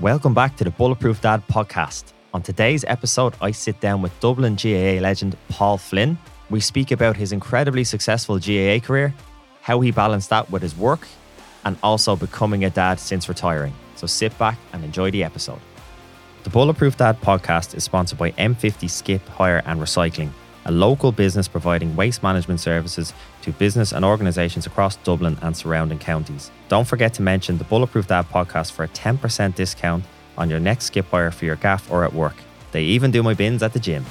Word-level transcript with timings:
Welcome 0.00 0.32
back 0.32 0.56
to 0.56 0.64
the 0.64 0.70
Bulletproof 0.70 1.20
Dad 1.20 1.46
podcast. 1.46 2.14
On 2.32 2.40
today's 2.40 2.86
episode, 2.88 3.34
I 3.42 3.50
sit 3.50 3.80
down 3.80 4.00
with 4.00 4.18
Dublin 4.18 4.56
GAA 4.56 4.98
legend 4.98 5.36
Paul 5.50 5.76
Flynn. 5.76 6.16
We 6.48 6.58
speak 6.60 6.90
about 6.90 7.18
his 7.18 7.32
incredibly 7.32 7.84
successful 7.84 8.38
GAA 8.38 8.78
career, 8.78 9.12
how 9.60 9.80
he 9.80 9.90
balanced 9.90 10.30
that 10.30 10.50
with 10.50 10.62
his 10.62 10.74
work, 10.74 11.06
and 11.66 11.76
also 11.82 12.16
becoming 12.16 12.64
a 12.64 12.70
dad 12.70 12.98
since 12.98 13.28
retiring. 13.28 13.74
So 13.96 14.06
sit 14.06 14.38
back 14.38 14.56
and 14.72 14.82
enjoy 14.84 15.10
the 15.10 15.22
episode. 15.22 15.60
The 16.44 16.50
Bulletproof 16.50 16.96
Dad 16.96 17.20
podcast 17.20 17.74
is 17.74 17.84
sponsored 17.84 18.18
by 18.18 18.30
M50 18.30 18.88
Skip, 18.88 19.28
Hire 19.28 19.60
and 19.66 19.82
Recycling, 19.82 20.30
a 20.64 20.70
local 20.70 21.12
business 21.12 21.48
providing 21.48 21.96
waste 21.96 22.22
management 22.22 22.60
services 22.60 23.12
to 23.42 23.52
business 23.52 23.92
and 23.92 24.04
organisations 24.04 24.66
across 24.66 24.96
Dublin 24.96 25.38
and 25.42 25.56
surrounding 25.56 25.98
counties. 25.98 26.50
Don't 26.68 26.86
forget 26.86 27.14
to 27.14 27.22
mention 27.22 27.58
the 27.58 27.64
Bulletproof 27.64 28.06
Dad 28.06 28.26
podcast 28.28 28.72
for 28.72 28.84
a 28.84 28.88
10% 28.88 29.54
discount 29.54 30.04
on 30.36 30.50
your 30.50 30.60
next 30.60 30.86
skip 30.86 31.06
hire 31.10 31.30
for 31.30 31.44
your 31.44 31.56
gaff 31.56 31.90
or 31.90 32.04
at 32.04 32.12
work. 32.12 32.36
They 32.72 32.84
even 32.84 33.10
do 33.10 33.22
my 33.22 33.34
bins 33.34 33.62
at 33.62 33.72
the 33.72 33.80
gym. 33.80 34.04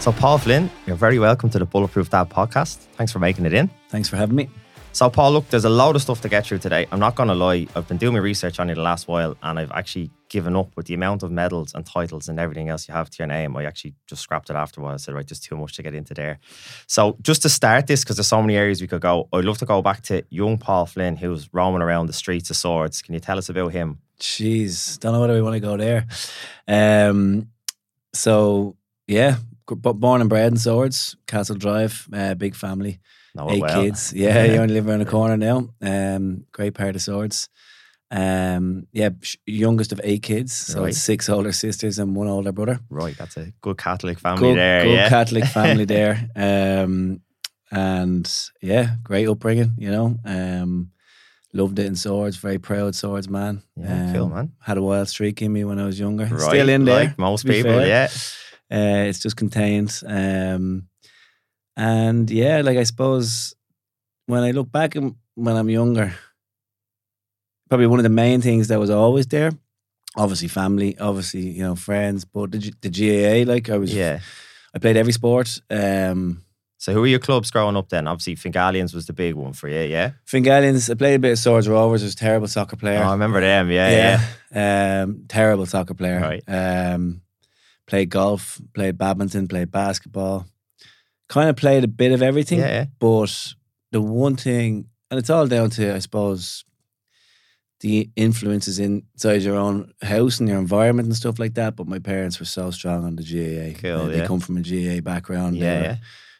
So, 0.00 0.12
Paul 0.12 0.38
Flynn, 0.38 0.70
you're 0.86 0.94
very 0.94 1.18
welcome 1.18 1.50
to 1.50 1.58
the 1.58 1.64
Bulletproof 1.64 2.10
Dad 2.10 2.30
podcast. 2.30 2.76
Thanks 2.94 3.10
for 3.10 3.18
making 3.18 3.44
it 3.44 3.52
in. 3.52 3.68
Thanks 3.88 4.08
for 4.08 4.16
having 4.16 4.36
me. 4.36 4.48
So, 4.96 5.10
Paul, 5.10 5.32
look, 5.32 5.50
there's 5.50 5.66
a 5.66 5.68
load 5.68 5.94
of 5.94 6.00
stuff 6.00 6.22
to 6.22 6.28
get 6.30 6.46
through 6.46 6.60
today. 6.60 6.86
I'm 6.90 6.98
not 6.98 7.16
going 7.16 7.28
to 7.28 7.34
lie. 7.34 7.66
I've 7.76 7.86
been 7.86 7.98
doing 7.98 8.14
my 8.14 8.18
research 8.18 8.58
on 8.58 8.70
you 8.70 8.74
the 8.74 8.80
last 8.80 9.06
while, 9.06 9.36
and 9.42 9.58
I've 9.58 9.70
actually 9.72 10.10
given 10.30 10.56
up 10.56 10.74
with 10.74 10.86
the 10.86 10.94
amount 10.94 11.22
of 11.22 11.30
medals 11.30 11.74
and 11.74 11.84
titles 11.84 12.30
and 12.30 12.40
everything 12.40 12.70
else 12.70 12.88
you 12.88 12.94
have 12.94 13.10
to 13.10 13.18
your 13.18 13.26
name. 13.26 13.54
I 13.58 13.66
actually 13.66 13.92
just 14.06 14.22
scrapped 14.22 14.48
it 14.48 14.56
after 14.56 14.80
a 14.80 14.84
while. 14.84 14.94
I 14.94 14.96
said, 14.96 15.14
right, 15.14 15.26
just 15.26 15.44
too 15.44 15.54
much 15.54 15.74
to 15.74 15.82
get 15.82 15.94
into 15.94 16.14
there. 16.14 16.38
So, 16.86 17.18
just 17.20 17.42
to 17.42 17.50
start 17.50 17.88
this, 17.88 18.04
because 18.04 18.16
there's 18.16 18.26
so 18.26 18.40
many 18.40 18.56
areas 18.56 18.80
we 18.80 18.86
could 18.86 19.02
go, 19.02 19.28
I'd 19.34 19.44
love 19.44 19.58
to 19.58 19.66
go 19.66 19.82
back 19.82 20.00
to 20.04 20.24
young 20.30 20.56
Paul 20.56 20.86
Flynn, 20.86 21.16
who 21.16 21.28
was 21.28 21.52
roaming 21.52 21.82
around 21.82 22.06
the 22.06 22.14
streets 22.14 22.48
of 22.48 22.56
swords. 22.56 23.02
Can 23.02 23.12
you 23.12 23.20
tell 23.20 23.36
us 23.36 23.50
about 23.50 23.72
him? 23.72 23.98
Jeez, 24.18 24.98
don't 24.98 25.12
know 25.12 25.20
whether 25.20 25.34
we 25.34 25.42
want 25.42 25.56
to 25.56 25.60
go 25.60 25.76
there. 25.76 26.06
Um, 26.66 27.50
so 28.14 28.76
yeah, 29.06 29.36
born 29.66 30.22
and 30.22 30.30
bred 30.30 30.52
in 30.52 30.56
Swords, 30.56 31.16
Castle 31.26 31.56
Drive, 31.56 32.08
uh, 32.14 32.34
big 32.34 32.54
family, 32.54 32.98
Know 33.36 33.50
eight 33.50 33.62
well. 33.62 33.82
kids. 33.82 34.12
Yeah, 34.12 34.44
you 34.52 34.56
only 34.60 34.74
live 34.74 34.88
around 34.88 35.00
the 35.00 35.04
corner 35.06 35.36
now. 35.36 35.68
Um, 35.80 36.44
great 36.52 36.74
pair 36.74 36.90
of 36.90 37.00
Swords. 37.02 37.48
Um, 38.10 38.86
yeah, 38.92 39.10
youngest 39.46 39.92
of 39.92 40.00
eight 40.04 40.22
kids, 40.22 40.52
so 40.52 40.84
Right. 40.84 40.94
six 40.94 41.28
older 41.28 41.52
sisters 41.52 41.98
and 41.98 42.14
one 42.14 42.28
older 42.28 42.52
brother. 42.52 42.78
Right, 42.88 43.16
that's 43.18 43.36
a 43.36 43.52
good 43.60 43.78
Catholic 43.78 44.18
family 44.20 44.50
Good, 44.50 44.58
there. 44.58 44.84
good 44.84 44.92
yeah. 44.94 45.08
Catholic 45.08 45.44
family 45.46 45.84
there. 45.96 46.30
Um, 46.36 47.20
and 47.72 48.32
yeah, 48.62 48.94
great 49.02 49.28
upbringing. 49.28 49.74
You 49.78 49.90
know, 49.90 50.18
um, 50.24 50.92
loved 51.52 51.78
it 51.80 51.86
in 51.86 51.96
Swords. 51.96 52.36
Very 52.36 52.58
proud 52.58 52.94
Swords 52.94 53.28
man. 53.28 53.62
Yeah, 53.76 54.12
cool, 54.14 54.24
Um, 54.26 54.34
man. 54.34 54.52
Had 54.60 54.78
a 54.78 54.82
wild 54.82 55.08
streak 55.08 55.42
in 55.42 55.52
me 55.52 55.64
when 55.64 55.80
I 55.80 55.86
was 55.86 55.98
younger. 55.98 56.26
Right, 56.26 56.40
Still 56.40 56.68
in 56.68 56.84
there. 56.84 57.04
Like 57.06 57.18
most 57.18 57.44
people, 57.44 57.72
fair. 57.72 57.86
yeah. 57.88 58.08
Uh, 58.70 59.08
it's 59.08 59.18
just 59.18 59.36
contained. 59.36 60.00
Um, 60.06 60.88
and 61.76 62.30
yeah, 62.30 62.62
like 62.62 62.78
I 62.78 62.84
suppose 62.84 63.54
when 64.26 64.42
I 64.42 64.50
look 64.52 64.70
back 64.72 64.94
and 64.96 65.14
when 65.34 65.56
I'm 65.56 65.70
younger, 65.70 66.14
probably 67.68 67.86
one 67.86 67.98
of 67.98 68.04
the 68.04 68.08
main 68.08 68.40
things 68.40 68.68
that 68.68 68.78
was 68.80 68.90
always 68.90 69.26
there, 69.26 69.52
obviously 70.16 70.48
family, 70.48 70.96
obviously 70.98 71.40
you 71.50 71.62
know 71.62 71.74
friends, 71.76 72.24
but 72.24 72.52
the, 72.52 72.58
G- 72.58 72.74
the 72.80 72.90
GAA, 73.44 73.52
like 73.52 73.68
I 73.70 73.78
was, 73.78 73.94
Yeah. 73.94 74.20
I 74.74 74.78
played 74.78 74.96
every 74.96 75.12
sport. 75.12 75.60
Um, 75.70 76.42
So, 76.78 76.92
who 76.92 77.00
were 77.00 77.06
your 77.06 77.18
clubs 77.18 77.50
growing 77.50 77.76
up 77.76 77.88
then? 77.88 78.06
Obviously, 78.06 78.36
Fingallians 78.36 78.94
was 78.94 79.06
the 79.06 79.14
big 79.14 79.34
one 79.34 79.54
for 79.54 79.68
you, 79.68 79.80
yeah? 79.90 80.10
Fingallians, 80.26 80.90
I 80.90 80.94
played 80.94 81.14
a 81.14 81.18
bit 81.18 81.32
of 81.32 81.38
Swords 81.38 81.66
Rovers. 81.68 82.02
I 82.02 82.04
was 82.04 82.12
a 82.14 82.16
terrible 82.16 82.48
soccer 82.48 82.76
player. 82.76 83.00
Oh, 83.02 83.08
I 83.08 83.12
remember 83.12 83.40
them, 83.40 83.70
yeah, 83.70 84.18
yeah. 84.52 85.02
Um, 85.02 85.24
terrible 85.28 85.64
soccer 85.66 85.94
player. 85.94 86.20
Right. 86.20 86.44
Um, 86.46 87.22
played 87.86 88.10
golf, 88.10 88.60
played 88.74 88.98
badminton, 88.98 89.48
played 89.48 89.70
basketball. 89.70 90.44
Kind 91.28 91.50
of 91.50 91.56
played 91.56 91.84
a 91.84 91.88
bit 91.88 92.12
of 92.12 92.22
everything. 92.22 92.60
Yeah, 92.60 92.68
yeah. 92.68 92.84
But 92.98 93.54
the 93.92 94.00
one 94.00 94.36
thing, 94.36 94.88
and 95.10 95.18
it's 95.18 95.30
all 95.30 95.46
down 95.46 95.70
to, 95.70 95.94
I 95.94 95.98
suppose, 95.98 96.64
the 97.80 98.10
influences 98.16 98.78
inside 98.78 99.42
your 99.42 99.56
own 99.56 99.92
house 100.02 100.40
and 100.40 100.48
your 100.48 100.58
environment 100.58 101.06
and 101.06 101.16
stuff 101.16 101.38
like 101.38 101.54
that. 101.54 101.76
But 101.76 101.86
my 101.86 101.98
parents 101.98 102.38
were 102.40 102.46
so 102.46 102.70
strong 102.70 103.04
on 103.04 103.16
the 103.16 103.22
GAA. 103.22 103.78
Cool, 103.78 104.06
they 104.06 104.18
yeah. 104.18 104.26
come 104.26 104.40
from 104.40 104.56
a 104.56 104.62
GAA 104.62 105.00
background. 105.00 105.56
Yeah, 105.56 105.62
they, 105.62 105.76
were, 105.76 105.84
yeah. 105.84 105.96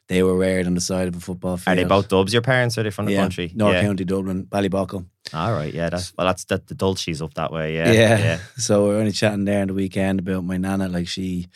they 0.08 0.22
were 0.22 0.36
reared 0.36 0.66
on 0.66 0.74
the 0.74 0.80
side 0.80 1.08
of 1.08 1.16
a 1.16 1.20
football 1.20 1.56
field. 1.56 1.76
Are 1.76 1.80
they 1.82 1.88
both 1.88 2.08
dubs, 2.08 2.32
your 2.32 2.42
parents, 2.42 2.78
or 2.78 2.80
are 2.80 2.84
they 2.84 2.90
from 2.90 3.06
the 3.06 3.12
yeah, 3.12 3.20
country? 3.20 3.52
North 3.54 3.74
yeah. 3.74 3.82
County, 3.82 4.04
Dublin, 4.04 4.46
Ballyboughal. 4.46 5.06
All 5.34 5.52
right, 5.52 5.72
yeah. 5.72 5.90
That's, 5.90 6.12
well, 6.16 6.26
that's 6.26 6.44
the, 6.44 6.62
the 6.66 6.74
Dulces 6.74 7.20
up 7.20 7.34
that 7.34 7.52
way, 7.52 7.74
yeah. 7.74 7.92
Yeah. 7.92 8.18
yeah. 8.18 8.38
So 8.56 8.88
we 8.88 8.94
are 8.94 8.98
only 8.98 9.12
chatting 9.12 9.44
there 9.44 9.60
on 9.60 9.68
the 9.68 9.74
weekend 9.74 10.20
about 10.20 10.44
my 10.44 10.56
nana. 10.56 10.88
Like 10.88 11.08
she, 11.08 11.48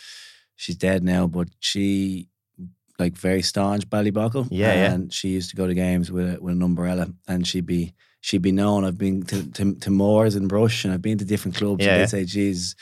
she's 0.56 0.76
dead 0.76 1.02
now, 1.02 1.26
but 1.26 1.48
she, 1.60 2.28
like 3.00 3.16
very 3.16 3.42
staunch 3.42 3.88
Ballyboughal. 3.88 4.46
Yeah, 4.50 4.74
yeah. 4.74 4.92
and 4.92 5.12
she 5.12 5.28
used 5.30 5.50
to 5.50 5.56
go 5.56 5.66
to 5.66 5.74
games 5.74 6.12
with 6.12 6.34
a, 6.36 6.40
with 6.40 6.54
an 6.54 6.62
umbrella, 6.62 7.08
and 7.26 7.46
she'd 7.46 7.66
be 7.66 7.94
she'd 8.20 8.42
be 8.42 8.52
known. 8.52 8.84
I've 8.84 8.98
been 8.98 9.22
to 9.24 9.50
to, 9.52 9.74
to 9.74 9.90
Moors 9.90 10.36
and 10.36 10.48
Brush, 10.48 10.84
and 10.84 10.94
I've 10.94 11.02
been 11.02 11.18
to 11.18 11.24
different 11.24 11.56
clubs. 11.56 11.84
Yeah, 11.84 11.90
and 11.92 11.98
yeah. 12.00 12.06
they'd 12.06 12.10
say, 12.10 12.24
"Geez." 12.24 12.76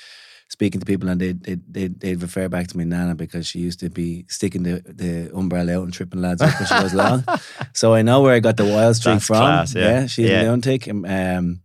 Speaking 0.51 0.81
to 0.81 0.87
people, 0.87 1.11
and 1.11 1.21
they'd, 1.21 1.43
they'd, 1.45 1.61
they'd, 1.71 2.01
they'd 2.01 2.23
refer 2.23 2.49
back 2.49 2.69
to 2.69 2.77
my 2.79 2.83
nana 2.83 3.15
because 3.15 3.47
she 3.47 3.59
used 3.59 3.81
to 3.81 3.91
be 3.91 4.25
sticking 4.31 4.63
the, 4.63 4.83
the 4.87 5.31
umbrella 5.37 5.77
out 5.77 5.85
and 5.85 5.93
tripping 5.93 6.23
lads 6.23 6.41
up 6.41 6.59
when 6.59 6.67
she 6.67 6.83
was 6.83 6.95
long. 6.95 7.23
So 7.75 7.93
I 7.93 8.01
know 8.01 8.23
where 8.23 8.33
I 8.35 8.41
got 8.41 8.57
the 8.57 8.65
wild 8.65 8.97
streak 8.97 9.17
That's 9.17 9.27
from. 9.27 9.37
class, 9.37 9.75
yeah. 9.75 10.07
she's 10.07 10.31
Yeah. 10.31 10.41
a 10.41 10.45
lunatic. 10.45 10.89
Um, 10.89 11.05
um, 11.05 11.61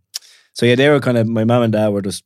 so 0.52 0.66
yeah, 0.66 0.74
they 0.74 0.90
were 0.90 1.00
kind 1.00 1.16
of 1.16 1.26
my 1.26 1.44
mum 1.44 1.62
and 1.62 1.72
dad 1.72 1.88
were 1.88 2.02
just 2.02 2.24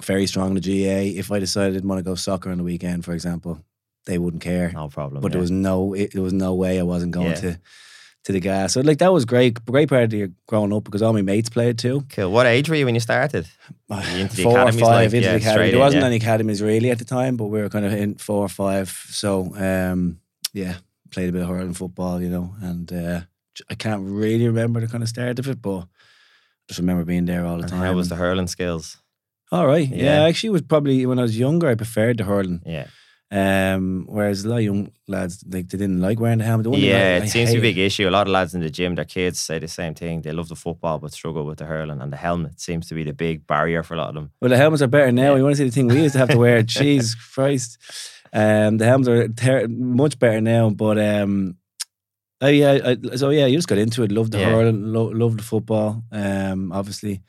very 0.00 0.28
strong 0.28 0.56
in 0.56 0.60
the 0.60 0.60
GAA. 0.60 1.18
If 1.18 1.32
I 1.32 1.40
decided 1.40 1.70
I 1.70 1.74
didn't 1.74 1.88
want 1.88 1.98
to 1.98 2.08
go 2.08 2.14
soccer 2.14 2.50
on 2.52 2.58
the 2.58 2.64
weekend, 2.64 3.04
for 3.04 3.12
example, 3.12 3.64
they 4.06 4.18
wouldn't 4.18 4.42
care. 4.42 4.70
No 4.72 4.88
problem. 4.88 5.20
but 5.20 5.30
yeah. 5.30 5.34
there 5.34 5.40
was 5.40 5.50
no 5.50 5.94
it, 5.94 6.12
there 6.14 6.22
was 6.22 6.32
no 6.32 6.54
way 6.54 6.78
I 6.78 6.82
wasn't 6.82 7.12
going 7.12 7.28
Yeah. 7.28 7.34
to 7.40 7.60
to 8.24 8.32
the 8.32 8.40
gas. 8.40 8.72
So 8.72 8.80
like 8.80 8.98
that 8.98 9.12
was 9.12 9.24
great, 9.24 9.64
great 9.64 9.88
part 9.88 10.02
of 10.04 10.12
your 10.12 10.30
growing 10.48 10.72
up 10.72 10.82
because 10.84 11.00
all 11.00 11.12
my 11.12 11.22
mates 11.22 11.48
played 11.48 11.78
too. 11.78 12.04
Cool. 12.08 12.32
What 12.32 12.46
age 12.46 12.68
were 12.68 12.74
you 12.74 12.84
when 12.84 12.94
you 12.94 13.00
started? 13.00 13.46
you 13.88 14.26
four 14.28 14.58
or 14.58 14.72
five 14.72 14.80
like, 14.80 15.04
into 15.14 15.20
yeah, 15.20 15.32
the 15.32 15.36
academy. 15.36 15.70
There 15.70 15.78
wasn't 15.78 16.00
yeah. 16.00 16.06
any 16.08 16.16
academies 16.16 16.60
really 16.60 16.90
at 16.90 16.98
the 16.98 17.04
time, 17.04 17.36
but 17.36 17.46
we 17.46 17.60
were 17.60 17.68
kind 17.68 17.84
of 17.84 17.92
in 17.92 18.16
four 18.16 18.42
or 18.42 18.48
five. 18.48 18.88
So 19.10 19.54
um, 19.56 20.18
yeah, 20.52 20.76
played 21.10 21.28
a 21.28 21.32
bit 21.32 21.42
of 21.42 21.48
hurling 21.48 21.74
football, 21.74 22.20
you 22.20 22.28
know, 22.28 22.54
and 22.60 22.92
uh, 22.92 23.20
I 23.70 23.74
can't 23.74 24.02
really 24.02 24.46
remember 24.46 24.80
the 24.80 24.88
kind 24.88 25.02
of 25.02 25.08
start 25.08 25.38
of 25.38 25.48
it, 25.48 25.62
but 25.62 25.80
I 25.80 25.86
just 26.68 26.80
remember 26.80 27.04
being 27.04 27.26
there 27.26 27.46
all 27.46 27.58
the 27.58 27.62
And 27.62 27.70
time. 27.70 27.80
how 27.80 27.92
was 27.92 28.08
the 28.08 28.16
hurling 28.16 28.48
skills? 28.48 28.96
All 29.52 29.66
right. 29.68 29.88
Yeah. 29.88 30.04
Yeah. 30.04 30.24
actually, 30.24 30.48
it 30.48 30.52
was 30.52 30.62
probably 30.62 31.06
when 31.06 31.20
I 31.20 31.22
was 31.22 31.38
younger, 31.38 31.68
I 31.68 31.76
preferred 31.76 32.18
the 32.18 32.24
hurling. 32.24 32.60
Yeah. 32.66 32.88
Um, 33.36 34.06
whereas 34.08 34.44
a 34.44 34.48
lot 34.48 34.56
of 34.58 34.62
young 34.62 34.92
lads, 35.08 35.44
like 35.48 35.68
they 35.68 35.76
didn't 35.78 36.00
like 36.00 36.18
wearing 36.20 36.38
the 36.38 36.44
helmet. 36.44 36.70
The 36.70 36.78
Yeah, 36.78 37.18
it 37.18 37.28
seems 37.28 37.50
to 37.50 37.56
be 37.60 37.68
a 37.68 37.70
big 37.72 37.78
issue. 37.78 38.08
A 38.08 38.10
lot 38.10 38.26
of 38.26 38.32
lads 38.32 38.54
in 38.54 38.60
the 38.62 38.70
gym, 38.70 38.94
their 38.94 39.04
kids 39.04 39.38
say 39.38 39.58
the 39.58 39.68
same 39.68 39.94
thing. 39.94 40.22
They 40.22 40.32
love 40.32 40.48
the 40.48 40.56
football 40.56 40.98
but 40.98 41.12
struggle 41.12 41.44
with 41.44 41.58
the 41.58 41.64
hurling, 41.66 42.00
and 42.00 42.12
the 42.12 42.16
helmet 42.16 42.60
seems 42.60 42.88
to 42.88 42.94
be 42.94 43.04
the 43.04 43.12
big 43.12 43.46
barrier 43.46 43.82
for 43.82 43.94
a 43.94 43.98
lot 43.98 44.08
of 44.08 44.14
them. 44.14 44.30
Well, 44.40 44.48
the 44.50 44.56
helmets 44.56 44.82
are 44.82 44.86
better 44.88 45.12
now. 45.12 45.32
Yeah. 45.32 45.36
You 45.38 45.42
want 45.44 45.56
to 45.56 45.58
see 45.58 45.64
the 45.68 45.70
thing 45.74 45.88
we 45.88 46.02
used 46.02 46.12
to 46.14 46.18
have 46.20 46.30
to 46.30 46.38
wear? 46.38 46.62
Jesus 46.80 47.14
Christ. 47.14 47.78
Um, 48.32 48.78
the 48.78 48.86
helmets 48.86 49.08
are 49.08 49.28
ter- 49.28 49.68
much 49.68 50.18
better 50.18 50.40
now, 50.40 50.70
but 50.70 50.98
um, 50.98 51.56
oh 52.40 52.48
yeah, 52.48 52.78
I, 53.12 53.16
so 53.16 53.30
yeah, 53.30 53.46
you 53.46 53.56
just 53.58 53.68
got 53.68 53.78
into 53.78 54.02
it. 54.02 54.12
Loved 54.12 54.32
the 54.32 54.38
Yeah. 54.38 54.50
hurling, 54.50 54.92
lo- 54.92 55.12
loved 55.14 55.38
the 55.40 55.44
football. 55.44 56.02
Um, 56.12 56.72
obviously, 56.72 57.22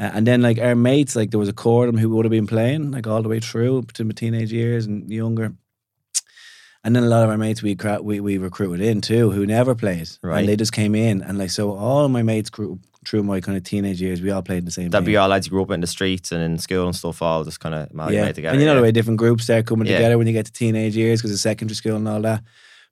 uh, 0.00 0.10
and 0.14 0.26
then 0.26 0.42
like 0.42 0.58
our 0.58 0.74
mates, 0.74 1.14
like 1.16 1.30
there 1.30 1.40
was 1.40 1.48
a 1.48 1.52
core 1.52 1.86
of 1.86 1.92
them 1.92 2.00
who 2.00 2.08
would 2.10 2.24
have 2.24 2.30
been 2.30 2.46
playing 2.46 2.90
like 2.90 3.06
all 3.06 3.22
the 3.22 3.28
way 3.28 3.40
through 3.40 3.82
to 3.94 4.04
my 4.04 4.12
teenage 4.12 4.52
years 4.52 4.86
and 4.86 5.10
younger. 5.10 5.54
And 6.82 6.94
then 6.94 7.02
a 7.02 7.06
lot 7.06 7.22
of 7.24 7.30
our 7.30 7.38
mates 7.38 7.62
we 7.62 7.74
we 8.02 8.20
we 8.20 8.36
recruited 8.36 8.84
in 8.84 9.00
too, 9.00 9.30
who 9.30 9.46
never 9.46 9.74
played, 9.74 10.08
Right. 10.22 10.40
and 10.40 10.48
they 10.48 10.56
just 10.56 10.72
came 10.72 10.94
in, 10.94 11.22
and 11.22 11.38
like 11.38 11.50
so, 11.50 11.72
all 11.72 12.04
of 12.04 12.10
my 12.10 12.22
mates 12.22 12.50
grew 12.50 12.78
through 13.06 13.22
my 13.22 13.40
kind 13.40 13.56
of 13.56 13.64
teenage 13.64 14.00
years. 14.02 14.20
We 14.20 14.30
all 14.30 14.42
played 14.42 14.58
in 14.58 14.64
the 14.66 14.70
same. 14.70 14.90
That'd 14.90 15.06
be 15.06 15.16
all 15.16 15.28
lads 15.28 15.46
you 15.46 15.50
grew 15.50 15.62
up 15.62 15.70
in 15.70 15.80
the 15.80 15.86
streets 15.86 16.32
and 16.32 16.42
in 16.42 16.58
school 16.58 16.86
and 16.86 16.96
stuff, 16.96 17.22
all 17.22 17.44
just 17.44 17.60
kind 17.60 17.74
of 17.74 17.80
yeah. 17.88 17.92
amalgamated 17.92 18.34
together. 18.34 18.52
And 18.52 18.60
you 18.60 18.66
know 18.66 18.72
yeah. 18.72 18.76
the 18.80 18.82
way 18.82 18.92
different 18.92 19.18
groups 19.18 19.44
start 19.44 19.66
coming 19.66 19.86
Yeah. 19.86 19.96
together 19.96 20.18
when 20.18 20.26
you 20.26 20.32
get 20.34 20.46
to 20.46 20.52
teenage 20.52 20.96
years 20.96 21.20
because 21.20 21.32
of 21.32 21.38
secondary 21.40 21.74
school 21.76 21.96
and 21.96 22.08
all 22.08 22.20
that. 22.22 22.42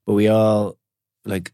But 0.07 0.13
we 0.13 0.27
all 0.27 0.77
like 1.25 1.51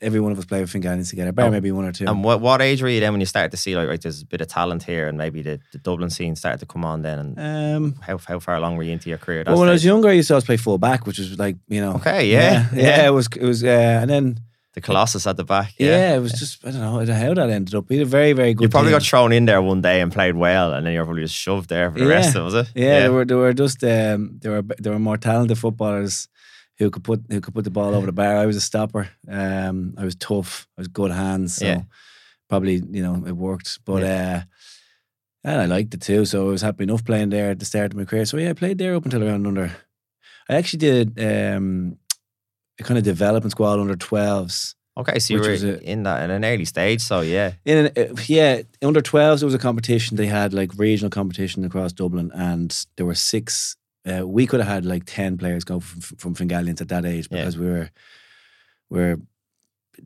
every 0.00 0.20
one 0.20 0.32
of 0.32 0.38
us 0.38 0.44
play 0.44 0.60
with 0.60 0.70
Fingallians 0.70 1.10
together. 1.10 1.32
Bar 1.32 1.46
Oh. 1.46 1.50
maybe 1.50 1.70
one 1.72 1.84
or 1.84 1.92
two. 1.92 2.06
And 2.06 2.22
what, 2.24 2.40
what 2.40 2.60
age 2.62 2.82
were 2.82 2.88
you 2.88 3.00
then 3.00 3.12
when 3.12 3.20
you 3.20 3.26
started 3.26 3.50
to 3.52 3.56
see 3.56 3.74
like 3.76 3.88
right, 3.88 4.00
there's 4.00 4.22
a 4.22 4.26
bit 4.26 4.40
of 4.40 4.48
talent 4.48 4.82
here, 4.82 5.08
and 5.08 5.16
maybe 5.18 5.42
the, 5.42 5.58
the 5.72 5.78
Dublin 5.78 6.10
scene 6.10 6.36
started 6.36 6.58
to 6.60 6.66
come 6.66 6.84
on 6.84 7.02
then? 7.02 7.18
And 7.18 7.76
um, 7.76 7.94
how, 8.00 8.18
how 8.18 8.38
far 8.38 8.56
along 8.56 8.76
were 8.76 8.82
you 8.82 8.92
into 8.92 9.08
your 9.08 9.18
career? 9.18 9.44
well, 9.46 9.58
when 9.58 9.68
I 9.68 9.72
was 9.72 9.82
stage? 9.82 9.88
younger, 9.88 10.08
I 10.08 10.12
used 10.12 10.28
to 10.28 10.34
always 10.34 10.44
play 10.44 10.56
full 10.56 10.78
back, 10.78 11.06
which 11.06 11.18
was 11.18 11.38
like 11.38 11.56
you 11.68 11.80
know. 11.80 11.94
Okay, 11.94 12.30
yeah, 12.30 12.68
yeah, 12.74 12.82
yeah. 12.82 13.06
it 13.06 13.10
was 13.10 13.28
it 13.36 13.42
was, 13.42 13.62
uh, 13.64 13.68
and 14.02 14.10
then 14.10 14.40
the 14.74 14.80
Colossus 14.80 15.26
at 15.26 15.36
the 15.36 15.42
back. 15.44 15.72
yeah, 15.78 15.88
Yeah, 15.88 16.16
it 16.16 16.20
was 16.20 16.32
just 16.32 16.64
I 16.64 16.70
don't 16.70 16.80
know 16.80 17.14
how 17.14 17.34
that 17.34 17.50
ended 17.50 17.74
up. 17.74 17.90
Had 17.90 18.00
a 18.02 18.04
very 18.04 18.32
very 18.32 18.54
good. 18.54 18.62
You 18.64 18.68
probably 18.68 18.90
team. 18.90 18.98
got 19.00 19.06
thrown 19.06 19.32
in 19.32 19.44
there 19.46 19.60
one 19.60 19.80
day 19.80 20.00
and 20.00 20.12
played 20.12 20.36
well, 20.36 20.72
and 20.74 20.86
then 20.86 20.92
you're 20.94 21.04
probably 21.04 21.22
just 21.22 21.34
shoved 21.34 21.68
there 21.68 21.90
for 21.90 21.98
the 21.98 22.04
Yeah. 22.04 22.10
rest 22.12 22.36
of 22.36 22.42
it, 22.42 22.44
was 22.44 22.54
it? 22.54 22.70
Yeah, 22.76 23.00
There 23.00 23.12
were 23.12 23.24
there 23.24 23.36
were 23.38 23.52
just 23.52 23.82
um, 23.82 24.38
there 24.40 24.52
were 24.52 24.62
there 24.78 24.92
were 24.92 25.00
more 25.00 25.16
talented 25.16 25.58
footballers 25.58 26.28
who 26.80 26.90
could 26.90 27.04
put 27.04 27.22
who 27.30 27.40
could 27.40 27.54
put 27.54 27.62
the 27.64 27.70
ball 27.70 27.94
over 27.94 28.06
the 28.06 28.12
bar. 28.12 28.36
I 28.36 28.46
was 28.46 28.56
a 28.56 28.60
stopper. 28.60 29.08
Um, 29.28 29.94
I 29.96 30.04
was 30.04 30.16
tough. 30.16 30.66
I 30.76 30.80
was 30.80 30.88
good 30.88 31.12
hands. 31.12 31.54
So 31.56 31.66
Yeah. 31.66 31.82
probably 32.48 32.82
you 32.90 33.02
know 33.02 33.22
it 33.26 33.36
worked. 33.36 33.78
But 33.84 34.02
Yeah. 34.02 34.42
uh, 35.44 35.48
and 35.50 35.60
I 35.60 35.66
liked 35.66 35.94
it 35.94 36.00
too. 36.00 36.24
So 36.24 36.48
I 36.48 36.50
was 36.50 36.62
happy 36.62 36.82
enough 36.84 37.04
playing 37.04 37.30
there 37.30 37.50
at 37.50 37.58
the 37.58 37.64
start 37.64 37.92
of 37.92 37.98
my 37.98 38.04
career. 38.04 38.24
So 38.26 38.36
yeah, 38.38 38.50
I 38.50 38.54
played 38.54 38.78
there 38.78 38.94
up 38.96 39.04
until 39.04 39.22
around 39.22 39.46
under. 39.46 39.70
I 40.48 40.54
actually 40.56 40.78
did 40.80 41.06
um, 41.20 41.96
a 42.80 42.82
kind 42.82 42.98
of 42.98 43.04
development 43.04 43.52
squad 43.52 43.78
under 43.78 43.94
12s. 43.96 44.74
Okay, 44.96 45.18
so 45.20 45.34
you 45.34 45.40
were 45.40 45.50
a- 45.50 45.78
in 45.92 46.02
that 46.02 46.24
in 46.24 46.30
an 46.30 46.44
early 46.44 46.64
stage. 46.64 47.00
So 47.00 47.20
yeah, 47.20 47.52
In 47.64 47.78
an, 47.78 47.92
uh, 47.96 48.14
yeah, 48.26 48.62
under 48.82 49.00
12s 49.00 49.38
there 49.40 49.46
was 49.46 49.54
a 49.54 49.58
competition. 49.58 50.16
They 50.16 50.26
had 50.26 50.52
like 50.52 50.72
regional 50.76 51.10
competition 51.10 51.64
across 51.64 51.92
Dublin, 51.92 52.30
and 52.34 52.86
there 52.96 53.06
were 53.06 53.14
six. 53.14 53.76
Uh, 54.10 54.26
we 54.26 54.46
could 54.46 54.60
have 54.60 54.68
had 54.68 54.84
like 54.84 55.04
ten 55.06 55.36
players 55.38 55.64
go 55.64 55.80
from, 55.80 56.00
from 56.18 56.34
Fingallians 56.34 56.80
at 56.80 56.88
that 56.88 57.04
age 57.04 57.28
Yeah. 57.30 57.38
because 57.38 57.58
we 57.58 57.66
were 57.66 57.90
we 58.90 58.98
were 58.98 59.16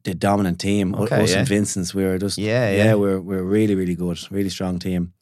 the 0.03 0.15
dominant 0.15 0.59
team. 0.59 0.95
Okay, 0.95 1.23
Us 1.23 1.31
yeah. 1.31 1.39
and 1.39 1.49
Vincent's, 1.49 1.95
we 1.95 2.05
were 2.05 2.19
just 2.19 2.39
Yeah, 2.39 2.71
yeah, 2.71 2.85
yeah. 2.85 2.95
we're 2.95 3.21
we're 3.21 3.43
really 3.43 3.75
really 3.75 3.95
good, 3.95 4.19
really 4.31 4.51
strong 4.51 4.79
team. 4.79 5.13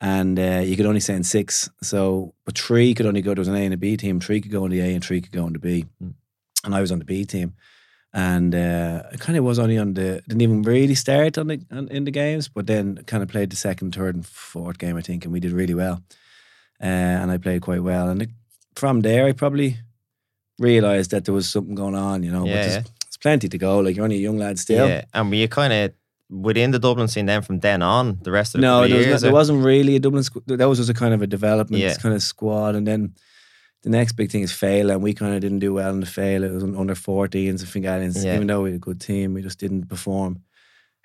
And 0.00 0.38
uh, 0.38 0.62
you 0.64 0.76
could 0.76 0.86
only 0.86 1.00
send 1.00 1.26
six, 1.26 1.68
so 1.82 2.32
but 2.44 2.56
three 2.56 2.94
could 2.94 3.06
only 3.06 3.22
go. 3.22 3.34
There 3.34 3.40
was 3.40 3.48
an 3.48 3.56
A 3.56 3.64
and 3.64 3.74
a 3.74 3.76
B 3.76 3.96
team. 3.96 4.20
Three 4.20 4.40
could 4.40 4.52
go 4.52 4.62
on 4.64 4.70
the 4.70 4.80
A, 4.80 4.94
and 4.94 5.04
three 5.04 5.20
could 5.20 5.32
go 5.32 5.44
on 5.44 5.52
the 5.52 5.58
B. 5.58 5.86
Mm. 6.00 6.14
And 6.64 6.74
I 6.74 6.80
was 6.80 6.92
on 6.92 6.98
the 7.00 7.04
B 7.04 7.24
team, 7.24 7.54
and 8.12 8.54
uh, 8.54 9.02
I 9.12 9.16
kind 9.16 9.36
of 9.38 9.44
was 9.44 9.58
only 9.58 9.76
on 9.78 9.94
the 9.94 10.22
didn't 10.28 10.42
even 10.42 10.62
really 10.62 10.94
start 10.94 11.36
on 11.38 11.48
the 11.48 11.58
on, 11.72 11.88
in 11.88 12.04
the 12.04 12.12
games, 12.12 12.48
but 12.48 12.66
then 12.66 13.02
kind 13.06 13.22
of 13.22 13.28
played 13.28 13.50
the 13.50 13.56
second, 13.56 13.94
third, 13.94 14.14
and 14.14 14.24
fourth 14.26 14.78
game 14.78 14.96
I 14.96 15.02
think, 15.02 15.24
and 15.24 15.32
we 15.32 15.40
did 15.40 15.52
really 15.52 15.74
well. 15.74 16.00
Uh, 16.80 16.86
and 16.86 17.30
I 17.30 17.38
played 17.38 17.62
quite 17.62 17.82
well, 17.82 18.08
and 18.08 18.22
it, 18.22 18.30
from 18.76 19.00
there 19.00 19.26
I 19.26 19.32
probably 19.32 19.78
realized 20.58 21.10
that 21.10 21.24
there 21.24 21.34
was 21.34 21.48
something 21.48 21.74
going 21.74 21.94
on, 21.94 22.22
you 22.22 22.30
know. 22.30 22.44
Yeah, 22.46 22.54
but 22.54 22.60
there's, 22.62 22.74
yeah. 22.74 22.80
there's 23.04 23.16
plenty 23.20 23.48
to 23.48 23.58
go. 23.58 23.78
Like 23.80 23.96
you're 23.96 24.04
only 24.04 24.16
a 24.16 24.20
young 24.20 24.38
lad 24.38 24.58
still. 24.58 24.88
yeah. 24.88 25.04
And 25.14 25.28
were 25.28 25.36
you 25.36 25.48
kind 25.48 25.72
of 25.72 25.92
within 26.30 26.70
the 26.70 26.78
Dublin 26.78 27.08
scene 27.08 27.26
then 27.26 27.42
from 27.42 27.60
then 27.60 27.82
on? 27.82 28.18
The 28.22 28.30
rest 28.30 28.54
of 28.54 28.60
the 28.60 28.66
No, 28.66 28.86
there, 28.86 28.96
was 28.96 29.06
years, 29.06 29.22
not, 29.22 29.26
there 29.26 29.32
wasn't 29.32 29.64
really 29.64 29.96
a 29.96 30.00
Dublin. 30.00 30.22
Squ- 30.22 30.56
that 30.58 30.68
was 30.68 30.78
just 30.78 30.90
a 30.90 30.94
kind 30.94 31.14
of 31.14 31.22
a 31.22 31.26
development 31.26 31.82
Yeah. 31.82 31.94
kind 31.96 32.14
of 32.14 32.22
squad, 32.22 32.74
and 32.74 32.86
then 32.86 33.14
the 33.82 33.90
next 33.90 34.12
big 34.12 34.30
thing 34.30 34.42
is 34.42 34.52
Féile, 34.52 34.92
and 34.92 35.02
we 35.02 35.14
kind 35.14 35.34
of 35.34 35.40
didn't 35.40 35.60
do 35.60 35.72
well 35.74 35.90
in 35.90 36.00
the 36.00 36.06
Féile. 36.06 36.44
It 36.44 36.52
was 36.52 36.64
under 36.64 36.94
14s 36.94 37.48
and 37.48 37.58
Fingallians. 37.60 38.24
Yeah. 38.24 38.34
Even 38.34 38.46
though 38.48 38.62
we 38.62 38.70
had 38.70 38.76
a 38.76 38.80
good 38.80 39.00
team, 39.00 39.34
we 39.34 39.42
just 39.42 39.58
didn't 39.58 39.86
perform. 39.88 40.42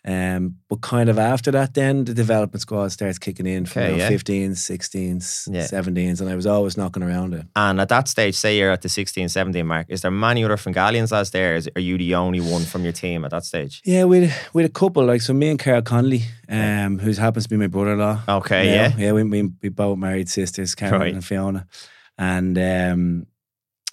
Um, 0.06 0.58
but 0.68 0.82
kind 0.82 1.08
of 1.10 1.18
after 1.18 1.50
that, 1.52 1.76
then 1.76 2.04
the 2.04 2.14
development 2.14 2.60
squad 2.62 2.92
starts 2.92 3.18
kicking 3.18 3.46
in 3.48 3.66
from 3.66 3.84
Okay, 3.84 3.92
you 3.94 3.98
know, 4.00 4.10
yeah. 4.10 4.18
15s, 4.18 4.58
16s, 4.58 5.48
Yeah. 5.50 5.62
17s, 5.64 6.20
and 6.20 6.30
I 6.30 6.36
was 6.36 6.46
always 6.46 6.76
knocking 6.76 7.04
around 7.04 7.34
it. 7.34 7.46
And 7.56 7.80
at 7.80 7.88
that 7.88 8.10
stage, 8.10 8.36
say 8.36 8.58
you're 8.58 8.72
at 8.72 8.82
the 8.82 8.90
16, 8.90 9.30
17 9.30 9.66
mark, 9.66 9.86
is 9.90 10.02
there 10.02 10.12
many 10.12 10.44
other 10.44 10.58
Fingallians 10.58 11.12
lads 11.14 11.30
there? 11.32 11.56
Is, 11.56 11.70
are 11.78 11.82
you 11.82 11.98
the 11.98 12.16
only 12.16 12.42
one 12.42 12.64
from 12.66 12.84
your 12.84 12.92
team 12.92 13.24
at 13.24 13.32
that 13.32 13.46
stage? 13.46 13.82
Yeah, 13.86 14.04
we 14.04 14.28
had 14.28 14.66
a 14.66 14.70
couple 14.70 15.06
like 15.06 15.22
so. 15.22 15.34
Me 15.34 15.50
and 15.50 15.58
Carol 15.60 15.82
Connolly, 15.82 16.24
um, 16.50 17.00
who 17.00 17.14
happens 17.14 17.46
to 17.46 17.50
be 17.50 17.56
my 17.58 17.68
brother-in-law. 17.68 18.24
Okay, 18.28 18.66
now. 18.66 18.74
yeah. 18.74 18.92
yeah. 18.98 19.12
We, 19.14 19.24
we 19.24 19.44
we 19.62 19.70
both 19.70 19.98
married 19.98 20.28
sisters, 20.28 20.76
Karen 20.76 21.00
Right. 21.00 21.14
and 21.14 21.24
Fiona, 21.24 21.66
and 22.18 22.58
um, 22.58 23.28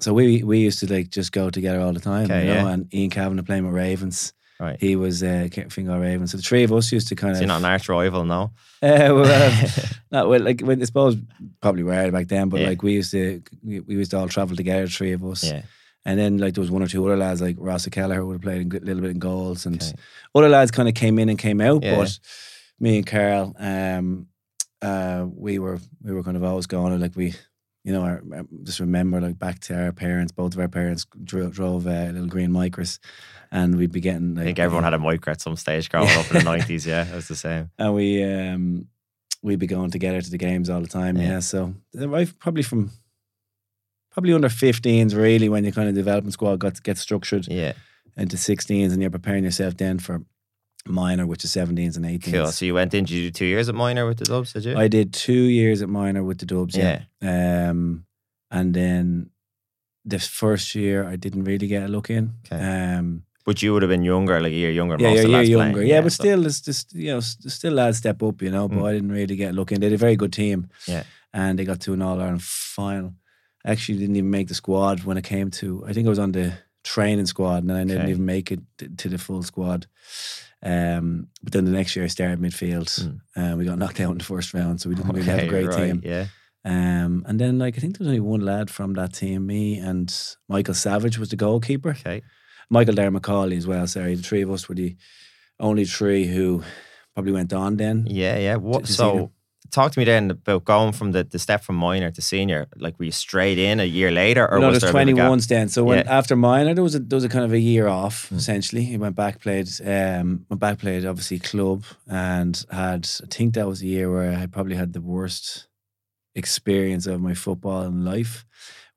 so 0.00 0.12
we 0.12 0.42
we 0.42 0.58
used 0.58 0.80
to 0.80 0.92
like 0.92 1.10
just 1.10 1.30
go 1.30 1.50
together 1.50 1.80
all 1.80 1.92
the 1.92 2.00
time. 2.00 2.24
Okay, 2.24 2.48
you 2.48 2.54
know, 2.54 2.66
yeah. 2.66 2.72
and 2.72 2.92
Ian 2.92 3.10
Cavan 3.10 3.44
playing 3.44 3.64
with 3.64 3.74
Ravens. 3.74 4.32
Right. 4.60 4.78
He 4.78 4.94
was 4.94 5.22
uh, 5.22 5.48
Fingal 5.70 5.98
Ravens. 5.98 6.32
So 6.32 6.36
the 6.36 6.42
three 6.42 6.64
of 6.64 6.72
us 6.72 6.92
used 6.92 7.08
to 7.08 7.16
kind 7.16 7.34
So 7.34 7.38
of. 7.38 7.42
you're 7.42 7.48
not 7.48 7.60
an 7.60 7.64
arch 7.72 7.88
rival, 7.88 8.24
no? 8.24 8.50
Uh, 8.82 9.12
well, 9.12 9.68
not 10.10 10.28
well, 10.28 10.40
like 10.40 10.60
when 10.62 10.80
I 10.80 10.84
suppose 10.84 11.16
probably 11.60 11.82
were 11.82 12.10
back 12.10 12.28
then, 12.28 12.48
but 12.48 12.60
Yeah. 12.60 12.68
like 12.68 12.82
we 12.82 12.92
used 12.94 13.10
to 13.12 13.42
we, 13.62 13.80
we 13.80 13.94
used 13.96 14.10
to 14.12 14.18
all 14.18 14.28
travel 14.28 14.56
together, 14.56 14.86
three 14.86 15.12
of 15.12 15.22
us. 15.24 15.44
Yeah. 15.44 15.62
And 16.06 16.18
then 16.18 16.38
like 16.38 16.54
there 16.54 16.62
was 16.62 16.70
one 16.70 16.82
or 16.82 16.86
two 16.86 17.04
other 17.06 17.16
lads 17.16 17.42
like 17.42 17.56
Ross 17.58 17.84
who 18.16 18.26
would 18.28 18.34
have 18.34 18.42
played 18.42 18.72
a 18.72 18.78
little 18.86 19.02
bit 19.02 19.10
in 19.10 19.18
goals, 19.18 19.66
and 19.66 19.82
Okay. 19.82 19.92
other 20.34 20.48
lads 20.48 20.70
kind 20.70 20.88
of 20.88 20.94
came 20.94 21.18
in 21.18 21.28
and 21.28 21.38
came 21.38 21.60
out. 21.60 21.82
Yeah. 21.82 21.96
But 21.96 22.18
me 22.78 22.96
and 22.96 23.06
Carl, 23.06 23.54
um, 23.58 24.26
uh, 24.80 25.26
we 25.30 25.58
were 25.58 25.78
we 26.02 26.12
were 26.12 26.22
kind 26.22 26.38
of 26.38 26.44
always 26.44 26.66
going 26.66 26.98
like 27.00 27.14
we, 27.16 27.34
you 27.84 27.92
know, 27.92 28.02
our, 28.02 28.22
I 28.36 28.42
just 28.62 28.80
remember 28.80 29.20
like 29.20 29.38
back 29.38 29.60
to 29.60 29.74
our 29.84 29.92
parents. 29.92 30.32
Both 30.32 30.54
of 30.54 30.60
our 30.60 30.68
parents 30.68 31.06
drove, 31.24 31.52
drove 31.54 31.86
uh, 31.86 32.10
little 32.12 32.26
green 32.26 32.50
micros, 32.50 32.98
and 33.50 33.76
we'd 33.78 33.92
be 33.92 34.00
getting. 34.00 34.34
Like, 34.34 34.42
I 34.42 34.44
think 34.46 34.58
everyone 34.58 34.84
had 34.84 34.94
a 34.94 34.98
micro 35.10 35.32
at 35.32 35.40
some 35.40 35.56
stage 35.56 35.88
growing 35.88 36.08
up 36.10 36.26
in 36.30 36.38
the 36.44 36.50
90s. 36.50 36.86
Yeah, 36.86 37.06
it 37.10 37.14
was 37.14 37.28
the 37.28 37.36
same. 37.36 37.70
and 37.78 37.94
we 37.94 38.22
um 38.22 38.86
we'd 39.42 39.58
be 39.58 39.66
going 39.66 39.90
together 39.90 40.20
to 40.20 40.30
the 40.30 40.36
games 40.38 40.68
all 40.68 40.80
the 40.82 40.86
time. 40.86 41.16
Yeah. 41.16 41.28
Yeah, 41.28 41.40
so 41.40 41.74
uh, 41.98 42.24
probably 42.38 42.62
from 42.62 42.90
probably 44.12 44.32
under 44.34 44.48
15s 44.48 45.14
really 45.16 45.48
when 45.48 45.64
your 45.64 45.72
kind 45.72 45.88
of 45.88 45.94
development 45.94 46.32
squad 46.34 46.58
got 46.58 46.82
get 46.82 46.98
structured 46.98 47.46
Yeah. 47.48 47.72
into 48.16 48.36
16s 48.36 48.92
and 48.92 49.00
you're 49.00 49.10
preparing 49.10 49.44
yourself 49.44 49.76
then 49.76 49.98
for 49.98 50.22
minor, 50.86 51.26
which 51.26 51.44
is 51.44 51.50
17s 51.52 51.96
and 51.96 52.04
18s. 52.04 52.32
Cool. 52.32 52.46
So 52.52 52.64
you 52.64 52.74
went 52.74 52.94
in, 52.94 53.04
did 53.04 53.10
you 53.14 53.22
do 53.24 53.30
two 53.30 53.44
years 53.46 53.68
at 53.68 53.74
minor 53.74 54.06
with 54.06 54.18
the 54.18 54.24
Dubs, 54.24 54.52
did 54.52 54.64
you? 54.64 54.76
I 54.76 54.88
did 54.88 55.12
two 55.12 55.32
years 55.32 55.82
at 55.82 55.88
minor 55.88 56.22
with 56.24 56.38
the 56.38 56.46
Dubs, 56.46 56.76
yeah. 56.76 57.02
yeah. 57.20 57.68
Um, 57.70 58.04
and 58.50 58.74
then 58.74 59.30
the 60.04 60.18
first 60.18 60.74
year 60.74 61.04
I 61.06 61.16
didn't 61.16 61.44
really 61.44 61.66
get 61.66 61.82
a 61.84 61.88
look 61.88 62.10
in. 62.10 62.32
Okay. 62.46 62.56
Um, 62.96 63.22
But 63.44 63.62
you 63.62 63.72
would 63.72 63.82
have 63.82 63.90
been 63.90 64.04
younger, 64.04 64.40
like 64.40 64.52
a 64.52 64.56
year 64.56 64.70
younger. 64.70 64.96
yeah, 64.98 65.10
most 65.10 65.16
you're, 65.16 65.24
of 65.24 65.26
the 65.26 65.30
you're 65.30 65.38
lads 65.38 65.50
younger. 65.50 65.72
playing. 65.74 65.88
Yeah, 65.90 66.00
but 66.02 66.12
so- 66.12 66.22
still, 66.24 66.46
it's 66.46 66.60
just 66.60 66.94
you 66.94 67.12
know, 67.12 67.20
still 67.20 67.72
lads 67.74 67.98
step 67.98 68.22
up, 68.22 68.42
you 68.42 68.50
know. 68.50 68.68
But 68.68 68.78
Mm. 68.78 68.88
I 68.88 68.92
didn't 68.94 69.12
really 69.12 69.36
get 69.36 69.50
a 69.50 69.52
look 69.54 69.72
in. 69.72 69.80
They 69.80 69.86
had 69.86 69.94
a 69.94 70.06
very 70.06 70.16
good 70.16 70.32
team. 70.32 70.68
Yeah. 70.86 71.04
and 71.32 71.56
they 71.58 71.64
got 71.64 71.80
to 71.80 71.92
an 71.92 72.02
All 72.02 72.20
Ireland 72.20 72.42
final. 72.42 73.14
I 73.64 73.70
actually 73.72 73.98
didn't 73.98 74.16
even 74.16 74.30
make 74.30 74.48
the 74.48 74.54
squad 74.54 75.04
when 75.04 75.16
it 75.16 75.22
came 75.24 75.48
to. 75.60 75.84
I 75.86 75.92
think 75.92 76.06
I 76.06 76.08
was 76.10 76.18
on 76.18 76.32
the 76.32 76.54
training 76.82 77.26
squad, 77.26 77.62
and 77.62 77.70
I 77.72 77.84
didn't 77.84 78.02
Okay. 78.02 78.10
even 78.10 78.24
make 78.24 78.50
it 78.50 78.60
to 78.98 79.08
the 79.08 79.18
full 79.18 79.42
squad. 79.44 79.86
Um, 80.62 81.28
but 81.42 81.52
then 81.52 81.64
the 81.64 81.70
next 81.70 81.96
year 81.96 82.04
I 82.04 82.08
started 82.08 82.38
midfield, 82.40 82.88
Mm. 83.00 83.20
and 83.36 83.58
we 83.58 83.64
got 83.64 83.78
knocked 83.78 84.00
out 84.00 84.12
in 84.12 84.18
the 84.18 84.24
first 84.24 84.52
round, 84.52 84.80
so 84.80 84.88
we 84.88 84.94
didn't 84.94 85.12
really 85.12 85.26
have 85.26 85.40
a 85.44 85.48
great 85.48 85.68
right, 85.68 85.86
team. 85.86 86.02
Yeah. 86.04 86.26
Um, 86.64 87.24
and 87.26 87.40
then 87.40 87.58
like 87.58 87.76
I 87.78 87.80
think 87.80 87.96
there 87.96 88.04
was 88.04 88.08
only 88.08 88.20
one 88.20 88.40
lad 88.40 88.70
from 88.70 88.92
that 88.94 89.14
team, 89.14 89.46
me 89.46 89.78
and 89.78 90.14
Michael 90.48 90.74
Savage 90.74 91.16
was 91.18 91.30
the 91.30 91.36
goalkeeper. 91.36 91.90
Okay. 91.90 92.22
Michael 92.68 92.94
Darragh 92.94 93.14
Macauley 93.18 93.56
as 93.56 93.66
well. 93.66 93.86
Sorry, 93.86 94.14
the 94.14 94.22
three 94.22 94.42
of 94.42 94.50
us 94.50 94.68
were 94.68 94.74
the 94.74 94.96
only 95.58 95.84
three 95.86 96.26
who 96.26 96.62
probably 97.14 97.32
went 97.32 97.52
on 97.52 97.76
then. 97.76 98.06
Yeah, 98.08 98.36
yeah. 98.38 98.56
What? 98.56 98.86
So. 98.86 99.32
Talk 99.70 99.92
to 99.92 99.98
me 99.98 100.04
then 100.04 100.30
about 100.30 100.64
going 100.64 100.92
from 100.92 101.12
the, 101.12 101.24
the 101.24 101.38
step 101.38 101.62
from 101.62 101.76
minor 101.76 102.10
to 102.10 102.22
senior. 102.22 102.66
Like, 102.76 102.98
were 102.98 103.06
you 103.06 103.12
straight 103.12 103.58
in 103.58 103.80
a 103.80 103.84
year 103.84 104.10
later, 104.10 104.46
or 104.50 104.58
no, 104.58 104.68
was 104.68 104.74
there's 104.80 104.92
there 104.92 105.02
a 105.02 105.04
bit 105.04 105.12
of 105.12 105.18
a 105.18 105.20
gap? 105.22 105.30
21s 105.32 105.46
then. 105.48 105.68
So 105.68 105.84
when 105.84 105.98
Yeah. 106.04 106.18
after 106.18 106.36
minor, 106.36 106.74
there 106.74 106.84
was 106.84 106.94
a 106.94 107.00
there 107.00 107.16
was 107.16 107.24
a 107.24 107.28
kind 107.28 107.44
of 107.44 107.52
a 107.52 107.58
year 107.58 107.86
off 107.88 108.28
Mm. 108.30 108.36
essentially. 108.38 108.84
He 108.84 108.96
went 108.98 109.16
back, 109.16 109.40
played 109.40 109.68
um 109.84 110.46
went 110.50 110.60
back, 110.60 110.78
played 110.78 111.04
obviously 111.06 111.38
club, 111.38 111.84
and 112.08 112.54
had 112.70 113.08
I 113.22 113.26
think 113.26 113.54
that 113.54 113.66
was 113.68 113.80
a 113.82 113.86
year 113.86 114.10
where 114.12 114.32
I 114.42 114.46
probably 114.46 114.76
had 114.76 114.92
the 114.92 115.00
worst 115.00 115.66
experience 116.34 117.06
of 117.06 117.20
my 117.20 117.34
football 117.34 117.82
in 117.84 118.04
life. 118.04 118.44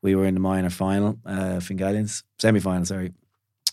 We 0.02 0.16
were 0.16 0.26
in 0.26 0.34
the 0.34 0.40
minor 0.40 0.70
final, 0.70 1.18
uh, 1.26 1.60
Fingallians 1.60 2.24
semi 2.40 2.60
final. 2.60 2.86
Sorry, 2.86 3.14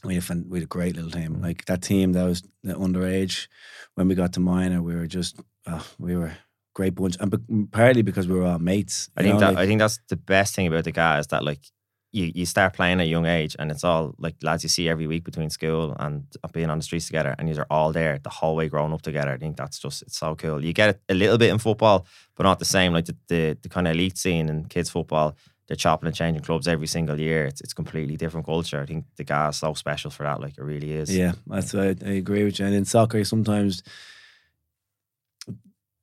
we 0.04 0.14
had 0.14 0.24
fun, 0.24 0.46
we 0.48 0.58
had 0.58 0.64
a 0.64 0.68
great 0.68 0.94
little 0.96 1.10
team. 1.10 1.36
Mm. 1.36 1.42
Like 1.42 1.64
that 1.66 1.82
team 1.82 2.12
that 2.12 2.24
was 2.24 2.42
the 2.62 2.74
underage. 2.74 3.48
When 3.96 4.08
we 4.08 4.14
got 4.14 4.32
to 4.34 4.40
minor, 4.40 4.80
we 4.82 4.94
were 4.94 5.06
just 5.08 5.40
oh, 5.66 5.84
we 5.98 6.16
were 6.16 6.26
a 6.26 6.38
great 6.74 6.94
bunch, 6.94 7.16
and 7.20 7.30
be- 7.30 7.66
partly 7.72 8.02
because 8.02 8.28
we 8.28 8.34
were 8.34 8.46
all 8.46 8.58
mates. 8.58 9.10
I 9.16 9.22
think 9.22 9.34
know, 9.34 9.40
that 9.40 9.54
like- 9.54 9.58
I 9.64 9.66
think 9.66 9.80
that's 9.80 9.98
the 10.08 10.16
best 10.16 10.54
thing 10.54 10.66
about 10.66 10.84
the 10.84 10.92
GAA 10.92 11.18
is 11.18 11.26
that 11.28 11.44
like 11.44 11.60
you, 12.12 12.32
you 12.34 12.46
start 12.46 12.72
playing 12.74 13.00
at 13.00 13.06
a 13.06 13.08
young 13.08 13.26
age 13.26 13.54
and 13.58 13.70
it's 13.70 13.84
all 13.84 14.14
like 14.18 14.34
lads 14.42 14.62
you 14.64 14.68
see 14.68 14.88
every 14.88 15.06
week 15.06 15.22
between 15.24 15.48
school 15.48 15.94
and 16.00 16.24
being 16.52 16.68
on 16.68 16.78
the 16.78 16.82
streets 16.82 17.06
together 17.06 17.36
and 17.38 17.48
you 17.48 17.56
are 17.56 17.66
all 17.70 17.92
there 17.92 18.18
the 18.18 18.30
whole 18.30 18.56
way 18.56 18.68
growing 18.68 18.92
up 18.92 19.02
together. 19.02 19.30
I 19.30 19.38
think 19.38 19.56
that's 19.56 19.78
just 19.78 20.02
it's 20.02 20.18
so 20.18 20.34
cool. 20.34 20.64
You 20.64 20.72
get 20.72 20.90
it 20.90 21.00
a 21.08 21.14
little 21.14 21.38
bit 21.38 21.50
in 21.50 21.58
football, 21.58 22.06
but 22.36 22.44
not 22.44 22.58
the 22.58 22.64
same. 22.64 22.92
Like 22.92 23.06
the 23.06 23.16
the, 23.28 23.58
the 23.62 23.68
kind 23.68 23.86
of 23.86 23.94
elite 23.94 24.18
scene 24.18 24.48
in 24.48 24.64
kids 24.64 24.90
football, 24.90 25.36
they're 25.68 25.76
chopping 25.76 26.08
and 26.08 26.16
changing 26.16 26.42
clubs 26.42 26.66
every 26.66 26.88
single 26.88 27.18
year. 27.20 27.44
It's 27.44 27.60
it's 27.60 27.72
completely 27.74 28.16
different 28.16 28.44
culture. 28.46 28.80
I 28.80 28.86
think 28.86 29.04
the 29.16 29.24
GAA 29.24 29.50
is 29.50 29.58
so 29.58 29.74
special 29.74 30.10
for 30.10 30.24
that. 30.24 30.40
Like 30.40 30.58
it 30.58 30.64
really 30.64 30.92
is. 30.92 31.16
Yeah, 31.16 31.32
that's 31.46 31.74
I, 31.76 31.94
I 32.04 32.14
agree 32.18 32.42
with 32.42 32.58
you. 32.58 32.66
And 32.66 32.74
in 32.74 32.84
soccer, 32.84 33.22
sometimes 33.24 33.84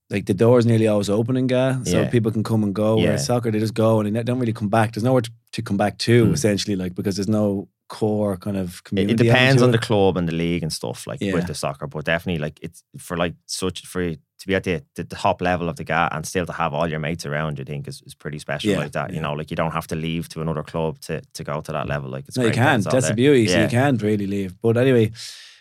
like 0.10 0.26
the 0.26 0.34
door's 0.34 0.66
nearly 0.66 0.88
always 0.88 1.10
open 1.10 1.36
in 1.38 1.48
GAA, 1.48 1.84
so 1.84 2.02
Yeah. 2.02 2.10
people 2.10 2.32
can 2.32 2.44
come 2.44 2.64
and 2.64 2.74
go. 2.74 2.98
Yeah. 2.98 3.06
Whereas 3.06 3.26
soccer, 3.26 3.52
they 3.52 3.60
just 3.60 3.74
go 3.74 4.00
and 4.00 4.16
they 4.16 4.24
don't 4.24 4.40
really 4.40 4.54
come 4.54 4.70
back. 4.70 4.94
There's 4.94 5.04
nowhere 5.04 5.22
to, 5.22 5.32
to 5.54 5.62
come 5.62 5.78
back 5.78 5.98
to, 6.00 6.26
Mm. 6.26 6.34
essentially, 6.34 6.76
like 6.76 6.96
because 6.96 7.16
there's 7.18 7.28
no 7.28 7.68
core 7.90 8.36
kind 8.38 8.58
of 8.58 8.84
community. 8.84 9.14
it 9.14 9.28
depends 9.28 9.62
on 9.62 9.72
the 9.72 9.78
club 9.78 10.18
and 10.18 10.28
the 10.28 10.34
league 10.34 10.62
and 10.64 10.74
stuff 10.74 11.08
like 11.08 11.20
Yeah. 11.22 11.34
with 11.34 11.48
the 11.48 11.56
soccer, 11.56 11.88
but 11.88 12.06
definitely 12.06 12.40
like 12.42 12.60
it's 12.62 12.84
for 12.98 13.16
like 13.18 13.36
such 13.46 13.86
for 13.86 14.14
to 14.40 14.48
be 14.48 14.56
at 14.56 14.64
the, 14.64 14.84
the, 14.96 15.04
top 15.04 15.42
level 15.42 15.68
of 15.68 15.78
the 15.78 15.84
GAA 15.84 16.10
and 16.12 16.26
still 16.26 16.46
to 16.46 16.54
have 16.54 16.74
all 16.74 16.88
your 16.88 17.00
mates 17.00 17.26
around. 17.26 17.58
You 17.58 17.66
think 17.66 17.88
is, 17.88 18.04
is 18.06 18.14
pretty 18.14 18.40
special 18.40 18.76
like 18.76 18.92
that. 18.92 19.12
You 19.14 19.20
know, 19.20 19.34
like 19.34 19.50
you 19.50 19.56
don't 19.56 19.72
have 19.74 19.88
to 19.88 19.96
leave 19.96 20.30
to 20.30 20.42
another 20.42 20.64
club 20.64 21.00
to, 21.02 21.22
to 21.34 21.44
go 21.44 21.60
to 21.62 21.72
that 21.72 21.88
level. 21.88 22.12
Like 22.12 22.28
it's. 22.28 22.38
No, 22.38 22.46
you 22.46 22.52
can't. 22.52 22.84
That's 22.84 23.08
the 23.08 23.14
beauty. 23.16 23.48
So 23.48 23.62
you 23.64 23.68
can't 23.68 24.02
really 24.02 24.28
leave. 24.28 24.62
But 24.62 24.78
anyway, 24.78 25.12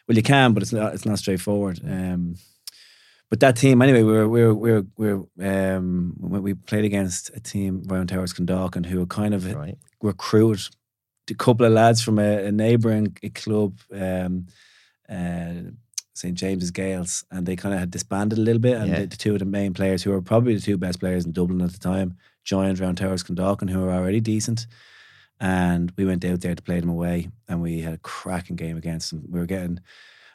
well, 0.07 0.17
you 0.17 0.23
can, 0.23 0.53
but 0.53 0.63
it's 0.63 0.73
not. 0.73 0.93
It's 0.95 1.07
not 1.07 1.19
straightforward. 1.19 1.81
Um, 1.85 2.37
but 3.31 3.41
that 3.41 3.57
team, 3.57 3.83
anyway, 3.83 4.03
we 4.03 4.13
were 4.13 4.29
we 4.29 4.43
were 4.45 4.55
we 4.55 4.73
were, 4.73 4.85
we 4.97 5.15
were 5.15 5.77
um, 5.77 6.15
when 6.19 6.43
we 6.43 6.55
played 6.55 6.85
against 6.85 7.31
a 7.35 7.41
team 7.41 7.83
around 7.91 8.09
Towers 8.09 8.33
Clondalkin 8.33 8.87
who 8.87 8.99
were 9.01 9.07
kind 9.07 9.35
of 9.35 9.53
Right. 9.55 9.79
recruited 10.01 10.75
a 11.31 11.35
couple 11.35 11.67
of 11.67 11.73
lads 11.73 12.01
from 12.03 12.19
a, 12.21 12.45
a 12.47 12.53
neighbouring 12.53 13.17
club, 13.35 13.79
um, 13.93 14.47
uh, 15.09 15.71
St 16.15 16.35
James's 16.35 16.71
Gaels, 16.71 17.25
and 17.33 17.45
they 17.47 17.57
kind 17.57 17.75
of 17.75 17.81
had 17.81 17.91
disbanded 17.91 18.39
a 18.39 18.43
little 18.43 18.61
bit. 18.61 18.77
And 18.77 18.89
Yeah. 18.89 19.01
the, 19.01 19.07
the 19.07 19.17
two 19.17 19.33
of 19.33 19.41
the 19.41 19.45
main 19.45 19.75
players, 19.75 20.03
who 20.05 20.11
were 20.13 20.23
probably 20.23 20.55
the 20.55 20.61
two 20.61 20.79
best 20.79 21.01
players 21.01 21.25
in 21.27 21.33
Dublin 21.33 21.61
at 21.63 21.73
the 21.73 21.79
time, 21.79 22.17
joined 22.45 22.79
Round 22.79 22.97
Towers 22.97 23.25
Clondalkin, 23.25 23.69
who 23.71 23.81
were 23.81 23.93
already 23.93 24.21
decent. 24.21 24.67
And 25.41 25.93
we 25.99 26.05
went 26.07 26.25
out 26.25 26.41
there 26.41 26.55
to 26.55 26.63
play 26.63 26.81
them 26.81 26.89
away, 26.89 27.29
and 27.49 27.61
we 27.61 27.81
had 27.83 27.95
a 27.95 27.99
cracking 27.99 28.57
game 28.57 28.77
against 28.79 29.11
them. 29.11 29.25
We 29.29 29.39
were 29.41 29.47
getting, 29.47 29.81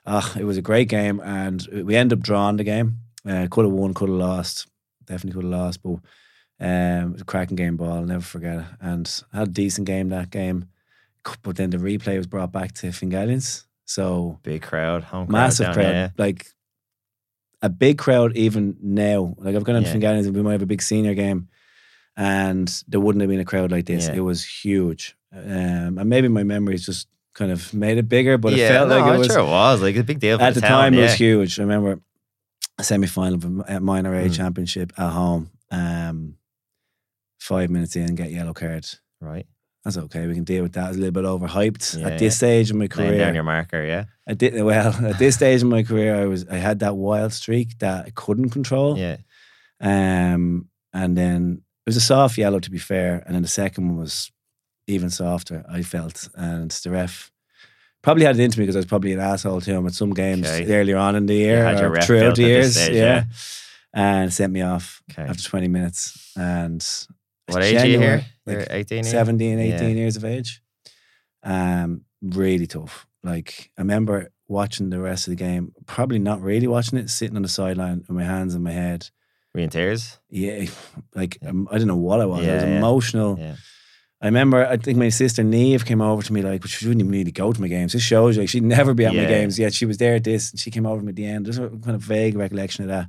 ah, 0.05 0.33
it 0.37 0.43
was 0.43 0.57
a 0.57 0.61
great 0.61 0.89
game, 0.89 1.19
and 1.19 1.65
we 1.71 1.95
ended 1.95 2.19
up 2.19 2.23
drawing 2.23 2.57
the 2.57 2.63
game. 2.63 2.99
Uh, 3.27 3.47
could 3.49 3.65
have 3.65 3.73
won, 3.73 3.93
could 3.93 4.09
have 4.09 4.17
lost, 4.17 4.67
definitely 5.05 5.41
could 5.41 5.51
have 5.51 5.59
lost, 5.61 5.83
but 5.83 5.99
um, 6.59 7.09
it 7.09 7.11
was 7.13 7.21
a 7.21 7.25
cracking 7.25 7.55
game 7.55 7.77
ball. 7.77 7.91
I'll 7.93 8.05
never 8.05 8.23
forget 8.23 8.59
it. 8.59 8.65
And 8.79 9.23
I 9.33 9.39
had 9.39 9.47
a 9.49 9.51
decent 9.51 9.87
game 9.87 10.09
that 10.09 10.29
game, 10.31 10.65
but 11.43 11.55
then 11.55 11.69
the 11.69 11.77
replay 11.77 12.17
was 12.17 12.27
brought 12.27 12.51
back 12.51 12.73
to 12.75 12.87
Fingallians. 12.87 13.65
So 13.85 14.39
Big 14.43 14.61
crowd, 14.61 15.03
home 15.03 15.27
crowd 15.27 15.31
massive 15.33 15.65
down, 15.67 15.73
crowd, 15.75 15.91
yeah. 15.91 16.09
like 16.17 16.47
a 17.61 17.69
big 17.69 17.97
crowd 17.97 18.35
even 18.35 18.77
now. 18.81 19.35
Like 19.37 19.55
I've 19.55 19.63
gone 19.63 19.75
into 19.75 19.89
Yeah. 19.89 19.95
Fingallians 19.95 20.25
and 20.27 20.35
we 20.35 20.41
might 20.41 20.53
have 20.53 20.61
a 20.61 20.67
big 20.67 20.81
senior 20.81 21.13
game, 21.13 21.49
and 22.15 22.83
there 22.87 22.99
wouldn't 22.99 23.21
have 23.21 23.29
been 23.29 23.39
a 23.39 23.45
crowd 23.45 23.71
like 23.71 23.85
this. 23.85 24.07
Yeah. 24.07 24.15
It 24.15 24.21
was 24.21 24.43
huge, 24.43 25.15
um, 25.31 25.97
and 25.97 26.09
maybe 26.09 26.27
my 26.27 26.43
memory 26.43 26.75
is 26.75 26.85
just 26.85 27.07
kind 27.33 27.51
of 27.51 27.73
made 27.73 27.97
it 27.97 28.09
bigger, 28.09 28.37
but 28.37 28.53
yeah, 28.53 28.65
it 28.65 28.69
felt 28.69 28.89
no, 28.89 28.95
like 28.99 29.05
it 29.05 29.13
I'm 29.13 29.19
was 29.19 29.27
sure 29.27 29.39
it 29.39 29.43
was 29.43 29.81
like 29.81 29.95
a 29.95 30.03
big 30.03 30.19
deal 30.19 30.41
at 30.41 30.53
the 30.53 30.61
town, 30.61 30.69
time. 30.69 30.93
It 30.93 31.01
was 31.01 31.13
huge. 31.13 31.59
I 31.59 31.63
remember 31.63 31.99
a 32.77 32.83
semi 32.83 33.07
final 33.07 33.35
of 33.35 33.45
a 33.69 33.79
minor 33.79 34.13
A 34.15 34.25
Mm. 34.27 34.35
championship 34.35 34.91
at 34.97 35.11
home. 35.11 35.51
Um, 35.71 36.35
five 37.39 37.69
minutes 37.69 37.95
in, 37.95 38.15
get 38.15 38.31
yellow 38.31 38.53
card. 38.53 38.85
Right, 39.19 39.45
That's 39.83 39.97
okay. 39.97 40.25
We 40.27 40.33
can 40.33 40.43
deal 40.43 40.63
with 40.63 40.73
that. 40.73 40.89
It's 40.89 40.97
a 40.97 40.99
little 40.99 41.11
bit 41.11 41.25
overhyped 41.25 41.99
Yeah, 41.99 42.07
at 42.07 42.19
this 42.19 42.33
yeah. 42.33 42.37
stage 42.37 42.71
in 42.71 42.77
my 42.77 42.87
laying 42.95 43.11
down 43.11 43.19
career. 43.19 43.33
your 43.33 43.43
marker, 43.43 43.83
yeah, 43.83 44.05
I 44.27 44.33
did 44.33 44.61
well 44.63 44.93
at 45.05 45.19
this 45.19 45.35
stage 45.35 45.61
in 45.61 45.69
my 45.69 45.83
career. 45.83 46.15
I 46.15 46.25
was 46.25 46.47
I 46.47 46.55
had 46.57 46.79
that 46.79 46.95
wild 46.97 47.33
streak 47.33 47.77
that 47.79 48.05
I 48.07 48.09
couldn't 48.11 48.49
control. 48.49 48.97
yeah, 48.97 49.17
Um, 49.79 50.67
and 50.93 51.17
then 51.17 51.61
it 51.85 51.89
was 51.89 51.97
a 51.97 52.01
soft 52.01 52.37
yellow 52.37 52.59
to 52.59 52.71
be 52.71 52.77
fair, 52.77 53.23
and 53.25 53.35
then 53.35 53.41
the 53.43 53.47
second 53.47 53.87
one 53.87 53.97
was 53.97 54.31
even 54.91 55.09
softer. 55.09 55.63
I 55.69 55.81
felt, 55.81 56.29
and 56.35 56.69
the 56.71 56.91
ref 56.91 57.31
probably 58.01 58.25
had 58.25 58.37
it 58.39 58.43
into 58.43 58.59
me 58.59 58.63
because 58.65 58.75
I 58.75 58.79
was 58.79 58.85
probably 58.87 59.13
an 59.13 59.19
asshole 59.19 59.61
to 59.61 59.71
him 59.71 59.85
at 59.87 59.93
some 59.93 60.13
games 60.13 60.47
Okay. 60.47 60.73
earlier 60.73 60.97
on 60.97 61.15
in 61.15 61.25
the 61.27 61.35
year 61.35 61.63
had 61.63 61.79
your 61.79 61.89
or 61.89 61.93
ref 61.93 62.05
throughout 62.05 62.35
the 62.35 62.43
years. 62.43 62.75
stage, 62.75 62.95
yeah. 62.95 63.03
yeah. 63.03 63.23
and 63.93 64.33
sent 64.33 64.51
me 64.53 64.61
off 64.61 65.01
Okay. 65.11 65.23
after 65.29 65.43
twenty 65.43 65.67
minutes. 65.67 66.33
And 66.37 66.83
What 67.47 67.63
age 67.63 67.81
are 67.81 67.85
you 67.87 67.99
here? 67.99 68.25
Like 68.45 68.67
18 68.71 69.03
here? 69.03 69.11
17, 69.11 69.59
18 69.59 69.79
Yeah. 69.79 69.87
years 69.95 70.15
of 70.17 70.25
age. 70.25 70.61
Um, 71.43 72.05
really 72.21 72.67
tough. 72.67 73.07
Like 73.23 73.71
I 73.77 73.81
remember 73.81 74.31
watching 74.47 74.89
the 74.89 74.99
rest 74.99 75.27
of 75.27 75.31
the 75.31 75.35
game, 75.43 75.73
probably 75.85 76.19
not 76.19 76.41
really 76.41 76.67
watching 76.67 76.97
it, 76.99 77.09
sitting 77.09 77.35
on 77.35 77.43
the 77.43 77.49
sideline 77.49 77.99
with 77.99 78.09
my 78.11 78.23
hands 78.23 78.55
in 78.55 78.63
my 78.63 78.71
head. 78.71 79.09
Were 79.53 79.59
you 79.59 79.65
in 79.65 79.69
tears? 79.69 80.17
Yeah, 80.29 80.65
like 81.15 81.37
um, 81.45 81.67
I 81.71 81.77
don't 81.77 81.87
know 81.87 81.97
what 81.97 82.19
I 82.21 82.25
was. 82.25 82.39
I 82.47 82.53
was 82.53 82.63
Yeah, 82.63 82.69
yeah. 82.69 82.77
emotional. 82.77 83.37
Yeah. 84.21 84.25
I 84.25 84.27
remember, 84.27 84.65
I 84.65 84.77
think 84.77 84.97
my 84.97 85.09
sister 85.09 85.43
Neve 85.43 85.83
came 85.85 86.01
over 86.01 86.21
to 86.21 86.33
me 86.33 86.41
like, 86.41 86.61
but 86.61 86.69
she 86.69 86.85
wouldn't 86.87 87.01
even 87.01 87.11
really 87.11 87.31
go 87.31 87.51
to 87.51 87.61
my 87.61 87.67
games. 87.67 87.93
This 87.93 88.03
shows 88.03 88.35
you, 88.35 88.43
like, 88.43 88.49
she'd 88.49 88.63
never 88.63 88.93
be 88.93 89.05
at 89.05 89.15
my 89.15 89.25
games. 89.25 89.57
Yet 89.57 89.73
she 89.73 89.85
was 89.85 89.97
there 89.97 90.15
at 90.15 90.23
this, 90.23 90.51
and 90.51 90.59
she 90.59 90.69
came 90.71 90.85
over 90.85 90.99
to 90.99 91.05
me 91.05 91.09
at 91.09 91.15
the 91.15 91.25
end. 91.25 91.45
There's 91.45 91.57
a 91.57 91.69
kind 91.69 91.95
of 91.95 92.01
vague 92.01 92.35
recollection 92.37 92.83
of 92.83 92.89
that, 92.89 93.07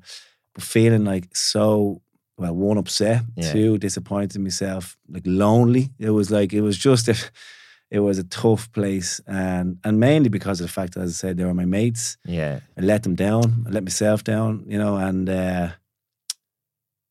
but 0.54 0.62
feeling 0.64 1.04
like 1.04 1.28
so 1.37 2.00
well, 2.38 2.54
one 2.54 2.78
upset, 2.78 3.23
Yeah. 3.37 3.52
two 3.52 3.78
disappointed 3.78 4.35
in 4.37 4.42
myself, 4.42 4.97
like 5.09 5.23
lonely. 5.26 5.90
It 5.99 6.11
was 6.11 6.31
like 6.31 6.52
it 6.54 6.62
was 6.62 6.78
just 6.78 7.09
a, 7.09 7.14
it 7.90 8.00
was 8.00 8.19
a 8.19 8.25
tough 8.25 8.73
place, 8.73 9.21
and 9.26 9.78
and 9.85 10.00
mainly 10.00 10.31
because 10.31 10.61
of 10.61 10.66
the 10.66 10.73
fact 10.73 10.95
that, 10.95 11.00
as 11.02 11.11
I 11.11 11.28
said, 11.28 11.37
they 11.37 11.45
were 11.45 11.52
my 11.54 11.66
mates. 11.66 12.16
Yeah. 12.25 12.61
I 12.78 12.81
let 12.81 13.02
them 13.02 13.14
down. 13.14 13.64
I 13.66 13.71
let 13.71 13.85
myself 13.85 14.25
down, 14.25 14.64
you 14.66 14.78
know, 14.78 14.97
and 14.97 15.28
uh, 15.28 15.69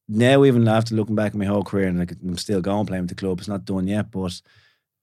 now 0.08 0.44
even 0.46 0.68
after 0.68 0.96
looking 0.96 1.16
back 1.16 1.32
at 1.32 1.38
my 1.38 1.46
whole 1.46 1.64
career 1.64 1.88
and 1.88 2.00
like 2.00 2.12
I'm 2.22 2.38
still 2.38 2.62
going 2.62 2.86
playing 2.86 3.04
with 3.04 3.10
the 3.10 3.16
club, 3.16 3.40
it's 3.40 3.48
not 3.48 3.66
done 3.66 3.88
yet, 3.88 4.12
but 4.12 4.42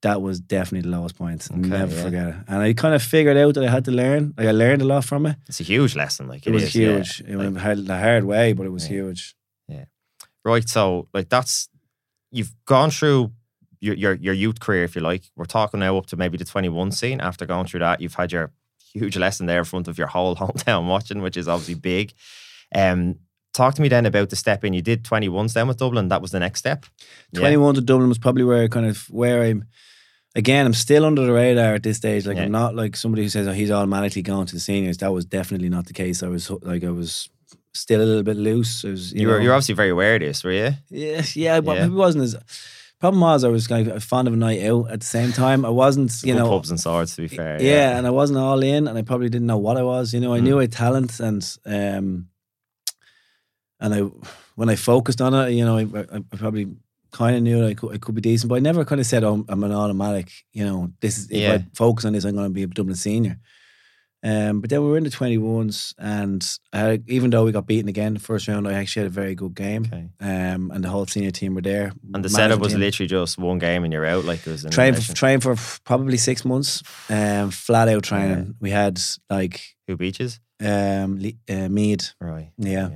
that 0.03 0.23
was 0.23 0.39
definitely 0.39 0.89
the 0.89 0.97
lowest 0.97 1.17
point. 1.17 1.49
Okay, 1.51 1.61
never 1.61 1.95
yeah. 1.95 2.03
forget 2.03 2.29
it. 2.29 2.35
And 2.47 2.63
I 2.63 2.73
kind 2.73 2.95
of 2.95 3.03
figured 3.03 3.37
out 3.37 3.55
that 3.55 3.65
I 3.65 3.71
had 3.71 3.85
to 3.87 3.91
learn. 3.91 4.35
Like 4.37 4.47
I 4.49 4.53
learned 4.53 4.83
a 4.83 4.85
lot 4.85 5.05
from 5.05 5.27
it. 5.27 5.37
It's 5.49 5.61
a 5.61 5.65
huge 5.65 5.97
lesson. 5.97 6.29
Like 6.29 6.47
It, 6.47 6.53
was 6.53 6.63
is, 6.65 6.75
yeah. 6.75 6.97
huge. 6.97 7.21
It 7.27 7.37
Like, 7.37 7.53
was 7.55 7.63
hard, 7.63 7.87
the 7.87 7.99
hard 7.99 8.25
way, 8.25 8.53
but 8.53 8.67
it 8.67 8.71
was 8.71 8.85
Yeah. 8.85 8.91
huge. 8.97 9.35
Yeah. 9.67 9.85
Right. 10.45 10.69
So 10.69 11.09
like 11.13 11.29
that's 11.29 11.69
you've 12.31 12.55
gone 12.67 12.91
through 12.91 13.33
your, 13.81 13.95
your 13.95 14.15
your 14.15 14.35
youth 14.35 14.61
career, 14.61 14.85
if 14.85 14.95
you 14.95 15.01
like. 15.03 15.23
We're 15.37 15.45
talking 15.47 15.81
now 15.81 15.97
up 15.97 16.07
to 16.07 16.17
maybe 16.17 16.37
the 16.37 16.45
21 16.45 16.93
scene. 16.93 17.21
After 17.21 17.47
going 17.47 17.67
through 17.67 17.81
that, 17.81 18.01
you've 18.01 18.15
had 18.15 18.33
your 18.33 18.53
huge 18.93 19.17
lesson 19.17 19.47
there 19.47 19.59
in 19.59 19.65
front 19.65 19.89
of 19.89 19.99
your 19.99 20.09
whole 20.09 20.37
hometown 20.43 20.87
watching, 20.89 21.23
which 21.23 21.37
is 21.37 21.49
obviously 21.49 21.75
big. 21.75 22.13
Um, 22.75 23.17
talk 23.59 23.75
to 23.75 23.83
me 23.83 23.89
then 23.89 24.07
about 24.07 24.29
the 24.31 24.37
step 24.37 24.65
in. 24.65 24.73
You 24.73 24.83
did 24.83 25.05
21s 25.05 25.53
then 25.53 25.69
with 25.69 25.79
Dublin. 25.79 26.09
That 26.09 26.23
was 26.23 26.31
the 26.31 26.41
next 26.41 26.61
step. 26.61 26.87
Yeah. 27.33 27.41
21 27.41 27.75
to 27.75 27.81
Dublin 27.83 28.09
was 28.09 28.19
probably 28.19 28.45
where 28.45 28.63
I 28.65 28.69
kind 28.69 28.87
of 28.87 28.97
where 29.21 29.43
I'm 29.47 29.65
again 30.35 30.65
I'm 30.67 30.75
still 30.75 31.05
under 31.05 31.23
the 31.27 31.33
radar 31.33 31.75
at 31.75 31.83
this 31.83 31.97
stage 31.97 32.27
like 32.27 32.37
Yeah. 32.39 32.45
I'm 32.45 32.53
not 32.53 32.75
like 32.83 32.97
somebody 32.97 33.23
who 33.25 33.29
says 33.29 33.47
oh, 33.49 33.53
he's 33.53 33.71
automatically 33.71 34.23
going 34.23 34.47
to 34.47 34.55
the 34.55 34.61
seniors 34.61 34.99
that 34.99 35.13
was 35.13 35.25
definitely 35.25 35.69
not 35.77 35.87
the 35.87 35.93
case 36.03 36.23
I 36.23 36.29
was 36.29 36.51
like 36.63 36.85
I 36.85 36.91
was 36.91 37.29
still 37.75 38.01
a 38.01 38.09
little 38.11 38.23
bit 38.31 38.37
loose 38.37 38.83
was 38.85 39.13
you, 39.13 39.21
You, 39.23 39.29
were 39.29 39.37
know, 39.39 39.43
you're 39.45 39.55
obviously 39.55 39.75
very 39.75 39.91
aware 39.91 40.15
of 40.17 40.21
this, 40.21 40.45
were 40.45 40.53
you? 40.53 40.71
yeah 40.91 41.23
yeah 41.35 41.61
but 41.61 41.77
Yeah. 41.77 41.83
maybe 41.83 41.95
wasn't 41.95 42.25
as 42.25 42.37
problem 43.01 43.21
was 43.21 43.45
I 43.45 43.49
was 43.49 43.67
kind 43.67 43.87
of 43.89 44.03
fond 44.05 44.27
of 44.29 44.35
a 44.35 44.37
night 44.37 44.63
out 44.71 44.91
at 44.91 45.01
the 45.01 45.07
same 45.07 45.33
time 45.33 45.65
I 45.65 45.71
wasn't 45.71 46.13
you 46.25 46.35
know 46.35 46.49
pubs 46.49 46.71
and 46.71 46.81
swords, 46.81 47.15
to 47.17 47.23
be 47.23 47.29
fair. 47.29 47.55
yeah, 47.63 47.97
and 47.97 48.07
I 48.07 48.11
wasn't 48.11 48.39
all 48.39 48.61
in, 48.63 48.89
and 48.89 48.99
I 48.99 49.03
probably 49.03 49.29
didn't 49.29 49.47
know 49.47 49.59
what 49.67 49.77
I 49.77 49.83
was. 49.83 50.13
You 50.15 50.21
know, 50.21 50.35
I 50.35 50.41
Mm. 50.41 50.45
knew 50.45 50.59
I 50.59 50.63
had 50.63 50.73
talent, 50.73 51.21
and 51.21 51.43
um, 51.67 52.27
and 53.81 53.95
I 53.95 54.01
when 54.57 54.69
I 54.69 54.77
focused 54.77 55.21
on 55.21 55.35
it, 55.35 55.53
you 55.53 55.65
know, 55.65 55.79
I, 55.79 55.83
I, 56.17 56.37
probably 56.37 56.67
kind 57.13 57.37
of 57.37 57.43
knew 57.43 57.65
I 57.67 57.75
could, 57.75 57.95
I 57.95 57.99
could 57.99 58.15
be 58.15 58.21
decent, 58.21 58.49
but 58.49 58.57
I 58.57 58.59
never 58.59 58.85
kind 58.85 59.01
of 59.01 59.07
said, 59.07 59.25
"Oh, 59.25 59.45
I'm 59.49 59.63
an 59.65 59.73
automatic." 59.73 60.31
You 60.53 60.65
know, 60.65 60.93
this 61.01 61.17
is 61.19 61.31
if 61.31 61.37
Yeah. 61.39 61.53
I 61.55 61.65
focus 61.75 62.05
on 62.05 62.13
this, 62.13 62.25
I'm 62.25 62.35
going 62.35 62.49
to 62.49 62.53
be 62.55 62.65
a 62.65 62.67
Dublin 62.67 62.97
senior. 62.97 63.39
Um, 64.21 64.61
but 64.61 64.69
then 64.69 64.83
we 64.83 64.89
were 64.91 64.97
in 64.99 65.05
the 65.05 65.11
21s, 65.11 65.95
and 65.97 66.45
I, 66.73 67.01
even 67.07 67.31
though 67.31 67.45
we 67.45 67.53
got 67.53 67.69
beaten 67.69 67.89
again 67.89 68.15
the 68.15 68.21
first 68.21 68.49
round, 68.49 68.67
I 68.67 68.73
actually 68.73 69.03
had 69.05 69.13
a 69.13 69.15
very 69.15 69.37
good 69.37 69.55
game. 69.55 69.85
Okay. 69.87 70.09
Um, 70.21 70.73
and 70.73 70.83
the 70.83 70.89
whole 70.89 71.07
senior 71.07 71.31
team 71.31 71.55
were 71.55 71.61
there. 71.61 71.93
And 72.13 72.25
the 72.25 72.29
setup 72.29 72.59
was 72.59 72.73
team. 72.73 72.81
literally 72.81 73.07
just 73.07 73.39
one 73.39 73.59
game 73.61 73.85
and 73.85 73.93
you're 73.93 74.05
out. 74.05 74.25
Like 74.25 74.45
it 74.45 74.51
was 74.51 74.65
train 74.73 74.95
for, 74.95 75.15
train 75.15 75.39
for 75.39 75.55
probably 75.85 76.17
six 76.17 76.45
months. 76.45 76.83
Um, 77.09 77.53
flat 77.53 77.87
out 77.87 78.03
training. 78.03 78.39
Yeah. 78.47 78.53
We 78.61 78.71
had 78.71 79.01
like 79.31 79.61
Who 79.87 79.97
beaches? 79.97 80.41
um, 80.61 81.21
Le- 81.21 81.39
uh, 81.49 81.69
Meath, 81.69 82.15
Right. 82.21 82.51
yeah. 82.59 82.89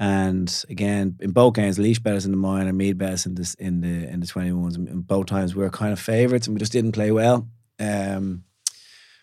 And 0.00 0.64
again, 0.70 1.16
in 1.20 1.32
both 1.32 1.54
games, 1.54 1.76
Laois 1.76 1.98
bet 2.00 2.14
us 2.14 2.24
in 2.24 2.30
the 2.30 2.36
minor, 2.36 2.72
Meath 2.72 2.96
bet 2.98 3.12
us 3.14 3.26
in 3.26 3.34
this 3.34 3.54
in 3.54 3.80
the 3.80 4.08
in 4.08 4.20
the 4.20 4.26
twenty 4.28 4.52
ones. 4.52 4.76
And 4.76 5.04
both 5.06 5.26
times 5.26 5.56
we 5.56 5.62
were 5.64 5.70
kind 5.70 5.92
of 5.92 5.98
favourites, 5.98 6.46
and 6.46 6.54
we 6.54 6.60
just 6.60 6.70
didn't 6.72 6.92
play 6.92 7.10
well, 7.10 7.48
um, 7.80 8.44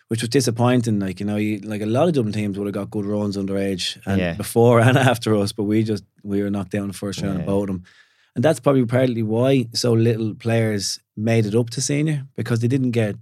which 0.08 0.20
was 0.20 0.28
disappointing. 0.28 1.00
Like 1.00 1.18
you 1.18 1.24
know, 1.24 1.36
you, 1.36 1.60
like 1.60 1.80
a 1.80 1.86
lot 1.86 2.08
of 2.08 2.14
Dublin 2.14 2.34
teams 2.34 2.58
would 2.58 2.66
have 2.66 2.74
got 2.74 2.90
good 2.90 3.06
runs 3.06 3.38
underage 3.38 3.98
and 4.04 4.20
Yeah. 4.20 4.34
before 4.34 4.80
and 4.86 4.98
after 4.98 5.34
us, 5.34 5.52
but 5.52 5.64
we 5.64 5.82
just 5.82 6.04
we 6.22 6.42
were 6.42 6.50
knocked 6.50 6.72
down 6.72 6.82
in 6.82 6.88
the 6.88 6.94
first 6.98 7.22
round 7.22 7.36
Yeah. 7.36 7.40
of 7.40 7.46
both 7.46 7.62
of 7.62 7.66
them. 7.68 7.82
And 8.34 8.44
that's 8.44 8.60
probably 8.60 8.84
partly 8.84 9.22
why 9.22 9.68
so 9.72 9.94
little 9.94 10.34
players 10.34 11.00
made 11.16 11.46
it 11.46 11.54
up 11.54 11.70
to 11.70 11.80
senior 11.80 12.26
because 12.36 12.60
they 12.60 12.68
didn't 12.68 12.90
get, 12.90 13.16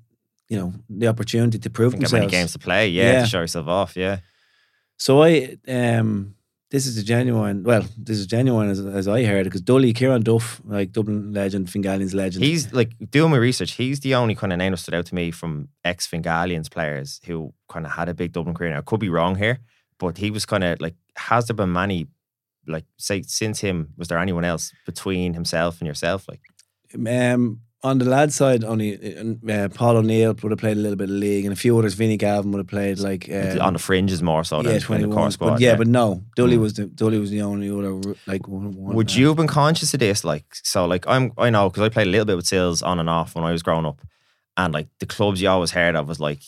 you 0.48 0.58
know, 0.58 0.72
the 0.90 1.06
opportunity 1.06 1.60
to 1.60 1.70
prove 1.70 1.92
themselves. 1.92 2.12
many 2.14 2.26
games 2.26 2.52
to 2.54 2.58
play. 2.58 2.88
Yeah, 2.88 3.12
Yeah. 3.12 3.20
to 3.20 3.26
show 3.28 3.40
yourself 3.42 3.68
off. 3.68 3.96
Yeah. 3.96 4.18
So 4.96 5.22
I 5.22 5.56
um 5.68 6.34
this 6.74 6.86
is 6.86 6.98
a 6.98 7.04
genuine 7.04 7.62
well, 7.62 7.84
this 7.96 8.18
is 8.18 8.26
genuine 8.26 8.68
as, 8.68 8.80
as 8.80 9.06
I 9.06 9.22
heard 9.22 9.42
it 9.42 9.44
because 9.44 9.60
Dully, 9.60 9.92
Kieran 9.92 10.22
Duff, 10.22 10.60
like 10.64 10.90
Dublin 10.90 11.32
legend, 11.32 11.70
Fingallian's 11.70 12.14
legend. 12.14 12.44
He's 12.44 12.72
like 12.72 12.90
doing 13.12 13.30
my 13.30 13.36
research. 13.36 13.72
He's 13.74 14.00
the 14.00 14.16
only 14.16 14.34
kind 14.34 14.52
of 14.52 14.58
name 14.58 14.72
that 14.72 14.78
stood 14.78 14.94
out 14.94 15.06
to 15.06 15.14
me 15.14 15.30
from 15.30 15.68
ex 15.84 16.08
Fingallians 16.08 16.68
players 16.68 17.20
who 17.26 17.54
kind 17.68 17.86
of 17.86 17.92
had 17.92 18.08
a 18.08 18.14
big 18.14 18.32
Dublin 18.32 18.56
career. 18.56 18.70
Now, 18.70 18.78
I 18.78 18.82
could 18.82 18.98
be 18.98 19.08
wrong 19.08 19.36
here, 19.36 19.60
but 19.98 20.18
he 20.18 20.32
was 20.32 20.44
kind 20.44 20.64
of 20.64 20.80
like, 20.80 20.96
has 21.16 21.46
there 21.46 21.54
been 21.54 21.72
many, 21.72 22.08
like, 22.66 22.86
say, 22.98 23.22
since 23.22 23.60
him, 23.60 23.90
was 23.96 24.08
there 24.08 24.18
anyone 24.18 24.44
else 24.44 24.72
between 24.84 25.34
himself 25.34 25.78
and 25.80 25.86
yourself? 25.86 26.26
Like, 26.28 26.40
um 27.06 27.60
on 27.84 27.98
the 27.98 28.06
lad 28.06 28.32
side, 28.32 28.64
only 28.64 28.96
uh, 29.48 29.68
Paul 29.68 29.98
O'Neill 29.98 30.34
would 30.42 30.50
have 30.50 30.58
played 30.58 30.78
a 30.78 30.80
little 30.80 30.96
bit 30.96 31.10
of 31.10 31.16
league, 31.16 31.44
and 31.44 31.52
a 31.52 31.56
few 31.56 31.78
others. 31.78 31.94
Vinnie 31.94 32.16
Gavin 32.16 32.50
would 32.50 32.58
have 32.58 32.66
played 32.66 32.98
like 32.98 33.28
um, 33.30 33.60
on 33.60 33.72
the 33.74 33.78
fringes 33.78 34.22
more 34.22 34.42
so 34.42 34.62
than 34.62 34.72
yeah, 34.80 35.06
core 35.14 35.30
squad. 35.30 35.50
But 35.50 35.60
yeah, 35.60 35.76
but 35.76 35.86
no, 35.86 36.22
Dully 36.34 36.56
Mm. 36.56 36.60
was 36.60 36.74
the 36.74 36.86
Dully 36.86 37.18
was 37.18 37.30
the 37.30 37.42
only 37.42 37.70
other 37.70 38.16
like 38.26 38.48
one. 38.48 38.74
one 38.74 38.96
Would 38.96 39.10
uh, 39.10 39.14
you 39.14 39.28
have 39.28 39.36
been 39.36 39.46
conscious 39.46 39.92
of 39.94 40.00
this? 40.00 40.24
Like, 40.24 40.46
so, 40.54 40.86
like, 40.86 41.06
I'm, 41.06 41.32
I 41.36 41.50
know 41.50 41.68
because 41.68 41.82
I 41.84 41.88
played 41.90 42.06
a 42.06 42.10
little 42.10 42.24
bit 42.24 42.36
with 42.36 42.46
Sills 42.46 42.82
on 42.82 42.98
and 42.98 43.10
off 43.10 43.34
when 43.34 43.44
I 43.44 43.52
was 43.52 43.62
growing 43.62 43.86
up, 43.86 44.00
and 44.56 44.72
like 44.72 44.88
the 44.98 45.06
clubs 45.06 45.42
you 45.42 45.48
always 45.50 45.72
heard 45.72 45.94
of 45.94 46.08
was 46.08 46.18
like, 46.18 46.40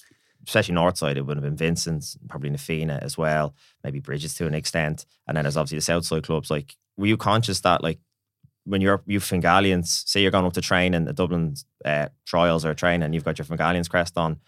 especially 0.46 0.74
north 0.74 0.96
side, 0.96 1.18
it 1.18 1.26
would 1.26 1.36
have 1.36 1.44
been 1.44 1.56
Vincent's, 1.56 2.16
probably 2.28 2.50
Na 2.50 2.56
Fianna 2.56 2.98
as 3.02 3.18
well, 3.18 3.54
maybe 3.84 4.00
Brigid's 4.00 4.34
to 4.36 4.46
an 4.46 4.54
extent, 4.54 5.04
and 5.28 5.36
then 5.36 5.44
there's 5.44 5.56
obviously 5.56 5.78
the 5.78 5.82
south 5.82 6.06
side 6.06 6.24
clubs. 6.24 6.50
Like, 6.50 6.76
were 6.96 7.06
you 7.06 7.18
conscious 7.18 7.60
that 7.60 7.82
like 7.82 7.98
when 8.66 8.80
you're 8.80 9.00
you 9.06 9.20
Fingallians, 9.20 9.86
say 10.08 10.20
you're 10.20 10.30
going 10.30 10.44
up 10.46 10.52
to 10.54 10.60
train 10.60 10.94
in 10.94 11.04
the 11.04 11.12
Dublin 11.12 11.54
uh, 11.84 12.08
trials 12.26 12.64
or 12.64 12.74
training, 12.74 13.04
and 13.04 13.14
you've 13.14 13.24
got 13.24 13.38
your 13.38 13.46
Fingallians 13.46 13.88
crest 13.88 14.18
on. 14.18 14.38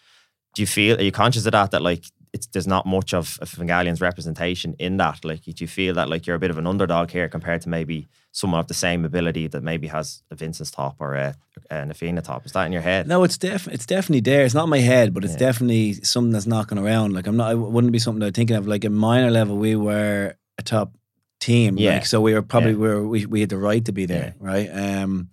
Do 0.55 0.63
you 0.63 0.67
feel 0.67 0.99
are 0.99 1.03
you 1.03 1.13
conscious 1.13 1.47
of 1.47 1.53
that? 1.53 1.71
That 1.71 1.83
like 1.83 2.05
it's 2.33 2.47
there's 2.49 2.67
not 2.67 2.85
much 2.85 3.15
of 3.15 3.39
a 3.41 3.47
Fingallians 3.47 4.01
representation 4.01 4.75
in 4.79 4.97
that. 4.99 5.25
Like, 5.25 5.43
do 5.45 5.53
you 5.57 5.69
feel 5.69 5.95
that 5.95 6.09
like 6.11 6.27
you're 6.27 6.37
a 6.37 6.39
bit 6.39 6.51
of 6.51 6.59
an 6.59 6.67
underdog 6.67 7.11
here 7.11 7.29
compared 7.29 7.63
to 7.63 7.69
maybe 7.69 8.07
someone 8.33 8.61
of 8.61 8.67
the 8.67 8.75
same 8.75 9.05
ability 9.07 9.47
that 9.49 9.63
maybe 9.63 9.87
has 9.89 10.23
a 10.31 10.35
Vincent's 10.35 10.71
top 10.71 10.97
or 11.01 11.15
a, 11.15 11.35
an 11.71 11.91
Afina 11.93 12.23
top? 12.23 12.45
Is 12.45 12.53
that 12.53 12.67
in 12.67 12.73
your 12.73 12.83
head? 12.83 13.07
No, 13.09 13.25
it's 13.25 13.39
def 13.39 13.67
it's 13.69 13.87
definitely 13.87 14.21
there. 14.21 14.45
It's 14.45 14.55
not 14.55 14.65
in 14.65 14.71
my 14.71 14.81
head, 14.81 15.15
but 15.15 15.25
it's 15.25 15.33
Yeah. 15.35 15.39
definitely 15.49 15.95
something 15.95 16.33
that's 16.33 16.47
knocking 16.47 16.79
around. 16.79 17.15
Like 17.15 17.27
I'm 17.27 17.37
not. 17.37 17.53
It 17.53 17.57
wouldn't 17.57 17.93
be 17.93 17.99
something 17.99 18.21
that 18.21 18.27
I'm 18.27 18.33
thinking 18.33 18.57
of. 18.57 18.67
Like 18.67 18.85
at 18.85 18.93
minor 18.93 19.31
level, 19.31 19.57
we 19.57 19.77
were 19.77 20.35
a 20.59 20.63
top 20.63 20.93
team. 21.41 21.79
Yeah. 21.79 21.95
Like, 21.95 22.07
so 22.07 22.21
we 22.21 22.35
were 22.35 22.43
probably 22.43 22.73
Yeah. 22.73 22.77
we 22.79 22.89
were 22.89 23.09
we, 23.09 23.27
we 23.27 23.41
had 23.41 23.49
the 23.51 23.59
right 23.59 23.85
to 23.85 23.93
be 23.93 24.07
there, 24.07 24.35
right? 24.39 24.69
Um, 24.73 25.29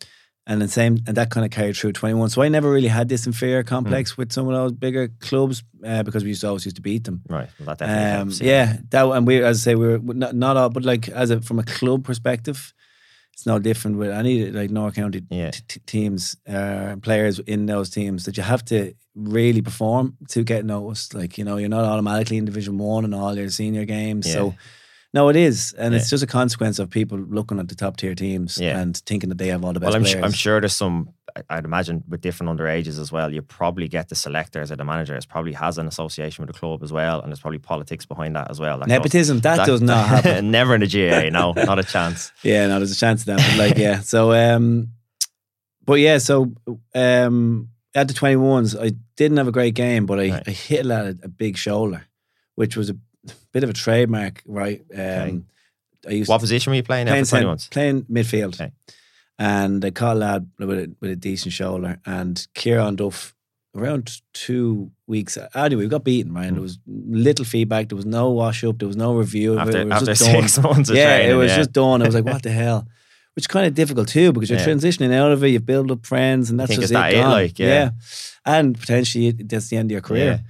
and 0.48 0.62
the 0.62 0.68
same 0.68 1.00
and 1.08 1.18
that 1.18 1.32
kind 1.32 1.44
of 1.44 1.50
carried 1.52 1.76
through 1.76 1.94
21. 1.94 2.30
So 2.30 2.44
I 2.44 2.50
never 2.50 2.70
really 2.72 2.88
had 2.88 3.10
this 3.10 3.26
inferior 3.26 3.64
complex 3.64 4.12
Hmm. 4.12 4.22
with 4.22 4.32
some 4.32 4.48
of 4.48 4.54
those 4.54 4.74
bigger 4.74 5.08
clubs 5.20 5.64
uh, 5.84 6.04
because 6.04 6.24
we 6.24 6.30
used 6.30 6.42
to 6.42 6.48
always 6.50 6.66
used 6.66 6.76
to 6.76 6.84
beat 6.84 7.04
them. 7.04 7.22
Right. 7.28 7.50
Well, 7.60 7.66
that 7.66 7.80
definitely 7.80 8.04
Um, 8.12 8.28
helps. 8.30 8.42
yeah, 8.42 8.78
that 8.92 9.06
and 9.08 9.26
we, 9.28 9.42
as 9.44 9.62
I 9.62 9.72
say, 9.72 9.76
we 9.76 9.88
were 9.98 10.14
not, 10.14 10.36
not 10.36 10.56
all, 10.58 10.70
but 10.70 10.84
like 10.86 11.10
as 11.10 11.32
a 11.32 11.42
from 11.42 11.58
a 11.60 11.64
club 11.64 12.04
perspective, 12.04 12.74
it's 13.34 13.48
no 13.48 13.58
different 13.60 13.98
with 13.98 14.12
any 14.12 14.52
like 14.52 14.70
North 14.70 14.94
County 14.96 15.24
Yeah. 15.32 15.50
t- 15.52 15.80
teams, 15.88 16.38
uh, 16.48 16.96
players 17.02 17.40
in 17.40 17.66
those 17.66 17.90
teams 17.90 18.24
that 18.26 18.38
you 18.38 18.44
have 18.44 18.64
to 18.66 18.94
really 19.16 19.62
perform 19.64 20.16
to 20.30 20.44
get 20.44 20.64
noticed. 20.64 21.16
Like 21.16 21.40
you 21.40 21.44
know, 21.44 21.58
you're 21.58 21.70
not 21.70 21.86
automatically 21.86 22.38
in 22.38 22.46
Division 22.46 22.78
One 22.78 23.04
and 23.04 23.16
all 23.16 23.36
your 23.36 23.50
senior 23.50 23.86
games. 23.86 24.32
So 24.32 24.46
Yeah. 24.46 24.54
No, 25.16 25.30
it 25.30 25.36
is, 25.38 25.74
and 25.78 25.94
Yeah. 25.94 26.00
it's 26.02 26.10
just 26.10 26.24
a 26.24 26.28
consequence 26.28 26.78
of 26.78 26.90
people 26.90 27.18
looking 27.18 27.58
at 27.58 27.70
the 27.70 27.76
top 27.76 27.96
tier 27.98 28.14
teams 28.16 28.58
Yeah. 28.58 28.78
and 28.80 28.98
thinking 29.10 29.30
that 29.30 29.38
they 29.38 29.48
have 29.48 29.64
all 29.66 29.72
the 29.74 29.80
best 29.80 29.88
Well, 29.92 29.96
I'm, 29.96 30.02
players. 30.04 30.20
su- 30.20 30.26
I'm 30.26 30.32
sure 30.34 30.60
there's 30.62 30.76
some. 30.76 31.10
I'd 31.50 31.66
imagine 31.66 32.04
with 32.08 32.22
different 32.22 32.50
underages 32.54 33.00
as 33.00 33.12
well. 33.12 33.34
You 33.34 33.42
probably 33.42 33.88
get 33.88 34.10
the 34.10 34.16
selectors 34.16 34.72
or 34.72 34.76
the 34.76 34.84
managers 34.86 35.26
probably 35.26 35.54
has 35.54 35.78
an 35.78 35.88
association 35.88 36.42
with 36.46 36.54
the 36.54 36.60
club 36.60 36.84
as 36.84 36.92
well, 36.92 37.22
and 37.22 37.30
there's 37.32 37.40
probably 37.40 37.60
politics 37.60 38.06
behind 38.06 38.36
that 38.36 38.50
as 38.52 38.60
well. 38.60 38.78
That 38.80 38.88
Nepotism 38.90 39.40
that, 39.42 39.66
does 39.66 39.82
not 39.82 40.08
happen. 40.16 40.52
Never 40.52 40.76
in 40.76 40.82
the 40.82 40.88
GAA. 40.88 41.30
No, 41.30 41.54
not 41.54 41.80
a 41.80 41.84
chance. 41.96 42.32
Yeah, 42.44 42.68
no, 42.68 42.78
there's 42.80 42.92
a 42.92 42.96
chance 43.06 43.22
of 43.22 43.28
that. 43.28 43.38
But 43.38 43.58
like, 43.58 43.78
yeah. 43.78 44.00
So, 44.02 44.34
um, 44.34 44.90
but 45.86 45.96
yeah, 45.96 46.18
so 46.20 46.54
um, 46.94 47.70
at 47.94 48.08
the 48.10 48.14
21s, 48.14 48.76
I 48.82 48.92
didn't 49.16 49.38
have 49.38 49.48
a 49.48 49.52
great 49.54 49.76
game, 49.76 50.06
but 50.06 50.20
I, 50.20 50.30
Right. 50.30 50.44
I 50.48 50.52
hit 50.52 50.86
a 50.86 50.88
lot 50.90 51.06
of 51.06 51.20
a 51.24 51.30
big 51.30 51.56
shoulder, 51.58 52.04
which 52.56 52.76
was 52.78 52.90
a 52.90 52.98
bit 53.52 53.64
of 53.64 53.70
a 53.70 53.74
trademark, 53.74 54.42
right? 54.46 54.82
Um, 54.96 55.46
I 56.08 56.12
used 56.12 56.30
What 56.30 56.42
position 56.42 56.72
were 56.72 56.76
you 56.76 56.84
playing 56.84 57.08
playing, 57.08 57.26
cent- 57.26 57.46
21s? 57.46 57.70
playing 57.72 58.04
midfield. 58.04 58.56
Okay. 58.56 58.72
And 59.38 59.84
I 59.84 59.92
caught 59.92 60.16
a 60.16 60.20
lad 60.20 60.50
with 60.60 60.70
a, 60.72 60.96
with 61.02 61.12
a 61.12 61.16
decent 61.16 61.54
shoulder, 61.54 62.00
and 62.06 62.46
Kieran 62.54 62.96
Duff. 62.96 63.34
Around 63.78 64.22
two 64.34 64.90
weeks, 65.06 65.38
anyway, 65.54 65.84
we 65.84 65.90
got 65.90 66.06
beaten, 66.06 66.34
right? 66.34 66.46
And 66.46 66.56
there 66.56 66.62
was 66.62 66.80
little 66.88 67.44
feedback. 67.44 67.90
There 67.90 67.98
was 67.98 68.06
no 68.06 68.30
wash 68.30 68.64
up. 68.64 68.80
There 68.80 68.88
was 68.88 68.96
no 68.96 69.14
review 69.18 69.60
of 69.60 69.68
it. 69.68 69.76
After, 69.76 69.82
It 69.82 69.86
was 69.88 69.94
after 69.94 70.06
just 70.14 70.22
done 70.24 70.42
six 70.48 70.60
months 70.64 70.90
yeah, 70.92 71.18
training. 71.18 71.32
it 71.32 71.34
was 71.34 71.52
yeah. 71.52 71.58
just 71.58 71.74
done. 71.74 72.02
I 72.02 72.06
was 72.06 72.16
like, 72.16 72.24
what 72.24 72.42
the 72.42 72.52
hell? 72.64 72.88
Which 73.34 73.44
is 73.44 73.48
kind 73.48 73.68
of 73.68 73.74
difficult 73.74 74.08
too, 74.08 74.32
because 74.32 74.50
you're 74.50 74.60
Yeah. 74.60 74.66
transitioning 74.66 75.12
out 75.14 75.34
of 75.34 75.44
it, 75.44 75.50
you've 75.50 75.66
built 75.66 75.92
up 75.92 76.06
friends, 76.06 76.50
and 76.50 76.58
that's 76.58 76.74
just 76.74 76.92
it, 76.92 76.94
that 76.94 77.14
it, 77.16 77.22
like, 77.26 77.60
yeah. 77.60 77.90
and 78.46 78.80
potentially 78.80 79.28
it- 79.28 79.50
that's 79.50 79.68
the 79.68 79.76
end 79.76 79.88
of 79.92 79.92
your 79.92 80.00
career. 80.02 80.42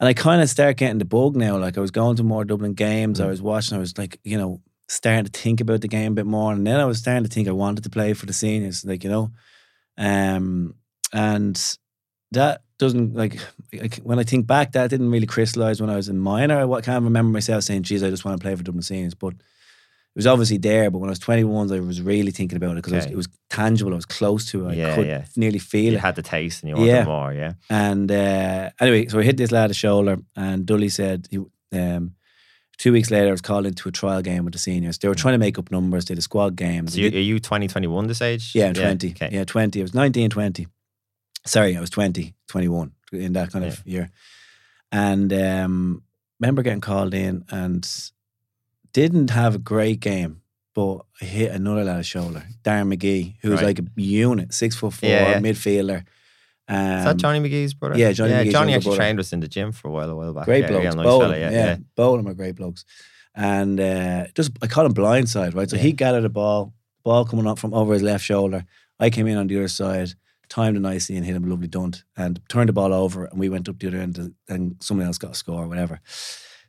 And 0.00 0.08
I 0.08 0.14
kind 0.14 0.42
of 0.42 0.50
start 0.50 0.76
getting 0.76 0.98
the 0.98 1.04
bug 1.04 1.36
now. 1.36 1.56
Like 1.56 1.78
I 1.78 1.80
was 1.80 1.90
going 1.90 2.16
to 2.16 2.22
more 2.24 2.44
Dublin 2.44 2.74
games, 2.74 3.20
I 3.20 3.26
Mm. 3.26 3.30
was 3.30 3.42
watching, 3.42 3.76
I 3.76 3.80
was 3.80 3.96
like, 3.96 4.18
you 4.24 4.36
know, 4.36 4.60
starting 4.88 5.24
to 5.24 5.30
think 5.30 5.60
about 5.60 5.80
the 5.80 5.88
game 5.88 6.12
a 6.12 6.14
bit 6.16 6.26
more, 6.26 6.52
and 6.52 6.66
then 6.66 6.80
I 6.80 6.84
was 6.84 6.98
starting 6.98 7.24
to 7.24 7.30
think 7.30 7.48
I 7.48 7.52
wanted 7.52 7.84
to 7.84 7.90
play 7.90 8.12
for 8.12 8.26
the 8.26 8.32
seniors, 8.32 8.84
like 8.84 9.04
you 9.04 9.10
know, 9.10 9.30
um, 9.96 10.74
and 11.12 11.60
that 12.32 12.62
doesn't 12.78 13.14
like 13.14 13.38
like, 13.72 13.96
when 13.98 14.18
I 14.18 14.24
think 14.24 14.46
back, 14.46 14.72
that 14.72 14.90
didn't 14.90 15.10
really 15.10 15.26
crystallize 15.26 15.80
when 15.80 15.90
I 15.90 15.96
was 15.96 16.08
in 16.08 16.18
minor. 16.18 16.58
I 16.74 16.80
can't 16.80 17.04
remember 17.04 17.32
myself 17.32 17.64
saying, 17.64 17.84
"Geez, 17.84 18.02
I 18.02 18.10
just 18.10 18.24
want 18.24 18.38
to 18.38 18.44
play 18.44 18.54
for 18.56 18.62
Dublin 18.62 18.82
Seniors," 18.82 19.14
but 19.14 19.34
it 20.14 20.18
was 20.18 20.26
obviously 20.26 20.58
there. 20.58 20.90
But 20.90 20.98
when 20.98 21.08
I 21.10 21.12
was 21.12 21.18
21, 21.18 21.72
I 21.72 21.80
was 21.80 22.00
really 22.00 22.30
thinking 22.30 22.56
about 22.56 22.72
it 22.76 22.84
because 22.84 22.92
Okay. 23.04 23.12
it, 23.12 23.16
was 23.16 23.28
tangible. 23.50 23.92
I 23.92 23.96
was 23.96 24.06
close 24.06 24.46
to 24.52 24.66
it. 24.68 24.72
I 24.72 24.74
Yeah, 24.74 24.94
could 24.94 25.06
yeah. 25.06 25.24
nearly 25.36 25.58
feel 25.58 25.92
You 25.92 25.98
it. 25.98 26.00
had 26.00 26.14
the 26.16 26.22
taste 26.22 26.62
and 26.62 26.70
you 26.70 26.76
wanted 26.76 26.90
Yeah. 26.90 27.04
more. 27.04 27.32
Yeah. 27.32 27.52
And 27.68 28.10
uh, 28.10 28.70
anyway, 28.80 29.06
so 29.08 29.18
I 29.18 29.22
hit 29.24 29.36
this 29.36 29.50
lad 29.50 29.70
a 29.70 29.74
shoulder, 29.74 30.18
and 30.36 30.64
Dully 30.66 30.88
said 30.88 31.26
he. 31.30 31.38
Um, 31.78 32.14
Two 32.76 32.92
weeks 32.92 33.08
later, 33.08 33.28
I 33.28 33.30
was 33.30 33.40
called 33.40 33.66
into 33.66 33.88
a 33.88 33.92
trial 33.92 34.20
game 34.20 34.44
with 34.44 34.52
the 34.52 34.58
seniors. 34.58 34.98
They 34.98 35.06
were 35.06 35.14
trying 35.14 35.34
to 35.34 35.38
make 35.38 35.60
up 35.60 35.70
numbers. 35.70 36.06
They 36.06 36.12
had 36.12 36.18
a 36.18 36.22
squad 36.22 36.56
game. 36.56 36.88
So 36.88 36.98
you, 36.98 37.08
did- 37.08 37.18
are 37.18 37.22
you 37.22 37.38
20, 37.38 37.68
21 37.68 38.08
this 38.08 38.20
age? 38.20 38.50
yeah, 38.52 38.72
20. 38.72 39.10
Okay. 39.12 39.28
Yeah, 39.30 39.44
20. 39.44 39.80
I 39.80 39.82
was 39.82 39.94
19, 39.94 40.28
20. 40.30 40.66
Sorry, 41.46 41.76
I 41.76 41.80
was 41.80 41.90
20, 41.90 42.34
21 42.48 42.90
in 43.12 43.32
that 43.34 43.52
kind 43.52 43.64
of 43.64 43.80
year. 43.86 44.10
And 44.90 45.32
um, 45.32 46.02
remember 46.40 46.62
getting 46.62 46.80
called 46.80 47.14
in 47.14 47.44
and 47.50 47.88
didn't 48.94 49.28
have 49.30 49.54
a 49.54 49.58
great 49.58 50.00
game, 50.00 50.40
but 50.74 51.00
hit 51.20 51.50
another 51.52 51.84
lad 51.84 52.06
shoulder, 52.06 52.44
Darren 52.64 52.88
Magee, 52.88 53.36
who 53.42 53.50
was 53.50 53.60
Right. 53.60 53.66
like 53.66 53.80
a 53.80 54.00
unit, 54.00 54.54
six 54.54 54.74
foot 54.76 54.94
four, 54.94 55.08
Yeah, 55.10 55.32
yeah. 55.32 55.40
midfielder. 55.40 56.04
Um, 56.66 56.76
Is 56.98 57.04
that 57.04 57.16
Johnny 57.18 57.40
Magee's 57.46 57.74
brother? 57.74 57.98
yeah, 57.98 58.12
Johnny 58.12 58.32
Magee's 58.32 58.52
Johnny 58.52 58.72
actually 58.74 58.88
brother. 58.92 58.96
trained 58.96 59.20
us 59.20 59.32
in 59.34 59.40
the 59.40 59.48
gym 59.48 59.70
for 59.72 59.88
a 59.88 59.90
while, 59.90 60.08
a 60.08 60.16
while 60.16 60.32
back. 60.32 60.46
Great 60.46 60.62
yeah, 60.62 60.68
blokes. 60.68 60.84
Yeah, 60.84 60.90
nice 60.92 61.04
both 61.04 61.22
fella, 61.22 61.38
yeah, 61.38 61.50
yeah, 61.50 61.66
yeah. 61.66 61.76
both 61.94 62.18
of 62.18 62.24
them 62.24 62.30
are 62.32 62.34
great 62.34 62.56
blokes. 62.56 62.86
And 63.34 63.78
uh, 63.78 64.28
just 64.34 64.52
I 64.62 64.66
caught 64.68 64.86
him 64.86 64.94
blindside, 64.94 65.54
right? 65.54 65.68
So 65.68 65.76
he 65.76 65.92
gathered 65.92 66.22
the 66.22 66.30
ball, 66.30 66.72
ball 67.02 67.26
coming 67.26 67.46
up 67.46 67.58
from 67.58 67.74
over 67.74 67.92
his 67.92 68.02
left 68.02 68.24
shoulder. 68.24 68.64
I 68.98 69.10
came 69.10 69.26
in 69.26 69.36
on 69.36 69.48
the 69.48 69.56
other 69.58 69.68
side, 69.68 70.10
timed 70.48 70.76
it 70.76 70.80
nicely 70.80 71.16
and 71.16 71.26
hit 71.26 71.34
him 71.36 71.44
a 71.44 71.48
lovely 71.48 71.66
dunt 71.66 72.04
and 72.16 72.40
turned 72.48 72.68
the 72.68 72.72
ball 72.72 72.94
over 72.94 73.24
and 73.26 73.38
we 73.40 73.48
went 73.48 73.68
up 73.68 73.78
the 73.80 73.88
other 73.88 73.98
end 73.98 74.34
and 74.48 74.76
someone 74.80 75.06
else 75.06 75.18
got 75.18 75.32
a 75.32 75.34
score 75.34 75.64
or 75.64 75.68
whatever. 75.68 76.00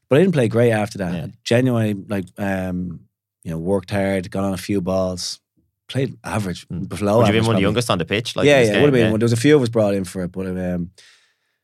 But 0.10 0.18
I 0.18 0.22
didn't 0.22 0.34
play 0.34 0.48
great 0.48 0.72
after 0.72 0.98
that. 1.00 1.13
Yeah. 1.13 1.28
Genuinely 1.44 1.94
like 2.08 2.26
um, 2.38 3.02
you 3.44 3.52
know, 3.52 3.58
worked 3.60 3.91
hard, 3.91 4.30
got 4.32 4.44
on 4.44 4.54
a 4.54 4.58
few 4.58 4.82
balls, 4.82 5.39
played 5.88 6.15
average, 6.24 6.68
Mm. 6.68 6.88
below 6.89 7.18
Would 7.18 7.24
you 7.24 7.28
average 7.28 7.41
been 7.41 7.48
one 7.48 7.56
of 7.56 7.60
the 7.60 7.63
youngest 7.63 7.89
on 7.89 7.98
the 7.98 8.06
pitch? 8.06 8.36
Like 8.36 8.46
yeah, 8.46 8.62
yeah, 8.62 8.62
it 8.62 8.72
game? 8.74 8.82
would 8.82 8.88
have 8.88 8.94
been. 8.94 9.12
yeah. 9.12 9.18
There 9.18 9.26
was 9.26 9.34
a 9.34 9.38
few 9.38 9.56
of 9.56 9.62
us 9.62 9.70
brought 9.70 9.94
in 9.94 10.04
for 10.06 10.24
it, 10.24 10.32
but 10.32 10.48
um, 10.48 10.91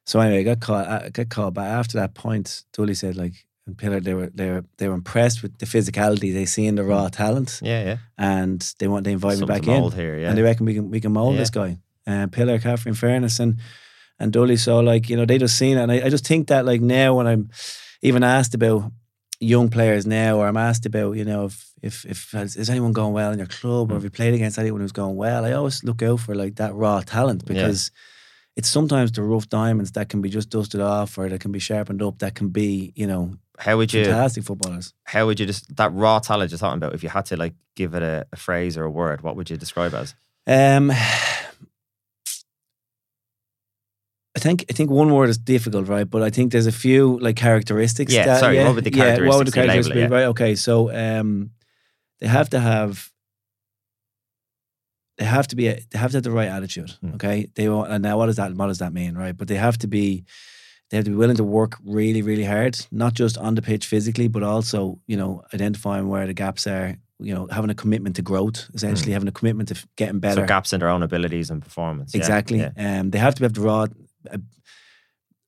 so 0.06 0.20
anyway, 0.20 0.40
I 0.42 0.44
got 0.44 0.60
caught. 0.60 0.88
I 0.88 1.10
got 1.10 1.30
caught. 1.30 1.54
But 1.54 1.66
after 1.66 1.98
that 2.00 2.14
point, 2.16 2.64
Tully 2.74 2.94
said 2.96 3.16
like, 3.16 3.34
and 3.68 3.78
Pillar, 3.78 4.00
they 4.00 4.14
were 4.16 4.30
they 4.34 4.50
were 4.50 4.66
they 4.78 4.88
were 4.88 4.96
impressed 4.96 5.42
with 5.44 5.58
the 5.60 5.66
physicality 5.68 6.34
they 6.34 6.46
see 6.46 6.66
in 6.66 6.76
the 6.76 6.84
raw 6.84 7.10
talent, 7.10 7.60
Yeah, 7.64 7.84
yeah. 7.84 7.98
and 8.18 8.60
they 8.80 8.88
want 8.88 9.04
they 9.06 9.12
invite 9.12 9.40
me 9.40 9.46
back 9.46 9.68
in, 9.68 9.92
here, 9.92 10.18
yeah. 10.20 10.30
and 10.30 10.38
they 10.38 10.42
reckon 10.42 10.66
we 10.66 10.74
can 10.74 10.90
we 10.90 11.00
can 11.00 11.12
mold 11.14 11.34
Yeah. 11.36 11.40
this 11.42 11.52
guy. 11.52 11.78
Uh, 12.08 12.26
Pillar, 12.28 12.58
Caffrey, 12.60 12.90
in 12.90 12.96
fairness, 12.96 13.40
and 13.40 13.58
and 14.20 14.34
Dully. 14.34 14.58
So 14.58 14.80
like 14.80 15.10
you 15.10 15.16
know 15.16 15.26
they 15.26 15.38
just 15.38 15.56
seen 15.58 15.78
it, 15.78 15.82
and 15.84 15.92
I, 15.92 16.06
I 16.08 16.10
just 16.10 16.26
think 16.28 16.48
that 16.48 16.66
like 16.66 16.82
now 16.82 17.16
when 17.18 17.28
I'm 17.28 17.50
even 18.02 18.24
asked 18.24 18.54
about 18.56 18.92
young 19.40 19.70
players 19.70 20.06
now, 20.06 20.38
or 20.38 20.48
I'm 20.48 20.58
asked 20.58 20.86
about 20.86 21.16
you 21.18 21.26
know 21.26 21.46
if 21.46 21.72
if 21.82 22.06
if 22.06 22.32
has, 22.32 22.56
is 22.56 22.70
anyone 22.70 22.94
going 22.94 23.14
well 23.14 23.32
in 23.32 23.38
your 23.40 23.48
club, 23.48 23.90
or 23.90 23.94
Mm. 23.94 23.96
have 23.96 24.04
you 24.04 24.10
played 24.12 24.34
against 24.34 24.60
anyone 24.60 24.82
who's 24.82 24.92
going 24.92 25.16
well, 25.16 25.46
I 25.46 25.52
always 25.54 25.84
look 25.84 26.02
out 26.04 26.20
for 26.20 26.36
like 26.36 26.56
that 26.56 26.74
raw 26.76 27.02
talent 27.02 27.44
Yeah. 27.48 27.54
because. 27.54 27.92
It's 28.58 28.68
sometimes 28.68 29.14
the 29.14 29.24
rough 29.24 29.48
diamonds 29.48 29.92
that 29.94 30.10
can 30.10 30.22
be 30.22 30.28
just 30.30 30.50
dusted 30.50 30.82
off 30.82 31.18
or 31.18 31.30
that 31.30 31.40
can 31.40 31.54
be 31.54 31.60
sharpened 31.60 32.02
up 32.04 32.20
that 32.20 32.36
can 32.36 32.50
be, 32.50 32.92
you 32.98 33.08
know, 33.08 33.38
How 33.58 33.78
would 33.78 33.94
you 33.94 34.04
fantastic 34.04 34.44
footballers. 34.44 34.94
how 35.06 35.26
would 35.26 35.40
you 35.40 35.46
just 35.46 35.74
that 35.78 35.94
raw 35.94 36.20
talent 36.20 36.52
you're 36.52 36.58
talking 36.60 36.78
about, 36.78 36.94
if 36.94 37.02
you 37.02 37.08
had 37.08 37.26
to 37.28 37.38
like 37.38 37.54
give 37.78 37.96
it 37.96 38.04
a, 38.04 38.26
a 38.34 38.36
phrase 38.36 38.76
or 38.76 38.84
a 38.84 38.92
word, 38.92 39.22
what 39.22 39.38
would 39.38 39.50
you 39.50 39.56
describe 39.56 39.94
as? 39.94 40.16
Um, 40.46 40.92
I 44.36 44.39
think 44.39 44.65
I 44.70 44.74
think 44.74 44.89
one 44.89 45.12
word 45.13 45.30
is 45.30 45.38
difficult, 45.38 45.88
right? 45.88 46.10
But 46.10 46.22
I 46.22 46.30
think 46.30 46.52
there's 46.52 46.67
a 46.67 46.72
few 46.72 47.20
like 47.20 47.36
characteristics. 47.36 48.13
Yeah, 48.13 48.26
that, 48.26 48.39
sorry, 48.39 48.56
yeah, 48.56 48.65
what 48.65 48.76
would 48.76 48.84
the 48.86 48.94
yeah, 48.94 49.20
what 49.28 49.38
would 49.38 49.48
the 49.48 49.52
characteristics 49.52 49.89
label 49.96 50.10
characteristics 50.10 50.10
be? 50.10 50.15
Right. 50.15 50.26
Okay. 50.26 50.56
So 50.56 51.20
um, 51.20 51.52
they 52.20 52.28
have 52.28 52.50
to 52.52 52.60
have. 52.60 53.12
They 55.17 55.26
have 55.26 55.48
to 55.48 55.56
be. 55.56 55.67
A, 55.67 55.80
they 55.91 56.00
have 56.00 56.12
to 56.12 56.17
have 56.17 56.24
the 56.24 56.32
right 56.32 56.48
attitude. 56.48 56.94
Mm. 57.04 57.15
Okay. 57.15 57.48
They 57.56 57.67
want, 57.70 57.91
and 57.91 58.02
now 58.02 58.17
what 58.17 58.28
does 58.28 58.38
that? 58.38 58.54
What 58.54 58.67
does 58.67 58.80
that 58.80 58.94
mean? 58.94 59.15
Right. 59.15 59.36
But 59.36 59.48
they 59.48 59.56
have 59.56 59.78
to 59.80 59.88
be. 59.88 60.24
They 60.89 60.98
have 60.98 61.06
to 61.06 61.12
be 61.12 61.17
willing 61.17 61.38
to 61.38 61.44
work 61.44 61.78
really, 61.86 62.22
really 62.22 62.44
hard, 62.44 62.78
not 62.91 63.13
just 63.13 63.38
on 63.38 63.56
the 63.56 63.62
pitch 63.62 63.86
physically, 63.86 64.28
but 64.28 64.44
also, 64.44 65.00
you 65.08 65.15
know, 65.15 65.41
identifying 65.54 66.10
where 66.10 66.28
the 66.28 66.34
gaps 66.34 66.67
are. 66.67 66.98
You 67.24 67.36
know, 67.36 67.48
having 67.52 67.70
a 67.70 67.76
commitment 67.76 68.15
to 68.15 68.24
growth, 68.24 68.67
essentially 68.74 69.12
having 69.12 69.28
a 69.28 69.32
commitment 69.32 69.70
to 69.70 69.76
getting 69.96 70.20
better. 70.20 70.41
So 70.41 70.48
gaps 70.48 70.74
in 70.74 70.80
their 70.80 70.89
own 70.89 71.04
abilities 71.04 71.52
and 71.52 71.62
performance. 71.62 72.15
yeah, 72.15 72.17
Exactly. 72.17 72.58
Yeah. 72.58 72.72
Um, 73.00 73.12
they 73.12 73.20
have 73.20 73.36
to 73.36 73.44
have 73.44 73.54
the 73.54 73.62
raw. 73.62 73.86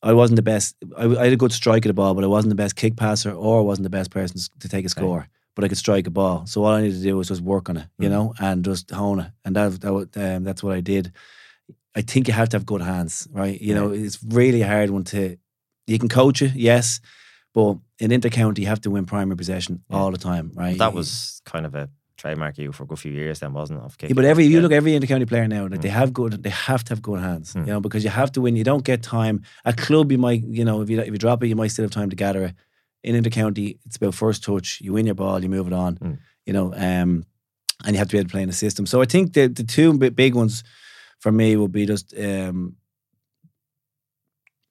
I 0.01 0.13
wasn't 0.13 0.35
the 0.35 0.41
best. 0.43 0.75
I, 0.97 1.05
I 1.05 1.23
had 1.25 1.33
a 1.33 1.37
good 1.37 1.53
strike 1.53 1.85
at 1.85 1.89
the 1.89 1.93
ball, 1.93 2.13
but 2.13 2.23
I 2.23 2.27
wasn't 2.27 2.49
the 2.49 2.55
best 2.63 2.75
kick 2.75 2.97
passer, 2.97 3.31
or 3.31 3.59
I 3.59 3.63
wasn't 3.63 3.83
the 3.83 3.89
best 3.89 4.11
person 4.11 4.37
to 4.59 4.69
take 4.69 4.85
a 4.85 4.89
score. 4.89 5.27
But 5.55 5.63
I 5.63 5.67
could 5.67 5.77
strike 5.77 6.07
a 6.07 6.11
ball, 6.11 6.47
so 6.47 6.63
all 6.63 6.73
I 6.73 6.81
needed 6.81 6.97
to 6.97 7.03
do 7.03 7.15
was 7.15 7.27
just 7.27 7.41
work 7.41 7.69
on 7.69 7.77
it, 7.77 7.87
you 7.99 8.07
Mhm. 8.09 8.11
know, 8.11 8.33
and 8.39 8.65
just 8.65 8.89
hone 8.89 9.19
it. 9.19 9.31
And 9.45 9.55
that, 9.55 9.79
that 9.81 10.17
um, 10.17 10.43
that's 10.43 10.63
what 10.63 10.75
I 10.75 10.81
did. 10.81 11.11
I 11.95 12.01
think 12.01 12.27
you 12.27 12.33
have 12.33 12.49
to 12.49 12.57
have 12.57 12.65
good 12.65 12.81
hands, 12.81 13.27
right? 13.31 13.61
You 13.61 13.75
know, 13.75 13.91
it's 13.91 14.17
really 14.23 14.61
a 14.63 14.67
hard 14.67 14.89
one 14.89 15.03
to. 15.05 15.37
You 15.85 15.99
can 15.99 16.09
coach 16.09 16.41
it, 16.41 16.53
yes, 16.55 16.99
but 17.53 17.77
in 17.99 18.09
intercounty 18.09 18.59
you 18.59 18.67
have 18.67 18.81
to 18.81 18.89
win 18.89 19.05
primary 19.05 19.37
possession 19.37 19.83
Yeah. 19.89 19.97
all 19.97 20.11
the 20.11 20.17
time, 20.17 20.51
right? 20.55 20.77
That 20.79 20.93
was 20.93 21.41
kind 21.45 21.65
of 21.67 21.75
a 21.75 21.87
trademark 22.23 22.57
you 22.57 22.71
for 22.71 22.83
a 22.83 22.87
good 22.87 22.99
few 22.99 23.11
years. 23.11 23.39
Then 23.39 23.53
wasn't 23.53 23.79
it? 23.79 23.85
Of 23.85 23.95
Yeah, 24.01 24.13
but 24.15 24.25
every 24.25 24.45
you 24.45 24.57
yeah. 24.57 24.61
look 24.63 24.71
every 24.71 24.91
intercounty 24.97 25.27
player 25.27 25.47
now, 25.47 25.63
like 25.71 25.81
they 25.81 25.89
Mm. 25.93 25.99
have 26.01 26.11
good, 26.13 26.31
they 26.45 26.53
have 26.69 26.81
to 26.85 26.89
have 26.93 27.01
good 27.01 27.19
hands, 27.19 27.53
Mm. 27.53 27.65
you 27.67 27.71
know, 27.73 27.81
because 27.81 28.03
you 28.05 28.11
have 28.21 28.31
to 28.35 28.41
win. 28.41 28.55
You 28.55 28.63
don't 28.71 28.85
get 28.91 28.99
time 29.03 29.41
at 29.65 29.75
club. 29.85 30.11
You 30.11 30.17
might, 30.27 30.41
you 30.59 30.63
know, 30.67 30.81
if 30.83 30.89
you 30.89 30.99
if 31.01 31.13
you 31.15 31.17
drop 31.25 31.43
it, 31.43 31.47
you 31.51 31.55
might 31.61 31.71
still 31.71 31.85
have 31.87 31.91
time 32.01 32.09
to 32.09 32.15
gather 32.25 32.43
it. 32.47 32.53
In 33.03 33.15
intercounty, 33.21 33.77
it's 33.85 33.97
about 33.97 34.15
first 34.15 34.43
touch. 34.43 34.67
You 34.85 34.93
win 34.93 35.05
your 35.05 35.15
ball, 35.15 35.43
you 35.43 35.49
move 35.49 35.67
it 35.71 35.73
on, 35.73 35.91
Mm. 35.97 36.17
you 36.47 36.53
know, 36.53 36.67
um, 36.89 37.11
and 37.85 37.91
you 37.93 37.97
have 38.01 38.07
to 38.07 38.13
be 38.15 38.19
able 38.19 38.29
to 38.29 38.33
play 38.35 38.43
in 38.43 38.49
the 38.49 38.55
system. 38.65 38.85
So 38.85 39.01
I 39.01 39.05
think 39.05 39.33
the 39.33 39.47
the 39.59 39.65
two 39.75 39.89
big 40.23 40.33
ones 40.35 40.63
for 41.19 41.31
me 41.31 41.47
would 41.57 41.71
be 41.71 41.85
just 41.85 42.13
um, 42.17 42.75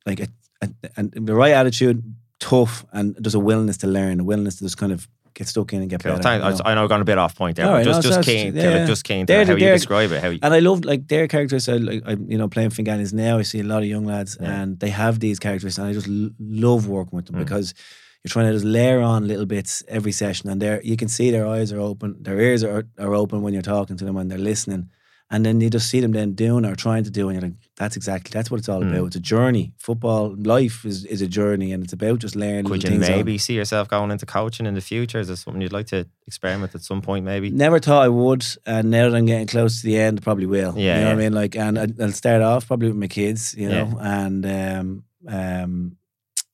like 0.07 0.21
a, 0.21 0.29
a, 0.63 0.69
and 0.97 1.13
the 1.13 1.35
right 1.35 1.53
attitude, 1.53 2.03
tough, 2.39 2.85
and 2.93 3.15
there's 3.23 3.35
a 3.35 3.45
willingness 3.49 3.77
to 3.79 3.87
learn, 3.87 4.21
a 4.21 4.25
willingness 4.25 4.57
to 4.57 4.65
just 4.65 4.77
kind 4.79 4.93
of 4.93 5.09
get 5.35 5.49
stuck 5.49 5.73
in 5.73 5.81
and 5.83 5.91
get 5.91 6.03
Cool. 6.03 6.13
better. 6.13 6.23
Thank- 6.23 6.43
you 6.45 6.51
know. 6.51 6.57
I 6.65 6.71
I 6.71 6.75
know 6.75 6.83
I've 6.85 6.89
gone 6.89 7.01
a 7.01 7.05
bit 7.05 7.19
off 7.19 7.35
point 7.37 7.57
there, 7.57 7.67
but 7.67 7.85
just 7.85 8.03
no, 8.05 8.11
just 8.11 8.29
keen, 8.29 8.55
yeah. 8.55 8.87
just 8.87 9.05
keen 9.05 9.27
to 9.27 9.33
They're- 9.33 9.45
how 9.47 9.53
you 9.53 9.59
describe 9.81 10.11
it. 10.13 10.21
How 10.23 10.29
you, 10.31 10.39
And 10.43 10.53
I 10.55 10.61
love 10.61 10.85
like 10.85 11.09
their 11.09 11.27
characters. 11.29 11.69
I 11.69 11.77
like 11.91 12.03
I, 12.07 12.13
you 12.33 12.39
know 12.39 12.49
playing 12.49 12.71
Fingallians 12.71 13.13
now. 13.13 13.39
I 13.39 13.43
see 13.43 13.61
a 13.61 13.65
lot 13.73 13.83
of 13.83 13.89
young 13.89 14.05
lads, 14.07 14.37
Yeah. 14.41 14.61
and 14.63 14.79
they 14.81 14.91
have 14.91 15.19
these 15.21 15.39
characters, 15.39 15.79
and 15.79 15.87
I 15.89 15.93
just 15.93 16.09
l- 16.09 16.31
love 16.39 16.87
working 16.89 17.17
with 17.17 17.27
them 17.27 17.37
Mm. 17.37 17.45
because 17.45 17.75
you're 18.23 18.31
trying 18.35 18.47
to 18.47 18.53
just 18.53 18.65
layer 18.65 19.01
on 19.01 19.27
little 19.27 19.47
bits 19.47 19.83
every 19.89 20.13
session, 20.13 20.49
and 20.51 20.61
they 20.63 20.81
you 20.85 20.97
can 20.97 21.09
see 21.09 21.31
their 21.31 21.47
eyes 21.47 21.73
are 21.73 21.81
open, 21.81 22.17
their 22.21 22.39
ears 22.41 22.63
are 22.65 22.85
are 22.99 23.15
open 23.23 23.43
when 23.43 23.53
you're 23.55 23.63
talking 23.77 23.97
to 23.97 24.05
them, 24.05 24.17
and 24.17 24.31
they're 24.31 24.39
listening, 24.53 24.89
and 25.33 25.45
then 25.45 25.61
you 25.61 25.71
just 25.71 25.89
see 25.91 25.99
them 26.01 26.13
then 26.13 26.35
doing 26.35 26.65
or 26.65 26.77
trying 26.77 27.03
to 27.05 27.11
do, 27.11 27.29
and 27.29 27.35
you're 27.35 27.49
like, 27.51 27.59
that's 27.77 27.97
exactly 27.97 28.31
that's 28.33 28.51
what 28.51 28.61
it's 28.61 28.69
all 28.69 28.83
Mm. 28.83 28.93
about. 28.93 29.07
It's 29.09 29.17
a 29.17 29.21
journey. 29.21 29.73
Football 29.79 30.37
life 30.39 30.85
is 30.85 31.05
is 31.07 31.23
a 31.23 31.27
journey, 31.27 31.73
and 31.73 31.83
it's 31.83 31.93
about 31.95 32.21
just 32.21 32.37
learning. 32.37 32.67
could 32.67 32.85
you 32.85 32.99
maybe 32.99 33.39
see 33.39 33.55
yourself 33.55 33.89
going 33.89 34.11
into 34.13 34.27
coaching 34.27 34.67
in 34.67 34.75
the 34.75 34.81
future? 34.81 35.19
Is 35.19 35.29
this 35.29 35.41
something 35.41 35.61
you'd 35.63 35.73
like 35.73 35.87
to 35.89 36.07
experiment 36.27 36.75
at 36.75 36.83
some 36.83 37.03
point? 37.03 37.25
Maybe. 37.25 37.51
Never 37.51 37.79
thought 37.81 38.05
I 38.05 38.09
would, 38.09 38.45
and 38.67 38.91
now 38.91 39.09
that 39.11 39.17
I'm 39.17 39.27
getting 39.27 39.47
close 39.49 39.81
to 39.81 39.87
the 39.87 39.97
end, 39.99 40.23
probably 40.23 40.47
will. 40.47 40.75
Yeah, 40.77 40.99
you 40.99 41.05
know 41.05 41.11
what. 41.11 41.19
I 41.19 41.23
mean. 41.25 41.33
Like, 41.33 41.57
and 41.57 41.79
I- 41.79 42.05
I'll 42.05 42.13
start 42.13 42.43
off 42.43 42.67
probably 42.69 42.89
with 42.89 42.97
my 42.99 43.09
kids, 43.09 43.55
you 43.57 43.69
Yeah. 43.69 43.85
know, 43.85 43.99
and 44.01 44.47
um, 44.47 45.05
um, 45.27 45.97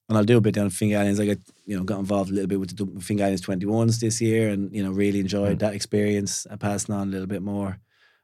and 0.08 0.16
I'll 0.16 0.24
do 0.24 0.38
a 0.38 0.40
bit 0.40 0.54
down 0.54 0.66
at 0.66 0.72
Fingallians. 0.72 1.20
I 1.20 1.26
got 1.26 1.38
you 1.66 1.76
know 1.76 1.84
got 1.84 1.98
involved 1.98 2.30
a 2.30 2.34
little 2.34 2.48
bit 2.48 2.60
with 2.60 2.76
the 2.76 2.86
Fingallians 3.00 3.42
Twenty 3.42 3.66
Ones 3.66 3.98
this 3.98 4.20
year, 4.20 4.48
and 4.48 4.72
you 4.74 4.82
know 4.84 4.90
really 4.92 5.20
enjoyed 5.20 5.56
Mm. 5.56 5.60
that 5.60 5.74
experience. 5.74 6.46
I 6.50 6.56
passing 6.56 6.94
on 6.94 7.08
a 7.08 7.10
little 7.10 7.26
bit 7.26 7.42
more 7.42 7.78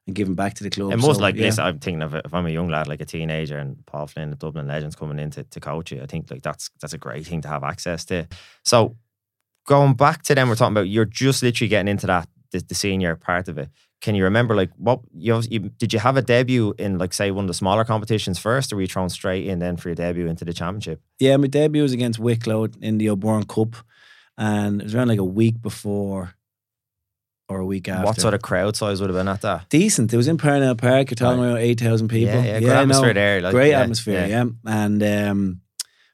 and 0.06 0.14
giving 0.14 0.34
back 0.34 0.54
to 0.54 0.64
the 0.64 0.70
club. 0.70 0.92
And 0.92 1.00
most 1.00 1.16
So, 1.16 1.22
like 1.22 1.36
yeah. 1.36 1.46
listen, 1.46 1.64
I'm 1.64 1.78
thinking 1.78 2.02
of 2.02 2.14
if 2.14 2.32
I'm 2.34 2.46
a 2.46 2.50
young 2.50 2.68
lad 2.68 2.88
like 2.88 3.00
a 3.00 3.04
teenager 3.04 3.58
and 3.58 3.84
Paul 3.86 4.06
Flynn, 4.06 4.30
the 4.30 4.36
Dublin 4.36 4.66
Legends 4.66 4.96
coming 4.96 5.18
in 5.18 5.30
to, 5.30 5.44
to 5.44 5.60
coach 5.60 5.92
you. 5.92 6.02
I 6.02 6.06
think 6.06 6.30
like 6.30 6.42
that's 6.42 6.70
that's 6.80 6.92
a 6.92 6.98
great 6.98 7.26
thing 7.26 7.40
to 7.42 7.48
have 7.48 7.64
access 7.64 8.04
to. 8.06 8.26
So 8.64 8.96
going 9.66 9.94
back 9.94 10.22
to 10.24 10.34
them, 10.34 10.48
we're 10.48 10.56
talking 10.56 10.74
about 10.74 10.88
you're 10.88 11.04
just 11.04 11.42
literally 11.42 11.68
getting 11.68 11.88
into 11.88 12.06
that 12.06 12.28
the, 12.50 12.60
the 12.60 12.74
senior 12.74 13.16
part 13.16 13.48
of 13.48 13.58
it. 13.58 13.68
Can 14.00 14.14
you 14.14 14.24
remember 14.24 14.54
like 14.54 14.70
what 14.76 15.00
you, 15.14 15.40
you 15.48 15.60
did 15.60 15.94
you 15.94 15.98
have 15.98 16.18
a 16.18 16.22
debut 16.22 16.74
in 16.78 16.98
like 16.98 17.14
say 17.14 17.30
one 17.30 17.44
of 17.44 17.48
the 17.48 17.54
smaller 17.54 17.84
competitions 17.84 18.38
first, 18.38 18.72
or 18.72 18.76
were 18.76 18.82
you 18.82 18.88
thrown 18.88 19.08
straight 19.08 19.46
in 19.46 19.60
then 19.60 19.78
for 19.78 19.88
your 19.88 19.94
debut 19.96 20.26
into 20.26 20.44
the 20.44 20.52
championship? 20.52 21.00
Yeah, 21.18 21.38
my 21.38 21.46
debut 21.46 21.82
was 21.82 21.92
against 21.92 22.18
Wicklow 22.18 22.68
in 22.82 22.98
the 22.98 23.08
O'Byrne 23.08 23.44
Cup, 23.44 23.76
and 24.36 24.82
it 24.82 24.84
was 24.84 24.94
around 24.94 25.08
like 25.08 25.18
a 25.18 25.24
week 25.24 25.62
before 25.62 26.34
or 27.48 27.60
a 27.60 27.66
week 27.66 27.88
after. 27.88 28.04
What 28.04 28.20
sort 28.20 28.34
of 28.34 28.42
crowd 28.42 28.76
size 28.76 29.00
would 29.00 29.10
have 29.10 29.16
been 29.16 29.28
at 29.28 29.42
that? 29.42 29.68
decent? 29.68 30.12
It 30.12 30.16
was 30.16 30.28
in 30.28 30.38
Parnell 30.38 30.74
Park. 30.74 31.10
You're 31.10 31.16
talking 31.16 31.40
Right. 31.40 31.48
about 31.48 31.60
eight 31.60 31.80
thousand 31.80 32.08
people. 32.08 32.34
Yeah, 32.34 32.44
yeah, 32.44 32.60
good 32.60 32.70
atmosphere 32.70 33.08
no, 33.08 33.12
there. 33.20 33.40
Like, 33.40 33.52
great 33.52 33.70
yeah, 33.70 33.80
atmosphere. 33.80 34.26
Yeah, 34.26 34.44
and 34.66 35.02
um, 35.02 35.60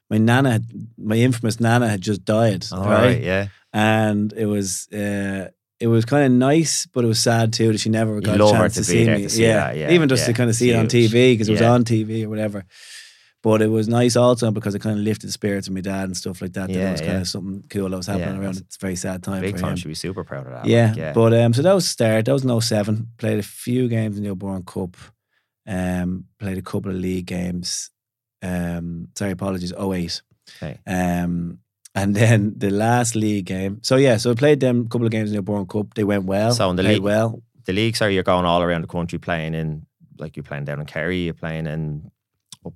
my 0.09 0.17
nana, 0.17 0.51
had, 0.51 0.65
my 0.97 1.15
infamous 1.15 1.59
nana, 1.59 1.87
had 1.87 2.01
just 2.01 2.25
died. 2.25 2.65
All 2.71 2.83
right? 2.83 3.03
right, 3.03 3.21
yeah. 3.21 3.47
and 3.73 4.33
it 4.33 4.45
was. 4.45 4.87
Uh, 4.91 5.49
it 5.79 5.87
was 5.87 6.05
kind 6.05 6.23
of 6.23 6.31
nice, 6.31 6.85
but 6.85 7.03
it 7.03 7.07
was 7.07 7.19
sad 7.19 7.53
too 7.53 7.71
that 7.71 7.79
she 7.79 7.89
never 7.89 8.21
got 8.21 8.35
a 8.35 8.37
chance 8.37 8.75
to 8.75 8.81
to, 8.81 8.83
see 8.85 9.07
me. 9.07 9.23
to 9.23 9.29
see 9.29 9.41
yeah. 9.41 9.53
that, 9.53 9.77
yeah, 9.77 9.89
even 9.89 10.07
just 10.09 10.27
to 10.27 10.33
kind 10.33 10.47
of 10.47 10.55
see 10.55 10.69
it 10.69 10.75
on 10.75 10.85
TV 10.85 11.33
because 11.33 11.49
it 11.49 11.53
was 11.53 11.61
on 11.63 11.83
TV 11.83 12.23
or 12.23 12.29
whatever. 12.29 12.65
But 13.43 13.61
it 13.63 13.67
was 13.67 13.87
nice 13.87 14.15
also 14.15 14.51
because 14.51 14.75
it 14.75 14.79
kind 14.79 14.99
of 14.99 15.03
lifted 15.03 15.25
the 15.27 15.31
spirits 15.31 15.67
of 15.67 15.73
my 15.73 15.81
dad 15.81 16.03
and 16.03 16.15
stuff 16.15 16.41
like 16.43 16.53
that. 16.53 16.67
that 16.67 16.73
Yeah, 16.77 16.89
it 16.89 16.91
was 16.91 17.01
kind 17.01 17.17
of 17.17 17.27
something 17.27 17.63
cool 17.71 17.89
that 17.89 17.97
was 17.97 18.05
happening 18.05 18.35
Yeah, 18.35 18.41
around. 18.41 18.57
It's 18.57 18.75
a 18.75 18.79
very 18.79 18.95
sad 18.95 19.23
time 19.23 19.41
Big 19.41 19.55
for 19.55 19.61
time 19.61 19.71
him. 19.71 19.77
should 19.77 19.87
be 19.87 19.95
super 19.95 20.23
proud 20.23 20.45
of 20.45 20.51
that. 20.53 20.65
Yeah, 20.65 20.89
like, 20.89 20.97
yeah. 20.97 21.13
but 21.13 21.33
um, 21.33 21.51
so 21.53 21.63
that 21.63 21.73
was 21.73 21.85
the 21.85 21.89
start. 21.89 22.25
That 22.25 22.33
was 22.33 22.43
in 22.45 22.61
07. 22.61 23.07
Played 23.17 23.39
a 23.39 23.43
few 23.43 23.87
games 23.87 24.17
in 24.17 24.23
the 24.23 24.29
O'Byrne 24.29 24.61
Cup. 24.63 24.95
Um, 25.67 26.25
played 26.39 26.57
a 26.59 26.61
couple 26.61 26.91
of 26.91 26.97
league 26.97 27.25
games. 27.25 27.89
Um, 28.43 29.07
sorry, 29.17 29.31
apologies. 29.31 29.73
08. 29.73 30.21
Okay. 30.61 30.79
Um, 30.85 31.59
and 31.95 32.15
then 32.19 32.53
the 32.57 32.69
last 32.69 33.15
league 33.15 33.45
game. 33.45 33.79
So 33.81 33.95
yeah, 33.95 34.17
so 34.17 34.31
I 34.31 34.35
played 34.35 34.59
them 34.59 34.81
a 34.81 34.89
couple 34.89 35.05
of 35.07 35.11
games 35.11 35.29
in 35.31 35.33
the 35.33 35.39
O'Byrne 35.39 35.65
Cup. 35.65 35.93
They 35.95 36.03
went 36.03 36.25
well. 36.25 36.51
So 36.53 36.69
in 36.69 36.75
the 36.75 36.83
league- 36.83 37.01
well. 37.01 37.41
the 37.65 37.73
leagues 37.73 38.01
are 38.01 38.09
you're 38.11 38.23
going 38.23 38.45
all 38.45 38.61
around 38.61 38.81
the 38.81 38.87
country 38.87 39.17
playing 39.19 39.53
in 39.55 39.85
like 40.19 40.35
you're 40.37 40.43
playing 40.43 40.65
down 40.65 40.79
in 40.79 40.85
Kerry, 40.85 41.23
you're 41.25 41.33
playing 41.33 41.65
in 41.67 42.11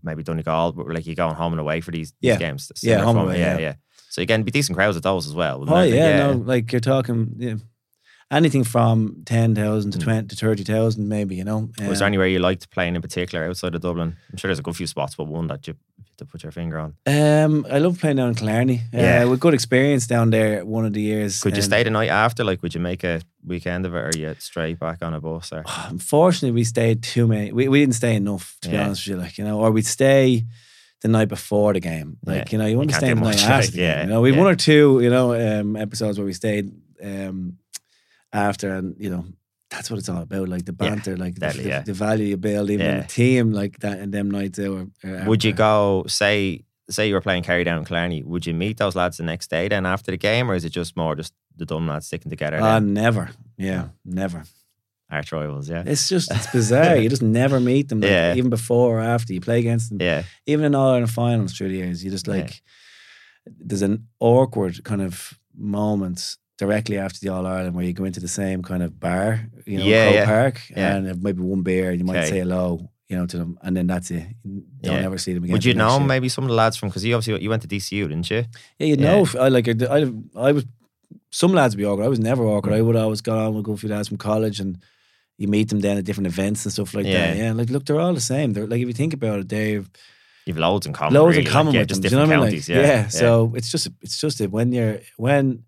maybe 0.03 0.23
Donegal, 0.23 0.71
but 0.73 0.87
like 0.89 1.05
you're 1.05 1.15
going 1.15 1.35
home 1.35 1.53
and 1.53 1.59
away 1.59 1.81
for 1.81 1.91
these, 1.91 2.11
these 2.21 2.29
Yeah. 2.31 2.37
games. 2.37 2.71
Yeah, 2.81 3.03
home 3.03 3.17
away, 3.17 3.39
yeah, 3.39 3.53
yeah. 3.53 3.59
yeah. 3.59 3.73
So 4.09 4.25
can 4.25 4.43
be 4.43 4.51
decent 4.51 4.77
crowds 4.77 4.95
at 4.97 5.03
those 5.03 5.27
as 5.27 5.33
well. 5.33 5.57
Oh 5.67 5.73
wouldn't 5.75 5.89
yeah, 5.93 6.17
no, 6.27 6.31
like 6.33 6.71
you're 6.71 6.79
talking 6.79 7.33
yeah, 7.37 7.55
anything 8.31 8.63
from 8.63 9.23
ten 9.25 9.53
thousand 9.55 9.91
to 9.91 9.97
Mm. 9.99 10.03
twenty 10.03 10.27
to 10.29 10.35
thirty 10.35 10.63
thousand, 10.63 11.09
maybe. 11.09 11.35
You 11.35 11.43
know. 11.43 11.69
Was 11.87 11.99
there 11.99 12.05
Um, 12.07 12.11
anywhere 12.13 12.27
you 12.27 12.39
liked 12.39 12.69
playing 12.71 12.95
in 12.95 13.01
particular 13.01 13.45
outside 13.47 13.75
of 13.75 13.81
Dublin? 13.81 14.15
I'm 14.31 14.37
sure 14.37 14.47
there's 14.47 14.59
a 14.59 14.63
good 14.63 14.75
few 14.75 14.87
spots, 14.87 15.15
but 15.15 15.27
one 15.27 15.47
that 15.47 15.67
you 15.67 15.75
to 16.17 16.25
put 16.25 16.43
your 16.43 16.51
finger 16.51 16.77
on. 16.79 16.95
Um, 17.05 17.65
I 17.69 17.79
love 17.79 17.99
playing 17.99 18.17
down 18.17 18.29
in 18.29 18.35
Killarney. 18.35 18.81
Yeah. 18.93 19.23
Uh, 19.23 19.29
with 19.29 19.39
good 19.39 19.53
experience 19.53 20.07
down 20.07 20.29
there. 20.29 20.65
One 20.65 20.85
of 20.85 20.93
the 20.93 21.01
years. 21.01 21.41
Could 21.41 21.55
you 21.55 21.61
stay 21.61 21.83
the 21.83 21.89
night 21.89 22.09
after? 22.09 22.43
Like, 22.43 22.61
would 22.61 22.73
you 22.75 22.81
make 22.81 23.03
a 23.03 23.21
weekend 23.45 23.85
of 23.85 23.93
it, 23.95 23.99
or 23.99 24.11
you 24.17 24.35
straight 24.39 24.79
back 24.79 25.01
on 25.01 25.13
a 25.13 25.19
bus? 25.21 25.51
Or 25.51 25.63
Unfortunately, 25.89 26.51
we 26.51 26.63
stayed 26.63 27.03
too 27.03 27.27
many. 27.27 27.51
We, 27.51 27.67
we 27.67 27.79
didn't 27.81 27.95
stay 27.95 28.15
enough, 28.15 28.57
to 28.61 28.69
be 28.69 28.77
honest 28.77 29.07
with 29.07 29.17
you. 29.17 29.21
Like 29.23 29.37
you 29.37 29.43
know, 29.43 29.59
or 29.59 29.71
we'd 29.71 29.85
stay 29.85 30.45
the 31.01 31.07
night 31.09 31.27
before 31.27 31.73
the 31.73 31.79
game. 31.81 32.17
Like 32.25 32.37
Yeah. 32.37 32.51
you 32.51 32.57
know, 32.57 32.65
you 32.65 32.77
want 32.77 32.89
to 32.89 32.95
stay 32.95 33.13
the 33.13 33.19
night 33.19 33.43
after. 33.43 33.71
the 33.71 33.77
game, 33.77 33.85
Yeah, 33.85 34.01
you 34.03 34.09
know, 34.09 34.21
we 34.21 34.31
yeah. 34.31 34.39
one 34.39 34.47
or 34.47 34.55
two, 34.55 34.99
you 35.01 35.09
know, 35.09 35.33
um, 35.33 35.75
episodes 35.75 36.17
where 36.17 36.25
we 36.25 36.33
stayed 36.33 36.71
um, 37.03 37.57
after, 38.31 38.73
and 38.75 38.95
you 38.97 39.09
know, 39.09 39.25
that's 39.69 39.89
what 39.89 39.97
it's 39.99 40.09
all 40.09 40.21
about. 40.21 40.47
Like 40.49 40.65
the 40.65 40.75
Yeah, 40.79 40.89
banter, 40.89 41.17
like 41.17 41.35
the, 41.35 41.61
yeah. 41.63 41.81
the 41.81 41.93
value 41.93 42.25
you 42.27 42.37
build, 42.37 42.69
even 42.69 42.85
Yeah. 42.85 43.03
a 43.03 43.07
team 43.07 43.51
like 43.51 43.79
that, 43.79 43.99
and 43.99 44.13
them 44.13 44.29
nights 44.31 44.59
out. 44.59 44.87
Uh, 45.03 45.07
are- 45.09 45.25
would 45.29 45.43
you 45.43 45.53
go 45.53 46.03
say 46.07 46.61
say 46.89 47.07
you 47.07 47.15
were 47.15 47.21
playing 47.21 47.41
Kerry 47.43 47.63
down 47.63 47.79
in 47.79 47.85
Killarney? 47.85 48.21
Would 48.23 48.45
you 48.45 48.53
meet 48.53 48.77
those 48.77 48.95
lads 48.95 49.17
the 49.17 49.23
next 49.23 49.49
day 49.49 49.67
then 49.67 49.85
after 49.85 50.11
the 50.11 50.17
game, 50.17 50.49
or 50.51 50.55
is 50.55 50.63
it 50.65 50.69
just 50.69 50.95
more 50.95 51.15
just 51.15 51.33
the 51.57 51.65
dumb 51.65 51.87
lads 51.87 52.05
sticking 52.07 52.29
together? 52.29 52.57
Ah, 52.61 52.73
then? 52.79 52.93
never. 52.93 53.31
Yeah, 53.57 53.87
never. 54.05 54.43
Arch 55.09 55.31
rivals, 55.31 55.69
yeah, 55.69 55.83
It's 55.85 56.09
just 56.09 56.31
it's 56.31 56.47
bizarre. 56.51 56.95
you 56.97 57.09
just 57.09 57.21
never 57.41 57.59
meet 57.59 57.89
them. 57.89 58.01
Like, 58.01 58.09
Yeah. 58.11 58.35
Even 58.35 58.49
before 58.49 58.97
or 58.99 59.01
after 59.01 59.33
you 59.33 59.39
play 59.41 59.59
against 59.59 59.89
them. 59.89 59.99
yeah, 60.01 60.23
Even 60.47 60.65
in 60.65 60.75
all 60.75 60.89
Ireland 60.89 61.11
finals 61.11 61.53
through 61.53 61.69
the 61.69 61.75
years, 61.77 62.03
you 62.03 62.09
just 62.11 62.27
Yeah. 62.27 62.33
like 62.33 62.61
there's 63.45 63.83
an 63.83 64.07
awkward 64.19 64.83
kind 64.83 65.01
of 65.01 65.39
moment 65.55 66.37
directly 66.57 66.97
after 66.97 67.19
the 67.19 67.29
All 67.29 67.45
Ireland 67.45 67.75
where 67.75 67.85
you 67.85 67.93
go 67.93 68.05
into 68.05 68.19
the 68.19 68.27
same 68.27 68.61
kind 68.63 68.81
of 68.83 68.99
bar, 68.99 69.41
you 69.65 69.77
know, 69.79 69.85
Yeah, 69.85 70.09
yeah. 70.09 70.25
Park, 70.25 70.61
Yeah. 70.69 70.95
and 70.95 71.21
maybe 71.23 71.41
one 71.41 71.63
beer, 71.63 71.89
and 71.91 71.99
you 71.99 72.05
might 72.05 72.17
Okay. 72.17 72.29
say 72.29 72.39
hello, 72.39 72.89
you 73.09 73.17
know, 73.17 73.25
to 73.25 73.37
them, 73.37 73.57
and 73.61 73.75
then 73.75 73.87
that's 73.87 74.09
it. 74.11 74.25
Don't 74.43 74.65
Yeah. 74.99 75.05
ever 75.05 75.17
see 75.17 75.33
them 75.33 75.43
again. 75.43 75.53
Would 75.53 75.65
you 75.65 75.73
know 75.73 75.97
year. 75.97 76.07
maybe 76.07 76.29
some 76.29 76.43
of 76.45 76.49
the 76.49 76.55
lads 76.55 76.77
from 76.77 76.89
because 76.89 77.03
you 77.03 77.13
obviously 77.15 77.43
you 77.43 77.49
went 77.49 77.61
to 77.63 77.67
DCU, 77.67 78.07
didn't 78.07 78.29
you? 78.31 78.45
Yeah, 78.79 78.87
you 78.87 78.95
Yeah. 78.95 79.05
know, 79.05 79.27
I 79.39 79.49
like 79.49 79.67
I, 79.67 80.11
I 80.35 80.51
was 80.53 80.65
some 81.31 81.53
lads 81.53 81.75
would 81.75 81.81
be 81.81 81.85
awkward. 81.85 82.05
I 82.05 82.07
was 82.09 82.19
never 82.19 82.45
awkward. 82.45 82.71
Mm. 82.73 82.77
I 82.77 82.81
would 82.81 82.95
always 82.95 83.21
go 83.21 83.37
on 83.37 83.53
with 83.53 83.59
a 83.59 83.63
good 83.63 83.79
few 83.79 83.89
lads 83.89 84.07
from 84.07 84.17
college, 84.17 84.59
and 84.61 84.77
you 85.37 85.49
meet 85.49 85.67
them 85.67 85.81
then 85.81 85.97
at 85.97 86.05
different 86.05 86.27
events 86.27 86.63
and 86.65 86.71
stuff 86.71 86.93
like 86.93 87.05
Yeah. 87.05 87.13
that. 87.33 87.37
Yeah, 87.37 87.51
like 87.51 87.69
look, 87.69 87.85
they're 87.85 87.99
all 87.99 88.13
the 88.13 88.21
same. 88.21 88.53
They're 88.53 88.65
like 88.67 88.79
if 88.81 88.87
you 88.87 88.93
think 88.93 89.13
about 89.13 89.39
it, 89.39 89.49
they've 89.49 89.89
You've 90.45 90.57
loads 90.57 90.85
in 90.87 90.93
common. 90.93 91.13
loads 91.15 91.35
really, 91.35 91.45
in 91.47 91.51
common 91.51 91.67
like, 91.67 91.73
yeah, 91.75 91.81
with 91.81 91.89
just 91.89 92.01
them. 92.03 92.09
Do 92.09 92.15
you 92.15 92.19
know 92.21 92.25
different 92.25 92.41
I 92.43 92.45
mean? 92.45 92.51
counties. 92.61 92.69
Like, 92.69 92.77
yeah, 92.87 93.07
So 93.09 93.51
it's 93.55 93.69
just 93.69 93.87
it's 94.01 94.17
just 94.21 94.37
that 94.37 94.51
when 94.51 94.71
you're 94.71 94.99
when 95.17 95.63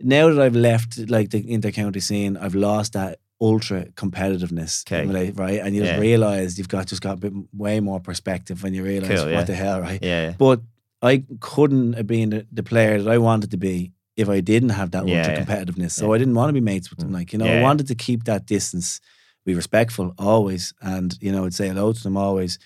now 0.00 0.28
that 0.28 0.40
I've 0.40 0.56
left 0.56 0.98
like 1.10 1.30
the 1.30 1.50
inter-county 1.50 2.00
scene, 2.00 2.36
I've 2.36 2.54
lost 2.54 2.92
that 2.94 3.20
ultra 3.40 3.86
competitiveness, 3.92 4.84
Okay. 4.86 5.06
right? 5.06 5.36
right? 5.36 5.60
And 5.60 5.74
you 5.74 5.82
just 5.82 5.94
Yeah. 5.94 6.00
realize 6.00 6.56
you've 6.58 6.68
got 6.68 6.86
just 6.86 7.02
got 7.02 7.14
a 7.14 7.20
bit 7.20 7.32
way 7.52 7.80
more 7.80 8.00
perspective 8.00 8.62
when 8.62 8.74
you 8.74 8.82
realize 8.84 9.10
Cool, 9.20 9.26
what 9.26 9.30
yeah. 9.32 9.44
the 9.44 9.54
hell, 9.54 9.80
right? 9.80 10.02
yeah, 10.02 10.26
yeah. 10.28 10.34
But 10.38 10.60
I 11.02 11.24
couldn't 11.40 11.94
have 11.94 12.06
been 12.06 12.30
the, 12.30 12.46
the 12.52 12.62
player 12.62 13.00
that 13.02 13.10
I 13.10 13.18
wanted 13.18 13.50
to 13.50 13.56
be 13.56 13.92
if 14.16 14.28
I 14.28 14.40
didn't 14.40 14.70
have 14.70 14.92
that 14.92 15.02
ultra 15.02 15.36
competitiveness. 15.36 15.90
So. 15.92 16.12
I 16.14 16.18
didn't 16.18 16.34
want 16.34 16.48
to 16.48 16.52
be 16.54 16.60
mates 16.60 16.88
with 16.90 17.00
them. 17.00 17.10
Mm. 17.10 17.14
Like, 17.14 17.32
you 17.32 17.38
know, 17.38 17.46
I 17.46 17.60
wanted 17.60 17.88
to 17.88 17.94
keep 17.96 18.24
that 18.24 18.46
distance, 18.46 19.00
be 19.44 19.54
respectful 19.54 20.14
always, 20.18 20.72
and, 20.80 21.16
you 21.20 21.32
know, 21.32 21.44
I'd 21.44 21.52
say 21.54 21.68
hello 21.68 21.92
to 21.92 22.02
them 22.02 22.16
always. 22.16 22.58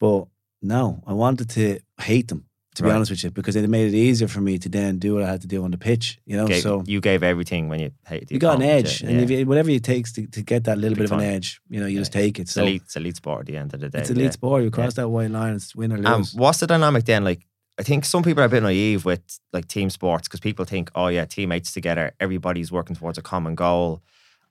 But 0.00 0.26
no, 0.62 1.02
I 1.06 1.12
wanted 1.12 1.50
to 1.50 1.78
hate 2.00 2.28
them, 2.28 2.46
to 2.76 2.82
be 2.82 2.88
Right. 2.88 2.94
honest 2.96 3.10
with 3.10 3.22
you, 3.24 3.30
because 3.30 3.56
it 3.56 3.68
made 3.68 3.92
it 3.92 3.96
easier 3.96 4.28
for 4.28 4.40
me 4.40 4.58
to 4.58 4.68
then 4.68 4.98
do 4.98 5.14
what 5.14 5.22
I 5.22 5.28
had 5.30 5.40
to 5.42 5.46
do 5.46 5.64
on 5.64 5.70
the 5.70 5.78
pitch, 5.78 6.18
you 6.26 6.36
know? 6.36 6.46
Gave- 6.46 6.62
so 6.62 6.82
you 6.86 7.00
gave 7.00 7.22
everything 7.22 7.68
when 7.68 7.80
you 7.80 7.90
hated. 8.06 8.30
you 8.30 8.38
got 8.38 8.56
an 8.56 8.62
edge, 8.62 9.02
yeah, 9.02 9.08
and 9.10 9.20
if 9.20 9.30
you, 9.30 9.44
whatever 9.46 9.70
it 9.70 9.82
takes 9.82 10.12
to, 10.12 10.26
to 10.28 10.42
get 10.42 10.64
that 10.64 10.78
little 10.78 10.94
Big 10.96 11.08
bit 11.08 11.12
of 11.12 11.18
an 11.18 11.24
edge, 11.24 11.60
you 11.68 11.80
know, 11.80 11.86
you 11.86 11.94
Yeah. 11.96 12.00
just 12.02 12.12
take 12.12 12.38
it. 12.38 12.42
it's 12.42 12.52
So 12.52 12.62
elite, 12.62 12.82
it's 12.84 12.96
elite 12.96 13.16
sport 13.16 13.40
at 13.40 13.46
the 13.46 13.56
end 13.56 13.74
of 13.74 13.80
the 13.80 13.88
day. 13.88 13.98
it's 14.00 14.10
elite 14.10 14.24
yeah. 14.24 14.30
sport. 14.30 14.62
You 14.62 14.70
cross 14.70 14.94
that 14.94 15.08
white 15.08 15.30
line, 15.30 15.54
it's 15.54 15.74
win 15.74 15.92
or 15.92 15.96
lose. 15.96 16.06
Um, 16.06 16.24
what's 16.40 16.58
the 16.60 16.66
dynamic 16.66 17.04
then? 17.04 17.24
Like, 17.24 17.40
I 17.78 17.82
think 17.82 18.04
some 18.04 18.22
people 18.22 18.42
are 18.42 18.46
a 18.46 18.48
bit 18.48 18.62
naive 18.62 19.04
with 19.04 19.20
like 19.52 19.68
team 19.68 19.90
sports 19.90 20.28
because 20.28 20.40
people 20.40 20.64
think, 20.64 20.90
oh 20.94 21.08
yeah, 21.08 21.24
teammates 21.24 21.72
together, 21.72 22.12
everybody's 22.20 22.70
working 22.72 22.96
towards 22.96 23.18
a 23.18 23.22
common 23.22 23.54
goal, 23.54 24.02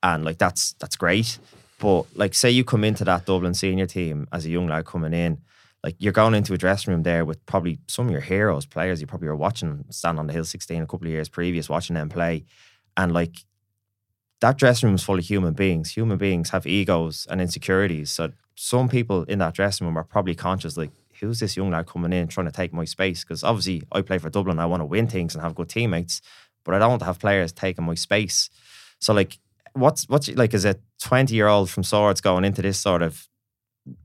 and 0.04 0.24
like 0.26 0.38
that's 0.38 0.74
that's 0.80 0.96
great. 0.96 1.38
But 1.80 2.06
like, 2.16 2.34
say 2.34 2.50
you 2.52 2.64
come 2.64 2.84
into 2.84 3.04
that 3.06 3.26
Dublin 3.26 3.54
senior 3.54 3.86
team 3.86 4.28
as 4.32 4.46
a 4.46 4.50
young 4.50 4.68
lad 4.68 4.86
coming 4.86 5.14
in, 5.14 5.40
like 5.86 5.96
you're 6.00 6.12
going 6.12 6.34
into 6.34 6.52
a 6.52 6.58
dressing 6.58 6.92
room 6.92 7.04
there 7.04 7.24
with 7.26 7.46
probably 7.46 7.78
some 7.86 8.08
of 8.08 8.12
your 8.12 8.20
heroes, 8.20 8.66
players 8.66 9.00
you 9.00 9.06
probably 9.06 9.28
were 9.28 9.36
watching 9.36 9.86
stand 9.92 10.18
on 10.18 10.26
the 10.26 10.34
hill 10.34 10.44
16 10.44 10.82
a 10.82 10.88
couple 10.88 11.06
of 11.06 11.12
years 11.12 11.30
previous, 11.30 11.70
watching 11.70 11.94
them 11.94 12.10
play, 12.10 12.44
and 12.98 13.14
like 13.14 13.46
that 14.42 14.58
dressing 14.58 14.88
room 14.88 14.96
is 14.96 15.04
full 15.04 15.20
of 15.20 15.26
human 15.26 15.54
beings. 15.54 15.92
Human 15.92 16.18
beings 16.18 16.50
have 16.50 16.66
egos 16.66 17.28
and 17.30 17.40
insecurities. 17.40 18.10
So 18.10 18.32
some 18.56 18.90
people 18.90 19.24
in 19.26 19.38
that 19.40 19.54
dressing 19.54 19.86
room 19.86 19.96
are 19.96 20.04
probably 20.04 20.34
conscious, 20.34 20.76
like, 20.76 20.90
who's 21.20 21.40
this 21.40 21.56
young 21.56 21.70
lad 21.70 21.86
coming 21.86 22.12
in 22.12 22.30
trying 22.30 22.48
to 22.48 22.52
take 22.52 22.74
my 22.74 22.86
space? 22.86 23.24
Because 23.24 23.44
obviously 23.44 23.84
I 23.92 24.02
play 24.02 24.18
for 24.18 24.32
Dublin, 24.32 24.58
I 24.58 24.66
want 24.66 24.82
to 24.82 24.86
win 24.86 25.08
things 25.08 25.36
and 25.36 25.44
have 25.44 25.54
good 25.54 25.70
teammates, 25.70 26.20
but 26.64 26.74
I 26.74 26.80
don't 26.80 26.90
want 26.90 27.02
to 27.02 27.06
have 27.06 27.20
players 27.20 27.52
taking 27.52 27.86
my 27.86 27.94
space. 27.94 28.50
So 29.00 29.14
like, 29.14 29.38
what's 29.74 30.10
what's 30.10 30.30
like? 30.30 30.56
Is 30.56 30.66
a 30.66 30.78
twenty 31.00 31.36
year 31.36 31.48
old 31.48 31.70
from 31.70 31.84
Swords 31.84 32.22
going 32.22 32.44
into 32.44 32.64
this 32.64 32.80
sort 32.80 33.04
of 33.04 33.28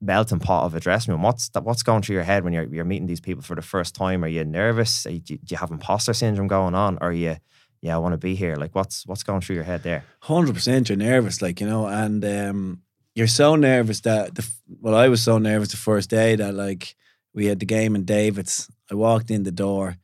melting 0.01 0.41
pot 0.41 0.65
of 0.65 0.75
a 0.75 0.81
dressing 0.81 1.13
room? 1.13 1.23
What's 1.23 1.49
that? 1.51 1.65
What's 1.65 1.83
going 1.83 2.03
through 2.03 2.15
your 2.15 2.25
head 2.25 2.45
when 2.45 2.53
you're 2.53 2.65
you're 2.65 2.85
meeting 2.85 3.07
these 3.07 3.21
people 3.21 3.43
for 3.43 3.55
the 3.55 3.63
first 3.63 3.95
time? 3.95 4.25
Are 4.25 4.29
you 4.29 4.45
nervous? 4.45 5.07
Are 5.07 5.11
you, 5.11 5.21
do 5.21 5.39
you 5.49 5.57
have 5.57 5.71
imposter 5.71 6.13
syndrome 6.13 6.49
going 6.49 6.75
on? 6.75 6.97
Or 7.01 7.09
are 7.09 7.13
you 7.13 7.37
yeah, 7.83 7.95
I 7.95 7.99
want 7.99 8.13
to 8.13 8.19
be 8.19 8.35
here. 8.35 8.57
Like, 8.57 8.75
what's 8.75 9.07
what's 9.07 9.23
going 9.23 9.41
through 9.41 9.57
your 9.57 9.65
head 9.65 9.83
there? 9.83 10.05
Hundred 10.21 10.55
percent, 10.55 10.89
you're 10.89 10.99
nervous, 10.99 11.41
like 11.41 11.61
you 11.61 11.67
know, 11.67 11.87
and 11.87 12.23
um, 12.25 12.83
you're 13.15 13.27
so 13.27 13.57
nervous 13.57 14.01
that 14.03 14.35
the 14.35 14.47
well, 14.81 14.95
I 14.95 15.09
was 15.09 15.23
so 15.23 15.39
nervous 15.39 15.71
the 15.71 15.77
first 15.79 16.11
day 16.11 16.37
that 16.37 16.55
like 16.55 16.95
we 17.35 17.47
had 17.47 17.59
the 17.59 17.67
game 17.67 17.95
in 17.95 18.05
David's. 18.05 18.69
I 18.91 18.95
walked 18.97 19.31
in 19.31 19.45
the 19.45 19.53
door, 19.53 19.97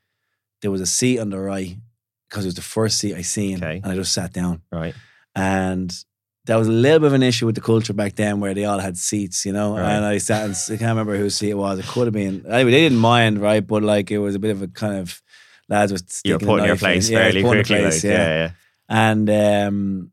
there 0.63 0.71
was 0.71 0.81
a 0.81 0.87
seat 0.87 1.19
on 1.19 1.31
the 1.31 1.39
right 1.39 1.77
because 2.31 2.45
it 2.45 2.49
was 2.49 2.55
the 2.55 2.63
first 2.63 2.99
seat 2.99 3.15
I 3.15 3.23
seen, 3.23 3.59
Okay. 3.63 3.81
and 3.83 3.93
I 3.93 3.95
just 3.95 4.13
sat 4.13 4.33
down. 4.33 4.63
Right. 4.73 4.95
And 5.35 5.93
that 6.47 6.57
was 6.57 6.69
a 6.69 6.73
little 6.73 7.01
bit 7.01 7.07
of 7.09 7.13
an 7.13 7.23
issue 7.23 7.47
with 7.47 7.55
the 7.55 7.61
culture 7.61 7.93
back 7.93 8.15
then 8.17 8.41
where 8.41 8.55
they 8.55 8.65
all 8.65 8.79
had 8.79 8.97
seats, 8.97 9.45
you 9.45 9.53
know. 9.53 9.77
Right. 9.77 9.93
And 9.93 10.05
I 10.05 10.19
sat 10.19 10.45
and 10.45 10.55
I 10.55 10.77
can't 10.79 10.91
remember 10.91 11.17
whose 11.17 11.35
seat 11.37 11.51
it 11.51 11.55
was. 11.59 11.79
It 11.79 11.87
could 11.87 12.07
have 12.07 12.15
been 12.15 12.45
anyway. 12.47 12.71
They 12.71 12.81
didn't 12.83 12.99
mind, 12.99 13.41
right? 13.41 13.67
But 13.67 13.83
like 13.83 14.11
it 14.11 14.19
was 14.19 14.35
a 14.35 14.39
bit 14.39 14.51
of 14.51 14.63
a 14.63 14.69
kind 14.69 14.97
of 14.99 15.21
lads 15.69 15.93
with 15.93 16.21
You're 16.25 16.39
putting 16.39 16.65
your 16.65 16.75
in. 16.75 16.79
place 16.79 17.09
Yeah, 17.11 17.19
fairly 17.23 17.43
quickly. 17.43 17.77
place, 17.79 18.05
like, 18.05 18.11
yeah, 18.13 18.27
yeah. 18.35 18.51
and 18.89 19.29
um, 19.31 20.11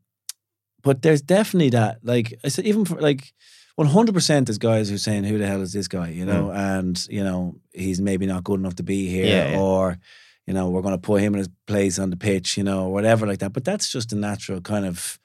but 0.82 1.02
there's 1.02 1.22
definitely 1.22 1.70
that. 1.70 1.98
Like 2.02 2.34
I 2.44 2.48
said, 2.48 2.66
even 2.66 2.84
for 2.84 3.00
like. 3.00 3.32
One 3.76 3.88
hundred 3.88 4.14
percent, 4.14 4.46
there's 4.46 4.58
guys 4.58 4.88
who 4.88 4.94
are 4.94 4.98
saying, 4.98 5.24
"Who 5.24 5.36
the 5.36 5.48
hell 5.48 5.60
is 5.60 5.72
this 5.72 5.88
guy?" 5.88 6.10
You 6.10 6.24
know, 6.24 6.52
and 6.52 6.96
you 7.10 7.24
know 7.24 7.56
he's 7.72 8.00
maybe 8.00 8.24
not 8.24 8.44
good 8.44 8.60
enough 8.60 8.76
to 8.76 8.84
be 8.84 9.08
here, 9.08 9.24
Mm. 9.24 9.28
Yeah, 9.28 9.50
yeah. 9.50 9.58
or 9.58 9.98
you 10.46 10.54
know 10.54 10.70
we're 10.70 10.80
going 10.80 10.94
to 10.94 10.98
put 11.06 11.20
him 11.22 11.34
in 11.34 11.38
his 11.38 11.48
place 11.66 11.98
on 11.98 12.10
the 12.10 12.16
pitch, 12.16 12.56
you 12.56 12.62
know, 12.62 12.84
or 12.84 12.92
whatever 12.92 13.26
like 13.26 13.40
that. 13.40 13.52
But 13.52 13.64
that's 13.64 13.90
just 13.90 14.12
a 14.12 14.16
natural 14.16 14.60
kind 14.60 14.86
of 14.86 15.18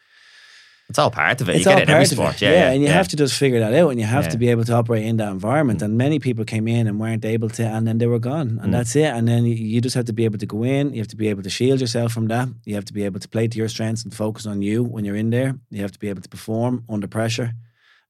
It's 0.89 0.97
all 0.97 1.11
part 1.11 1.39
of 1.39 1.47
it. 1.49 1.57
it's 1.57 1.65
you 1.65 1.71
all 1.71 1.77
get 1.77 1.87
it 1.87 1.91
every 1.91 2.05
sport. 2.05 2.35
it. 2.35 2.41
Yeah, 2.41 2.51
yeah, 2.51 2.71
and 2.71 2.81
you 2.81 2.87
yeah. 2.87 2.93
have 2.93 3.07
to 3.09 3.15
just 3.15 3.35
figure 3.37 3.59
that 3.59 3.73
out, 3.75 3.89
and 3.91 3.99
you 3.99 4.07
have 4.07 4.23
Yeah. 4.25 4.29
to 4.31 4.37
be 4.39 4.49
able 4.49 4.63
to 4.65 4.73
operate 4.73 5.05
in 5.05 5.17
that 5.17 5.31
environment. 5.31 5.79
Mm. 5.81 5.85
And 5.85 5.97
many 5.97 6.17
people 6.17 6.45
came 6.45 6.67
in 6.67 6.87
and 6.87 6.99
weren't 6.99 7.23
able 7.25 7.49
to, 7.49 7.63
and 7.63 7.87
then 7.87 7.99
they 7.99 8.07
were 8.07 8.17
gone, 8.19 8.57
and 8.61 8.69
Mm. 8.69 8.71
that's 8.71 8.95
it. 8.95 9.05
And 9.05 9.27
then 9.27 9.45
you- 9.45 9.81
just 9.81 9.95
have 9.95 10.05
to 10.05 10.13
be 10.13 10.25
able 10.25 10.39
to 10.39 10.47
go 10.47 10.63
in. 10.63 10.91
You 10.93 10.99
have 10.99 11.07
to 11.09 11.15
be 11.15 11.27
able 11.27 11.43
to 11.43 11.49
shield 11.49 11.79
yourself 11.79 12.11
from 12.11 12.27
that. 12.29 12.49
You 12.65 12.73
have 12.75 12.85
to 12.85 12.93
be 12.93 13.03
able 13.03 13.19
to 13.19 13.27
play 13.29 13.47
to 13.47 13.57
your 13.57 13.69
strengths 13.69 14.03
and 14.03 14.13
focus 14.13 14.45
on 14.47 14.61
you 14.63 14.83
when 14.83 15.05
you're 15.05 15.15
in 15.15 15.29
there. 15.29 15.59
You 15.69 15.81
have 15.81 15.91
to 15.91 15.99
be 15.99 16.09
able 16.09 16.23
to 16.23 16.29
perform 16.29 16.83
under 16.89 17.07
pressure, 17.07 17.53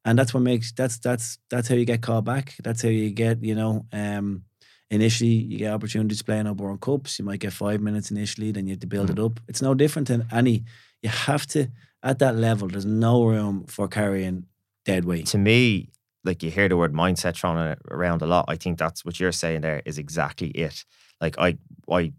and 0.06 0.18
that's 0.18 0.34
what 0.34 0.44
makes 0.44 0.72
that's 0.72 0.98
that's 1.00 1.38
that's 1.50 1.68
how 1.68 1.76
you 1.76 1.86
get 1.86 2.02
called 2.02 2.24
back. 2.24 2.56
That's 2.64 2.82
how 2.82 2.90
you 2.90 3.10
get 3.12 3.44
you 3.44 3.56
know. 3.56 3.86
Um, 3.92 4.44
Initially, 4.92 5.30
you 5.30 5.60
get 5.60 5.72
opportunities 5.72 6.18
to 6.18 6.24
play 6.24 6.40
in 6.40 6.52
World 6.58 6.82
Cups. 6.82 7.20
You 7.20 7.26
might 7.26 7.40
get 7.40 7.54
five 7.54 7.80
minutes 7.80 8.10
initially, 8.10 8.52
then 8.52 8.66
you 8.66 8.72
have 8.72 8.80
to 8.80 8.88
build 8.88 9.12
it 9.12 9.20
up. 9.20 9.40
It's 9.48 9.62
no 9.62 9.76
different 9.76 10.08
than 10.08 10.26
any. 10.32 10.64
You 11.04 11.10
have 11.10 11.46
to 11.54 11.68
at 12.04 12.20
that 12.20 12.36
level. 12.36 12.68
There's 12.68 12.86
no 12.86 13.24
room 13.24 13.66
for 13.68 13.88
carrying 13.88 14.46
dead 14.86 15.06
weight. 15.06 15.28
to 15.28 15.38
me, 15.38 15.90
like 16.24 16.44
you 16.44 16.52
hear 16.52 16.68
the 16.68 16.78
word 16.78 16.94
mindset 16.94 17.38
thrown 17.38 17.76
around 17.90 18.22
a 18.22 18.28
lot. 18.28 18.46
I 18.48 18.56
think 18.56 18.78
that's 18.78 19.06
what 19.06 19.20
you're 19.20 19.32
saying 19.32 19.62
there 19.62 19.82
is 19.86 19.98
exactly 19.98 20.50
it. 20.50 20.86
Like 21.22 21.38
I, 21.38 21.58
I 21.90 22.14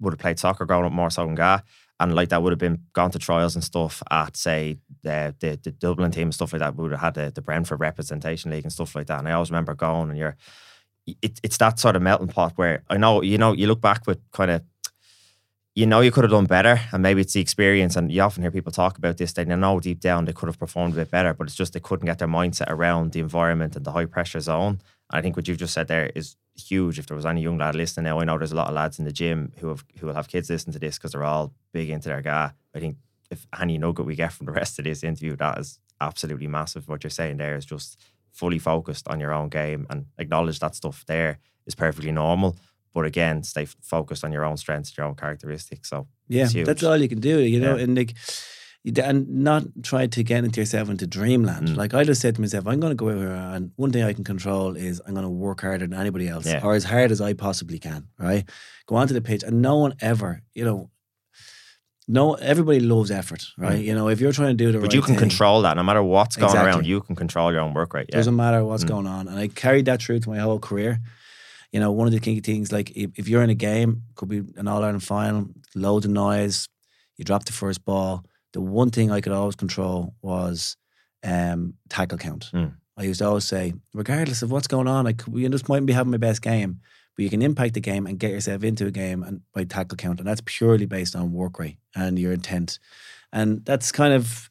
would 0.00 0.12
have 0.12 0.18
played 0.18 0.38
soccer 0.38 0.64
growing 0.64 0.84
up 0.84 0.92
more 0.92 1.10
so 1.10 1.24
than 1.24 1.34
GAA, 1.34 1.60
and 1.98 2.14
like 2.14 2.28
that 2.30 2.42
would 2.42 2.52
have 2.52 2.58
been 2.58 2.82
gone 2.92 3.10
to 3.12 3.18
trials 3.18 3.54
and 3.54 3.64
stuff 3.64 4.02
at 4.10 4.36
say 4.36 4.78
the 5.02 5.34
the, 5.40 5.58
the 5.62 5.70
Dublin 5.70 6.10
team 6.10 6.28
and 6.28 6.34
stuff 6.34 6.52
like 6.52 6.60
that. 6.60 6.76
We 6.76 6.82
would 6.82 6.92
have 6.92 7.00
had 7.00 7.14
the, 7.14 7.32
the 7.32 7.42
Brentford 7.42 7.80
representation 7.80 8.50
league 8.50 8.64
and 8.64 8.72
stuff 8.72 8.94
like 8.94 9.06
that. 9.06 9.18
And 9.18 9.28
I 9.28 9.32
always 9.32 9.50
remember 9.50 9.74
going 9.74 10.10
and 10.10 10.18
you're, 10.18 10.36
it, 11.06 11.40
it's 11.42 11.56
that 11.58 11.78
sort 11.78 11.96
of 11.96 12.02
melting 12.02 12.28
pot 12.28 12.52
where 12.56 12.82
I 12.90 12.96
know 12.96 13.22
you 13.22 13.38
know 13.38 13.52
you 13.52 13.66
look 13.66 13.80
back 13.80 14.06
with 14.06 14.18
kind 14.32 14.50
of 14.50 14.62
you 15.76 15.86
know 15.86 16.00
you 16.00 16.10
could 16.10 16.24
have 16.24 16.30
done 16.30 16.46
better, 16.46 16.80
and 16.90 17.02
maybe 17.02 17.20
it's 17.20 17.34
the 17.34 17.40
experience. 17.40 17.96
And 17.96 18.10
you 18.10 18.22
often 18.22 18.42
hear 18.42 18.50
people 18.50 18.72
talk 18.72 18.96
about 18.96 19.18
this. 19.18 19.34
They 19.34 19.44
know 19.44 19.78
deep 19.78 20.00
down 20.00 20.24
they 20.24 20.32
could 20.32 20.48
have 20.48 20.58
performed 20.58 20.94
a 20.94 20.96
bit 20.96 21.10
better, 21.10 21.34
but 21.34 21.46
it's 21.46 21.54
just 21.54 21.74
they 21.74 21.80
couldn't 21.80 22.06
get 22.06 22.18
their 22.18 22.26
mindset 22.26 22.70
around 22.70 23.12
the 23.12 23.20
environment 23.20 23.76
and 23.76 23.84
the 23.84 23.92
high 23.92 24.06
pressure 24.06 24.40
zone. 24.40 24.80
And 25.10 25.18
I 25.18 25.20
think 25.20 25.36
what 25.36 25.46
you've 25.46 25.58
just 25.58 25.74
said 25.74 25.86
there 25.86 26.10
is 26.14 26.34
huge. 26.56 26.98
If 26.98 27.06
there 27.06 27.16
was 27.16 27.26
any 27.26 27.42
young 27.42 27.58
lad 27.58 27.74
listening 27.74 28.04
now, 28.04 28.18
I 28.18 28.24
know 28.24 28.38
there's 28.38 28.52
a 28.52 28.56
lot 28.56 28.68
of 28.68 28.74
lads 28.74 28.98
in 28.98 29.04
the 29.04 29.12
gym 29.12 29.52
who 29.58 29.68
have 29.68 29.84
who 30.00 30.06
will 30.06 30.14
have 30.14 30.28
kids 30.28 30.48
listen 30.48 30.72
to 30.72 30.78
this 30.78 30.96
because 30.96 31.12
they're 31.12 31.22
all 31.22 31.52
big 31.74 31.90
into 31.90 32.08
their 32.08 32.22
GAA. 32.22 32.52
I 32.74 32.80
think 32.80 32.96
if 33.30 33.46
any 33.60 33.76
nugget 33.76 34.06
we 34.06 34.16
get 34.16 34.32
from 34.32 34.46
the 34.46 34.52
rest 34.52 34.78
of 34.78 34.86
this 34.86 35.04
interview, 35.04 35.36
that 35.36 35.58
is 35.58 35.78
absolutely 36.00 36.46
massive. 36.46 36.88
What 36.88 37.04
you're 37.04 37.10
saying 37.10 37.36
there 37.36 37.54
is 37.54 37.66
just 37.66 38.00
fully 38.32 38.58
focused 38.58 39.08
on 39.08 39.20
your 39.20 39.32
own 39.34 39.50
game 39.50 39.86
and 39.90 40.06
acknowledge 40.16 40.58
that 40.60 40.74
stuff 40.74 41.04
there 41.06 41.38
is 41.66 41.74
perfectly 41.74 42.12
normal. 42.12 42.56
But 42.96 43.04
again, 43.04 43.42
stay 43.42 43.66
focused 43.94 44.24
on 44.24 44.32
your 44.32 44.44
own 44.48 44.56
strengths, 44.56 44.96
your 44.96 45.06
own 45.06 45.14
characteristics. 45.16 45.90
So 45.90 46.06
Yeah, 46.28 46.48
that's 46.68 46.82
all 46.82 46.96
you 46.96 47.08
can 47.14 47.20
do, 47.20 47.36
you 47.40 47.60
know, 47.60 47.76
Yeah. 47.76 47.82
and 47.84 47.94
like, 48.00 48.12
and 49.08 49.28
not 49.28 49.64
try 49.82 50.06
to 50.06 50.22
get 50.30 50.44
into 50.44 50.60
yourself 50.60 50.88
into 50.88 51.06
dreamland. 51.06 51.68
Mm. 51.68 51.76
Like 51.76 51.92
I 51.92 52.04
just 52.04 52.20
said 52.22 52.34
to 52.36 52.40
myself, 52.40 52.66
I'm 52.66 52.80
going 52.80 52.92
to 52.96 53.02
go 53.04 53.08
here, 53.10 53.28
and 53.54 53.70
one 53.76 53.90
thing 53.92 54.02
I 54.10 54.14
can 54.14 54.24
control 54.24 54.76
is 54.76 55.02
I'm 55.06 55.12
going 55.12 55.24
to 55.30 55.36
work 55.46 55.60
harder 55.60 55.86
than 55.86 55.98
anybody 56.04 56.26
else, 56.34 56.46
Yeah. 56.46 56.64
or 56.64 56.72
as 56.74 56.84
hard 56.84 57.10
as 57.10 57.20
I 57.20 57.34
possibly 57.34 57.78
can. 57.78 58.00
Right, 58.18 58.44
go 58.86 58.94
onto 58.96 59.12
the 59.12 59.20
pitch, 59.20 59.42
and 59.46 59.60
no 59.60 59.74
one 59.84 59.92
ever, 60.00 60.42
you 60.54 60.64
know. 60.64 60.90
No, 62.08 62.34
everybody 62.52 62.78
loves 62.80 63.10
effort, 63.10 63.42
right? 63.58 63.80
Mm. 63.80 63.84
You 63.88 63.94
know, 63.96 64.08
if 64.08 64.20
you're 64.20 64.32
trying 64.40 64.56
to 64.56 64.64
do 64.64 64.70
the 64.72 64.78
right 64.78 64.82
But 64.84 64.88
right 64.92 64.94
you 64.94 65.02
can 65.02 65.14
thing, 65.16 65.28
control 65.28 65.62
that 65.62 65.76
no 65.76 65.82
matter 65.82 66.02
what's 66.04 66.36
going 66.36 66.50
Exactly. 66.50 66.70
around. 66.70 66.86
You 66.86 67.00
can 67.02 67.16
control 67.16 67.50
your 67.52 67.60
own 67.60 67.74
work 67.74 67.92
rate. 67.94 68.06
Yeah. 68.08 68.16
Doesn't 68.20 68.36
matter 68.36 68.64
what's 68.64 68.84
Mm. 68.84 68.88
going 68.94 69.06
on. 69.08 69.22
And 69.28 69.36
I 69.38 69.48
carried 69.48 69.84
that 69.86 70.00
through 70.00 70.20
to 70.20 70.28
my 70.30 70.38
whole 70.38 70.60
career. 70.60 71.00
You 71.72 71.80
know, 71.80 71.92
one 71.92 72.06
of 72.06 72.12
the 72.12 72.20
key 72.20 72.40
things, 72.40 72.72
like 72.72 72.90
if, 72.96 73.10
if 73.16 73.28
you're 73.28 73.42
in 73.42 73.50
a 73.50 73.54
game, 73.54 74.02
could 74.14 74.28
be 74.28 74.42
an 74.56 74.68
All 74.68 74.82
Ireland 74.82 75.02
final, 75.02 75.48
loads 75.74 76.06
of 76.06 76.12
noise, 76.12 76.68
you 77.16 77.24
drop 77.24 77.44
the 77.44 77.52
first 77.52 77.84
ball. 77.84 78.24
The 78.52 78.60
one 78.60 78.90
thing 78.90 79.10
I 79.10 79.20
could 79.20 79.32
always 79.32 79.56
control 79.56 80.14
was 80.22 80.76
um, 81.22 81.74
tackle 81.88 82.18
count. 82.18 82.50
Mm. 82.52 82.74
I 82.96 83.02
used 83.02 83.18
to 83.18 83.26
always 83.26 83.44
say, 83.44 83.74
regardless 83.92 84.42
of 84.42 84.50
what's 84.50 84.68
going 84.68 84.88
on, 84.88 85.06
I 85.06 85.12
could, 85.12 85.32
we 85.32 85.46
just 85.48 85.68
mightn't 85.68 85.86
be 85.86 85.92
having 85.92 86.12
my 86.12 86.16
best 86.16 86.40
game, 86.40 86.80
but 87.14 87.24
you 87.24 87.30
can 87.30 87.42
impact 87.42 87.74
the 87.74 87.80
game 87.80 88.06
and 88.06 88.18
get 88.18 88.30
yourself 88.30 88.64
into 88.64 88.86
a 88.86 88.90
game 88.90 89.22
and 89.22 89.42
by 89.52 89.64
tackle 89.64 89.96
count, 89.96 90.18
and 90.18 90.26
that's 90.26 90.42
purely 90.44 90.86
based 90.86 91.14
on 91.14 91.32
work 91.32 91.58
rate 91.58 91.76
and 91.94 92.18
your 92.18 92.32
intent, 92.32 92.78
and 93.32 93.64
that's 93.66 93.92
kind 93.92 94.14
of 94.14 94.48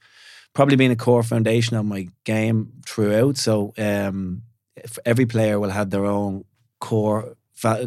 probably 0.54 0.75
been 0.75 0.91
a 0.91 0.95
core 0.95 1.23
foundation 1.23 1.75
of 1.75 1.86
my 1.86 2.08
game 2.23 2.71
throughout. 2.86 3.38
So 3.38 3.73
um, 3.78 4.43
every 5.06 5.25
player 5.25 5.60
will 5.60 5.71
have 5.71 5.89
their 5.89 6.06
own 6.06 6.45
core 6.89 7.35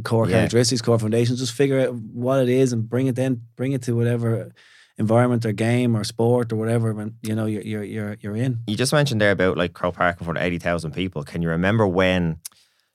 core 0.02 0.26
Yeah. 0.26 0.36
characteristics, 0.36 0.82
core 0.82 0.98
foundations. 0.98 1.38
Just 1.38 1.52
figure 1.52 1.80
out 1.80 1.94
what 1.94 2.38
it 2.44 2.48
is 2.62 2.72
and 2.72 2.88
bring 2.92 3.06
it 3.10 3.16
then 3.16 3.42
bring 3.56 3.72
it 3.72 3.82
to 3.82 3.92
whatever 3.94 4.50
environment 4.98 5.44
or 5.46 5.52
game 5.52 5.96
or 5.96 6.02
sport 6.04 6.52
or 6.52 6.56
whatever. 6.56 6.92
When 6.98 7.14
you 7.28 7.34
know 7.36 7.46
you're 7.46 7.62
you're 7.70 7.84
you're, 7.84 8.16
you're 8.22 8.36
in. 8.36 8.52
You 8.66 8.76
just 8.76 8.92
mentioned 8.92 9.20
there 9.20 9.30
about 9.38 9.56
like 9.56 9.72
Croke 9.78 9.94
Park 9.96 10.16
in 10.20 10.24
front 10.24 10.38
of 10.38 10.44
80,000 10.44 10.90
people. 10.92 11.22
Can 11.22 11.42
you 11.42 11.50
remember 11.50 11.86
when, 11.86 12.38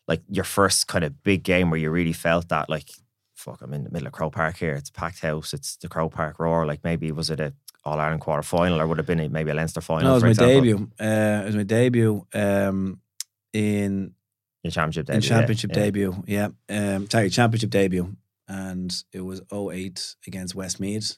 like, 0.07 0.21
your 0.29 0.43
first 0.57 0.87
kind 0.87 1.03
of 1.05 1.11
big 1.23 1.43
game 1.43 1.69
where 1.69 1.79
you 1.79 1.89
really 1.91 2.13
felt 2.13 2.49
that, 2.49 2.69
like, 2.69 2.89
fuck, 3.35 3.61
I'm 3.61 3.73
in 3.73 3.83
the 3.85 3.91
middle 3.91 4.07
of 4.07 4.13
Croke 4.13 4.33
Park 4.35 4.57
here. 4.57 4.73
It's 4.79 4.89
a 4.89 4.93
packed 4.93 5.21
house. 5.21 5.53
It's 5.53 5.77
the 5.77 5.87
Croke 5.87 6.13
Park 6.13 6.39
roar. 6.39 6.65
Like, 6.65 6.83
maybe 6.83 7.11
was 7.11 7.29
it 7.29 7.39
a 7.39 7.53
All 7.85 7.99
Ireland 7.99 8.21
quarter 8.21 8.43
final 8.43 8.79
or 8.81 8.87
would 8.87 8.97
have 8.97 9.07
been 9.07 9.19
a, 9.21 9.29
maybe 9.29 9.51
a 9.51 9.53
Leinster 9.53 9.81
final? 9.81 10.03
No, 10.03 10.11
it 10.11 10.15
was 10.15 10.23
my 10.23 10.29
example? 10.29 10.61
debut. 10.61 10.79
Uh, 10.99 11.41
it 11.43 11.45
was 11.45 11.55
my 11.55 11.63
debut 11.63 12.25
um, 12.33 12.99
in 13.53 14.13
Your 14.63 14.71
championship 14.71 15.07
debut. 15.07 15.15
in 15.17 15.21
championship 15.21 15.71
yeah. 15.73 15.83
debut. 15.83 16.23
Yeah, 16.25 16.47
um, 16.69 17.09
sorry, 17.09 17.29
championship 17.29 17.69
debut, 17.69 18.15
and 18.47 18.93
it 19.11 19.21
was 19.21 19.41
08 19.51 20.15
against 20.25 20.55
Westmeath, 20.55 21.17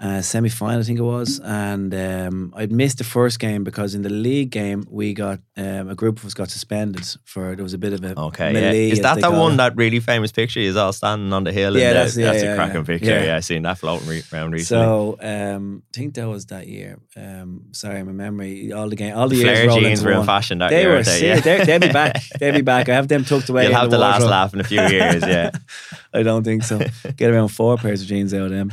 uh, 0.00 0.20
semi 0.20 0.48
final, 0.48 0.80
I 0.80 0.82
think 0.82 0.98
it 0.98 1.02
was, 1.02 1.38
and 1.40 1.94
um, 1.94 2.52
I'd 2.56 2.72
missed 2.72 2.98
the 2.98 3.04
first 3.04 3.38
game 3.38 3.62
because 3.62 3.94
in 3.94 4.02
the 4.02 4.10
league 4.10 4.50
game 4.50 4.84
we 4.90 5.14
got 5.14 5.38
um, 5.56 5.88
a 5.88 5.94
group 5.94 6.18
of 6.18 6.24
us 6.24 6.34
got 6.34 6.50
suspended 6.50 7.06
for 7.24 7.54
there 7.54 7.62
was 7.62 7.74
a 7.74 7.78
bit 7.78 7.92
of 7.92 8.02
a 8.02 8.18
Okay, 8.18 8.52
melee, 8.52 8.86
yeah. 8.88 8.92
Is 8.92 9.00
that 9.02 9.20
the 9.20 9.30
one 9.30 9.52
it. 9.52 9.56
that 9.58 9.76
really 9.76 10.00
famous 10.00 10.32
picture? 10.32 10.58
Is 10.58 10.76
all 10.76 10.92
standing 10.92 11.32
on 11.32 11.44
the 11.44 11.52
hill. 11.52 11.76
Yeah, 11.78 11.88
and 11.90 11.96
that's- 11.96 12.14
the, 12.16 12.22
yeah, 12.22 12.32
that's 12.32 12.42
yeah, 12.42 12.52
a 12.52 12.56
cracking 12.56 12.84
picture. 12.84 13.06
Yeah. 13.10 13.24
Yeah. 13.24 13.36
I 13.36 13.40
seen 13.40 13.62
that 13.62 13.78
floating 13.78 14.08
re- 14.08 14.22
around 14.32 14.50
recently. 14.50 14.84
So 14.84 15.16
um, 15.20 15.84
I 15.94 15.96
think 15.96 16.14
that 16.14 16.26
was 16.28 16.46
that 16.46 16.66
year. 16.66 16.98
Um, 17.16 17.66
sorry, 17.70 18.02
my 18.02 18.12
memory. 18.12 18.72
All 18.72 18.88
the 18.88 18.96
game, 18.96 19.16
all 19.16 19.28
the 19.28 19.36
years 19.36 19.60
Flare 19.60 19.80
jeans 19.80 20.02
were 20.04 20.12
in 20.12 20.24
fashion 20.24 20.58
that 20.58 20.70
They 20.70 20.82
year. 20.82 20.90
were 20.96 21.02
they? 21.04 21.38
They're, 21.40 21.64
they'll 21.64 21.78
be 21.78 21.92
back. 21.92 22.20
They'll 22.40 22.52
be 22.54 22.62
back. 22.62 22.88
I 22.88 22.94
have 22.94 23.06
them 23.06 23.24
tucked 23.24 23.48
away. 23.48 23.64
You'll 23.64 23.74
have 23.74 23.90
the, 23.90 23.98
last 23.98 24.24
laugh 24.26 24.52
in 24.54 24.60
a 24.60 24.64
few 24.64 24.80
years. 24.80 25.22
Yeah. 25.24 25.50
I 26.12 26.22
don't 26.22 26.42
think 26.42 26.62
so. 26.64 26.80
Get 27.16 27.30
around 27.30 27.48
four 27.48 27.76
pairs 27.76 28.02
of 28.02 28.08
jeans 28.08 28.34
out 28.34 28.46
of 28.46 28.50
them. 28.50 28.72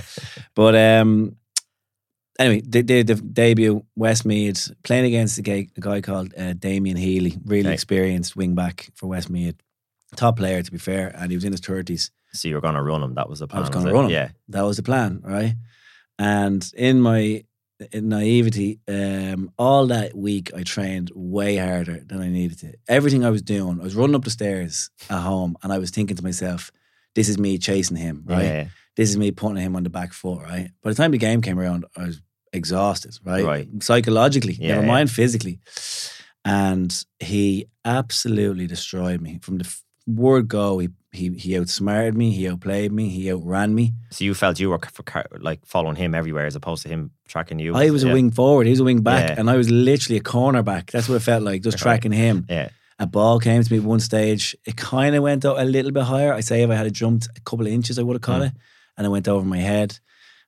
But 0.56 0.76
um, 0.76 1.11
anyway, 2.40 2.62
they 2.68 2.82
did 2.82 3.08
the 3.08 3.16
debut 3.16 3.84
Westmeath 3.96 4.72
playing 4.84 5.06
against 5.06 5.38
a 5.38 5.42
guy, 5.42 5.68
a 5.78 5.82
guy 5.82 6.02
called 6.02 6.34
uh, 6.38 6.54
Damien 6.54 6.98
Healy, 6.98 7.38
really 7.46 7.68
Okay. 7.68 7.74
experienced 7.74 8.36
wing 8.36 8.56
back 8.56 8.90
for 8.96 9.08
Westmeath, 9.08 9.56
top 10.16 10.38
player 10.38 10.62
to 10.64 10.72
be 10.72 10.78
fair, 10.78 11.12
and 11.18 11.32
he 11.32 11.38
was 11.38 11.44
in 11.46 11.52
his 11.52 11.62
thirties. 11.62 12.12
So 12.34 12.48
you 12.48 12.56
were 12.56 12.62
going 12.62 12.76
to 12.76 12.82
run 12.82 13.04
him. 13.04 13.16
That 13.16 13.30
was 13.30 13.40
the 13.40 13.48
plan. 13.48 13.60
I 13.60 13.62
was 13.62 13.70
was 13.70 13.76
going 13.76 13.86
to 13.88 13.94
run 13.94 14.06
him. 14.06 14.12
Yeah. 14.12 14.30
That 14.50 14.62
was 14.64 14.78
the 14.78 14.84
plan, 14.84 15.22
right? 15.24 15.56
And 16.18 16.70
in 16.76 17.02
my 17.02 17.44
in 17.92 18.10
naivety, 18.10 18.80
um, 18.88 19.52
all 19.58 19.88
that 19.88 20.16
week 20.16 20.52
I 20.56 20.62
trained 20.64 21.12
way 21.16 21.58
harder 21.58 22.00
than 22.06 22.22
I 22.22 22.30
needed 22.30 22.60
to. 22.60 22.74
Everything 22.88 23.26
I 23.26 23.32
was 23.32 23.42
doing, 23.42 23.80
I 23.82 23.84
was 23.84 23.96
running 23.96 24.16
up 24.16 24.24
the 24.24 24.30
stairs 24.30 24.92
at 25.10 25.20
home, 25.22 25.56
and 25.64 25.74
I 25.74 25.80
was 25.80 25.90
thinking 25.90 26.16
to 26.18 26.24
myself, 26.24 26.72
"This 27.16 27.28
is 27.28 27.38
me 27.40 27.58
chasing 27.58 27.98
him, 27.98 28.24
right? 28.26 28.46
Yeah. 28.46 28.68
This 28.96 29.10
is 29.10 29.18
me 29.18 29.32
putting 29.32 29.58
him 29.58 29.76
on 29.76 29.84
the 29.84 29.90
back 29.90 30.14
foot, 30.14 30.42
right?" 30.44 30.70
By 30.84 30.90
the 30.92 30.96
time 30.96 31.12
the 31.12 31.18
game 31.18 31.42
came 31.42 31.60
around, 31.60 31.86
I 31.98 32.06
was 32.08 32.22
exhausted, 32.54 33.18
right? 33.24 33.44
Right. 33.46 33.68
Psychologically, 33.84 34.54
Yeah, 34.60 34.70
never 34.76 34.82
yeah. 34.82 34.88
mind 34.88 35.12
physically. 35.12 35.60
And 36.44 37.06
he 37.20 37.68
absolutely 37.86 38.68
destroyed 38.68 39.22
me 39.22 39.40
from 39.42 39.60
the 39.60 39.76
word 40.08 40.48
go. 40.48 40.80
He 40.80 40.90
he 41.12 41.30
he 41.38 41.58
outsmarted 41.60 42.16
me. 42.16 42.32
He 42.32 42.48
outplayed 42.50 42.92
me. 42.92 43.10
He 43.10 43.32
outran 43.32 43.76
me. 43.76 43.94
So 44.10 44.24
you 44.26 44.34
felt 44.34 44.60
you 44.60 44.70
were 44.72 44.80
for, 44.80 45.04
car- 45.04 45.28
like 45.40 45.66
following 45.66 45.98
him 45.98 46.16
everywhere 46.16 46.46
as 46.48 46.56
opposed 46.56 46.84
to 46.84 46.90
him 46.90 47.12
tracking 47.28 47.60
you. 47.60 47.76
I 47.76 47.90
was 47.92 48.04
a 48.04 48.12
wing 48.12 48.32
forward. 48.32 48.66
He 48.66 48.72
was 48.72 48.80
a 48.80 48.84
wing 48.86 49.02
back, 49.02 49.30
Yeah. 49.30 49.36
and 49.40 49.50
I 49.50 49.56
was 49.58 49.70
literally 49.70 50.18
a 50.18 50.24
cornerback. 50.24 50.90
That's 50.90 51.08
what 51.08 51.16
it 51.16 51.20
felt 51.24 51.44
like, 51.44 51.62
just 51.62 51.76
Right. 51.86 51.92
tracking 52.02 52.12
him. 52.14 52.46
Yeah. 52.50 52.70
A 52.98 53.06
ball 53.08 53.40
came 53.40 53.62
to 53.64 53.72
me 53.74 53.80
at 53.80 53.84
one 53.84 54.00
stage. 54.00 54.56
It 54.66 54.78
kind 54.78 55.16
of 55.16 55.24
went 55.24 55.44
out 55.46 55.60
a 55.60 55.66
little 55.66 55.92
bit 55.92 56.04
higher. 56.04 56.34
I 56.34 56.40
say 56.42 56.64
if 56.64 56.70
I 56.70 56.76
had 56.76 56.92
jumped 56.94 57.28
a 57.36 57.42
couple 57.42 57.66
of 57.68 57.72
inches, 57.74 58.00
I 58.00 58.04
would 58.04 58.16
have 58.16 58.22
caught 58.22 58.42
Mm. 58.42 58.48
it, 58.48 58.54
and 58.98 59.06
it 59.06 59.10
went 59.10 59.28
over 59.28 59.46
my 59.46 59.58
head. 59.60 60.00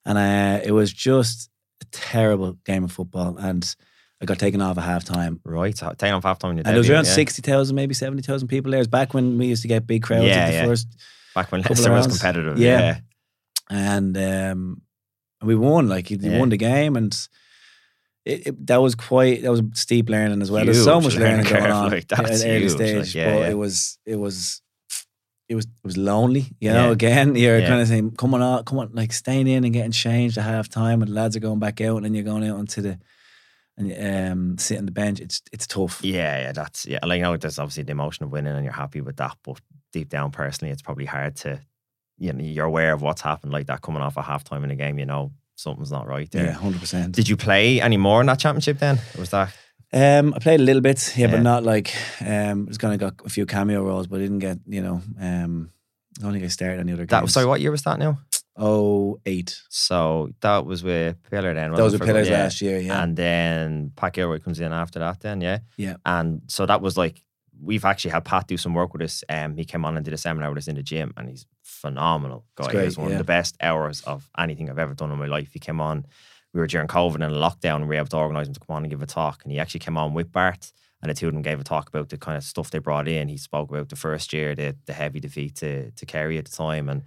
And 0.05 0.17
uh, 0.17 0.61
it 0.63 0.71
was 0.71 0.91
just 0.91 1.49
a 1.81 1.85
terrible 1.91 2.57
game 2.65 2.83
of 2.83 2.91
football. 2.91 3.37
And 3.37 3.75
I 4.21 4.25
got 4.25 4.39
taken 4.39 4.61
off 4.61 4.77
at 4.77 4.83
half 4.83 5.03
time. 5.03 5.39
Right. 5.43 5.77
So 5.77 5.93
taking 5.97 6.13
off 6.13 6.23
half 6.23 6.39
time 6.39 6.57
And 6.57 6.65
there 6.65 6.77
was 6.77 6.89
around 6.89 7.05
yeah. 7.05 7.13
60,000, 7.13 7.75
maybe 7.75 7.93
70,000 7.93 8.47
people 8.47 8.71
there. 8.71 8.79
It 8.79 8.81
was 8.81 8.87
back 8.87 9.13
when 9.13 9.37
we 9.37 9.47
used 9.47 9.61
to 9.63 9.67
get 9.67 9.87
big 9.87 10.03
crowds 10.03 10.25
Yeah, 10.25 10.35
at 10.35 10.47
the 10.47 10.53
yeah. 10.53 10.65
first. 10.65 10.87
Back 11.35 11.51
when 11.51 11.61
Leinster 11.61 11.91
was 11.91 12.07
competitive. 12.07 12.57
Yeah. 12.59 12.79
Yeah. 12.79 12.97
And 13.69 14.17
um, 14.17 14.81
we 15.41 15.55
won. 15.55 15.87
Like, 15.87 16.07
he 16.07 16.15
Yeah. 16.15 16.39
won 16.39 16.49
the 16.49 16.57
game. 16.57 16.95
And 16.95 17.13
it, 18.25 18.47
it, 18.47 18.67
that 18.67 18.81
was 18.81 18.95
quite, 18.95 19.41
that 19.41 19.51
was 19.51 19.61
steep 19.73 20.09
learning 20.09 20.41
as 20.41 20.49
well. 20.51 20.63
There's 20.63 20.83
so 20.83 21.01
much 21.01 21.15
learning 21.15 21.45
learning 21.45 21.53
going 21.53 21.71
on 21.71 21.91
like, 21.91 22.11
at 22.11 22.19
an 22.19 22.49
early 22.49 22.69
stage. 22.69 22.97
like, 22.97 23.15
yeah, 23.15 23.33
but 23.33 23.39
yeah. 23.39 23.49
it 23.49 23.57
was, 23.57 23.97
it 24.05 24.15
was, 24.15 24.61
it 25.49 25.55
was, 25.55 25.65
it 25.65 25.83
was 25.83 25.97
lonely. 25.97 26.45
You 26.59 26.71
know, 26.71 26.87
Yeah. 26.87 26.91
again, 26.91 27.35
you're 27.43 27.59
Yeah. 27.59 27.67
kind 27.67 27.81
of 27.81 27.87
saying, 27.87 28.11
come 28.11 28.33
on, 28.33 28.41
out, 28.41 28.65
come 28.65 28.79
on, 28.79 28.89
like 28.93 29.11
staying 29.13 29.47
in 29.47 29.63
and 29.63 29.73
getting 29.73 29.91
changed 29.91 30.37
at 30.37 30.43
half 30.45 30.69
time, 30.69 31.01
and 31.01 31.09
the 31.11 31.15
lads 31.15 31.35
are 31.35 31.39
going 31.41 31.59
back 31.59 31.81
out, 31.81 31.97
and 31.97 32.05
then 32.05 32.13
you're 32.13 32.23
going 32.23 32.47
out 32.47 32.57
onto 32.57 32.81
the, 32.81 32.99
and 33.77 34.31
um, 34.31 34.57
sit 34.57 34.77
on 34.77 34.85
the 34.85 34.91
bench. 34.91 35.19
It's 35.19 35.41
it's 35.51 35.65
tough. 35.67 36.03
Yeah, 36.03 36.39
yeah, 36.39 36.51
that's 36.51 36.85
yeah. 36.85 36.99
Like, 37.03 37.17
you 37.17 37.23
know, 37.23 37.37
there's 37.37 37.57
obviously 37.59 37.83
the 37.83 37.91
emotion 37.91 38.23
of 38.23 38.31
winning, 38.31 38.53
and 38.55 38.63
you're 38.63 38.73
happy 38.73 39.01
with 39.01 39.17
that. 39.17 39.35
But 39.43 39.59
deep 39.91 40.09
down, 40.09 40.31
personally, 40.31 40.71
it's 40.71 40.81
probably 40.83 41.05
hard 41.05 41.35
to, 41.37 41.59
you 42.19 42.31
know, 42.33 42.43
you're 42.43 42.65
aware 42.65 42.93
of 42.93 43.01
what's 43.01 43.21
happened, 43.21 43.51
like 43.51 43.67
that 43.67 43.81
coming 43.81 44.01
off 44.03 44.15
a 44.17 44.21
half 44.21 44.43
time 44.43 44.63
in 44.63 44.69
a 44.71 44.75
game. 44.75 44.99
You 44.99 45.05
know, 45.07 45.31
something's 45.55 45.91
not 45.91 46.07
right 46.07 46.29
there. 46.31 46.45
Yeah, 46.45 46.51
hundred 46.53 46.81
percent. 46.81 47.15
Did 47.15 47.27
you 47.27 47.35
play 47.35 47.81
any 47.81 47.97
more 47.97 48.21
in 48.21 48.27
that 48.27 48.39
championship 48.39 48.77
then? 48.79 48.97
Or 49.15 49.21
was 49.21 49.31
that 49.31 49.53
Um, 49.93 50.33
I 50.33 50.39
played 50.39 50.59
a 50.59 50.63
little 50.63 50.81
bit, 50.81 51.13
yeah, 51.15 51.27
Yeah. 51.27 51.31
but 51.31 51.41
not 51.41 51.63
like 51.63 51.93
um. 52.21 52.65
I 52.67 52.69
was 52.69 52.77
kind 52.77 52.93
of 52.93 52.99
got 52.99 53.25
a 53.25 53.29
few 53.29 53.45
cameo 53.45 53.83
roles, 53.83 54.07
but 54.07 54.17
I 54.19 54.23
didn't 54.23 54.39
get 54.39 54.59
you 54.67 54.81
know 54.81 55.01
um. 55.19 55.71
I 56.19 56.23
don't 56.23 56.33
think 56.33 56.45
I 56.45 56.47
started 56.47 56.79
any 56.79 56.93
other 56.93 57.05
that? 57.05 57.21
games. 57.21 57.33
Sorry, 57.33 57.45
what 57.45 57.59
year 57.61 57.71
was 57.71 57.83
that 57.83 57.99
now? 57.99 58.19
Oh 58.55 59.19
eight. 59.25 59.59
So 59.69 60.29
that 60.41 60.65
was 60.65 60.83
with 60.83 61.17
Pillar 61.29 61.53
then. 61.53 61.73
Those 61.73 61.97
were 61.97 62.05
pillars 62.05 62.29
yeah. 62.29 62.43
last 62.43 62.61
year. 62.61 62.79
Yeah. 62.79 63.01
And 63.01 63.15
then 63.15 63.91
Pat 63.95 64.13
Gilroy 64.13 64.39
comes 64.39 64.59
in 64.59 64.71
after 64.71 64.99
that. 64.99 65.21
Then 65.21 65.41
yeah, 65.41 65.59
Yeah. 65.75 65.95
And 66.05 66.41
so 66.47 66.65
that 66.67 66.81
was 66.81 66.95
like 66.95 67.23
we've 67.61 67.85
actually 67.85 68.11
had 68.11 68.25
Pat 68.25 68.47
do 68.47 68.57
some 68.57 68.73
work 68.73 68.93
with 68.93 69.01
us. 69.01 69.23
Um, 69.29 69.55
he 69.57 69.65
came 69.65 69.85
on 69.85 69.95
and 69.95 70.05
did 70.05 70.13
a 70.13 70.17
seminar 70.17 70.49
with 70.49 70.59
us 70.59 70.67
in 70.67 70.75
the 70.75 70.83
gym, 70.83 71.13
and 71.17 71.29
he's 71.29 71.45
phenomenal 71.63 72.45
guy. 72.55 72.71
great, 72.71 72.85
was 72.85 72.97
one 72.97 73.09
yeah. 73.09 73.15
of 73.15 73.19
the 73.19 73.23
best 73.23 73.55
hours 73.61 74.01
of 74.01 74.29
anything 74.37 74.69
I've 74.69 74.79
ever 74.79 74.93
done 74.93 75.11
in 75.11 75.17
my 75.17 75.25
life. 75.27 75.53
He 75.53 75.59
came 75.59 75.81
on. 75.81 76.05
We 76.53 76.59
were 76.59 76.67
during 76.67 76.87
COVID 76.87 77.15
and 77.25 77.35
lockdown, 77.35 77.77
and 77.77 77.83
we 77.87 77.95
were 77.95 77.99
able 77.99 78.07
to 78.09 78.17
organise 78.17 78.47
him 78.47 78.53
to 78.53 78.59
come 78.59 78.75
on 78.75 78.83
and 78.83 78.89
give 78.91 79.01
a 79.01 79.07
talk. 79.07 79.41
And 79.43 79.51
he 79.51 79.59
actually 79.59 79.79
came 79.79 79.97
on 79.97 80.13
with 80.13 80.31
Bart, 80.31 80.71
and 81.01 81.09
the 81.09 81.15
two 81.15 81.27
of 81.27 81.33
them 81.33 81.41
gave 81.41 81.59
a 81.59 81.63
talk 81.63 81.89
about 81.89 82.09
the 82.09 82.17
kind 82.17 82.37
of 82.37 82.43
stuff 82.43 82.69
they 82.71 82.79
brought 82.79 83.07
in. 83.07 83.27
He 83.27 83.37
spoke 83.37 83.69
about 83.71 83.89
the 83.89 83.95
first 83.95 84.33
year, 84.33 84.53
the 84.55 84.75
the 84.85 84.93
heavy 84.93 85.19
defeat 85.19 85.55
to 85.57 85.91
to 85.91 86.05
Kerry 86.05 86.37
at 86.37 86.45
the 86.45 86.51
time, 86.55 86.89
and 86.89 87.03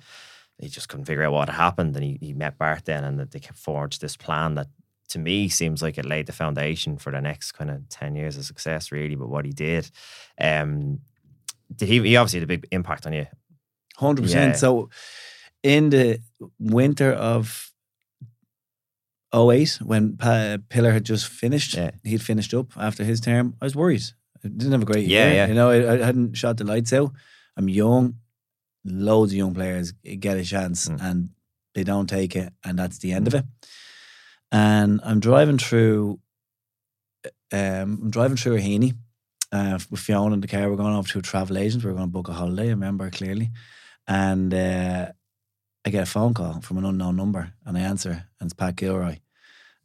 he 0.59 0.68
just 0.68 0.88
couldn't 0.88 1.04
figure 1.06 1.22
out 1.22 1.32
what 1.32 1.48
had 1.48 1.56
happened. 1.56 1.94
And 1.96 2.04
he, 2.04 2.18
he 2.20 2.32
met 2.32 2.59
Bart 2.59 2.85
then, 2.87 3.04
and 3.04 3.20
they 3.20 3.38
kept 3.40 3.59
forged 3.59 4.00
this 4.00 4.16
plan 4.16 4.54
that 4.56 4.68
to 5.11 5.18
me 5.20 5.48
seems 5.48 5.82
like 5.82 5.98
it 5.98 6.04
laid 6.04 6.26
the 6.26 6.32
foundation 6.32 6.96
for 6.98 7.12
the 7.12 7.20
next 7.20 7.52
kind 7.52 7.70
of 7.70 7.88
10 7.90 8.16
years 8.16 8.37
of 8.37 8.44
success, 8.44 8.90
really. 8.90 9.14
But 9.14 9.28
what 9.28 9.44
he 9.44 9.52
did, 9.52 9.88
um, 10.40 10.98
did 11.74 11.88
he, 11.88 12.00
he 12.02 12.16
obviously 12.16 12.40
had 12.40 12.44
a 12.44 12.48
big 12.48 12.66
impact 12.72 13.06
on 13.06 13.12
you. 13.12 13.26
Hundred 13.96 14.22
Yeah. 14.22 14.26
percent. 14.26 14.56
So, 14.56 14.90
in 15.62 15.90
the 15.90 16.20
winter 16.59 17.12
of 17.12 17.70
08, 19.34 19.78
when 19.82 20.16
pa- 20.16 20.58
Pillar 20.68 20.92
had 20.92 21.04
just 21.04 21.26
finished, 21.26 21.74
Yeah. 21.74 21.90
he'd 22.04 22.22
finished 22.22 22.54
up 22.54 22.76
after 22.76 23.04
his 23.04 23.20
term. 23.20 23.54
I 23.60 23.64
was 23.66 23.74
worried. 23.76 24.02
I 24.44 24.48
didn't 24.48 24.72
have 24.72 24.82
a 24.82 24.86
great 24.92 25.06
Yeah, 25.08 25.26
year. 25.26 25.34
yeah. 25.34 25.46
You 25.48 25.54
know, 25.54 25.70
I, 25.70 25.94
I 25.94 26.04
hadn't 26.04 26.34
shot 26.36 26.56
the 26.56 26.64
lights 26.64 26.92
out. 26.92 27.12
I'm 27.56 27.68
young. 27.68 28.16
Loads 28.84 29.32
of 29.32 29.36
young 29.38 29.54
players 29.54 29.92
get 29.92 30.36
a 30.38 30.44
chance 30.44 30.88
Mm. 30.88 31.00
and 31.02 31.28
they 31.74 31.82
don't 31.84 32.06
take 32.08 32.36
it, 32.36 32.52
and 32.64 32.78
that's 32.78 32.98
the 32.98 33.12
end 33.12 33.26
of 33.26 33.34
it. 33.34 33.44
And 34.52 35.00
I'm 35.04 35.20
driving 35.20 35.58
through. 35.58 36.20
Um, 37.52 38.00
I'm 38.02 38.10
driving 38.10 38.36
through 38.36 38.56
Raheny 38.58 38.94
uh, 39.52 39.78
with 39.90 40.00
Fiona 40.00 40.34
in 40.34 40.40
the 40.40 40.48
car. 40.48 40.68
We're 40.70 40.76
going 40.76 40.94
off 40.94 41.08
to 41.12 41.18
a 41.18 41.22
travel 41.22 41.58
agent. 41.58 41.84
We 41.84 41.90
are 41.90 41.94
going 41.94 42.06
to 42.08 42.12
book 42.12 42.28
a 42.28 42.32
holiday. 42.32 42.66
I 42.66 42.70
remember 42.70 43.10
clearly. 43.10 43.50
And 44.08 44.52
uh, 44.54 45.12
I 45.87 45.90
get 45.90 46.03
a 46.03 46.07
phone 46.07 46.35
call 46.35 46.61
from 46.61 46.79
an 46.79 46.85
unknown 46.85 47.16
number, 47.16 47.53
and 47.64 47.79
I 47.79 47.81
answer, 47.83 48.11
and 48.40 48.46
it's 48.49 48.55
Pat 48.55 48.77
Gilroy. 48.77 49.18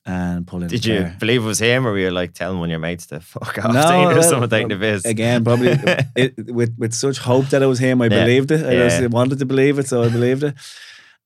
And 0.03 0.47
pull 0.47 0.63
in. 0.63 0.67
Did 0.67 0.83
you 0.83 1.01
car. 1.03 1.15
believe 1.19 1.43
it 1.43 1.45
was 1.45 1.59
him, 1.59 1.85
or 1.85 1.91
were 1.91 1.99
you 1.99 2.09
like 2.09 2.33
telling 2.33 2.57
one 2.57 2.69
of 2.69 2.71
your 2.71 2.79
mates 2.79 3.05
to 3.07 3.19
fuck 3.19 3.59
off? 3.59 3.71
No, 3.73 3.83
taking 3.83 4.05
or 4.07 4.13
well, 4.15 4.23
someone 4.23 4.49
taking 4.49 4.69
the 4.69 4.77
piss? 4.77 5.05
Again, 5.05 5.43
probably 5.43 5.73
it, 6.15 6.51
with 6.51 6.73
with 6.75 6.93
such 6.93 7.19
hope 7.19 7.45
that 7.49 7.61
it 7.61 7.67
was 7.67 7.77
him, 7.77 8.01
I 8.01 8.05
Yeah. 8.05 8.23
believed 8.25 8.49
it. 8.49 8.65
I 8.65 8.71
Yeah. 8.71 8.89
just 8.99 9.11
wanted 9.13 9.37
to 9.39 9.45
believe 9.45 9.77
it, 9.77 9.87
so 9.87 10.01
I 10.01 10.09
believed 10.09 10.41
it. 10.43 10.55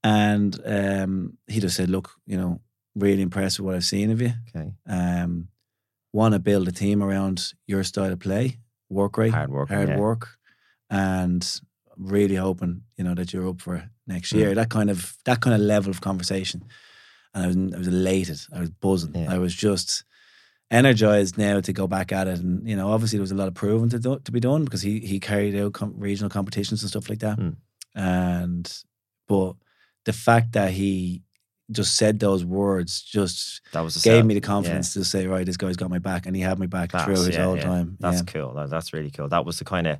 And 0.03 0.59
um, 0.65 1.37
he 1.47 1.61
just 1.61 1.77
said, 1.77 1.89
"Look, 1.89 2.11
you 2.27 2.35
know, 2.37 2.59
really 2.95 3.21
impressed 3.21 3.59
with 3.59 3.65
what 3.65 3.75
I've 3.75 3.85
seen 3.85 4.11
of 4.11 4.21
you. 4.21 4.33
okay. 4.53 4.73
Um, 4.87 5.47
Want 6.13 6.33
to 6.33 6.39
build 6.39 6.67
a 6.67 6.71
team 6.73 7.01
around 7.01 7.53
your 7.67 7.83
style 7.83 8.11
of 8.13 8.19
play, 8.19 8.57
work 8.89 9.17
rate, 9.17 9.33
Hard 9.33 9.51
work. 9.51 9.69
hard 9.69 9.89
yeah. 9.89 9.97
work, 9.99 10.37
and 10.89 11.61
really 11.97 12.35
hoping 12.35 12.81
you 12.97 13.03
know 13.05 13.15
that 13.15 13.31
you're 13.33 13.47
up 13.49 13.61
for 13.61 13.89
next 14.07 14.33
Mm. 14.33 14.37
year. 14.37 14.55
That 14.55 14.69
kind 14.69 14.89
of 14.89 15.17
that 15.25 15.41
kind 15.41 15.53
of 15.53 15.61
level 15.61 15.91
of 15.91 16.01
conversation, 16.01 16.63
and 17.33 17.43
I 17.43 17.47
was 17.47 17.57
I 17.73 17.77
was 17.77 17.87
elated. 17.87 18.39
I 18.53 18.59
was 18.59 18.69
buzzing. 18.69 19.15
Yeah. 19.15 19.33
I 19.33 19.37
was 19.37 19.53
just 19.55 20.03
energized 20.71 21.37
now 21.37 21.61
to 21.61 21.73
go 21.73 21.87
back 21.87 22.11
at 22.11 22.27
it. 22.27 22.39
And 22.39 22.67
you 22.67 22.75
know, 22.75 22.91
obviously 22.91 23.17
there 23.17 23.23
was 23.23 23.31
a 23.31 23.35
lot 23.35 23.47
of 23.47 23.53
proving 23.53 23.89
to 23.89 23.99
do, 23.99 24.19
to 24.19 24.31
be 24.31 24.39
done 24.39 24.63
because 24.63 24.81
he 24.81 24.99
he 24.99 25.19
carried 25.19 25.55
out 25.55 25.73
com- 25.73 25.93
regional 25.97 26.29
competitions 26.29 26.81
and 26.81 26.89
stuff 26.89 27.09
like 27.09 27.19
that. 27.19 27.37
Mm. 27.37 27.55
And 27.93 28.83
but 29.27 29.53
the 30.05 30.13
fact 30.13 30.53
that 30.53 30.71
he 30.71 31.21
just 31.71 31.95
said 31.95 32.19
those 32.19 32.45
words 32.45 33.01
just 33.01 33.61
That 33.71 33.81
was 33.81 33.97
gave 34.03 34.23
me 34.25 34.35
the 34.35 34.41
confidence 34.41 34.93
to 34.93 35.03
say, 35.03 35.25
right, 35.25 35.45
this 35.45 35.57
guy's 35.57 35.77
got 35.77 35.89
my 35.89 35.97
back, 35.99 36.25
and 36.27 36.35
he 36.35 36.41
had 36.41 36.59
my 36.59 36.67
back 36.67 36.89
Class, 36.91 37.05
through 37.05 37.15
his 37.15 37.29
yeah, 37.29 37.43
whole 37.43 37.57
yeah. 37.57 37.63
time. 37.63 37.97
That's 37.99 38.17
yeah. 38.17 38.23
cool. 38.33 38.53
That, 38.53 38.69
that's 38.69 38.93
really 38.93 39.09
cool. 39.09 39.29
That 39.29 39.45
was 39.45 39.57
the 39.57 39.65
kind 39.65 39.87
of 39.87 39.97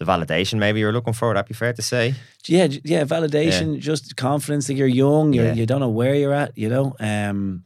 the 0.00 0.06
validation 0.06 0.58
maybe 0.58 0.80
you're 0.80 0.92
looking 0.92 1.12
for. 1.12 1.28
Would 1.28 1.36
that 1.36 1.46
be 1.46 1.54
fair 1.54 1.72
to 1.74 1.82
say? 1.82 2.14
yeah, 2.48 2.66
yeah, 2.84 3.04
validation, 3.04 3.78
just 3.78 4.16
confidence 4.16 4.66
that 4.66 4.74
you're 4.74 4.88
young, 4.88 5.32
you're, 5.34 5.44
Yeah. 5.44 5.52
you 5.52 5.66
don't 5.66 5.80
know 5.80 5.90
where 5.90 6.14
you're 6.14 6.32
at, 6.32 6.56
you 6.58 6.68
know. 6.70 6.96
Um, 6.98 7.64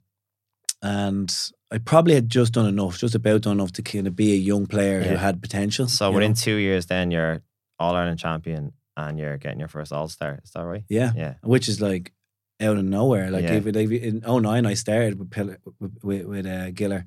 and 0.82 1.34
I 1.70 1.78
probably 1.78 2.14
had 2.14 2.28
just 2.28 2.52
done 2.52 2.66
enough, 2.66 2.98
just 2.98 3.14
about 3.14 3.42
done 3.42 3.52
enough 3.58 3.72
to 3.72 3.82
kind 3.82 4.06
of 4.06 4.14
be 4.16 4.32
a 4.32 4.36
young 4.36 4.66
player 4.66 5.02
who 5.02 5.14
had 5.16 5.40
potential. 5.40 5.86
So 5.88 6.10
within 6.10 6.32
know? 6.32 6.36
two 6.36 6.56
years, 6.56 6.86
then 6.86 7.10
you're 7.10 7.40
All 7.78 7.94
Ireland 7.94 8.18
champion 8.18 8.72
and 8.96 9.18
you're 9.18 9.38
getting 9.38 9.58
your 9.60 9.68
first 9.68 9.92
All 9.92 10.08
Star. 10.08 10.38
Is 10.44 10.50
that 10.52 10.62
right? 10.64 10.84
yeah, 10.88 11.12
Yeah. 11.16 11.34
which 11.42 11.68
is 11.68 11.80
like 11.80 12.12
out 12.60 12.76
of 12.76 12.84
nowhere. 12.84 13.30
Like, 13.30 13.44
Yeah. 13.44 13.54
if, 13.54 13.66
if, 13.66 13.90
in 13.90 14.22
09, 14.26 14.66
I 14.66 14.74
started 14.74 15.18
with 15.18 15.34
with, 15.80 15.92
with, 16.02 16.24
with 16.26 16.46
uh, 16.46 16.70
Giller, 16.72 17.04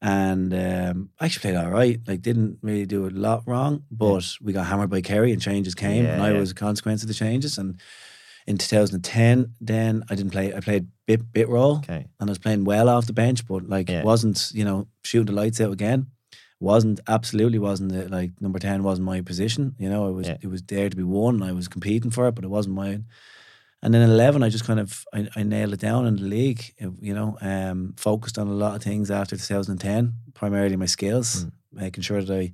and 0.00 0.54
um, 0.54 1.10
I 1.18 1.24
actually 1.26 1.40
played 1.52 1.56
all 1.56 1.70
right. 1.70 2.00
Like, 2.06 2.22
didn't 2.22 2.58
really 2.62 2.86
do 2.86 3.06
a 3.06 3.10
lot 3.10 3.42
wrong, 3.46 3.84
but 3.90 4.36
we 4.40 4.52
got 4.52 4.66
hammered 4.66 4.90
by 4.90 5.00
Kerry, 5.00 5.32
and 5.32 5.42
changes 5.42 5.74
came, 5.74 6.06
and 6.06 6.22
I 6.22 6.32
yeah. 6.32 6.38
was 6.38 6.52
a 6.52 6.54
consequence 6.54 7.02
of 7.02 7.08
the 7.08 7.14
changes. 7.14 7.58
And 7.58 7.80
in 8.46 8.58
2010, 8.58 9.54
then 9.60 10.04
I 10.08 10.14
didn't 10.14 10.32
play. 10.32 10.54
I 10.54 10.60
played 10.60 10.88
bit 11.06 11.32
bit 11.32 11.48
role, 11.48 11.78
Okay. 11.78 12.06
and 12.20 12.30
I 12.30 12.32
was 12.32 12.38
playing 12.38 12.64
well 12.64 12.88
off 12.88 13.06
the 13.06 13.12
bench, 13.12 13.46
but 13.46 13.68
like 13.68 13.88
Yeah. 13.90 14.02
wasn't 14.04 14.50
you 14.54 14.64
know 14.64 14.86
shooting 15.02 15.26
the 15.34 15.40
lights 15.40 15.60
out 15.60 15.72
again. 15.72 16.06
Wasn't 16.60 16.98
absolutely 17.06 17.58
wasn't 17.58 17.92
the, 17.92 18.08
like 18.08 18.32
number 18.40 18.58
ten 18.58 18.82
wasn't 18.82 19.06
my 19.06 19.20
position. 19.20 19.74
You 19.78 19.88
know, 19.90 20.08
it 20.08 20.12
was 20.12 20.28
Yeah. 20.28 20.38
it 20.40 20.46
was 20.48 20.62
there 20.62 20.88
to 20.88 20.96
be 20.96 21.02
won. 21.02 21.34
and 21.36 21.44
I 21.44 21.52
was 21.52 21.68
competing 21.68 22.10
for 22.10 22.26
it, 22.28 22.34
but 22.34 22.44
it 22.44 22.48
wasn't 22.50 22.74
mine. 22.76 23.06
And 23.82 23.94
then 23.94 24.02
in 24.02 24.10
eleven, 24.10 24.42
I 24.42 24.48
just 24.48 24.64
kind 24.66 24.80
of 24.80 25.04
I, 25.14 25.28
I 25.36 25.42
nailed 25.44 25.72
it 25.72 25.80
down 25.80 26.06
in 26.06 26.16
the 26.16 26.22
league. 26.22 26.74
You 26.78 27.14
know, 27.14 27.38
um, 27.40 27.94
focused 27.96 28.38
on 28.38 28.48
a 28.48 28.52
lot 28.52 28.74
of 28.76 28.82
things 28.82 29.10
after 29.10 29.36
2010, 29.36 30.14
primarily 30.34 30.76
my 30.76 30.86
skills, 30.86 31.44
Mm. 31.44 31.52
making 31.72 32.02
sure 32.02 32.22
that 32.22 32.36
I. 32.38 32.52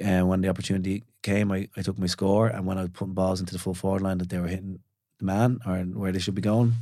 Uh, 0.00 0.24
when 0.24 0.40
the 0.42 0.48
opportunity 0.48 1.02
came, 1.22 1.50
I, 1.50 1.68
I 1.76 1.82
took 1.82 1.98
my 1.98 2.06
score, 2.06 2.46
and 2.46 2.64
when 2.66 2.78
I 2.78 2.82
was 2.82 2.90
putting 2.90 3.14
balls 3.14 3.40
into 3.40 3.52
the 3.52 3.58
full 3.58 3.74
forward 3.74 4.00
line, 4.02 4.18
that 4.18 4.28
they 4.28 4.38
were 4.38 4.46
hitting 4.46 4.78
the 5.18 5.24
man 5.24 5.58
or 5.66 5.78
where 5.78 6.12
they 6.12 6.20
should 6.20 6.36
be 6.36 6.40
going. 6.40 6.74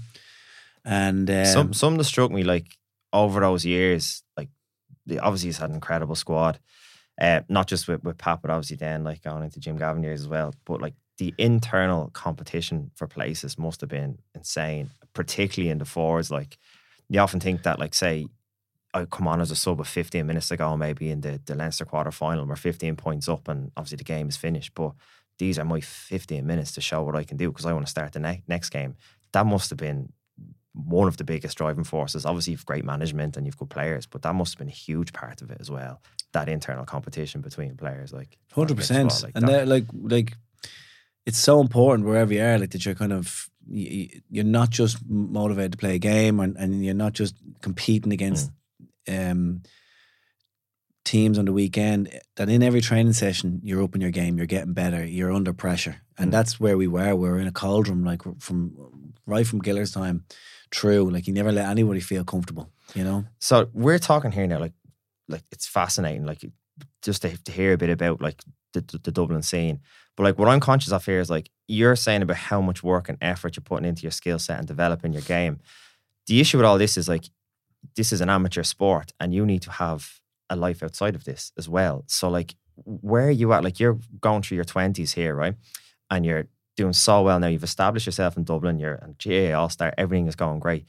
And 0.85 1.31
um, 1.31 1.45
some 1.47 1.73
some 1.73 1.97
that 1.97 2.05
struck 2.05 2.31
me 2.31 2.43
like 2.45 2.77
over 3.15 3.41
those 3.41 3.65
years, 3.65 4.23
like 4.37 4.51
the, 5.07 5.19
obviously 5.21 5.49
he's 5.49 5.57
had 5.59 5.71
an 5.71 5.77
incredible 5.77 6.15
squad. 6.15 6.59
Uh, 7.19 7.41
not 7.49 7.67
just 7.67 7.89
with, 7.89 8.05
with 8.05 8.19
Pat, 8.19 8.43
but 8.43 8.51
obviously 8.51 8.77
then 8.77 9.03
like 9.03 9.23
going 9.23 9.43
into 9.43 9.59
Jim 9.61 9.79
Gavin 9.79 10.03
years 10.03 10.21
as 10.21 10.29
well. 10.29 10.53
But 10.67 10.83
like 10.83 10.93
the 11.19 11.35
internal 11.39 12.11
competition 12.13 12.91
for 12.95 13.07
places 13.07 13.59
must 13.59 13.81
have 13.81 13.91
been 13.91 14.19
insane, 14.35 14.91
particularly 15.15 15.71
in 15.71 15.79
the 15.79 15.85
forwards. 15.85 16.31
Like 16.31 16.59
you 17.09 17.21
often 17.21 17.41
think 17.41 17.63
that, 17.63 17.79
like, 17.79 17.95
say, 17.95 18.27
I 18.93 19.05
come 19.05 19.29
on 19.29 19.41
as 19.41 19.51
a 19.51 19.57
sub 19.57 19.79
with 19.79 19.89
15 19.89 20.27
minutes 20.27 20.51
ago, 20.51 20.77
maybe 20.77 21.11
in 21.11 21.21
the, 21.21 21.41
the 21.45 21.55
Leinster 21.55 21.85
quarter 21.85 22.11
final, 22.11 22.47
we're 22.47 22.57
15 22.57 22.97
points 22.97 23.29
up, 23.29 23.49
and 23.49 23.71
obviously 23.77 23.97
the 23.97 24.05
game 24.05 24.29
is 24.29 24.37
finished. 24.37 24.75
But 24.75 24.93
these 25.39 25.59
are 25.59 25.65
my 25.65 25.81
15 25.81 26.47
minutes 26.47 26.73
to 26.73 26.81
show 26.81 27.03
what 27.03 27.17
I 27.17 27.25
can 27.25 27.37
do 27.37 27.51
because 27.51 27.67
I 27.67 27.73
want 27.73 27.87
to 27.87 27.91
start 27.91 28.13
the 28.13 28.21
ne- 28.21 28.43
next 28.49 28.71
game. 28.71 28.97
That 29.33 29.47
must 29.47 29.71
have 29.71 29.79
been 29.79 30.13
one 30.73 31.09
of 31.09 31.17
the 31.17 31.25
biggest 31.25 31.57
driving 31.57 31.85
forces. 31.85 32.27
Obviously, 32.27 32.53
you've 32.53 32.67
great 32.67 32.85
management 32.85 33.37
and 33.37 33.47
you've 33.47 33.57
good 33.57 33.71
players, 33.71 34.07
but 34.07 34.23
that 34.23 34.35
must 34.35 34.55
have 34.55 34.59
been 34.59 34.69
a 34.69 34.71
huge 34.71 35.13
part 35.13 35.43
of 35.43 35.51
it 35.51 35.59
as 35.61 35.71
well. 35.71 36.01
That 36.33 36.49
internal 36.49 36.85
competition 36.85 37.41
between 37.41 37.77
players, 37.77 38.13
like 38.13 38.39
Hundred 38.53 38.77
percent, 38.77 39.23
Like 39.23 39.33
and 39.35 39.49
that, 39.49 39.69
like 39.69 39.85
like 39.93 40.37
it's 41.27 41.39
so 41.39 41.61
important 41.61 42.07
wherever 42.09 42.33
you 42.33 42.43
are, 42.43 42.59
like 42.59 42.71
that 42.71 42.85
you're 42.87 42.95
kind 42.95 43.13
of 43.13 43.51
you're 43.69 44.45
not 44.45 44.71
just 44.71 44.99
motivated 45.09 45.73
to 45.73 45.79
play 45.79 45.97
a 45.97 45.99
game, 45.99 46.39
and, 46.41 46.57
and 46.57 46.85
you're 46.85 46.95
not 46.95 47.13
just 47.13 47.35
competing 47.63 48.13
against 48.13 48.51
Mm. 49.09 49.31
um, 49.31 49.63
teams 51.05 51.39
on 51.39 51.45
the 51.45 51.53
weekend. 51.53 52.09
That 52.37 52.49
in 52.49 52.63
every 52.63 52.81
training 52.81 53.13
session, 53.13 53.61
you're 53.63 53.83
up 53.83 53.95
in 53.95 54.01
your 54.01 54.11
game, 54.11 54.37
you're 54.37 54.47
getting 54.47 54.73
better, 54.73 55.05
you're 55.05 55.33
under 55.33 55.53
pressure, 55.53 55.97
and 56.19 56.29
Mm. 56.29 56.33
that's 56.33 56.59
where 56.61 56.77
we 56.77 56.87
were. 56.89 57.15
We 57.15 57.29
were 57.29 57.39
in 57.39 57.47
a 57.47 57.53
cauldron, 57.53 58.05
like 58.05 58.23
from 58.41 58.73
right 59.27 59.47
from 59.47 59.61
Giller's 59.61 59.93
time 59.93 60.25
through. 60.73 61.11
Like 61.11 61.27
you 61.27 61.33
never 61.35 61.53
let 61.53 61.69
anybody 61.69 62.01
feel 62.01 62.25
comfortable, 62.25 62.71
you 62.95 63.05
know. 63.05 63.25
So 63.39 63.69
we're 63.73 63.99
talking 64.01 64.33
here 64.33 64.47
now, 64.47 64.59
like, 64.61 64.75
like 65.29 65.43
it's 65.53 65.67
fascinating, 65.67 66.25
like 66.27 66.45
just 67.03 67.23
to, 67.23 67.37
to 67.45 67.53
hear 67.53 67.73
a 67.73 67.79
bit 67.79 67.91
about 67.91 68.21
like 68.21 68.43
the, 68.73 68.81
the, 68.81 68.99
the 68.99 69.13
Dublin 69.13 69.43
scene. 69.43 69.81
But 70.17 70.25
like 70.25 70.39
what 70.39 70.49
I'm 70.49 70.61
conscious 70.61 70.93
of 70.93 71.05
here 71.05 71.21
is 71.21 71.31
like 71.31 71.51
you're 71.69 71.97
saying 71.97 72.23
about 72.23 72.37
how 72.37 72.61
much 72.61 72.83
work 72.83 73.09
and 73.09 73.19
effort 73.21 73.57
you're 73.57 73.63
putting 73.63 73.89
into 73.89 74.03
your 74.03 74.11
skill 74.11 74.39
set 74.39 74.59
and 74.59 74.67
developing 74.67 75.13
your 75.13 75.23
game. 75.23 75.61
The 76.27 76.41
issue 76.41 76.57
with 76.59 76.67
all 76.67 76.79
this 76.79 76.97
is 76.97 77.09
like 77.09 77.31
this 77.95 78.13
is 78.13 78.21
an 78.21 78.31
amateur 78.31 78.63
sport, 78.63 79.13
and 79.21 79.33
you 79.33 79.47
need 79.47 79.63
to 79.63 79.71
have 79.71 80.21
a 80.51 80.57
life 80.57 80.83
outside 80.83 81.15
of 81.15 81.25
this 81.25 81.53
as 81.57 81.69
well. 81.69 82.05
So 82.07 82.29
like 82.29 82.57
where 82.85 83.29
are 83.29 83.31
you 83.31 83.53
at? 83.53 83.65
Like 83.65 83.81
you're 83.81 83.99
going 84.21 84.43
through 84.43 84.57
your 84.57 84.65
twenties 84.65 85.13
here, 85.13 85.35
right? 85.35 85.55
And 86.11 86.25
you're 86.25 86.47
doing 86.77 86.93
so 86.93 87.23
well 87.23 87.39
now. 87.39 87.47
You've 87.47 87.65
established 87.65 88.07
yourself 88.07 88.37
in 88.37 88.45
Dublin. 88.45 88.79
You're 88.79 88.95
a 88.95 89.15
GAA 89.23 89.59
All 89.59 89.69
Star. 89.69 89.93
Everything 89.97 90.27
is 90.27 90.37
going 90.37 90.61
great 90.61 90.87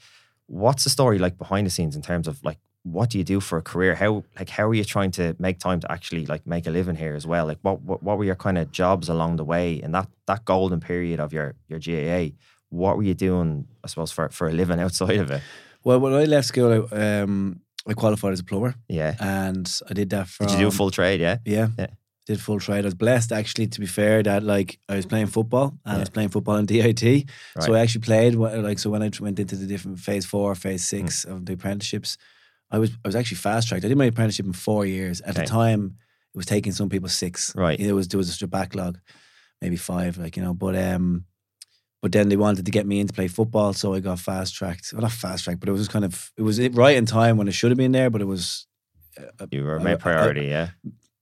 what's 0.48 0.86
the 0.86 0.90
story 0.90 1.20
like 1.20 1.38
behind 1.38 1.68
the 1.68 1.72
scenes 1.72 1.96
in 1.96 2.02
terms 2.02 2.28
of 2.28 2.44
like 2.44 2.58
what 2.94 3.10
do 3.10 3.18
you 3.18 3.24
do 3.24 3.40
for 3.40 3.58
a 3.58 3.62
career 3.62 3.96
how 3.96 4.24
like 4.40 4.50
how 4.58 4.66
are 4.70 4.74
you 4.74 4.84
trying 4.84 5.12
to 5.12 5.36
make 5.40 5.58
time 5.60 5.80
to 5.80 5.92
actually 5.92 6.26
like 6.34 6.44
make 6.48 6.66
a 6.68 6.72
living 6.72 6.96
here 6.96 7.16
as 7.16 7.26
well 7.28 7.46
like 7.46 7.60
what 7.62 7.82
what, 7.82 8.00
what 8.04 8.18
were 8.18 8.24
your 8.32 8.36
kind 8.36 8.58
of 8.58 8.72
jobs 8.72 9.10
along 9.10 9.36
the 9.38 9.44
way 9.44 9.66
in 9.86 9.92
that 9.92 10.08
that 10.26 10.46
golden 10.46 10.80
period 10.80 11.20
of 11.20 11.34
your 11.34 11.56
your 11.70 11.80
GAA 11.80 12.34
what 12.70 12.96
were 12.98 13.04
you 13.04 13.14
doing 13.16 13.68
I 13.84 13.88
suppose 13.88 14.12
for 14.12 14.30
for 14.30 14.48
a 14.48 14.54
living 14.54 14.80
outside 14.86 15.18
of 15.18 15.32
it 15.32 15.42
Well, 15.84 16.00
when 16.00 16.14
I 16.14 16.26
left 16.26 16.48
school, 16.48 16.72
I, 16.74 16.80
um, 17.22 17.62
I 17.90 17.94
qualified 17.94 18.34
as 18.34 18.40
a 18.42 18.44
plumber, 18.44 18.74
yeah 18.90 19.16
and 19.20 19.68
I 19.90 19.94
did 19.94 20.10
that 20.10 20.28
for. 20.28 20.46
did 20.46 20.54
you 20.54 20.60
do 20.66 20.68
a 20.68 20.72
full 20.80 20.92
trade 20.92 21.20
yeah 21.22 21.38
Yeah. 21.46 21.70
Yeah. 21.80 21.88
Did 22.26 22.42
full 22.42 22.60
trade. 22.60 22.84
I 22.86 22.88
was 22.88 22.94
blessed 23.06 23.32
actually 23.32 23.68
to 23.68 23.80
be 23.80 23.86
fair 23.88 24.22
that 24.24 24.44
like 24.44 24.80
I 24.90 24.96
was 24.98 25.06
playing 25.06 25.28
football 25.28 25.68
and 25.86 25.96
I 25.98 26.00
was 26.00 26.10
playing 26.10 26.30
football 26.32 26.58
in 26.60 26.66
DIT. 26.66 27.04
So 27.62 27.74
I 27.74 27.80
actually 27.84 28.02
played 28.02 28.36
like 28.36 28.80
so 28.80 28.90
when 28.90 29.02
I 29.02 29.10
went 29.22 29.40
into 29.40 29.56
the 29.56 29.66
different 29.66 30.00
phase 30.00 30.26
four, 30.26 30.54
phase 30.56 30.84
six 30.84 31.24
of 31.26 31.46
the 31.46 31.54
apprenticeships, 31.54 32.18
I 32.72 32.80
was 32.80 32.92
I 33.04 33.08
was 33.08 33.16
actually 33.16 33.38
fast 33.38 33.68
tracked. 33.68 33.86
I 33.86 33.88
did 33.88 33.98
my 33.98 34.06
apprenticeship 34.06 34.46
in 34.46 34.54
four 34.54 34.86
years. 34.86 35.22
At 35.22 35.32
Okay. 35.32 35.42
the 35.42 35.48
time, 35.48 35.96
it 36.34 36.38
was 36.38 36.46
taking 36.46 36.72
some 36.74 36.90
people 36.90 37.10
six. 37.10 37.54
Right. 37.56 37.80
It 37.80 37.94
was 37.94 38.08
there 38.08 38.18
was 38.18 38.28
just 38.28 38.42
a 38.42 38.48
backlog, 38.48 39.00
maybe 39.62 39.78
five, 39.78 40.18
like 40.18 40.36
you 40.38 40.44
know. 40.44 40.54
But 40.54 40.76
um, 40.76 41.26
but 42.02 42.12
then 42.12 42.30
they 42.30 42.38
wanted 42.38 42.66
to 42.66 42.72
get 42.72 42.86
me 42.86 43.00
in 43.00 43.08
to 43.08 43.14
play 43.14 43.28
football, 43.28 43.74
so 43.74 43.94
I 43.94 44.00
got 44.02 44.20
fast 44.20 44.54
tracked. 44.56 44.92
Well, 44.94 45.02
not 45.02 45.12
fast 45.12 45.44
tracked, 45.46 45.60
but 45.62 45.70
it 45.70 45.72
was 45.72 45.82
just 45.82 45.92
kind 45.92 46.06
of 46.06 46.32
it 46.38 46.44
was 46.44 46.60
right 46.70 46.98
in 46.98 47.06
time 47.06 47.38
when 47.38 47.48
it 47.48 47.54
should 47.54 47.72
have 47.72 47.78
been 47.78 47.92
there, 47.94 48.10
but 48.10 48.22
it 48.22 48.26
was. 48.28 48.68
uh, 49.18 49.48
you 49.52 49.64
were 49.64 49.80
I- 49.80 49.84
made 49.84 49.94
I- 49.94 49.96
priority 49.96 50.46
yeah 50.48 50.70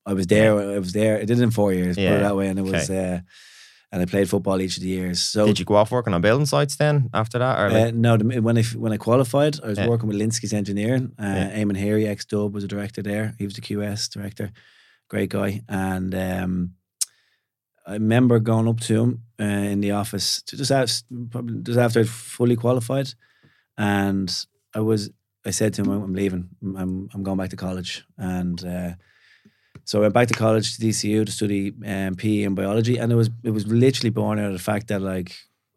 I 0.08 0.14
was 0.14 0.28
there. 0.28 0.60
I 0.60 0.80
was 0.80 0.92
there. 0.94 1.16
I 1.18 1.26
did 1.26 1.40
it 1.40 1.44
in 1.44 1.52
four 1.52 1.74
years. 1.74 1.96
Put 1.96 2.04
it 2.06 2.22
that 2.22 2.36
way, 2.36 2.48
and 2.50 2.60
it 2.60 2.64
was. 2.64 2.90
Uh, 2.90 3.22
and 3.96 4.02
I 4.02 4.06
played 4.12 4.28
football 4.30 4.60
each 4.62 4.76
of 4.78 4.84
the 4.84 4.90
years. 4.90 5.22
So 5.22 5.46
did 5.46 5.58
you 5.60 5.64
go 5.66 5.76
off 5.76 5.90
working 5.90 6.14
on 6.14 6.22
building 6.22 6.46
sites 6.46 6.76
then 6.76 7.10
after 7.14 7.40
that 7.40 7.60
or 7.60 7.68
uh, 7.78 7.92
no, 7.94 8.18
the, 8.18 8.42
when 8.42 8.58
I 8.58 8.64
when 8.84 8.92
I 8.92 8.98
qualified, 8.98 9.56
I 9.64 9.68
was 9.68 9.78
Yeah. 9.78 9.88
working 9.88 10.10
with 10.10 10.18
Linsky's 10.20 10.54
Engineering. 10.54 11.14
Uh, 11.18 11.24
Yeah. 11.36 11.64
Eamon 11.64 11.78
Heery, 11.78 12.06
ex 12.06 12.26
Dub, 12.26 12.54
was 12.54 12.64
a 12.64 12.68
director 12.68 13.02
there. 13.02 13.34
He 13.40 13.46
was 13.46 13.54
the 13.56 13.62
QS 13.62 14.10
director, 14.10 14.52
great 15.08 15.30
guy. 15.30 15.62
And 15.70 16.14
um, 16.14 16.76
I 17.88 17.94
remember 17.94 18.40
going 18.40 18.68
up 18.68 18.80
to 18.82 18.94
him 19.04 19.22
uh, 19.40 19.44
in 19.72 19.80
the 19.82 19.92
office 19.92 20.42
to 20.48 20.58
just 20.58 20.72
ask, 20.72 21.06
probably 21.30 21.62
just 21.64 21.80
after 21.80 22.00
I'd 22.02 22.10
fully 22.10 22.56
qualified, 22.58 23.14
and 23.78 24.30
I 24.76 24.82
was. 24.82 25.10
I 25.48 25.52
said 25.52 25.74
to 25.74 25.82
him, 25.84 25.90
"I'm 25.92 26.04
I'm 26.04 26.14
leaving. 26.14 26.50
I'm 26.78 27.08
I'm 27.14 27.24
going 27.24 27.38
back 27.38 27.50
to 27.52 27.56
college." 27.56 28.04
And 28.18 28.60
uh, 28.66 28.92
so 29.86 30.00
I 30.00 30.02
went 30.02 30.14
back 30.14 30.28
to 30.28 30.34
college 30.34 30.76
to 30.78 30.86
DCU 30.86 31.26
to 31.26 31.32
study 31.32 31.72
um, 31.86 32.16
PE 32.16 32.44
and 32.44 32.56
biology, 32.56 32.98
and 32.98 33.12
it 33.12 33.16
was 33.16 33.30
it 33.44 33.52
was 33.52 33.66
literally 33.68 34.10
born 34.12 34.40
out 34.40 34.48
of 34.48 34.54
the 34.54 34.60
fact 34.72 34.88
that 34.90 35.02
like 35.02 35.30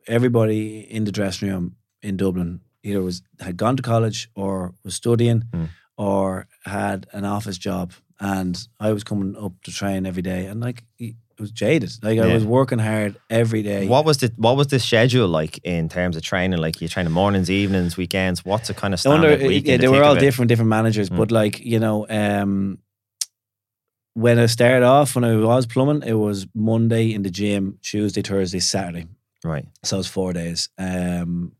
everybody 0.07 0.81
in 0.81 1.05
the 1.05 1.13
dressing 1.13 1.49
room 1.49 1.77
in 2.03 2.17
Dublin 2.17 2.61
either 2.83 3.03
was 3.03 3.23
had 3.41 3.57
gone 3.57 3.77
to 3.77 3.83
college 3.83 4.29
or 4.35 4.75
was 4.85 4.95
studying 4.95 5.43
Mm. 5.53 5.69
or 5.97 6.47
had 6.65 7.07
an 7.13 7.25
office 7.25 7.59
job, 7.59 7.93
and 8.21 8.57
I 8.81 8.93
was 8.93 9.05
coming 9.05 9.37
up 9.37 9.53
to 9.65 9.73
train 9.73 10.07
every 10.07 10.23
day, 10.23 10.47
and 10.47 10.61
like 10.61 10.85
it 10.99 11.15
was 11.41 11.51
jaded. 11.51 11.91
Like 12.03 12.19
I 12.19 12.33
was 12.35 12.45
working 12.45 12.79
hard 12.81 13.17
every 13.31 13.63
day. 13.63 13.87
what 13.87 14.05
was 14.05 14.19
the 14.19 14.33
what 14.37 14.57
was 14.57 14.67
the 14.69 14.79
schedule 14.79 15.29
like 15.29 15.59
in 15.65 15.89
terms 15.89 16.17
of 16.17 16.23
training 16.23 16.59
like 16.61 16.81
you 16.81 16.89
train 16.89 17.11
mornings 17.13 17.49
evenings 17.51 17.97
weekends 17.97 18.45
what's 18.45 18.71
a 18.71 18.75
kind 18.75 18.93
of 18.95 19.07
Under- 19.07 19.29
standard 19.29 19.47
week 19.47 19.67
yeah, 19.67 19.77
they 19.77 19.89
were 19.89 20.03
all 20.03 20.17
different, 20.17 20.49
different 20.49 20.69
managers. 20.71 21.11
Mm. 21.11 21.17
But 21.17 21.31
like 21.31 21.61
you 21.61 21.79
know, 21.79 22.07
um, 22.09 22.79
when 24.19 24.39
I 24.39 24.47
started 24.47 24.85
off, 24.85 25.15
when 25.15 25.25
I 25.25 25.37
was 25.37 25.67
plumbing, 25.67 26.03
it 26.07 26.15
was 26.15 26.47
Monday 26.55 27.13
in 27.15 27.23
the 27.23 27.31
gym, 27.31 27.79
Tuesday, 27.83 28.23
Thursday, 28.23 28.59
Saturday. 28.61 29.07
right 29.45 29.67
So 29.85 29.97
it 29.97 29.99
was 29.99 30.07
four 30.09 30.33
days. 30.33 30.69
Um, 30.77 31.53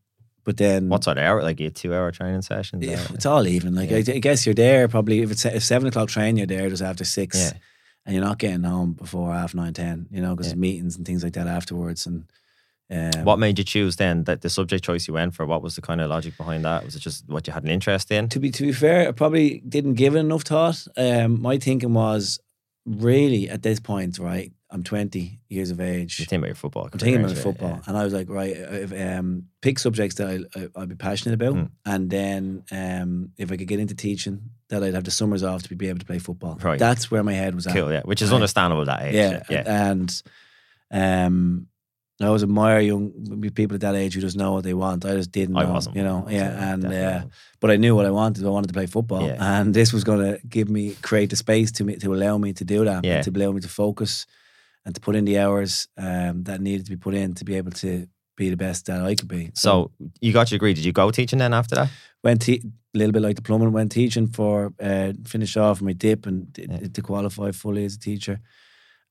but 0.43 0.57
then 0.57 0.89
What's 0.89 1.05
that 1.05 1.17
hour? 1.17 1.41
Like 1.43 1.59
a 1.61 1.69
two 1.69 1.93
hour 1.93 2.11
training 2.11 2.41
session? 2.41 2.81
Yeah, 2.81 3.05
it's 3.13 3.25
all 3.25 3.45
even. 3.47 3.75
Like 3.75 3.91
I, 3.91 3.97
I 3.97 4.19
guess 4.19 4.45
you're 4.45 4.55
there 4.55 4.87
probably 4.87 5.21
if 5.21 5.31
it's 5.31 5.45
if 5.45 5.63
seven 5.63 5.87
o'clock 5.87 6.09
train, 6.09 6.37
you're 6.37 6.47
there 6.47 6.69
just 6.69 6.81
after 6.81 7.05
six, 7.05 7.37
Yeah. 7.37 7.51
and 8.05 8.15
you're 8.15 8.25
not 8.25 8.39
getting 8.39 8.63
home 8.63 8.93
before 8.93 9.33
half 9.33 9.53
nine 9.53 9.73
ten. 9.73 10.07
You 10.11 10.21
know, 10.21 10.35
because 10.35 10.51
Yeah. 10.53 10.55
meetings 10.59 10.97
and 10.97 11.05
things 11.05 11.23
like 11.23 11.33
that 11.33 11.47
afterwards. 11.47 12.07
And 12.07 12.25
um, 12.91 13.23
What 13.25 13.37
made 13.39 13.57
you 13.59 13.63
choose 13.65 13.95
then 13.97 14.23
that 14.23 14.41
the 14.41 14.49
subject 14.49 14.83
choice 14.83 15.07
you 15.07 15.13
went 15.13 15.35
for? 15.35 15.45
What 15.45 15.61
was 15.61 15.75
the 15.75 15.81
kind 15.81 16.01
of 16.01 16.09
logic 16.09 16.35
behind 16.35 16.65
that? 16.65 16.83
Was 16.83 16.95
it 16.95 16.99
just 17.03 17.23
what 17.29 17.45
you 17.47 17.53
had 17.53 17.63
an 17.63 17.69
interest 17.69 18.11
in? 18.11 18.27
to 18.29 18.39
be 18.39 18.49
to 18.51 18.63
be 18.63 18.73
fair, 18.73 19.07
I 19.07 19.11
probably 19.11 19.61
didn't 19.69 19.93
give 19.95 20.15
it 20.15 20.19
enough 20.19 20.41
thought. 20.43 20.87
Um, 20.97 21.41
my 21.41 21.57
thinking 21.59 21.93
was 21.93 22.39
really 22.89 23.49
at 23.49 23.61
this 23.61 23.79
point, 23.79 24.17
right? 24.19 24.51
I'm 24.71 24.83
20 24.83 25.39
years 25.49 25.71
of 25.71 25.79
age. 25.81 26.19
You 26.19 26.25
think 26.25 26.41
about 26.41 26.49
your 26.49 26.55
football. 26.55 26.89
I'm 26.93 26.99
thinking 26.99 27.23
about 27.23 27.35
football, 27.37 27.69
yeah. 27.69 27.81
and 27.87 27.97
I 27.97 28.03
was 28.03 28.13
like, 28.13 28.29
right, 28.29 28.55
if, 28.55 28.91
um, 28.93 29.45
pick 29.61 29.79
subjects 29.79 30.15
that 30.17 30.27
I, 30.55 30.59
I, 30.59 30.67
I'd 30.83 30.89
be 30.89 30.95
passionate 30.95 31.33
about, 31.33 31.55
Mm. 31.55 31.69
and 31.87 32.09
then 32.11 32.63
um, 32.71 33.31
if 33.37 33.51
I 33.51 33.57
could 33.57 33.67
get 33.67 33.79
into 33.79 33.95
teaching, 33.95 34.41
that 34.69 34.83
I'd 34.83 34.93
have 34.93 35.05
the 35.05 35.11
summers 35.11 35.41
off 35.41 35.63
to 35.63 35.75
be 35.75 35.87
able 35.89 35.97
to 35.99 36.05
play 36.05 36.19
football. 36.19 36.59
Right. 36.61 36.77
That's 36.77 37.09
where 37.09 37.23
my 37.23 37.33
head 37.33 37.55
was 37.55 37.65
at. 37.65 37.73
Cool, 37.73 37.91
yeah. 37.91 38.01
Which 38.05 38.21
is 38.21 38.29
Right. 38.29 38.35
understandable 38.35 38.81
at 38.89 38.99
that 38.99 39.05
age. 39.07 39.15
yeah, 39.15 39.41
yeah. 39.49 39.89
and 39.89 40.21
um, 40.91 41.67
I 42.21 42.25
always 42.25 42.43
admire 42.43 42.79
young 42.81 43.11
people 43.55 43.75
at 43.75 43.81
that 43.81 43.95
age 43.95 44.13
who 44.15 44.19
just 44.21 44.35
know 44.35 44.51
what 44.51 44.63
they 44.63 44.73
want. 44.73 45.05
I 45.05 45.15
just 45.15 45.31
didn't. 45.31 45.55
I 45.55 45.63
know, 45.63 45.71
wasn't. 45.73 45.95
you 45.95 46.03
know, 46.03 46.27
yeah, 46.29 46.51
so 46.51 46.73
and 46.73 46.85
uh, 46.85 47.21
but 47.61 47.71
I 47.71 47.77
knew 47.77 47.95
what 47.95 48.05
I 48.05 48.11
wanted. 48.11 48.45
I 48.45 48.49
wanted 48.49 48.67
to 48.67 48.73
play 48.73 48.87
football, 48.87 49.25
Yeah. 49.25 49.37
and 49.39 49.73
this 49.73 49.93
was 49.93 50.03
going 50.03 50.19
to 50.19 50.39
give 50.47 50.69
me 50.69 50.95
create 51.01 51.29
the 51.29 51.35
space 51.37 51.71
to 51.73 51.83
me 51.85 51.95
to 51.97 52.13
allow 52.13 52.37
me 52.37 52.51
to 52.53 52.65
do 52.65 52.83
that, 52.85 53.05
Yeah. 53.05 53.21
to 53.21 53.31
allow 53.31 53.51
me 53.53 53.61
to 53.61 53.69
focus 53.69 54.25
and 54.85 54.93
to 54.95 55.01
put 55.01 55.15
in 55.15 55.25
the 55.25 55.39
hours 55.39 55.87
um, 55.97 56.43
that 56.43 56.59
needed 56.61 56.85
to 56.85 56.91
be 56.91 56.97
put 56.97 57.13
in 57.13 57.33
to 57.35 57.45
be 57.45 57.55
able 57.55 57.71
to 57.71 58.07
be 58.35 58.49
the 58.49 58.57
best 58.57 58.85
that 58.87 59.01
I 59.01 59.15
could 59.15 59.27
be. 59.27 59.51
So 59.53 59.91
you 60.21 60.33
got 60.33 60.49
your 60.51 60.57
degree. 60.57 60.73
Did 60.73 60.85
you 60.85 60.91
go 60.93 61.11
teaching 61.11 61.39
then 61.39 61.53
after 61.53 61.75
that? 61.75 61.89
went 62.23 62.41
te- 62.41 62.61
a 62.95 62.97
little 62.97 63.13
bit 63.13 63.21
like 63.21 63.35
the 63.37 63.41
plumbing, 63.41 63.71
went 63.71 63.91
teaching 63.93 64.27
for 64.27 64.73
uh, 64.81 65.13
finished 65.25 65.55
off 65.57 65.81
my 65.81 65.93
dip 65.93 66.25
and 66.25 66.47
Yeah. 66.57 66.87
to 66.93 67.01
qualify 67.01 67.51
fully 67.51 67.85
as 67.85 67.95
a 67.95 67.99
teacher, 67.99 68.39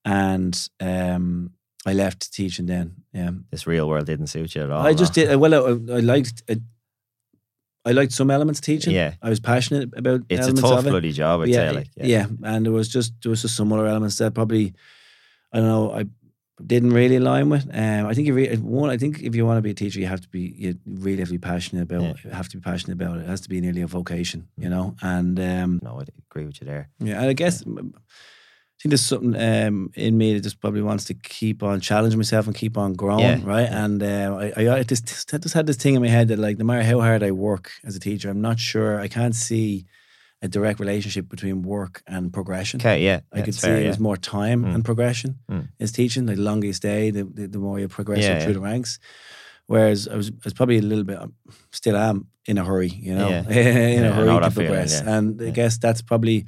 and 0.05 0.69
um, 0.81 1.53
I 1.87 1.93
left 1.93 2.33
teaching 2.33 2.67
then. 2.67 2.97
Yeah, 3.13 3.31
This 3.51 3.67
real 3.67 3.89
world 3.89 4.07
didn't 4.07 4.27
suit 4.29 4.55
you 4.55 4.63
at 4.63 4.71
all. 4.71 4.85
I 4.87 4.95
just 4.95 5.17
no? 5.17 5.27
did 5.27 5.37
well. 5.37 5.55
I, 5.55 5.95
I 5.97 6.01
liked. 6.01 6.43
I, 6.49 6.57
I 7.85 7.93
liked 7.93 8.13
some 8.13 8.31
elements 8.31 8.61
teaching. 8.61 8.95
Yeah. 8.95 9.15
I 9.23 9.31
was 9.31 9.41
passionate 9.41 9.91
about 9.97 10.21
It's 10.29 10.47
a 10.47 10.53
tough 10.53 10.85
it. 10.85 10.91
bloody 10.91 11.13
job, 11.13 11.41
I'd 11.41 11.49
yeah, 11.49 11.71
say. 11.71 11.77
Like, 11.77 11.89
yeah, 11.97 12.27
and 12.43 12.67
there 12.67 12.73
was 12.73 12.89
just 12.89 13.15
there 13.23 13.31
was 13.31 13.43
just 13.43 13.57
some 13.57 13.73
other 13.73 13.87
elements 13.87 14.19
that 14.19 14.35
probably 14.35 14.75
I 15.53 15.59
don't 15.59 15.69
know 15.69 15.93
I 15.93 16.05
didn't 16.67 16.91
really 16.91 17.17
align 17.17 17.49
with. 17.49 17.67
Um, 17.73 18.07
I 18.07 18.15
think 18.15 18.27
you 18.27 18.35
re- 18.35 18.57
one. 18.57 18.91
I 18.91 18.99
think 18.99 19.23
if 19.23 19.35
you 19.37 19.47
want 19.47 19.59
to 19.59 19.63
be 19.63 19.71
a 19.71 19.75
teacher, 19.75 20.01
you 20.01 20.07
have 20.07 20.21
to 20.21 20.29
be 20.29 20.53
you 20.59 20.75
really 20.85 21.19
have 21.21 21.29
to 21.29 21.35
be 21.35 21.39
passionate 21.39 21.83
about. 21.83 22.03
Yeah. 22.25 22.35
Have 22.35 22.49
to 22.49 22.57
be 22.59 22.61
passionate 22.61 22.95
about 23.01 23.17
it. 23.19 23.21
It 23.23 23.29
has 23.29 23.41
to 23.43 23.49
be 23.49 23.61
nearly 23.61 23.81
a 23.83 23.87
vocation, 23.87 24.49
you 24.59 24.69
know. 24.69 24.97
And 25.01 25.39
um, 25.39 25.81
No, 25.83 26.01
I 26.01 26.05
agree 26.31 26.45
with 26.47 26.61
you 26.61 26.67
there. 26.67 26.91
yeah, 26.99 27.21
and 27.21 27.31
I 27.31 27.33
guess 27.33 27.63
mm, 27.63 27.93
I 28.79 28.83
think 28.83 28.91
there's 28.91 29.05
something 29.05 29.35
um, 29.35 29.91
in 29.95 30.17
me 30.17 30.35
that 30.35 30.43
just 30.45 30.61
probably 30.61 30.83
wants 30.83 31.05
to 31.07 31.15
keep 31.15 31.65
on 31.65 31.81
challenging 31.81 32.19
myself 32.19 32.47
and 32.47 32.55
keep 32.55 32.79
on 32.79 32.93
growing, 32.95 33.25
Yeah, 33.25 33.41
right? 33.43 33.69
And 33.69 34.01
uh, 34.03 34.53
I, 34.57 34.63
I, 34.67 34.77
I 34.79 34.83
just, 34.85 35.05
just 35.29 35.53
had 35.55 35.67
this 35.67 35.77
thing 35.77 35.97
in 35.97 36.03
my 36.03 36.09
head 36.09 36.29
that 36.29 36.39
like 36.39 36.59
no 36.59 36.65
matter 36.65 36.85
how 36.85 37.01
hard 37.01 37.25
I 37.25 37.33
work 37.33 37.73
as 37.85 37.97
a 37.97 38.01
teacher, 38.01 38.31
I'm 38.31 38.41
not 38.41 38.61
sure 38.61 39.01
I 39.01 39.09
can't 39.09 39.35
see 39.35 39.85
a 40.43 40.47
direct 40.47 40.79
relationship 40.79 41.29
between 41.29 41.63
work 41.63 42.03
and 42.07 42.33
progression. 42.33 42.81
Okay, 42.81 43.03
yeah. 43.05 43.21
I 43.33 43.43
could 43.43 43.57
see 43.57 43.67
fair, 43.67 43.81
there's 43.81 43.97
yeah. 43.97 44.03
more 44.03 44.17
time 44.17 44.63
Mm. 44.63 44.75
and 44.77 44.85
progression 44.85 45.41
Mm. 45.51 45.69
is 45.81 45.91
teaching. 45.91 46.27
Like 46.27 46.37
the 46.37 46.43
longer 46.43 46.69
you 46.69 46.73
stay, 46.73 47.11
the, 47.11 47.25
the, 47.25 47.49
the 47.49 47.59
more 47.59 47.81
you 47.81 47.89
progress 47.89 48.23
Yeah, 48.23 48.39
through 48.45 48.55
the 48.55 48.61
ranks. 48.61 49.01
Whereas 49.67 50.07
I 50.07 50.15
was, 50.15 50.31
I 50.31 50.35
was 50.45 50.55
probably 50.55 50.79
a 50.79 50.83
little 50.83 51.05
bit, 51.05 51.19
still 51.73 51.97
am 51.97 52.29
in 52.47 52.57
a 52.59 52.65
hurry, 52.65 52.89
you 52.89 53.15
know, 53.17 53.29
Yeah. 53.29 53.49
in 53.99 54.05
a 54.05 54.13
hurry 54.13 54.29
to 54.41 54.51
feeling, 54.53 54.69
progress. 54.69 55.03
yeah. 55.03 55.17
And 55.19 55.43
I 55.43 55.51
guess 55.51 55.77
that's 55.79 56.01
probably 56.01 56.47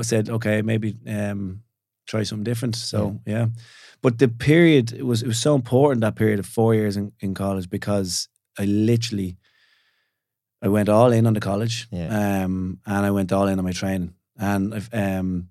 I 0.00 0.02
said. 0.02 0.28
Okay, 0.28 0.62
maybe 0.62 0.96
um, 1.06 1.62
try 2.06 2.22
something 2.24 2.44
different. 2.44 2.76
So 2.76 3.20
yeah. 3.26 3.46
but 4.02 4.18
the 4.18 4.28
period 4.28 4.92
it 4.92 5.06
was 5.06 5.22
it 5.22 5.28
was 5.28 5.38
so 5.38 5.54
important 5.54 6.00
that 6.02 6.16
period 6.16 6.38
of 6.38 6.46
four 6.46 6.74
years 6.74 6.96
in, 6.96 7.12
in 7.20 7.34
college 7.34 7.68
because 7.68 8.28
I 8.58 8.64
literally 8.64 9.36
I 10.62 10.68
went 10.68 10.88
all 10.88 11.12
in 11.12 11.26
on 11.26 11.34
the 11.34 11.40
college, 11.40 11.88
Yeah. 11.90 12.44
um, 12.44 12.78
and 12.86 13.04
I 13.06 13.10
went 13.10 13.32
all 13.32 13.48
in 13.48 13.58
on 13.58 13.64
my 13.64 13.72
training, 13.72 14.14
and 14.38 14.72
I've 14.74 14.88
um, 14.92 15.48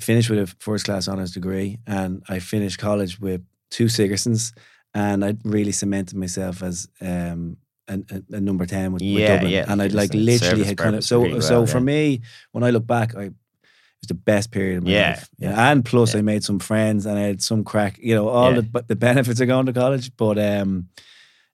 finished 0.00 0.28
with 0.28 0.40
a 0.40 0.46
first 0.58 0.84
class 0.84 1.06
honors 1.06 1.30
degree, 1.32 1.78
and 1.86 2.22
I 2.28 2.40
finished 2.40 2.78
college 2.78 3.20
with 3.20 3.42
two 3.70 3.88
Sigersons, 3.88 4.52
and 4.92 5.24
I 5.24 5.36
really 5.44 5.72
cemented 5.72 6.16
myself 6.18 6.62
as 6.62 6.88
um, 7.00 7.58
a, 7.86 8.00
a, 8.32 8.40
number 8.40 8.66
ten 8.66 8.92
with, 8.92 9.02
with 9.02 9.26
Dublin, 9.26 9.52
yeah, 9.52 9.66
and 9.68 9.80
I'd 9.80 9.92
like 9.92 10.12
literally 10.14 10.64
had 10.64 10.78
kind 10.78 10.96
of 10.96 11.04
so 11.04 11.38
so 11.40 11.58
well, 11.58 11.66
for 11.66 11.78
yeah. 11.78 11.84
me 11.84 12.20
when 12.50 12.64
I 12.64 12.70
look 12.70 12.86
back, 12.86 13.14
I 13.14 13.30
was 14.04 14.08
the 14.08 14.14
best 14.32 14.50
period 14.50 14.78
of 14.78 14.84
my 14.84 14.90
Yeah, 14.90 15.08
life, 15.10 15.28
yeah, 15.38 15.70
and 15.70 15.84
plus 15.84 16.14
I 16.14 16.22
made 16.22 16.42
some 16.44 16.58
friends 16.60 17.06
and 17.06 17.18
I 17.18 17.22
had 17.22 17.42
some 17.42 17.64
crack, 17.64 17.98
you 17.98 18.14
know, 18.14 18.28
all 18.28 18.54
Yeah. 18.54 18.62
the 18.72 18.84
the 18.88 18.96
benefits 18.96 19.40
of 19.40 19.46
going 19.48 19.66
to 19.66 19.72
college, 19.72 20.10
but 20.16 20.38
um. 20.38 20.88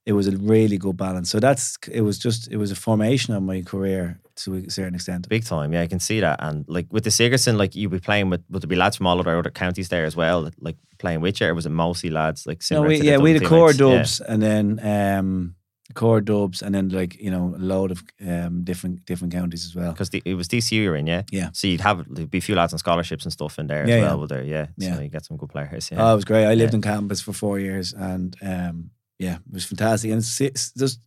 It 0.06 0.14
was 0.14 0.26
a 0.26 0.36
really 0.36 0.78
good 0.78 0.96
balance. 0.96 1.30
So 1.30 1.38
that's 1.40 1.76
it 1.92 2.00
was 2.00 2.18
just 2.24 2.48
it 2.50 2.56
was 2.56 2.70
a 2.72 2.74
formation 2.74 3.34
of 3.36 3.42
my 3.42 3.62
career 3.62 4.18
to 4.36 4.54
a 4.54 4.70
certain 4.70 4.94
extent. 4.94 5.28
Big 5.28 5.44
time, 5.44 5.72
yeah, 5.74 5.82
I 5.84 5.88
can 5.88 6.00
see 6.00 6.20
that. 6.20 6.36
And 6.42 6.64
like 6.68 6.86
with 6.90 7.04
the 7.04 7.10
Sigerson, 7.10 7.58
like 7.58 7.76
you'd 7.76 7.90
be 7.92 8.00
playing 8.00 8.30
with, 8.30 8.40
would 8.48 8.62
there 8.62 8.68
be 8.68 8.76
lads 8.76 8.96
from 8.96 9.06
all 9.06 9.20
other 9.20 9.38
other 9.38 9.50
counties 9.50 9.88
there 9.88 10.06
as 10.06 10.16
well, 10.16 10.50
like 10.58 10.76
playing 10.98 11.20
with 11.22 11.40
you, 11.40 11.48
or 11.48 11.54
was 11.54 11.66
it 11.66 11.70
mostly 11.72 12.10
lads 12.10 12.46
like 12.46 12.62
No, 12.70 12.82
we, 12.82 12.96
to 12.96 13.02
the 13.04 13.10
yeah, 13.10 13.18
we 13.18 13.32
had 13.34 13.42
a 13.42 13.46
core 13.48 13.74
dubs 13.74 14.20
and 14.20 14.42
then 14.42 14.80
um, 14.82 15.54
core 15.94 16.20
dubs 16.20 16.62
and 16.62 16.74
then 16.74 16.88
like 16.88 17.20
you 17.20 17.30
know 17.30 17.54
a 17.56 17.58
load 17.58 17.90
of 17.90 18.02
um, 18.26 18.62
different 18.64 19.04
different 19.06 19.32
counties 19.32 19.64
as 19.64 19.74
well. 19.74 19.92
Because 19.92 20.10
it 20.12 20.34
was 20.34 20.48
DCU 20.48 20.72
you're 20.82 20.96
in, 20.96 21.06
yeah? 21.06 21.22
Yeah. 21.30 21.50
So 21.52 21.66
you'd 21.66 21.80
have, 21.80 22.04
there'd 22.08 22.30
be 22.30 22.38
a 22.38 22.42
few 22.42 22.54
lads 22.54 22.72
on 22.72 22.78
scholarships 22.78 23.24
and 23.24 23.32
stuff 23.32 23.58
in 23.58 23.66
there 23.66 23.86
Yeah, 23.88 23.94
as 23.96 24.00
yeah. 24.00 24.06
well, 24.08 24.20
would 24.20 24.28
there? 24.28 24.42
Yeah. 24.44 24.66
Yeah. 24.76 24.96
So 24.96 25.02
you 25.02 25.08
get 25.08 25.24
some 25.24 25.36
good 25.36 25.48
players, 25.50 25.90
Yeah. 25.90 25.98
Oh, 26.02 26.06
yeah. 26.06 26.12
it 26.12 26.14
was 26.16 26.24
great. 26.24 26.46
I 26.46 26.54
lived 26.54 26.72
Yeah. 26.72 26.76
on 26.78 26.82
campus 26.82 27.20
for 27.20 27.32
four 27.32 27.58
years 27.58 27.92
and 27.92 28.36
um, 28.42 28.90
yeah, 29.18 29.36
it 29.36 29.52
was 29.52 29.64
fantastic. 29.64 30.10
And 30.10 30.20
it's, 30.20 30.40
it's 30.40 30.72
just 30.72 31.00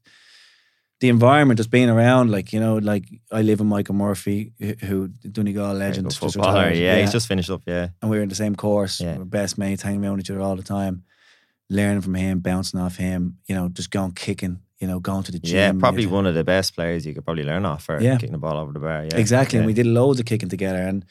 the 0.99 1.09
environment, 1.09 1.57
just 1.57 1.69
being 1.71 1.89
around, 1.89 2.31
like 2.31 2.53
you 2.53 2.59
know, 2.61 2.77
like 2.77 3.05
I 3.31 3.41
live 3.41 3.59
with 3.59 3.67
Michael 3.67 3.95
Murphy, 3.95 4.53
who- 4.81 5.09
Donegal 5.09 5.73
legend, 5.73 6.07
just 6.07 6.19
footballer, 6.19 6.59
retired. 6.69 6.77
yeah, 6.77 7.01
he's 7.01 7.11
just 7.11 7.27
finished 7.27 7.49
up, 7.49 7.61
yeah. 7.65 7.89
and 8.01 8.09
we 8.09 8.17
were 8.17 8.23
in 8.23 8.29
the 8.29 8.35
same 8.35 8.55
course. 8.55 9.01
Yeah. 9.01 9.13
We 9.13 9.19
were 9.19 9.25
best 9.25 9.57
mates, 9.57 9.81
hanging 9.81 10.05
around 10.05 10.19
each 10.21 10.29
other 10.31 10.39
all 10.41 10.55
the 10.55 10.63
time, 10.63 11.03
learning 11.69 12.01
from 12.01 12.15
him, 12.15 12.39
bouncing 12.39 12.79
off 12.79 12.95
him. 12.95 13.37
You 13.47 13.55
know, 13.55 13.67
just 13.67 13.91
going 13.91 14.11
kicking. 14.13 14.59
You 14.83 14.87
know, 14.91 14.99
going 14.99 15.23
to 15.23 15.31
the 15.31 15.39
gym. 15.39 15.55
Yeah, 15.55 15.71
probably 15.79 16.05
one 16.17 16.25
of 16.29 16.35
the 16.35 16.43
best 16.43 16.75
players 16.75 17.05
you 17.05 17.13
could 17.13 17.23
probably 17.27 17.45
learn 17.51 17.65
off 17.65 17.83
for 17.85 17.95
Yeah. 18.01 18.17
kicking 18.17 18.33
the 18.33 18.37
ball 18.45 18.57
over 18.61 18.73
the 18.73 18.79
bar. 18.87 19.05
Yeah, 19.05 19.15
Exactly. 19.23 19.55
Yeah. 19.57 19.61
And 19.61 19.67
we 19.67 19.73
did 19.73 19.85
loads 19.87 20.19
of 20.19 20.25
kicking 20.25 20.49
together. 20.49 20.81
And 20.89 21.05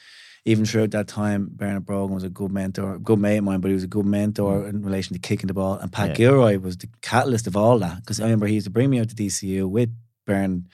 even 0.51 0.63
throughout 0.65 0.91
that 0.91 1.07
time, 1.07 1.49
Bernard 1.59 1.85
Brogan 1.87 2.13
was 2.13 2.23
a 2.23 2.29
good 2.29 2.51
mentor, 2.51 2.99
good 2.99 3.17
mate 3.17 3.37
of 3.39 3.45
mine, 3.45 3.61
but 3.61 3.69
he 3.69 3.73
was 3.79 3.83
a 3.91 3.95
good 3.97 4.05
mentor 4.05 4.67
in 4.69 4.83
relation 4.89 5.13
to 5.15 5.19
kicking 5.29 5.47
the 5.47 5.55
ball. 5.61 5.75
And 5.81 5.91
Pat 5.91 6.05
Mm. 6.05 6.09
Yeah. 6.09 6.15
Gilroy 6.17 6.55
was 6.59 6.75
the 6.77 6.89
catalyst 7.01 7.47
of 7.47 7.55
all 7.57 7.79
that. 7.79 7.97
Because 8.01 8.19
I 8.19 8.23
remember 8.25 8.45
he 8.45 8.53
used 8.59 8.65
to 8.69 8.75
bring 8.77 8.89
me 8.91 8.99
out 8.99 9.09
to 9.09 9.15
DCU 9.15 9.67
with 9.67 9.89
Bern, 10.27 10.67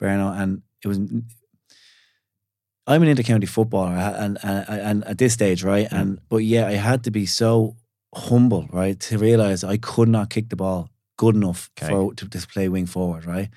Berno, 0.00 0.28
and 0.40 0.50
it 0.84 0.88
was. 0.88 0.98
I'm 2.86 3.02
an 3.02 3.08
intercounty 3.16 3.48
footballer, 3.48 3.92
and, 4.24 4.36
and 4.42 4.64
and 4.68 5.04
at 5.04 5.16
this 5.16 5.32
stage, 5.32 5.64
right, 5.64 5.88
Mm. 5.90 5.98
and 6.00 6.18
but 6.28 6.38
yeah, 6.44 6.66
I 6.66 6.72
had 6.90 7.02
to 7.04 7.10
be 7.10 7.24
so 7.26 7.76
humble, 8.14 8.68
right, 8.70 9.00
to 9.08 9.16
realize 9.18 9.64
I 9.64 9.78
could 9.78 10.08
not 10.08 10.28
kick 10.28 10.50
the 10.50 10.56
ball 10.56 10.90
good 11.16 11.34
enough 11.36 11.70
Okay. 11.78 11.90
for 11.92 12.14
to, 12.14 12.28
to 12.28 12.46
play 12.46 12.68
wing 12.68 12.86
forward, 12.86 13.24
right, 13.24 13.48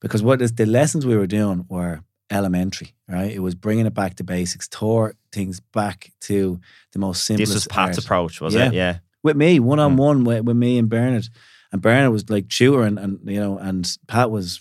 because 0.00 0.22
what 0.22 0.40
is 0.42 0.52
the 0.52 0.66
lessons 0.66 1.04
we 1.06 1.16
were 1.16 1.26
doing 1.26 1.64
were 1.68 2.00
elementary, 2.30 2.94
right? 3.08 3.30
It 3.32 3.40
was 3.40 3.54
bringing 3.54 3.86
it 3.86 3.94
back 3.94 4.16
to 4.16 4.24
basics, 4.24 4.66
tore 4.68 5.14
things 5.32 5.60
back 5.60 6.10
to 6.22 6.60
the 6.92 6.98
most 6.98 7.24
simplest. 7.24 7.50
This 7.52 7.54
was 7.54 7.66
Pat's 7.68 7.98
art. 7.98 8.04
approach, 8.04 8.40
was 8.40 8.54
Yeah. 8.54 8.68
it? 8.68 8.74
Yeah. 8.74 8.98
with 9.22 9.36
me, 9.36 9.58
one 9.60 9.78
on 9.78 9.96
one 9.96 10.24
with, 10.24 10.44
with 10.44 10.56
me 10.56 10.76
and 10.78 10.88
Bernard, 10.88 11.28
and 11.72 11.80
Bernard 11.82 12.12
was 12.12 12.28
like 12.30 12.48
tutoring, 12.48 12.98
and, 12.98 13.20
and 13.20 13.30
you 13.30 13.40
know, 13.40 13.56
and 13.58 13.96
Pat 14.06 14.30
was, 14.30 14.60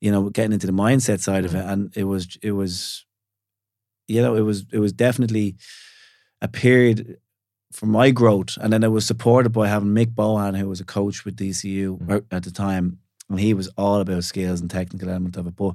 you 0.00 0.10
know, 0.12 0.30
getting 0.30 0.52
into 0.52 0.66
the 0.68 0.72
mindset 0.72 1.18
side 1.20 1.44
of 1.44 1.50
Hmm. 1.52 1.56
it, 1.58 1.64
and 1.66 1.96
it 1.96 2.04
was 2.04 2.38
it 2.42 2.52
was, 2.52 3.04
you 4.06 4.22
know, 4.22 4.34
it 4.36 4.42
was 4.42 4.66
it 4.72 4.78
was 4.78 4.92
definitely 4.92 5.56
a 6.40 6.46
period 6.48 7.18
for 7.72 7.86
my 7.86 8.10
growth, 8.10 8.56
and 8.60 8.72
then 8.72 8.82
it 8.82 8.90
was 8.90 9.04
supported 9.06 9.50
by 9.50 9.68
having 9.68 9.90
Mick 9.90 10.14
Bohan, 10.14 10.56
who 10.56 10.68
was 10.68 10.80
a 10.80 10.84
coach 10.84 11.24
with 11.24 11.36
DCU 11.36 11.98
Mm. 11.98 12.10
or- 12.10 12.24
at 12.30 12.42
the 12.44 12.50
time, 12.50 12.98
and 13.30 13.38
he 13.38 13.52
was 13.54 13.68
all 13.76 14.00
about 14.00 14.24
skills 14.24 14.60
and 14.60 14.70
technical 14.70 15.08
element 15.08 15.36
of 15.36 15.46
it, 15.46 15.56
but. 15.56 15.74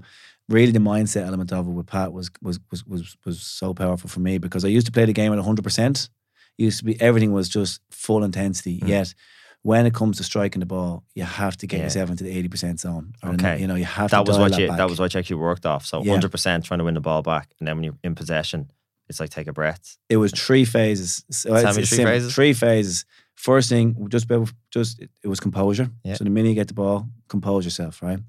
Really, 0.49 0.73
the 0.73 0.79
mindset 0.79 1.25
element 1.25 1.53
of 1.53 1.65
it 1.67 1.71
with 1.71 1.85
Pat 1.87 2.11
was 2.11 2.29
was 2.41 2.59
was 2.69 2.85
was 2.85 3.15
was 3.25 3.41
so 3.41 3.73
powerful 3.73 4.09
for 4.09 4.19
me 4.19 4.39
because 4.39 4.65
I 4.65 4.67
used 4.67 4.85
to 4.87 4.91
play 4.91 5.05
the 5.05 5.13
game 5.13 5.31
at 5.31 5.39
hundred 5.39 5.63
percent. 5.63 6.09
Used 6.57 6.79
to 6.79 6.83
be 6.83 6.99
everything 7.01 7.31
was 7.31 7.47
just 7.47 7.79
full 7.91 8.25
intensity. 8.25 8.79
Mm. 8.81 8.87
Yet, 8.89 9.13
when 9.61 9.85
it 9.85 9.93
comes 9.93 10.17
to 10.17 10.23
striking 10.25 10.59
the 10.59 10.65
ball, 10.65 11.05
you 11.15 11.23
have 11.23 11.55
to 11.57 11.65
get 11.65 11.77
Yeah. 11.77 11.83
yourself 11.85 12.09
into 12.09 12.25
the 12.25 12.29
eighty 12.37 12.49
percent 12.49 12.81
zone. 12.81 13.13
Okay. 13.23 13.61
you 13.61 13.67
know 13.67 13.75
you 13.75 13.85
have 13.85 14.11
That 14.11 14.27
was 14.27 14.37
what 14.37 14.57
you 14.59 14.67
back. 14.67 14.77
that 14.79 14.89
was 14.89 14.99
what 14.99 15.13
you 15.13 15.19
actually 15.19 15.37
worked 15.37 15.65
off. 15.65 15.85
So 15.85 16.03
Yeah. 16.03 16.11
hundred 16.11 16.31
percent 16.31 16.65
trying 16.65 16.79
to 16.79 16.83
win 16.83 16.95
the 16.95 16.99
ball 17.01 17.21
back. 17.21 17.47
And 17.59 17.65
then 17.67 17.77
when 17.77 17.85
you're 17.85 17.97
in 18.03 18.13
possession, 18.13 18.69
it's 19.09 19.19
like 19.19 19.29
take 19.29 19.47
a 19.47 19.53
breath. 19.53 19.97
It 20.09 20.17
was 20.17 20.31
three 20.31 20.65
phases. 20.65 21.23
So 21.31 21.53
uh, 21.53 21.61
Tell 21.61 21.71
it's- 21.71 21.75
me 21.77 21.81
it's 21.81 21.89
three 21.89 21.97
simple. 21.97 22.13
phases. 22.13 22.33
Three 22.35 22.53
phases. 22.53 23.05
First 23.35 23.69
thing, 23.69 24.07
just 24.09 24.25
about, 24.25 24.51
just 24.71 24.99
it, 25.01 25.09
it 25.23 25.27
was 25.27 25.39
composure. 25.39 25.89
Yeah. 26.03 26.13
So 26.15 26.23
the 26.23 26.29
minute 26.29 26.49
you 26.49 26.55
get 26.55 26.67
the 26.67 26.73
ball, 26.73 27.07
compose 27.27 27.65
yourself. 27.65 28.01
Right. 28.01 28.19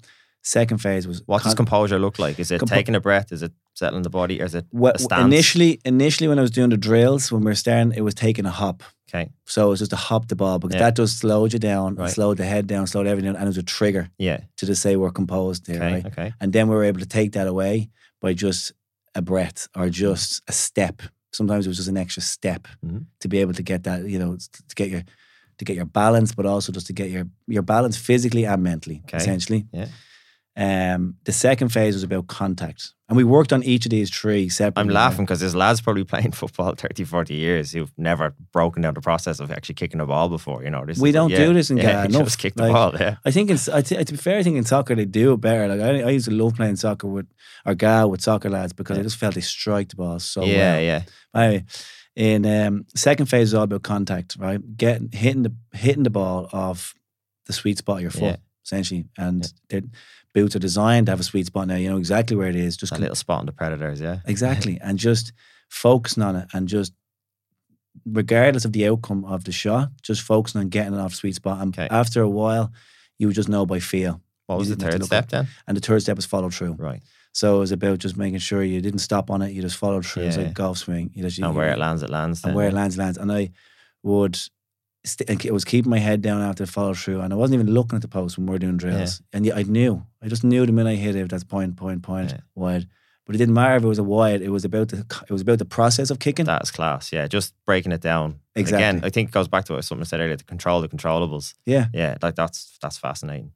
Second 0.41 0.77
phase 0.79 1.07
was 1.07 1.21
What 1.25 1.43
does 1.43 1.55
composure 1.55 1.97
look 1.99 2.19
like? 2.19 2.39
Is 2.39 2.51
it 2.51 2.59
Compo- 2.59 2.75
taking 2.75 2.93
a 2.95 2.99
breath? 2.99 3.31
Is 3.31 3.41
it 3.41 3.51
settling 3.73 4.03
the 4.03 4.09
body? 4.11 4.41
Or 4.41 4.45
is 4.45 4.53
it 4.55 4.65
Well, 4.71 4.93
initially, 5.19 5.79
initially 5.85 6.27
when 6.27 6.37
I 6.37 6.41
was 6.43 6.51
doing 6.51 6.69
the 6.69 6.77
drills, 6.77 7.31
when 7.31 7.41
we 7.41 7.45
were 7.51 7.55
starting, 7.55 7.93
it 7.93 8.01
was 8.01 8.13
taking 8.13 8.45
a 8.45 8.51
hop. 8.51 8.83
Okay. 9.09 9.31
So 9.45 9.67
it 9.67 9.69
was 9.69 9.79
just 9.79 9.93
a 9.93 9.95
hop 9.95 10.27
the 10.27 10.35
ball 10.35 10.59
because 10.59 10.75
Yeah. 10.75 10.81
that 10.81 10.95
just 10.97 11.17
slowed 11.19 11.53
you 11.53 11.59
down, 11.59 11.95
Right. 11.95 12.11
slowed 12.11 12.37
the 12.37 12.45
head 12.45 12.67
down, 12.67 12.85
slowed 12.87 13.07
everything 13.07 13.31
down, 13.33 13.37
and 13.37 13.45
it 13.45 13.47
was 13.47 13.57
a 13.57 13.63
trigger 13.63 14.09
Yeah. 14.19 14.41
to 14.57 14.65
just 14.67 14.81
say 14.81 14.95
we're 14.95 15.11
composed 15.11 15.65
here, 15.67 15.77
Okay. 15.77 15.93
right? 15.93 16.05
Okay. 16.07 16.33
And 16.41 16.51
then 16.53 16.67
we 16.67 16.75
were 16.75 16.83
able 16.83 16.99
to 16.99 17.05
take 17.07 17.31
that 17.33 17.47
away 17.47 17.89
by 18.21 18.33
just 18.33 18.71
a 19.15 19.21
breath 19.21 19.67
or 19.75 19.89
just 19.89 20.41
a 20.47 20.51
step. 20.51 21.01
Sometimes 21.33 21.65
it 21.65 21.69
was 21.69 21.77
just 21.77 21.89
an 21.89 21.97
extra 21.97 22.21
step 22.23 22.67
Mhm. 22.85 23.05
to 23.19 23.27
be 23.27 23.39
able 23.41 23.53
to 23.53 23.63
get 23.63 23.83
that, 23.83 24.07
you 24.09 24.19
know, 24.19 24.37
to 24.37 24.75
get 24.75 24.89
your 24.89 25.03
to 25.57 25.65
get 25.65 25.75
your 25.77 25.85
balance, 25.85 26.33
but 26.35 26.45
also 26.45 26.71
just 26.73 26.87
to 26.87 26.93
get 26.93 27.09
your 27.09 27.25
your 27.47 27.63
balance 27.63 27.95
physically 27.97 28.45
and 28.45 28.61
mentally, 28.63 29.01
Okay. 29.05 29.17
essentially. 29.17 29.65
Yeah. 29.71 29.87
Um, 30.57 31.15
the 31.25 31.31
second 31.33 31.69
phase 31.69 31.95
was 31.95 32.03
about 32.03 32.27
contact. 32.27 32.93
And 33.07 33.15
we 33.17 33.23
worked 33.23 33.53
on 33.53 33.61
each 33.61 33.85
of 33.85 33.89
these 33.91 34.09
three 34.09 34.49
separately. 34.49 34.89
I'm 34.89 34.93
laughing 34.93 35.25
because 35.25 35.39
there's 35.39 35.53
lads 35.55 35.79
probably 35.81 36.03
playing 36.13 36.31
football 36.31 36.73
30, 36.73 37.03
40 37.03 37.33
years 37.35 37.71
who've 37.73 37.91
never 37.97 38.33
broken 38.51 38.81
down 38.81 38.93
the 38.95 39.01
process 39.01 39.39
of 39.39 39.51
actually 39.51 39.75
kicking 39.75 39.99
a 39.99 40.05
ball 40.05 40.27
before. 40.29 40.63
You 40.63 40.71
know, 40.71 40.85
this 40.85 40.97
We 40.97 41.11
don't 41.11 41.29
yeah, 41.29 41.37
do 41.45 41.53
this 41.53 41.69
in 41.69 41.77
yeah, 41.77 41.83
Ghana 41.91 41.99
you 42.09 42.15
enough. 42.15 42.23
Just 42.27 42.39
kick 42.39 42.55
the 42.55 42.63
Like, 42.63 42.73
ball, 42.73 42.93
yeah. 42.99 43.17
I 43.25 43.31
think 43.31 43.51
it's, 43.51 43.69
I 43.69 43.81
th- 43.81 44.07
to 44.07 44.13
be 44.13 44.17
fair, 44.17 44.39
I 44.39 44.43
think 44.43 44.57
in 44.57 44.63
soccer 44.63 44.95
they 44.95 45.05
do 45.05 45.33
it 45.33 45.41
better. 45.41 45.67
Like 45.67 45.81
I, 45.81 46.07
I 46.07 46.09
used 46.11 46.25
to 46.29 46.31
love 46.31 46.55
playing 46.55 46.77
soccer 46.77 47.07
with 47.07 47.27
our 47.65 47.75
Ga 47.75 48.07
with 48.07 48.21
soccer 48.21 48.49
lads 48.49 48.73
because 48.73 48.97
I 48.97 49.03
just 49.03 49.17
felt 49.17 49.35
they 49.35 49.41
strike 49.41 49.89
the 49.89 49.97
ball 49.97 50.19
so 50.19 50.43
yeah, 50.43 50.47
well. 50.75 50.81
yeah. 50.81 51.03
Yeah. 51.35 51.41
Anyway, 51.41 51.65
in 52.15 52.45
um, 52.45 52.85
second 52.95 53.25
phase 53.25 53.49
is 53.49 53.53
all 53.53 53.63
about 53.63 53.83
contact, 53.83 54.37
right? 54.39 54.61
Getting 54.77 55.09
hitting 55.11 55.43
the 55.43 55.53
hitting 55.73 56.03
the 56.03 56.09
ball 56.09 56.49
off 56.53 56.95
the 57.45 57.53
sweet 57.53 57.77
spot 57.77 57.97
of 57.97 58.01
your 58.03 58.11
foot, 58.11 58.21
Yeah. 58.23 58.35
essentially. 58.63 59.05
And 59.17 59.51
their 59.69 59.81
boots 60.35 60.55
are 60.55 60.59
designed 60.59 61.07
to 61.07 61.11
have 61.13 61.19
a 61.19 61.23
sweet 61.23 61.47
spot 61.47 61.67
now. 61.67 61.75
You 61.75 61.89
know 61.89 61.97
exactly 61.97 62.35
where 62.37 62.49
it 62.49 62.55
is. 62.55 62.77
Just 62.77 62.91
a 62.91 62.95
con- 62.95 63.01
little 63.01 63.15
spot 63.15 63.39
on 63.39 63.45
the 63.47 63.51
Predators, 63.53 63.99
yeah. 63.99 64.19
exactly, 64.27 64.77
and 64.83 64.99
just 64.99 65.33
focusing 65.69 66.21
on 66.21 66.35
it, 66.35 66.47
and 66.53 66.67
just 66.67 66.93
regardless 68.05 68.65
of 68.65 68.73
the 68.73 68.87
outcome 68.87 69.25
of 69.25 69.45
the 69.45 69.51
shot, 69.51 69.89
just 70.03 70.21
focusing 70.21 70.61
on 70.61 70.69
getting 70.69 70.93
it 70.93 70.99
off 70.99 71.15
sweet 71.15 71.35
spot. 71.35 71.61
And 71.61 71.73
Okay. 71.77 71.87
after 71.89 72.21
a 72.21 72.29
while, 72.29 72.71
you 73.17 73.27
would 73.27 73.35
just 73.35 73.49
know 73.49 73.65
by 73.65 73.79
feel. 73.79 74.21
What 74.47 74.59
was 74.59 74.69
the 74.69 74.75
third 74.75 75.03
step 75.03 75.29
then? 75.29 75.47
And 75.67 75.75
the 75.75 75.81
third 75.81 76.01
step 76.03 76.17
was 76.17 76.25
follow 76.25 76.49
through. 76.49 76.73
Right. 76.73 77.01
So 77.31 77.55
it 77.57 77.59
was 77.59 77.71
about 77.71 77.99
just 77.99 78.15
making 78.15 78.39
sure 78.39 78.63
you 78.63 78.79
didn't 78.81 78.99
stop 78.99 79.31
on 79.31 79.41
it. 79.41 79.51
You 79.53 79.61
just 79.61 79.77
followed 79.77 80.05
through. 80.05 80.23
It's 80.23 80.37
Yeah, 80.37 80.43
like 80.43 80.51
a 80.51 80.53
golf 80.53 80.77
swing. 80.77 81.09
You 81.15 81.23
just, 81.23 81.37
And 81.39 81.47
you- 81.47 81.57
where 81.57 81.71
it 81.71 81.79
lands, 81.79 82.03
it 82.03 82.09
lands. 82.09 82.43
and 82.43 82.51
then, 82.51 82.55
where 82.55 82.67
it 82.67 82.73
lands, 82.73 82.97
lands. 82.97 83.17
And 83.17 83.31
I 83.31 83.51
would, 84.03 84.39
st- 85.05 85.45
I 85.47 85.51
was 85.51 85.63
keeping 85.65 85.89
my 85.89 85.99
head 85.99 86.21
down 86.21 86.41
after 86.41 86.65
the 86.65 86.71
follow 86.71 86.93
through, 86.93 87.21
and 87.21 87.31
I 87.31 87.35
wasn't 87.35 87.61
even 87.61 87.73
looking 87.73 87.95
at 87.95 88.01
the 88.01 88.07
post 88.07 88.37
when 88.37 88.47
we 88.47 88.51
were 88.51 88.59
doing 88.59 88.77
drills. 88.77 89.21
And 89.33 89.45
yet 89.45 89.57
I 89.57 89.63
knew, 89.63 90.05
I 90.21 90.27
just 90.27 90.43
knew 90.43 90.65
the 90.65 90.71
minute 90.71 90.91
I 90.91 90.95
hit 90.95 91.15
it, 91.15 91.29
that's 91.29 91.43
point, 91.43 91.75
point, 91.77 92.03
point, 92.03 92.31
Yeah. 92.31 92.39
wide. 92.55 92.87
But 93.25 93.33
it 93.33 93.39
didn't 93.39 93.55
matter 93.55 93.75
if 93.77 93.83
it 93.83 93.87
was 93.87 93.97
a 93.97 94.03
wide. 94.03 94.41
It 94.43 94.49
was 94.49 94.65
about 94.65 94.89
the, 94.89 94.97
it 95.27 95.31
was 95.33 95.41
about 95.41 95.57
the 95.57 95.65
process 95.65 96.11
of 96.11 96.19
kicking. 96.19 96.45
That's 96.45 96.69
class, 96.69 97.11
yeah. 97.11 97.25
Just 97.27 97.53
breaking 97.65 97.91
it 97.91 98.01
down. 98.01 98.39
And 98.55 98.67
Again, 98.67 98.95
Exactly. 98.97 99.07
I 99.07 99.09
think 99.09 99.29
it 99.29 99.31
goes 99.31 99.47
back 99.47 99.65
to 99.65 99.73
what 99.73 99.83
something 99.83 100.03
I 100.03 100.05
said 100.05 100.19
earlier, 100.19 100.35
to 100.37 100.43
control 100.45 100.79
the 100.81 100.87
controllables. 100.87 101.55
yeah, 101.65 101.87
Yeah, 101.93 102.17
like 102.21 102.35
that's 102.35 102.77
that's 102.81 102.97
fascinating. 102.99 103.51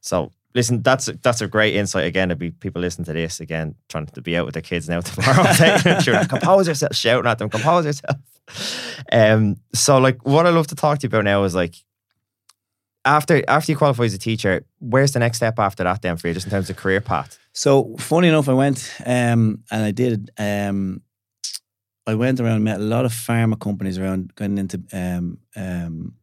So 0.00 0.30
listen, 0.54 0.82
that's 0.82 1.06
that's 1.22 1.40
a 1.40 1.46
great 1.46 1.74
insight 1.74 2.06
again 2.06 2.28
to 2.30 2.36
be 2.36 2.50
people 2.50 2.80
listen 2.80 3.04
to 3.04 3.12
this 3.12 3.40
again, 3.40 3.74
trying 3.88 4.06
to 4.06 4.22
be 4.22 4.36
out 4.36 4.46
with 4.46 4.54
their 4.54 4.62
kids 4.62 4.88
now 4.88 5.00
tomorrow. 5.00 5.52
sure, 6.00 6.24
compose 6.26 6.68
yourself, 6.68 6.94
shouting 6.94 7.30
at 7.30 7.38
them, 7.38 7.50
compose 7.50 7.84
yourself. 7.84 8.16
Um, 9.12 9.56
so 9.74 9.98
like 9.98 10.24
what 10.26 10.46
I 10.46 10.50
love 10.50 10.66
to 10.68 10.74
talk 10.74 10.98
to 10.98 11.04
you 11.04 11.08
about 11.08 11.24
now 11.24 11.44
is 11.44 11.54
like 11.54 11.74
after 13.04 13.42
after 13.48 13.72
you 13.72 13.78
qualify 13.78 14.04
as 14.04 14.14
a 14.14 14.18
teacher, 14.18 14.64
where's 14.78 15.12
the 15.12 15.18
next 15.18 15.38
step 15.38 15.58
after 15.58 15.84
that 15.84 16.02
then 16.02 16.16
for 16.16 16.28
you, 16.28 16.34
just 16.34 16.46
in 16.46 16.50
terms 16.50 16.70
of 16.70 16.76
career 16.76 17.00
path? 17.00 17.38
So 17.52 17.96
funny 17.98 18.28
enough, 18.28 18.48
I 18.48 18.54
went 18.54 18.92
um, 19.06 19.62
and 19.70 19.82
I 19.84 19.90
did. 19.90 20.30
Um, 20.38 21.02
I 22.06 22.14
went 22.14 22.40
around, 22.40 22.64
met 22.64 22.80
a 22.80 22.82
lot 22.82 23.04
of 23.04 23.12
pharma 23.12 23.60
companies 23.60 23.98
around, 23.98 24.34
going 24.34 24.58
into 24.58 24.82
um, 24.92 25.38
um, 25.54 26.14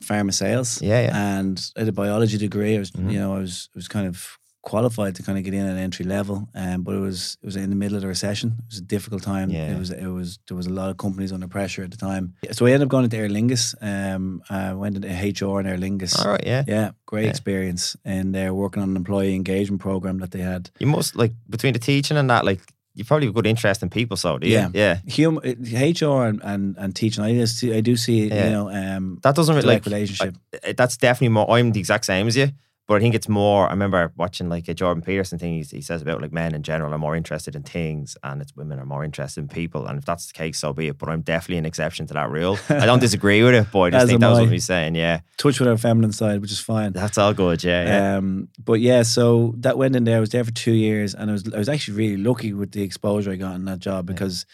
pharma 0.00 0.32
sales. 0.32 0.80
Yeah, 0.82 1.02
yeah. 1.02 1.38
And 1.38 1.70
I 1.76 1.80
had 1.80 1.88
a 1.88 1.92
biology 1.92 2.38
degree. 2.38 2.76
I 2.76 2.78
was, 2.78 2.90
Mhm. 2.90 3.12
you 3.12 3.18
know, 3.18 3.34
I 3.34 3.38
was, 3.38 3.68
I 3.74 3.78
was 3.78 3.88
kind 3.88 4.06
of 4.06 4.38
qualified 4.62 5.14
to 5.14 5.22
kind 5.22 5.38
of 5.38 5.44
get 5.44 5.54
in 5.54 5.64
at 5.64 5.76
entry 5.76 6.04
level. 6.04 6.48
Um, 6.52 6.82
but 6.82 6.94
it 6.96 6.98
was, 6.98 7.38
it 7.40 7.46
was 7.46 7.54
in 7.54 7.70
the 7.70 7.76
middle 7.76 7.94
of 7.96 8.02
the 8.02 8.08
recession. 8.08 8.56
It 8.58 8.64
was 8.68 8.78
a 8.78 8.82
difficult 8.82 9.22
time. 9.22 9.48
Yeah. 9.48 9.70
It 9.70 9.78
was, 9.78 9.90
it 9.92 10.06
was, 10.08 10.40
there 10.48 10.56
was 10.56 10.66
a 10.66 10.72
lot 10.72 10.90
of 10.90 10.96
companies 10.96 11.32
under 11.32 11.46
pressure 11.46 11.84
at 11.84 11.92
the 11.92 11.96
time. 11.96 12.34
So 12.50 12.66
I 12.66 12.70
ended 12.72 12.82
up 12.82 12.88
going 12.88 13.04
into 13.04 13.16
Aer 13.16 13.28
Lingus. 13.28 13.74
Um, 13.80 14.42
I 14.50 14.74
went 14.74 14.96
into 14.96 15.08
HR 15.08 15.60
in 15.60 15.66
Aer 15.66 15.78
Lingus. 15.78 16.18
All 16.18 16.32
right, 16.32 16.42
yeah. 16.44 16.64
Yeah, 16.66 16.90
great 17.06 17.24
Yeah. 17.24 17.30
experience. 17.30 17.96
And 18.04 18.34
they're 18.34 18.52
working 18.54 18.82
on 18.82 18.90
an 18.90 18.96
employee 18.96 19.36
engagement 19.36 19.80
program 19.80 20.18
that 20.18 20.32
they 20.32 20.40
had. 20.42 20.70
You 20.80 20.88
must 20.88 21.14
like 21.14 21.32
between 21.48 21.72
the 21.72 21.78
teaching 21.78 22.16
and 22.16 22.28
that, 22.30 22.44
like 22.44 22.60
you 22.96 23.04
probably 23.04 23.26
have 23.26 23.34
good 23.34 23.46
interest 23.46 23.82
in 23.82 23.90
people, 23.90 24.16
so 24.16 24.38
do 24.38 24.48
you? 24.48 24.54
Yeah. 24.54 24.70
Yeah. 24.72 24.98
Hum, 25.16 25.38
HR 25.38 26.24
and, 26.26 26.40
and, 26.42 26.76
and 26.78 26.96
teaching, 26.96 27.22
I, 27.22 27.34
just 27.34 27.62
I 27.62 27.80
do 27.80 27.94
see, 27.96 28.28
Yeah. 28.28 28.44
you 28.46 28.50
know, 28.50 28.70
um, 28.70 29.18
That 29.22 29.34
doesn't 29.36 29.54
really 29.54 29.68
like 29.68 29.84
relationship. 29.84 30.36
Uh, 30.66 30.72
that's 30.76 30.96
definitely 30.96 31.28
more. 31.28 31.48
I'm 31.50 31.72
the 31.72 31.80
exact 31.80 32.06
same 32.06 32.26
as 32.26 32.36
you, 32.36 32.48
but 32.86 32.94
I 32.94 33.00
think 33.00 33.16
it's 33.16 33.28
more. 33.28 33.66
I 33.66 33.70
remember 33.70 34.12
watching 34.16 34.48
like 34.48 34.68
a 34.68 34.74
Jordan 34.74 35.02
Peterson 35.02 35.38
thing. 35.40 35.54
He, 35.54 35.62
he 35.62 35.80
says 35.80 36.02
about 36.02 36.22
like 36.22 36.32
men 36.32 36.54
in 36.54 36.62
general 36.62 36.94
are 36.94 36.98
more 36.98 37.16
interested 37.16 37.56
in 37.56 37.64
things, 37.64 38.16
and 38.22 38.40
it's 38.40 38.54
women 38.54 38.78
are 38.78 38.86
more 38.86 39.02
interested 39.04 39.40
in 39.40 39.48
people. 39.48 39.86
And 39.86 39.98
if 39.98 40.04
that's 40.04 40.26
the 40.26 40.32
case, 40.32 40.60
so 40.60 40.72
be 40.72 40.86
it. 40.88 40.98
But 40.98 41.08
I'm 41.08 41.22
definitely 41.22 41.58
an 41.58 41.66
exception 41.66 42.06
to 42.06 42.14
that 42.14 42.30
rule. 42.30 42.58
I 42.68 42.86
don't 42.86 43.00
disagree 43.06 43.42
with 43.42 43.54
it, 43.54 43.66
but 43.72 43.80
I 43.80 43.90
just 43.90 44.06
think 44.06 44.20
that 44.20 44.28
was 44.28 44.38
I. 44.38 44.42
what 44.42 44.52
he's 44.52 44.66
saying. 44.66 44.94
Yeah, 44.94 45.20
touch 45.36 45.58
with 45.58 45.68
our 45.68 45.76
feminine 45.76 46.12
side, 46.12 46.40
which 46.40 46.52
is 46.52 46.60
fine. 46.60 46.92
that's 46.92 47.18
all 47.18 47.34
good. 47.34 47.64
Yeah, 47.64 47.84
yeah. 47.84 48.16
Um, 48.18 48.48
but 48.64 48.80
yeah, 48.80 49.02
so 49.02 49.54
that 49.58 49.76
went 49.76 49.96
in 49.96 50.04
there. 50.04 50.18
I 50.18 50.20
was 50.20 50.30
there 50.30 50.44
for 50.44 50.52
two 50.52 50.74
years, 50.74 51.12
and 51.12 51.28
I 51.28 51.32
was 51.32 51.52
I 51.52 51.58
was 51.58 51.68
actually 51.68 51.96
really 51.96 52.22
lucky 52.22 52.52
with 52.52 52.70
the 52.70 52.82
exposure 52.82 53.32
I 53.32 53.36
got 53.36 53.56
in 53.56 53.64
that 53.64 53.80
job 53.80 54.06
because, 54.06 54.46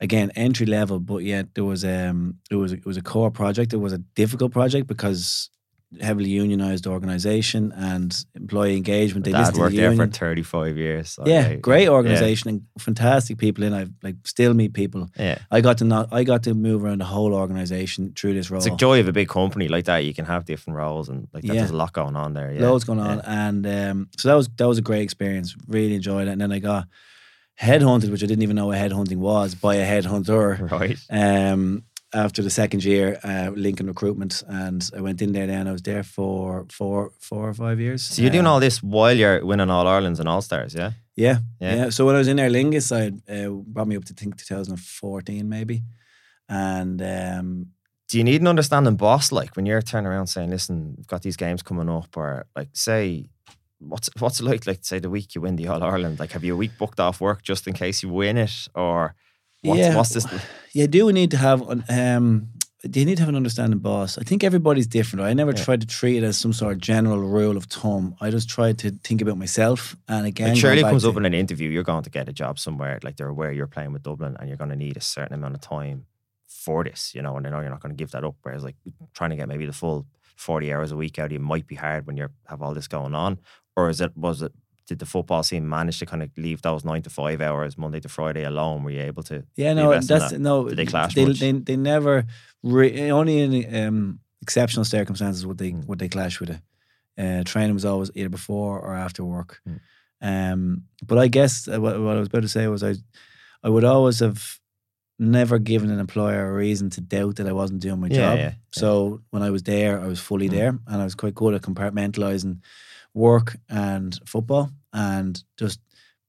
again, 0.00 0.30
entry 0.36 0.66
level. 0.66 1.00
But 1.00 1.24
yet 1.24 1.54
there 1.56 1.64
was 1.64 1.84
um 1.84 2.36
it 2.52 2.54
was 2.54 2.72
it 2.72 2.86
was 2.86 2.96
a 2.96 3.02
core 3.02 3.32
project. 3.32 3.72
It 3.72 3.78
was 3.78 3.92
a 3.92 3.98
difficult 3.98 4.52
project 4.52 4.86
because 4.86 5.50
heavily 6.00 6.30
unionized 6.30 6.86
organization 6.86 7.72
and 7.72 8.24
employee 8.34 8.76
engagement. 8.76 9.24
They 9.24 9.32
Dad 9.32 9.56
worked 9.56 9.72
the 9.72 9.80
there 9.80 9.96
for 9.96 10.06
35 10.06 10.76
years. 10.76 11.10
so 11.10 11.24
yeah, 11.26 11.56
great 11.56 11.84
yeah. 11.84 11.88
organization 11.90 12.48
and 12.50 12.62
fantastic 12.78 13.38
people 13.38 13.64
in. 13.64 13.74
I 13.74 13.86
like 14.02 14.16
still 14.24 14.54
meet 14.54 14.72
people. 14.72 15.08
Yeah. 15.18 15.38
I 15.50 15.60
got 15.60 15.78
to 15.78 15.84
not. 15.84 16.08
I 16.12 16.22
got 16.24 16.44
to 16.44 16.54
move 16.54 16.84
around 16.84 16.98
the 16.98 17.06
whole 17.06 17.34
organization 17.34 18.12
through 18.14 18.34
this 18.34 18.50
role. 18.50 18.58
It's 18.58 18.66
a 18.66 18.76
joy 18.76 19.00
of 19.00 19.08
a 19.08 19.12
big 19.12 19.28
company 19.28 19.68
like 19.68 19.86
that. 19.86 20.04
You 20.04 20.14
can 20.14 20.26
have 20.26 20.44
different 20.44 20.76
roles, 20.76 21.08
and 21.08 21.26
like 21.32 21.42
that. 21.42 21.54
Yeah. 21.54 21.60
There's 21.60 21.70
a 21.70 21.76
lot 21.76 21.92
going 21.92 22.16
on 22.16 22.34
there. 22.34 22.52
Yeah. 22.52 22.68
loads 22.68 22.84
going 22.84 23.00
on, 23.00 23.18
Yeah. 23.18 23.48
and 23.48 23.66
um, 23.66 24.08
so 24.16 24.28
that 24.28 24.34
was 24.34 24.48
that 24.58 24.68
was 24.68 24.78
a 24.78 24.82
great 24.82 25.02
experience. 25.02 25.56
Really 25.66 25.94
enjoyed 25.94 26.28
it, 26.28 26.32
and 26.32 26.40
then 26.40 26.52
I 26.52 26.60
got 26.60 26.86
headhunted, 27.60 28.10
which 28.10 28.22
I 28.22 28.26
didn't 28.26 28.42
even 28.42 28.56
know 28.56 28.66
what 28.66 28.78
headhunting 28.78 29.18
was, 29.18 29.54
by 29.54 29.74
a 29.76 29.86
headhunter. 29.86 30.70
Right. 30.70 30.98
Um, 31.10 31.84
after 32.12 32.42
the 32.42 32.50
second 32.50 32.82
year, 32.84 33.18
uh, 33.22 33.50
Lincoln 33.54 33.86
Recruitment, 33.86 34.42
and 34.48 34.88
I 34.96 35.00
went 35.00 35.22
in 35.22 35.32
there. 35.32 35.46
Then 35.46 35.68
I 35.68 35.72
was 35.72 35.82
there 35.82 36.02
for 36.02 36.66
four, 36.70 37.12
four 37.20 37.48
or 37.48 37.54
five 37.54 37.78
years. 37.80 38.02
So 38.02 38.22
you're 38.22 38.30
doing 38.32 38.46
Um, 38.46 38.52
all 38.52 38.60
this 38.60 38.82
while 38.82 39.16
you're 39.16 39.44
winning 39.44 39.70
all 39.70 39.86
Ireland's 39.86 40.20
and 40.20 40.28
All 40.28 40.42
Stars, 40.42 40.74
yeah? 40.74 40.92
Yeah, 41.16 41.38
Yeah. 41.60 41.74
yeah, 41.76 41.90
So 41.90 42.06
when 42.06 42.14
I 42.16 42.18
was 42.18 42.28
in 42.28 42.38
Aer 42.38 42.50
Lingus, 42.50 42.90
I 42.90 43.12
uh, 43.32 43.50
brought 43.50 43.88
me 43.88 43.96
up 43.96 44.04
to 44.06 44.14
think 44.14 44.36
2014 44.36 45.48
maybe, 45.48 45.82
and 46.48 47.00
um, 47.02 47.66
do 48.08 48.18
you 48.18 48.24
need 48.24 48.40
an 48.40 48.48
understanding 48.48 48.96
boss 48.96 49.30
like 49.32 49.54
when 49.56 49.66
you're 49.66 49.82
turning 49.82 50.06
around 50.10 50.26
saying 50.26 50.50
listen 50.50 50.94
we've 50.96 51.06
got 51.06 51.22
these 51.22 51.36
games 51.36 51.62
coming 51.62 51.88
up 51.88 52.16
or 52.16 52.46
like 52.56 52.68
say 52.72 53.26
what's 53.78 54.10
what's 54.18 54.40
it 54.40 54.44
like 54.44 54.66
like 54.66 54.80
say 54.82 54.98
the 54.98 55.08
week 55.10 55.34
you 55.34 55.40
win 55.40 55.56
the 55.56 55.68
all 55.68 55.82
ireland 55.82 56.18
like 56.18 56.32
have 56.32 56.42
you 56.44 56.54
a 56.54 56.56
week 56.56 56.72
booked 56.78 56.98
off 57.00 57.20
work 57.20 57.40
just 57.42 57.66
in 57.68 57.72
case 57.72 58.02
you 58.02 58.08
win 58.12 58.36
it 58.36 58.68
or 58.74 59.14
what's, 59.62 59.78
Yeah. 59.78 59.96
what's 59.96 60.10
this 60.10 60.26
you 60.72 60.86
do 60.86 61.06
we 61.06 61.12
need 61.12 61.30
to 61.32 61.36
have 61.36 61.60
an 61.68 61.84
um 61.88 62.48
you 62.82 63.04
need 63.04 63.16
to 63.16 63.22
have 63.22 63.28
an 63.28 63.36
understanding 63.36 63.78
boss. 63.78 64.16
I 64.16 64.22
think 64.22 64.42
everybody's 64.42 64.86
different. 64.86 65.22
I 65.26 65.34
never 65.34 65.50
Yeah. 65.54 65.62
tried 65.64 65.82
to 65.82 65.86
treat 65.86 66.16
it 66.16 66.24
as 66.24 66.38
some 66.38 66.54
sort 66.54 66.72
of 66.72 66.78
general 66.80 67.18
rule 67.18 67.58
of 67.58 67.64
thumb. 67.64 68.14
I 68.22 68.30
just 68.30 68.48
tried 68.48 68.78
to 68.78 68.90
think 68.90 69.20
about 69.20 69.36
myself. 69.36 69.96
And 70.08 70.24
again, 70.26 70.48
like 70.54 70.56
surely 70.58 70.78
it 70.80 70.84
comes 70.84 71.02
to- 71.02 71.10
up 71.10 71.16
in 71.18 71.26
an 71.26 71.34
interview 71.34 71.68
you're 71.68 71.82
going 71.92 72.04
to 72.04 72.08
get 72.18 72.26
a 72.30 72.32
job 72.32 72.58
somewhere 72.58 72.98
like 73.02 73.16
they're 73.16 73.28
aware 73.28 73.52
you're 73.52 73.66
playing 73.66 73.92
with 73.92 74.02
dublin 74.02 74.34
and 74.40 74.48
you're 74.48 74.56
going 74.56 74.70
to 74.70 74.76
need 74.76 74.96
a 74.96 75.02
certain 75.02 75.34
amount 75.34 75.56
of 75.56 75.60
time 75.60 76.06
for 76.48 76.82
this 76.84 77.14
you 77.14 77.20
know 77.20 77.36
and 77.36 77.44
they 77.44 77.50
know 77.50 77.60
you're 77.60 77.68
not 77.76 77.80
going 77.82 77.94
to 77.94 78.02
give 78.02 78.12
that 78.12 78.24
up 78.24 78.36
whereas 78.42 78.64
like 78.64 78.76
trying 79.12 79.30
to 79.30 79.36
get 79.36 79.46
maybe 79.48 79.66
the 79.66 79.72
full 79.74 80.06
40 80.36 80.72
hours 80.72 80.90
a 80.92 80.96
week 80.96 81.18
out 81.18 81.26
of 81.26 81.32
you 81.32 81.38
might 81.38 81.66
be 81.66 81.74
hard 81.74 82.06
when 82.06 82.16
you 82.16 82.28
have 82.48 82.62
all 82.62 82.72
this 82.72 82.88
going 82.88 83.14
on 83.14 83.38
or 83.76 83.90
is 83.90 84.00
it 84.00 84.16
was 84.16 84.40
it 84.40 84.52
did 84.90 84.98
the 84.98 85.06
football 85.06 85.42
team 85.44 85.68
manage 85.68 85.98
to 86.00 86.06
kind 86.06 86.22
of 86.22 86.28
leave 86.36 86.60
those 86.62 86.84
nine 86.84 87.02
to 87.02 87.10
five 87.10 87.40
hours 87.40 87.78
Monday 87.78 88.00
to 88.00 88.08
Friday 88.08 88.44
alone? 88.44 88.82
Were 88.84 88.90
you 88.90 89.02
able 89.02 89.22
to? 89.22 89.44
Yeah, 89.56 89.72
no, 89.74 89.90
that's 89.92 90.08
that? 90.08 90.40
no. 90.40 90.68
Did 90.68 90.76
they 90.78 90.86
clash 90.86 91.14
They 91.14 91.24
much? 91.26 91.38
they, 91.38 91.52
they 91.52 91.76
never 91.76 92.24
re, 92.62 93.10
only 93.12 93.36
in 93.40 93.52
um, 93.86 94.20
exceptional 94.42 94.84
circumstances 94.84 95.46
would 95.46 95.58
they 95.58 95.72
Mm. 95.72 95.86
would 95.86 95.98
they 96.00 96.08
clash 96.08 96.40
with 96.40 96.50
it. 96.50 96.60
Uh, 97.22 97.42
training 97.44 97.74
was 97.74 97.84
always 97.84 98.10
either 98.14 98.28
before 98.30 98.80
or 98.80 98.94
after 98.96 99.24
work. 99.24 99.60
Mm. 99.68 99.80
Um, 100.22 100.82
but 101.06 101.18
I 101.18 101.28
guess 101.28 101.68
uh, 101.68 101.80
what, 101.80 102.00
what 102.00 102.16
I 102.16 102.20
was 102.20 102.28
about 102.28 102.42
to 102.42 102.48
say 102.48 102.66
was 102.68 102.82
I 102.82 102.94
I 103.62 103.68
would 103.68 103.84
always 103.84 104.18
have 104.20 104.58
never 105.18 105.58
given 105.58 105.90
an 105.90 106.00
employer 106.00 106.50
a 106.50 106.52
reason 106.54 106.90
to 106.90 107.00
doubt 107.00 107.36
that 107.36 107.46
I 107.46 107.52
wasn't 107.52 107.80
doing 107.82 108.00
my 108.00 108.08
Yeah, 108.08 108.16
job. 108.16 108.38
yeah, 108.38 108.44
yeah. 108.44 108.54
So 108.72 109.20
when 109.30 109.42
I 109.42 109.50
was 109.50 109.62
there, 109.62 110.00
I 110.04 110.06
was 110.06 110.18
fully 110.20 110.48
Mm. 110.48 110.52
there, 110.52 110.68
and 110.86 111.00
I 111.00 111.04
was 111.04 111.14
quite 111.14 111.34
good 111.34 111.54
at 111.54 111.62
compartmentalizing 111.62 112.58
work 113.14 113.56
and 113.68 114.18
football, 114.26 114.70
and 114.92 115.42
just 115.58 115.80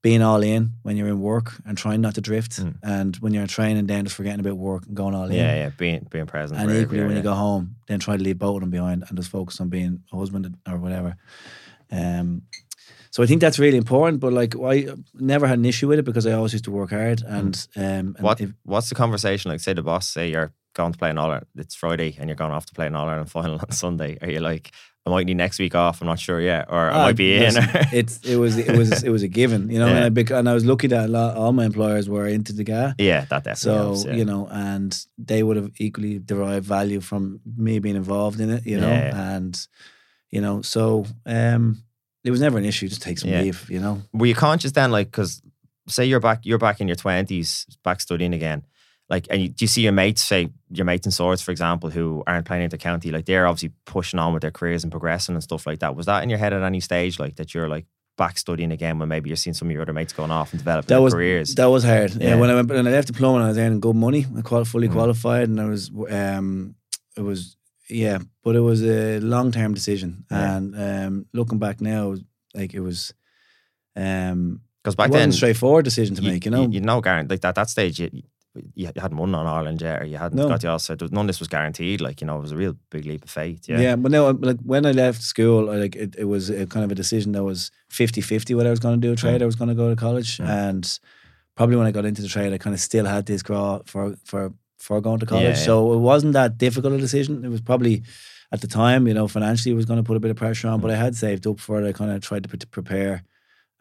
being 0.03 0.23
all 0.23 0.41
in 0.41 0.71
when 0.81 0.97
you're 0.97 1.07
in 1.09 1.21
work 1.21 1.53
and 1.65 1.77
trying 1.77 2.01
not 2.01 2.15
to 2.15 2.21
drift, 2.21 2.53
Mm. 2.59 2.75
and 2.81 3.15
when 3.17 3.33
you're 3.33 3.43
in 3.43 3.47
training, 3.47 3.85
then 3.85 4.05
just 4.05 4.15
forgetting 4.15 4.39
about 4.39 4.57
work 4.57 4.87
and 4.87 4.95
going 4.95 5.13
all 5.13 5.25
in. 5.25 5.33
Yeah, 5.33 5.53
yeah, 5.55 5.69
being 5.77 6.07
being 6.09 6.25
present. 6.25 6.59
And 6.59 6.71
equally, 6.71 7.03
when 7.03 7.15
you 7.17 7.21
go 7.21 7.35
home, 7.35 7.75
then 7.87 7.99
try 7.99 8.17
to 8.17 8.23
leave 8.23 8.39
both 8.39 8.55
of 8.55 8.61
them 8.61 8.71
behind 8.71 9.03
and 9.07 9.15
just 9.17 9.29
focus 9.29 9.61
on 9.61 9.69
being 9.69 10.01
a 10.11 10.17
husband 10.17 10.57
or 10.67 10.77
whatever. 10.79 11.17
Um, 11.91 12.43
so 13.11 13.21
I 13.21 13.25
think 13.25 13.41
that's 13.41 13.59
really 13.59 13.77
important. 13.77 14.19
But 14.21 14.33
like, 14.33 14.55
I 14.59 14.87
never 15.13 15.45
had 15.47 15.59
an 15.59 15.65
issue 15.65 15.87
with 15.87 15.99
it 15.99 16.05
because 16.05 16.25
I 16.25 16.31
always 16.31 16.53
used 16.53 16.65
to 16.65 16.71
work 16.71 16.91
hard. 16.91 17.21
And, 17.27 17.67
um, 17.75 17.83
and 17.83 18.15
Mm. 18.17 18.21
What 18.21 18.41
if- 18.41 18.53
what's 18.63 18.89
the 18.89 18.95
conversation 18.95 19.51
like? 19.51 19.59
Say 19.59 19.73
the 19.73 19.83
boss 19.83 20.07
say 20.07 20.31
you're 20.31 20.53
going 20.73 20.93
to 20.93 20.97
play 20.97 21.09
an 21.09 21.17
All 21.17 21.25
Ireland. 21.29 21.47
It's 21.57 21.75
Friday 21.75 22.15
and 22.17 22.29
you're 22.29 22.37
going 22.37 22.51
off 22.53 22.65
to 22.67 22.73
play 22.73 22.87
an 22.87 22.95
All 22.95 23.09
Ireland 23.09 23.29
final 23.37 23.59
on 23.59 23.71
Sunday. 23.71 24.17
Are 24.21 24.29
you 24.31 24.39
like, 24.39 24.71
I 25.05 25.09
might 25.09 25.25
need 25.25 25.37
next 25.37 25.57
week 25.57 25.73
off. 25.73 25.99
I'm 26.01 26.07
not 26.07 26.19
sure 26.19 26.39
yet, 26.39 26.67
or 26.69 26.91
I 26.91 26.93
Ah, 26.93 27.03
might 27.05 27.15
be 27.15 27.33
in. 27.35 27.53
it's 27.91 28.19
it 28.23 28.35
was 28.37 28.57
it 28.57 28.77
was 28.77 29.03
it 29.03 29.09
was 29.09 29.23
a 29.23 29.27
given, 29.27 29.69
you 29.71 29.79
know. 29.79 29.87
Yeah. 29.87 29.95
And, 29.95 30.05
I, 30.05 30.09
bec- 30.09 30.29
and 30.29 30.47
I 30.47 30.53
was 30.53 30.63
lucky 30.63 30.87
that 30.87 31.05
a 31.05 31.07
lot, 31.07 31.35
all 31.35 31.53
my 31.53 31.65
employers 31.65 32.07
were 32.07 32.27
into 32.27 32.53
the 32.53 32.63
guy. 32.63 32.93
yeah, 32.99 33.21
that 33.31 33.43
definitely 33.43 33.55
So 33.55 33.73
helps. 33.77 34.05
Yeah. 34.05 34.13
you 34.13 34.25
know, 34.25 34.47
and 34.51 34.95
they 35.17 35.41
would 35.41 35.57
have 35.57 35.71
equally 35.79 36.19
derived 36.19 36.65
value 36.65 37.01
from 37.01 37.39
me 37.57 37.79
being 37.79 37.95
involved 37.95 38.39
in 38.39 38.51
it, 38.51 38.65
you 38.65 38.79
know, 38.79 38.87
Yeah. 38.89 39.35
and 39.35 39.67
you 40.29 40.39
know, 40.39 40.61
so 40.61 41.05
um, 41.25 41.83
it 42.23 42.29
was 42.31 42.39
never 42.39 42.57
an 42.59 42.65
issue. 42.65 42.87
Just 42.87 43.01
take 43.01 43.17
some 43.17 43.31
leave, 43.31 43.67
you 43.71 43.79
know. 43.79 44.03
Were 44.13 44.27
you 44.27 44.35
conscious 44.35 44.71
then, 44.71 44.91
like, 44.91 45.07
because 45.07 45.41
say 45.87 46.05
you're 46.05 46.19
back, 46.19 46.41
you're 46.45 46.59
back 46.59 46.79
in 46.79 46.87
your 46.87 46.95
twenties, 46.95 47.65
back 47.83 47.99
studying 48.01 48.33
again, 48.35 48.63
like, 49.11 49.27
and 49.29 49.41
you, 49.41 49.49
do 49.49 49.63
you 49.63 49.67
see 49.67 49.81
your 49.83 49.91
mates, 49.91 50.23
say 50.23 50.49
your 50.71 50.85
mates 50.85 51.05
in 51.05 51.11
Swords, 51.11 51.41
for 51.43 51.51
example, 51.51 51.89
who 51.91 52.23
aren't 52.25 52.47
playing 52.47 52.63
inter 52.63 52.77
county, 52.77 53.11
like 53.11 53.25
they're 53.25 53.45
obviously 53.45 53.73
pushing 53.85 54.19
on 54.19 54.33
with 54.33 54.41
their 54.41 54.51
careers 54.51 54.83
and 54.83 54.91
progressing 54.91 55.35
and 55.35 55.43
stuff 55.43 55.67
like 55.67 55.79
that. 55.79 55.95
Was 55.95 56.05
that 56.07 56.23
in 56.23 56.29
your 56.29 56.39
head 56.39 56.53
at 56.53 56.63
any 56.63 56.79
stage, 56.79 57.19
like 57.19 57.35
that 57.35 57.53
you're 57.53 57.67
like 57.69 57.85
back 58.17 58.37
studying 58.37 58.71
again 58.71 58.99
when 58.99 59.09
maybe 59.09 59.29
you're 59.29 59.35
seeing 59.37 59.53
some 59.53 59.67
of 59.67 59.71
your 59.73 59.81
other 59.83 59.93
mates 59.93 60.13
going 60.13 60.31
off 60.31 60.51
and 60.53 60.59
developing 60.59 60.87
That 60.87 60.95
their 60.95 61.01
was 61.01 61.13
careers? 61.13 61.55
that 61.55 61.65
was 61.65 61.83
hard. 61.83 62.15
Yeah. 62.15 62.29
Yeah. 62.29 62.35
when 62.35 62.49
I 62.49 62.55
went 62.55 62.69
when 62.69 62.87
I 62.87 62.91
left 62.91 63.07
the 63.07 63.13
diploma, 63.13 63.43
I 63.45 63.49
was 63.49 63.57
earning 63.57 63.79
good 63.81 63.95
money. 63.95 64.25
I 64.37 64.41
qual- 64.41 64.65
fully 64.65 64.87
Mhm. 64.87 64.93
qualified, 64.93 65.49
and 65.49 65.59
I 65.59 65.65
was 65.65 65.91
um, 66.09 66.75
it 67.17 67.21
was 67.21 67.57
yeah, 67.89 68.19
but 68.43 68.55
it 68.55 68.61
was 68.61 68.81
a 68.83 69.19
long 69.19 69.51
term 69.51 69.73
decision. 69.73 70.23
Yeah. 70.31 70.55
And 70.55 70.75
um, 70.87 71.25
looking 71.33 71.59
back 71.59 71.81
now, 71.81 72.15
like 72.55 72.73
it 72.73 72.79
was 72.79 73.13
um, 73.95 74.61
Because 74.83 74.93
it 74.93 74.97
back 74.97 75.09
wasn't 75.09 75.21
then, 75.23 75.29
a 75.29 75.33
straightforward 75.33 75.85
decision 75.85 76.15
to 76.15 76.21
make. 76.21 76.45
You 76.45 76.51
know, 76.51 76.67
you, 76.69 76.79
know, 76.81 77.01
Garen, 77.01 77.27
like 77.27 77.41
that 77.41 77.55
that 77.55 77.69
stage, 77.69 77.99
you, 77.99 78.09
you 78.75 78.87
hadn't 78.87 79.17
won 79.17 79.33
on 79.33 79.45
Ireland 79.47 79.81
yet, 79.81 80.01
or 80.01 80.05
you 80.05 80.17
hadn't 80.17 80.37
No. 80.37 80.47
got 80.49 80.61
the 80.61 80.69
all 80.69 80.79
set. 80.79 81.01
None 81.01 81.21
of 81.21 81.27
this 81.27 81.39
was 81.39 81.47
guaranteed. 81.47 82.01
Like 82.01 82.19
you 82.21 82.27
know, 82.27 82.37
it 82.37 82.41
was 82.41 82.51
a 82.51 82.57
real 82.57 82.75
big 82.89 83.05
leap 83.05 83.23
of 83.23 83.29
faith. 83.29 83.67
Yeah, 83.69 83.79
Yeah, 83.79 83.95
but 83.95 84.11
no, 84.11 84.29
like 84.31 84.59
when 84.61 84.85
I 84.85 84.91
left 84.91 85.21
school, 85.21 85.69
I, 85.69 85.75
like 85.77 85.95
it, 85.95 86.15
it 86.17 86.25
was 86.25 86.49
a 86.49 86.65
kind 86.67 86.83
of 86.83 86.91
a 86.91 86.95
decision 86.95 87.31
that 87.31 87.43
was 87.43 87.71
50-50 87.91 88.55
whether 88.55 88.69
I 88.69 88.71
was 88.71 88.79
going 88.79 88.99
to 88.99 89.07
do 89.07 89.13
a 89.13 89.15
trade, 89.15 89.39
Mm. 89.39 89.43
I 89.43 89.45
was 89.45 89.55
going 89.55 89.69
to 89.69 89.75
go 89.75 89.89
to 89.89 89.95
college, 89.95 90.37
Mm. 90.37 90.47
and 90.49 90.99
probably 91.55 91.75
when 91.77 91.87
I 91.87 91.91
got 91.91 92.05
into 92.05 92.21
the 92.21 92.27
trade, 92.27 92.51
I 92.53 92.57
kind 92.57 92.73
of 92.73 92.79
still 92.81 93.05
had 93.05 93.25
this 93.25 93.41
grá 93.43 93.87
for 93.87 94.15
for 94.25 94.53
for 94.79 94.99
going 94.99 95.19
to 95.19 95.25
college. 95.25 95.43
Yeah, 95.43 95.49
yeah. 95.49 95.65
So 95.69 95.93
it 95.93 95.99
wasn't 95.99 96.33
that 96.33 96.57
difficult 96.57 96.93
a 96.93 96.97
decision. 96.97 97.45
It 97.45 97.49
was 97.49 97.61
probably 97.61 98.03
at 98.51 98.59
the 98.61 98.67
time, 98.67 99.07
you 99.07 99.13
know, 99.13 99.27
financially, 99.27 99.71
it 99.71 99.75
was 99.75 99.85
going 99.85 99.99
to 99.99 100.03
put 100.03 100.17
a 100.17 100.19
bit 100.19 100.31
of 100.31 100.37
pressure 100.37 100.67
on, 100.67 100.79
Mm. 100.79 100.81
but 100.81 100.91
I 100.91 100.95
had 100.95 101.15
saved 101.15 101.45
up 101.47 101.59
for 101.59 101.81
it. 101.81 101.87
I 101.87 101.93
kind 101.93 102.11
of 102.11 102.21
tried 102.21 102.43
to, 102.43 102.49
pre- 102.49 102.59
to 102.59 102.67
prepare. 102.67 103.23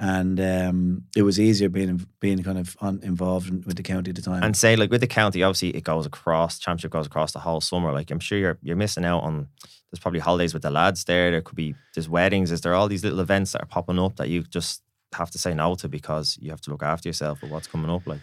And 0.02 0.40
um, 0.40 1.04
it 1.14 1.22
was 1.22 1.38
easier 1.38 1.68
being 1.68 2.06
being 2.20 2.42
kind 2.42 2.58
of 2.58 2.76
on, 2.80 3.00
involved 3.02 3.50
in, 3.50 3.62
with 3.66 3.76
the 3.76 3.82
county 3.82 4.10
at 4.10 4.16
the 4.16 4.22
time. 4.22 4.42
And 4.42 4.56
say 4.56 4.74
like 4.74 4.90
with 4.90 5.02
the 5.02 5.06
county, 5.06 5.42
obviously 5.42 5.76
it 5.76 5.84
goes 5.84 6.06
across 6.06 6.58
championship 6.58 6.90
goes 6.90 7.06
across 7.06 7.32
the 7.32 7.38
whole 7.38 7.60
summer. 7.60 7.92
Like 7.92 8.10
I'm 8.10 8.18
sure 8.18 8.38
you're 8.38 8.58
you're 8.62 8.76
missing 8.76 9.04
out 9.04 9.22
on. 9.22 9.48
There's 9.90 10.00
probably 10.00 10.20
holidays 10.20 10.54
with 10.54 10.62
the 10.62 10.70
lads 10.70 11.04
there. 11.04 11.30
There 11.30 11.42
could 11.42 11.56
be 11.56 11.74
there's 11.94 12.08
weddings. 12.08 12.50
Is 12.50 12.62
there 12.62 12.74
all 12.74 12.88
these 12.88 13.04
little 13.04 13.20
events 13.20 13.52
that 13.52 13.62
are 13.62 13.66
popping 13.66 13.98
up 13.98 14.16
that 14.16 14.28
you 14.28 14.42
just 14.44 14.82
have 15.12 15.30
to 15.32 15.38
say 15.38 15.52
no 15.52 15.74
to 15.74 15.88
because 15.88 16.38
you 16.40 16.50
have 16.50 16.60
to 16.62 16.70
look 16.70 16.82
after 16.82 17.08
yourself 17.08 17.42
with 17.42 17.50
what's 17.50 17.66
coming 17.66 17.90
up? 17.90 18.06
Like 18.06 18.20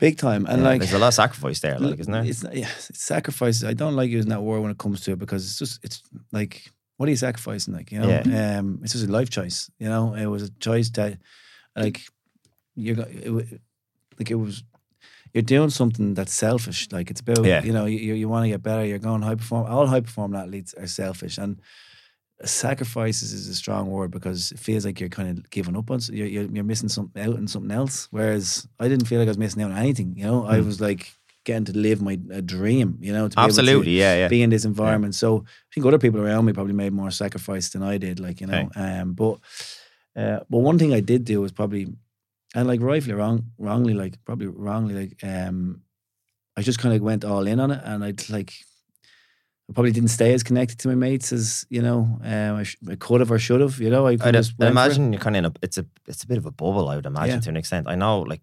Big 0.00 0.16
time. 0.16 0.46
And 0.46 0.62
yeah, 0.62 0.68
like 0.68 0.80
there's 0.80 0.94
a 0.94 0.98
lot 0.98 1.08
of 1.08 1.14
sacrifice 1.14 1.60
there. 1.60 1.78
Like 1.78 2.00
isn't 2.00 2.10
there? 2.10 2.24
It's 2.24 2.42
yeah, 2.54 2.70
it's 2.88 2.98
sacrifice. 2.98 3.62
I 3.62 3.74
don't 3.74 3.94
like 3.94 4.08
using 4.08 4.30
that 4.30 4.40
word 4.40 4.62
when 4.62 4.70
it 4.70 4.78
comes 4.78 5.02
to 5.02 5.12
it 5.12 5.18
because 5.18 5.44
it's 5.44 5.58
just 5.58 5.84
it's 5.84 6.02
like 6.32 6.72
what 7.00 7.08
are 7.08 7.14
you 7.14 7.16
sacrificing? 7.16 7.72
Like 7.74 7.90
you 7.92 7.98
know, 8.00 8.10
um, 8.58 8.80
it's 8.82 8.92
just 8.92 9.08
a 9.08 9.10
life 9.18 9.30
choice. 9.30 9.70
You 9.78 9.88
know, 9.88 10.12
it 10.14 10.26
was 10.26 10.42
a 10.42 10.50
choice 10.60 10.90
that 10.90 11.16
like 11.74 12.02
you're 12.76 13.00
it, 13.00 13.60
like 14.18 14.30
it 14.30 14.34
was. 14.36 14.62
You're 15.32 15.42
doing 15.56 15.70
something 15.70 16.14
that's 16.14 16.34
selfish. 16.34 16.88
Like 16.92 17.08
it's 17.10 17.20
about 17.22 17.44
Yeah. 17.44 17.62
you 17.64 17.72
know 17.72 17.86
you 17.86 18.14
you 18.14 18.28
want 18.28 18.44
to 18.44 18.50
get 18.50 18.62
better. 18.62 18.84
You're 18.84 18.98
going 19.08 19.22
high 19.22 19.36
perform. 19.36 19.64
All 19.66 19.86
high 19.86 20.00
performing 20.02 20.38
athletes 20.40 20.74
are 20.74 20.86
selfish 20.88 21.38
and. 21.38 21.60
Sacrifices 22.42 23.34
is 23.34 23.48
a 23.48 23.54
strong 23.54 23.90
word 23.90 24.10
because 24.10 24.50
it 24.52 24.58
feels 24.58 24.86
like 24.86 24.98
you're 24.98 25.10
kind 25.10 25.28
of 25.28 25.50
giving 25.50 25.76
up 25.76 25.90
on. 25.90 25.98
s- 25.98 26.08
You're, 26.08 26.26
you're 26.26 26.44
you're 26.50 26.64
missing 26.64 26.88
something 26.88 27.22
out 27.22 27.36
and 27.36 27.50
something 27.50 27.70
else. 27.70 28.08
Whereas 28.10 28.66
I 28.78 28.88
didn't 28.88 29.04
feel 29.08 29.18
like 29.18 29.28
I 29.28 29.30
was 29.30 29.36
missing 29.36 29.62
out 29.62 29.72
on 29.72 29.76
anything. 29.76 30.14
You 30.16 30.24
know, 30.24 30.46
I 30.46 30.56
Mm. 30.58 30.64
was 30.64 30.80
like 30.80 31.12
getting 31.50 31.64
to 31.72 31.76
live 31.86 32.00
my 32.08 32.14
a 32.40 32.42
dream. 32.56 32.88
You 33.06 33.12
know, 33.16 33.28
to 33.28 33.34
be 33.36 33.40
able 33.42 33.48
to 33.54 33.60
Absolutely, 33.60 33.98
yeah, 33.98 34.14
yeah. 34.20 34.28
be 34.28 34.42
in 34.42 34.50
this 34.50 34.64
environment. 34.64 35.14
So 35.14 35.28
I 35.46 35.68
think 35.74 35.86
other 35.86 35.98
people 36.04 36.20
around 36.20 36.44
me 36.44 36.52
probably 36.52 36.74
made 36.84 36.92
more 36.92 37.10
sacrifice 37.10 37.66
than 37.72 37.82
I 37.94 37.98
did. 37.98 38.18
Like 38.26 38.40
you 38.42 38.46
know, 38.50 38.68
um, 38.76 39.14
but 39.14 39.34
uh, 40.16 40.40
but 40.50 40.58
one 40.68 40.78
thing 40.78 40.92
I 40.94 41.00
did 41.00 41.24
do 41.24 41.40
was 41.40 41.52
probably, 41.52 41.84
and 42.54 42.66
like 42.72 42.80
rightfully 42.80 43.14
wrong, 43.14 43.44
wrongly, 43.58 43.94
like 43.94 44.14
probably 44.24 44.46
wrongly, 44.66 44.94
like 45.00 45.14
um, 45.24 45.82
I 46.58 46.62
just 46.62 46.78
kind 46.82 46.94
of 46.94 47.02
went 47.02 47.24
all 47.24 47.46
in 47.46 47.60
on 47.60 47.70
it, 47.70 47.80
and 47.84 48.04
I'd 48.04 48.28
like. 48.30 48.52
I 49.68 49.72
probably 49.72 49.92
didn't 49.92 50.10
stay 50.10 50.34
as 50.34 50.42
connected 50.42 50.78
to 50.80 50.88
my 50.88 50.96
mates 50.96 51.32
as 51.32 51.64
you 51.70 51.80
know 51.80 52.00
um, 52.24 52.52
I, 52.60 52.64
sh- 52.64 52.76
I 52.90 52.96
could 52.96 53.20
have 53.20 53.30
or 53.30 53.38
should 53.38 53.60
have. 53.60 53.78
You 53.80 53.88
know, 53.88 54.04
I 54.08 54.16
could 54.16 54.34
just 54.34 54.54
I'd 54.58 54.58
went 54.58 54.74
for 54.74 54.80
it. 54.80 54.86
imagine 54.86 55.12
you're 55.12 55.22
kind 55.22 55.36
of 55.36 55.44
in 55.44 55.50
a 55.50 55.52
it's 55.62 55.78
a 55.78 55.84
it's 56.10 56.24
a 56.24 56.26
bit 56.26 56.38
of 56.38 56.46
a 56.46 56.50
bubble. 56.50 56.88
I 56.88 56.96
would 56.96 57.06
imagine 57.06 57.36
Yeah. 57.36 57.40
to 57.46 57.50
an 57.50 57.56
extent. 57.56 57.86
I 57.88 57.94
know 57.94 58.22
like 58.32 58.42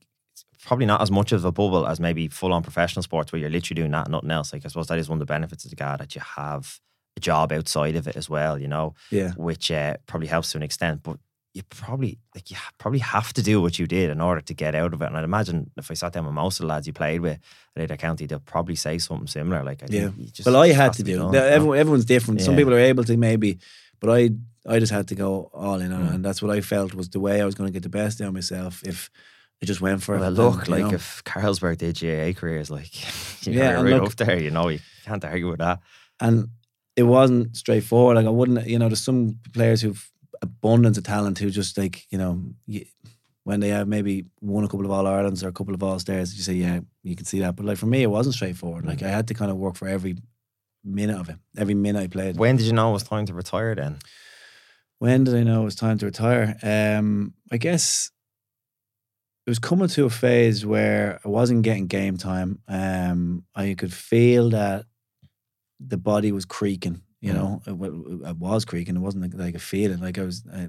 probably 0.66 0.86
not 0.86 1.02
as 1.02 1.12
much 1.12 1.32
of 1.32 1.44
a 1.46 1.52
bubble 1.52 1.88
as 1.88 2.00
maybe 2.00 2.28
full 2.28 2.54
on 2.54 2.64
professional 2.64 3.04
sports 3.04 3.32
where 3.32 3.40
you're 3.40 3.50
literally 3.50 3.80
doing 3.82 3.92
that 3.92 4.06
and 4.08 4.12
nothing 4.12 4.32
else. 4.32 4.54
Like 4.54 4.66
I 4.66 4.68
suppose 4.70 4.88
that 4.88 4.98
is 4.98 5.10
one 5.10 5.18
of 5.18 5.20
the 5.28 5.32
benefits 5.34 5.64
of 5.66 5.70
the 5.70 5.76
guy 5.76 5.96
that 5.98 6.16
you 6.16 6.22
have 6.36 6.80
a 7.16 7.20
job 7.20 7.52
outside 7.52 7.96
of 7.96 8.08
it 8.08 8.16
as 8.16 8.30
well. 8.30 8.60
You 8.60 8.68
know, 8.68 8.94
Yeah, 9.12 9.32
which 9.38 9.72
uh, 9.72 9.98
probably 10.08 10.28
helps 10.28 10.52
to 10.52 10.58
an 10.58 10.64
extent, 10.64 11.02
but. 11.04 11.18
You 11.54 11.64
probably 11.72 12.20
like 12.36 12.52
you 12.52 12.58
probably 12.78 13.00
have 13.00 13.34
to 13.34 13.42
do 13.42 13.60
what 13.60 13.80
you 13.80 13.88
did 13.88 14.12
in 14.12 14.22
order 14.22 14.42
to 14.42 14.54
get 14.54 14.76
out 14.76 14.94
of 14.94 15.02
it. 15.02 15.06
And 15.08 15.18
I'd 15.18 15.24
imagine 15.24 15.72
if 15.76 15.90
I 15.90 15.96
sat 15.96 16.14
down 16.14 16.26
with 16.26 16.36
most 16.36 16.60
of 16.60 16.66
the 16.66 16.68
lads 16.68 16.86
you 16.86 16.94
played 16.94 17.20
with 17.22 17.40
at 17.76 17.82
inter 17.82 17.98
county, 17.98 18.28
they'll 18.28 18.38
probably 18.38 18.76
say 18.76 19.00
something 19.00 19.26
similar. 19.26 19.64
Like 19.64 19.82
I 19.82 19.88
Yeah. 19.90 20.02
think 20.10 20.18
you 20.20 20.26
just, 20.28 20.46
well, 20.46 20.58
I 20.58 20.68
had 20.68 20.76
has 20.90 20.98
to 20.98 21.04
do. 21.04 21.18
done, 21.18 21.30
it. 21.30 21.32
know? 21.32 21.44
Everyone, 21.44 21.78
everyone's 21.80 22.06
different. 22.06 22.42
Some 22.42 22.56
people 22.56 22.76
are 22.76 22.78
able 22.78 23.04
to 23.06 23.18
maybe, 23.18 23.58
but 24.00 24.12
I 24.12 24.30
I 24.72 24.78
just 24.78 24.92
had 24.92 25.08
to 25.08 25.16
go 25.16 25.50
all 25.52 25.80
in 25.82 25.92
on 25.92 26.04
it, 26.04 26.10
Mm. 26.12 26.16
and 26.16 26.26
that's 26.26 26.44
what 26.44 26.56
I 26.56 26.62
felt 26.62 26.94
was 26.94 27.10
the 27.10 27.20
way 27.20 27.42
I 27.42 27.46
was 27.46 27.56
going 27.56 27.70
to 27.70 27.74
get 27.74 27.82
the 27.82 27.90
best 27.90 28.22
out 28.22 28.28
of 28.28 28.34
myself 28.36 28.84
if 28.84 29.10
I 29.62 29.66
just 29.66 29.82
went 29.82 30.04
for 30.04 30.16
it. 30.16 30.20
Well, 30.20 30.28
and, 30.30 30.38
look, 30.38 30.68
you 30.68 30.74
like 30.76 30.84
know. 30.86 30.94
if 30.94 31.24
Carlsberg 31.24 31.78
did 31.80 32.00
GAA 32.00 32.40
careers, 32.40 32.70
like 32.70 32.94
you 33.48 33.54
Yeah, 33.54 33.74
right 33.82 33.86
look- 33.94 34.04
up 34.12 34.16
there, 34.16 34.42
you 34.42 34.52
know, 34.52 34.68
you 34.70 34.80
can't 35.06 35.24
argue 35.26 35.50
with 35.50 35.60
that. 35.60 35.80
and 36.20 36.50
it 36.96 37.04
wasn't 37.04 37.56
straightforward. 37.56 38.16
Like 38.18 38.26
I 38.26 38.30
wouldn't, 38.30 38.66
you 38.68 38.80
know, 38.80 38.88
there's 38.90 39.02
some 39.04 39.40
players 39.54 39.82
who've 39.82 40.12
abundance 40.42 40.98
of 40.98 41.04
talent 41.04 41.38
who 41.40 41.50
just 41.52 41.78
like, 41.78 42.06
you 42.12 42.18
know, 42.18 42.42
when 43.44 43.60
they 43.60 43.70
have 43.70 43.88
maybe 43.88 44.26
won 44.42 44.64
a 44.64 44.68
couple 44.68 44.86
of 44.86 44.92
All 44.92 45.06
Irelands 45.08 45.44
or 45.44 45.48
a 45.48 45.52
couple 45.54 45.74
of 45.76 45.82
All 45.84 46.00
Stars, 46.00 46.36
you 46.36 46.42
say, 46.44 46.54
yeah, 46.54 46.80
you 47.04 47.16
can 47.16 47.26
see 47.26 47.40
that. 47.40 47.56
But 47.56 47.66
like 47.66 47.78
for 47.78 47.86
me, 47.86 48.02
it 48.04 48.10
wasn't 48.10 48.36
straightforward. 48.36 48.86
Like 48.86 49.02
I 49.04 49.10
had 49.10 49.28
to 49.28 49.34
kind 49.36 49.50
of 49.52 49.58
work 49.58 49.76
for 49.76 49.88
every 49.88 50.18
minute 50.84 51.20
of 51.20 51.30
it, 51.30 51.38
every 51.58 51.74
minute 51.76 52.02
I 52.02 52.08
played. 52.08 52.38
When 52.38 52.58
did 52.58 52.66
you 52.66 52.74
know 52.74 52.90
it 52.90 52.94
was 52.94 53.04
time 53.04 53.26
to 53.28 53.34
retire? 53.34 53.74
Then 53.76 53.98
When 55.00 55.24
did 55.24 55.36
I 55.36 55.44
know 55.44 55.62
it 55.62 55.66
was 55.66 55.76
time 55.76 55.98
to 56.00 56.06
retire? 56.08 56.58
Um, 56.64 57.34
I 57.52 57.58
guess 57.58 58.10
it 59.48 59.50
was 59.50 59.60
coming 59.60 59.88
to 59.88 60.04
a 60.06 60.10
phase 60.10 60.66
where 60.66 61.20
I 61.24 61.28
wasn't 61.30 61.62
getting 61.64 61.88
game 61.88 62.18
time. 62.18 62.60
Um, 62.68 63.46
I 63.56 63.76
could 63.76 63.94
feel 63.94 64.50
that 64.50 64.86
the 65.80 65.98
body 65.98 66.32
was 66.34 66.44
creaking. 66.46 67.02
You 67.22 67.32
Mm. 67.32 67.36
know, 67.36 67.62
it, 67.66 68.30
it 68.30 68.38
was 68.38 68.66
creaking. 68.66 68.96
It 68.98 69.00
wasn't 69.00 69.24
like, 69.24 69.34
like 69.46 69.56
a 69.56 69.60
feeling. 69.60 70.00
Like 70.00 70.20
I 70.20 70.24
was, 70.24 70.44
I, 70.54 70.68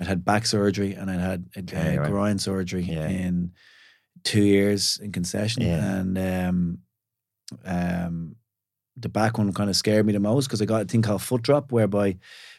I'd 0.00 0.06
had 0.08 0.24
back 0.24 0.44
surgery 0.44 0.92
and 0.94 1.10
I'd 1.10 1.20
had 1.20 1.46
a, 1.56 1.60
Okay, 1.60 1.96
right. 1.98 2.10
groin 2.10 2.38
surgery 2.38 2.82
Yeah. 2.82 3.08
in 3.08 3.52
two 4.24 4.42
years 4.42 4.98
in 5.00 5.12
concession, 5.12 5.62
Yeah. 5.62 5.96
and 6.00 6.18
um, 6.18 6.78
um, 7.64 8.36
the 8.96 9.08
back 9.08 9.38
one 9.38 9.52
kind 9.52 9.70
of 9.70 9.76
scared 9.76 10.06
me 10.06 10.12
the 10.12 10.20
most 10.20 10.46
because 10.46 10.60
I 10.62 10.64
got 10.64 10.82
a 10.82 10.84
thing 10.86 11.02
called 11.02 11.22
foot 11.22 11.42
drop, 11.42 11.70
whereby 11.72 12.16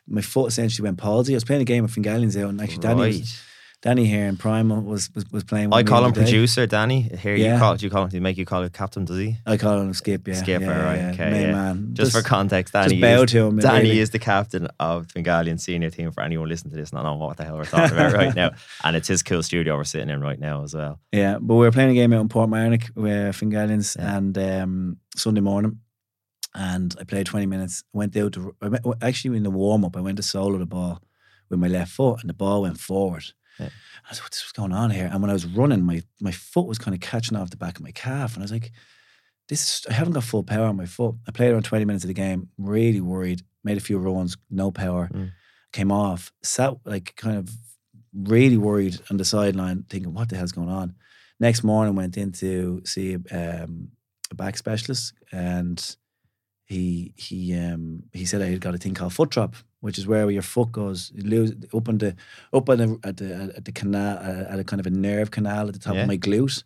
my 0.07 0.21
foot 0.21 0.47
essentially 0.47 0.85
went 0.85 0.97
palsy. 0.97 1.33
I 1.33 1.37
was 1.37 1.43
playing 1.43 1.61
a 1.61 1.65
game 1.65 1.83
of 1.83 1.91
Fingallians 1.91 2.41
out, 2.41 2.49
and 2.49 2.61
actually 2.61 2.77
Danny, 2.79 3.01
right. 3.01 3.19
was, 3.19 3.41
Danny 3.83 4.05
here 4.05 4.25
in 4.25 4.37
Primal 4.37 4.81
was 4.81 5.13
was, 5.13 5.29
was 5.31 5.43
playing. 5.43 5.71
I 5.71 5.83
call 5.83 6.03
him 6.03 6.11
producer 6.11 6.65
Danny. 6.65 7.01
Here 7.01 7.35
Yeah. 7.35 7.53
you 7.53 7.59
call 7.59 7.73
it. 7.73 7.83
You 7.83 7.91
call 7.91 8.03
him. 8.03 8.09
Do 8.09 8.17
you 8.17 8.21
make 8.21 8.35
you 8.37 8.45
call 8.45 8.63
it 8.63 8.73
captain? 8.73 9.05
Does 9.05 9.17
he? 9.19 9.37
I 9.45 9.57
call 9.57 9.79
him 9.79 9.93
Skip. 9.93 10.27
Yeah, 10.27 10.33
Skipper, 10.33 10.65
yeah, 10.65 10.83
right, 10.83 10.97
yeah, 10.97 11.11
okay, 11.11 11.29
main 11.29 11.41
yeah. 11.43 11.51
man. 11.51 11.89
Just, 11.93 12.11
for 12.11 12.23
context, 12.23 12.73
Danny. 12.73 12.89
just 12.89 13.01
bow 13.01 13.21
is, 13.21 13.31
to 13.31 13.45
him. 13.45 13.57
Danny 13.59 13.89
really. 13.89 13.99
is 13.99 14.09
the 14.09 14.17
captain 14.19 14.67
of 14.79 15.11
Fingallian 15.11 15.59
senior 15.59 15.91
team. 15.91 16.11
For 16.11 16.23
anyone 16.23 16.49
listening 16.49 16.71
to 16.71 16.77
this, 16.77 16.91
not 16.91 17.03
knowing 17.03 17.19
what 17.19 17.37
the 17.37 17.43
hell 17.43 17.57
we're 17.57 17.65
talking 17.65 17.95
about 17.95 18.13
right 18.13 18.35
now, 18.35 18.51
and 18.83 18.95
it's 18.95 19.07
his 19.07 19.21
cool 19.21 19.43
studio 19.43 19.77
we're 19.77 19.83
sitting 19.83 20.09
in 20.09 20.21
right 20.21 20.39
now 20.39 20.63
as 20.63 20.73
well. 20.73 20.99
Yeah, 21.11 21.37
but 21.39 21.53
we 21.55 21.61
were 21.65 21.71
playing 21.71 21.91
a 21.91 21.93
game 21.93 22.13
out 22.13 22.21
in 22.21 22.29
Portmarnock 22.29 22.95
with 22.95 23.35
Fingallians 23.35 23.95
Yeah. 23.95 24.17
and 24.17 24.37
um, 24.39 24.97
Sunday 25.15 25.41
morning. 25.41 25.81
And 26.55 26.95
I 26.99 27.03
played 27.03 27.27
20 27.27 27.45
minutes. 27.45 27.83
Went 27.93 28.17
out 28.17 28.33
to, 28.33 28.55
actually 29.03 29.37
in 29.37 29.43
the 29.43 29.51
warm 29.51 29.85
up, 29.85 29.95
I 29.95 30.01
went 30.01 30.17
to 30.17 30.23
solo 30.23 30.57
the 30.57 30.65
ball 30.65 30.99
with 31.49 31.59
my 31.59 31.67
left 31.67 31.91
foot 31.91 32.21
and 32.21 32.29
the 32.29 32.33
ball 32.33 32.63
went 32.63 32.79
forward. 32.79 33.25
Yeah. 33.59 33.65
I 34.05 34.09
was 34.09 34.19
like, 34.19 34.25
what's 34.25 34.51
going 34.53 34.71
on 34.73 34.89
here? 34.91 35.09
And 35.11 35.21
when 35.21 35.29
I 35.29 35.33
was 35.33 35.45
running, 35.45 35.83
my, 35.83 36.01
my 36.21 36.31
foot 36.31 36.65
was 36.67 36.77
kind 36.77 36.95
of 36.95 37.01
catching 37.01 37.37
off 37.37 37.49
the 37.49 37.57
back 37.57 37.77
of 37.77 37.83
my 37.83 37.91
calf. 37.91 38.33
And 38.33 38.41
I 38.41 38.45
was 38.45 38.51
like, 38.51 38.71
this 39.49 39.61
is, 39.61 39.85
I 39.89 39.93
haven't 39.93 40.13
got 40.13 40.23
full 40.23 40.43
power 40.43 40.65
on 40.67 40.75
my 40.77 40.85
foot. 40.85 41.15
I 41.27 41.31
played 41.31 41.51
around 41.51 41.63
20 41.63 41.85
minutes 41.85 42.03
of 42.03 42.09
the 42.09 42.13
game, 42.13 42.49
really 42.57 43.01
worried, 43.01 43.41
made 43.63 43.77
a 43.77 43.81
few 43.81 43.97
runs, 43.97 44.37
no 44.49 44.71
power, 44.71 45.09
Mm. 45.13 45.31
came 45.73 45.91
off, 45.91 46.31
sat 46.43 46.73
like 46.85 47.15
kind 47.15 47.37
of 47.37 47.49
really 48.13 48.57
worried 48.57 48.99
on 49.09 49.17
the 49.17 49.25
sideline, 49.25 49.83
thinking, 49.89 50.13
what 50.13 50.29
the 50.29 50.37
hell's 50.37 50.51
going 50.53 50.69
on? 50.69 50.95
Next 51.39 51.63
morning, 51.63 51.95
went 51.95 52.17
in 52.17 52.31
to 52.33 52.81
see 52.85 53.15
um, 53.31 53.89
a 54.31 54.35
back 54.35 54.57
specialist, 54.57 55.13
and 55.31 55.95
he 56.65 57.13
he 57.15 57.55
um, 57.55 58.03
he 58.11 58.25
said 58.25 58.41
I 58.41 58.47
had 58.47 58.59
got 58.61 58.73
a 58.75 58.77
thing 58.77 58.93
called 58.95 59.13
foot 59.13 59.29
drop, 59.29 59.55
which 59.81 59.97
is 59.97 60.07
where 60.07 60.29
your 60.31 60.41
foot 60.41 60.71
goes. 60.71 61.11
You 61.15 61.23
lose 61.23 61.53
up 61.73 61.87
on 61.89 61.97
the 61.97 62.15
up 62.53 62.69
on 62.69 62.77
the 62.77 62.99
at 63.03 63.17
the 63.17 63.53
at 63.57 63.65
the 63.65 63.71
canal 63.71 64.17
uh, 64.17 64.53
at 64.53 64.59
a 64.59 64.63
kind 64.63 64.79
of 64.79 64.87
a 64.87 64.89
nerve 64.91 65.31
canal 65.31 65.67
at 65.67 65.73
the 65.73 65.79
top 65.79 65.95
Yeah. 65.95 66.01
of 66.01 66.07
my 66.07 66.17
glute. 66.17 66.63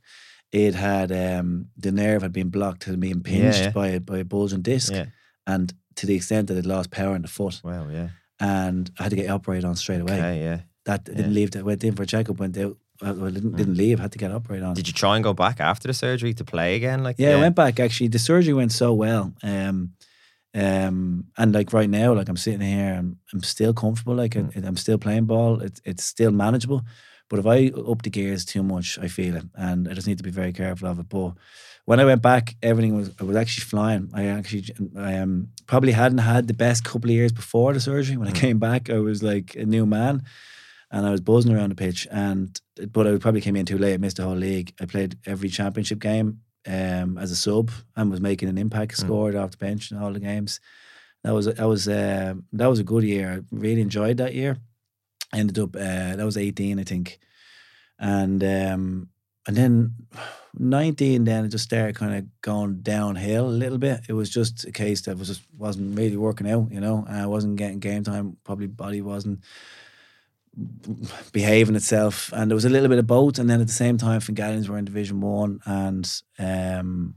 It 0.51 0.76
had 0.76 1.12
um, 1.12 1.68
the 1.78 1.91
nerve 1.91 2.22
had 2.24 2.34
been 2.34 2.49
blocked, 2.49 2.84
had 2.84 2.99
been 2.99 3.22
pinched 3.24 3.59
yeah. 3.62 3.72
by 3.72 3.88
a, 3.88 3.99
by 3.99 4.18
a 4.20 4.26
bulging 4.26 4.62
disc, 4.62 4.91
Yeah. 4.91 5.05
and 5.47 5.74
to 5.95 6.05
the 6.05 6.16
extent 6.16 6.47
that 6.47 6.57
it 6.57 6.66
lost 6.66 6.91
power 6.91 7.16
in 7.16 7.22
the 7.22 7.28
foot, 7.30 7.62
Wow. 7.64 7.88
Yeah. 7.89 8.09
and 8.39 8.91
I 8.99 9.03
had 9.03 9.09
to 9.12 9.16
get 9.16 9.30
operated 9.30 9.64
on 9.66 9.76
straight 9.78 10.01
away. 10.01 10.14
Okay. 10.20 10.39
Yeah. 10.43 10.59
That 10.86 11.01
Yeah. 11.07 11.16
didn't 11.16 11.34
leave. 11.34 11.51
That 11.51 11.64
went 11.64 11.84
in 11.84 11.95
for 11.95 12.03
a 12.03 12.05
checkup. 12.05 12.38
Went 12.39 12.57
out. 12.57 12.76
Well, 13.01 13.32
didn't, 13.32 13.53
Mm. 13.53 13.57
didn't 13.57 13.78
leave. 13.78 13.99
Had 13.99 14.12
to 14.12 14.20
get 14.20 14.32
operated 14.32 14.64
on. 14.66 14.76
Did 14.76 14.88
you 14.88 14.93
try 14.93 15.16
and 15.16 15.24
go 15.24 15.34
back 15.34 15.59
after 15.59 15.88
the 15.88 15.93
surgery 15.93 16.34
to 16.36 16.43
play 16.43 16.76
again? 16.76 17.01
Like 17.01 17.16
Yeah, 17.18 17.38
I 17.38 17.39
went 17.39 17.55
back 17.55 17.80
actually. 17.80 18.09
The 18.09 18.20
surgery 18.20 18.53
went 18.53 18.72
so 18.74 18.93
well. 18.93 19.34
Um, 19.41 19.93
um, 20.54 21.26
and 21.38 21.54
like 21.54 21.72
right 21.74 21.89
now, 21.89 22.14
like 22.14 22.28
I'm 22.30 22.38
sitting 22.38 22.62
here, 22.62 22.95
I'm, 22.99 23.18
I'm 23.34 23.43
still 23.43 23.74
comfortable. 23.74 24.16
Like 24.16 24.36
I- 24.36 24.49
I'm 24.66 24.78
still 24.78 24.97
playing 24.97 25.26
ball. 25.26 25.62
It's 25.62 25.82
it's 25.86 26.04
still 26.04 26.32
manageable. 26.32 26.82
But 27.30 27.39
if 27.39 27.45
I 27.47 27.68
up 27.89 28.02
the 28.02 28.10
gears 28.10 28.43
too 28.43 28.62
much, 28.62 28.99
I 28.99 29.08
feel 29.08 29.38
it, 29.38 29.45
and 29.56 29.88
I 29.88 29.93
just 29.93 30.08
need 30.08 30.18
to 30.18 30.24
be 30.24 30.32
very 30.32 30.52
careful 30.52 30.89
of 30.89 30.99
it. 30.99 31.08
But 31.08 31.34
when 31.86 31.99
I 32.02 32.06
went 32.06 32.22
back, 32.22 32.56
everything 32.62 32.95
was 32.95 33.12
I 33.20 33.24
was 33.24 33.38
actually 33.38 33.64
flying. 33.66 34.10
I 34.14 34.26
actually 34.26 34.66
I 34.97 35.18
um 35.18 35.47
probably 35.68 35.93
hadn't 35.93 36.18
had 36.18 36.47
the 36.47 36.54
best 36.54 36.84
couple 36.84 37.10
of 37.10 37.16
years 37.16 37.32
before 37.32 37.74
the 37.74 37.80
surgery. 37.80 38.18
When 38.18 38.28
I 38.28 38.32
came 38.32 38.60
back, 38.60 38.89
I 38.89 38.99
was 38.99 39.24
like 39.24 39.56
a 39.56 39.66
new 39.66 39.86
man, 39.86 40.24
and 40.91 41.06
I 41.06 41.12
was 41.12 41.22
buzzing 41.22 41.54
around 41.56 41.70
the 41.70 41.76
pitch. 41.76 42.08
And 42.12 42.60
but 42.91 43.08
I 43.08 43.18
probably 43.18 43.41
came 43.41 43.56
in 43.56 43.66
too 43.66 43.78
late. 43.78 43.93
I 43.93 43.97
missed 43.97 44.18
the 44.18 44.24
whole 44.24 44.36
league. 44.36 44.74
I 44.82 44.86
played 44.86 45.18
every 45.26 45.49
championship 45.49 45.99
game 45.99 46.41
um, 46.68 47.18
as 47.18 47.32
a 47.32 47.36
sub 47.36 47.72
and 47.95 48.12
was 48.12 48.22
making 48.22 48.49
an 48.49 48.57
impact. 48.57 48.93
Mm. 48.93 48.99
Scored 48.99 49.36
off 49.36 49.51
the 49.51 49.57
bench 49.57 49.91
in 49.91 49.97
all 49.97 50.14
the 50.14 50.20
games. 50.20 50.59
That 51.24 51.34
was 51.34 51.45
that 51.45 51.68
was 51.68 51.88
um 51.88 52.45
that 52.53 52.68
was 52.68 52.80
a 52.80 52.84
good 52.84 53.03
year. 53.03 53.32
I 53.32 53.55
really 53.55 53.82
enjoyed 53.82 54.18
that 54.18 54.34
year. 54.34 54.57
Ended 55.34 55.59
up 55.59 55.76
uh, 55.76 56.16
that 56.16 56.26
was 56.26 56.38
eighteen, 56.38 56.80
I 56.80 56.84
think, 56.84 57.20
and 57.99 58.43
um, 58.43 59.09
and 59.47 59.55
then 59.55 59.95
nineteen. 60.57 61.24
Then 61.24 61.45
it 61.45 61.49
just 61.49 61.66
started 61.66 61.95
kind 61.95 62.16
of 62.16 62.26
going 62.41 62.82
downhill 62.82 63.47
a 63.47 63.49
little 63.49 63.78
bit. 63.78 64.01
It 64.09 64.14
was 64.14 64.30
just 64.30 64.66
a 64.66 64.72
case 64.72 65.01
that 65.01 65.18
was 65.18 65.28
just 65.28 65.43
wasn't 65.55 65.97
really 65.97 66.18
working 66.18 66.49
out. 66.49 66.72
You 66.72 66.82
know, 66.82 67.05
I 67.07 67.28
wasn't 67.28 67.57
getting 67.57 67.80
game 67.80 68.03
time. 68.03 68.38
Probably 68.43 68.68
body 68.68 69.01
wasn't 69.01 69.41
behaving 71.32 71.76
itself, 71.76 72.32
and 72.34 72.49
there 72.52 72.56
was 72.56 72.66
a 72.66 72.70
little 72.70 72.89
bit 72.89 72.99
of 72.99 73.08
both. 73.08 73.39
And 73.39 73.49
then 73.49 73.62
at 73.62 73.68
the 73.68 73.74
same 73.74 73.97
time, 73.97 74.20
Fingallians 74.22 74.68
were 74.68 74.78
in 74.78 74.86
Division 74.86 75.22
One, 75.22 75.60
and 75.66 76.10
um, 76.39 77.16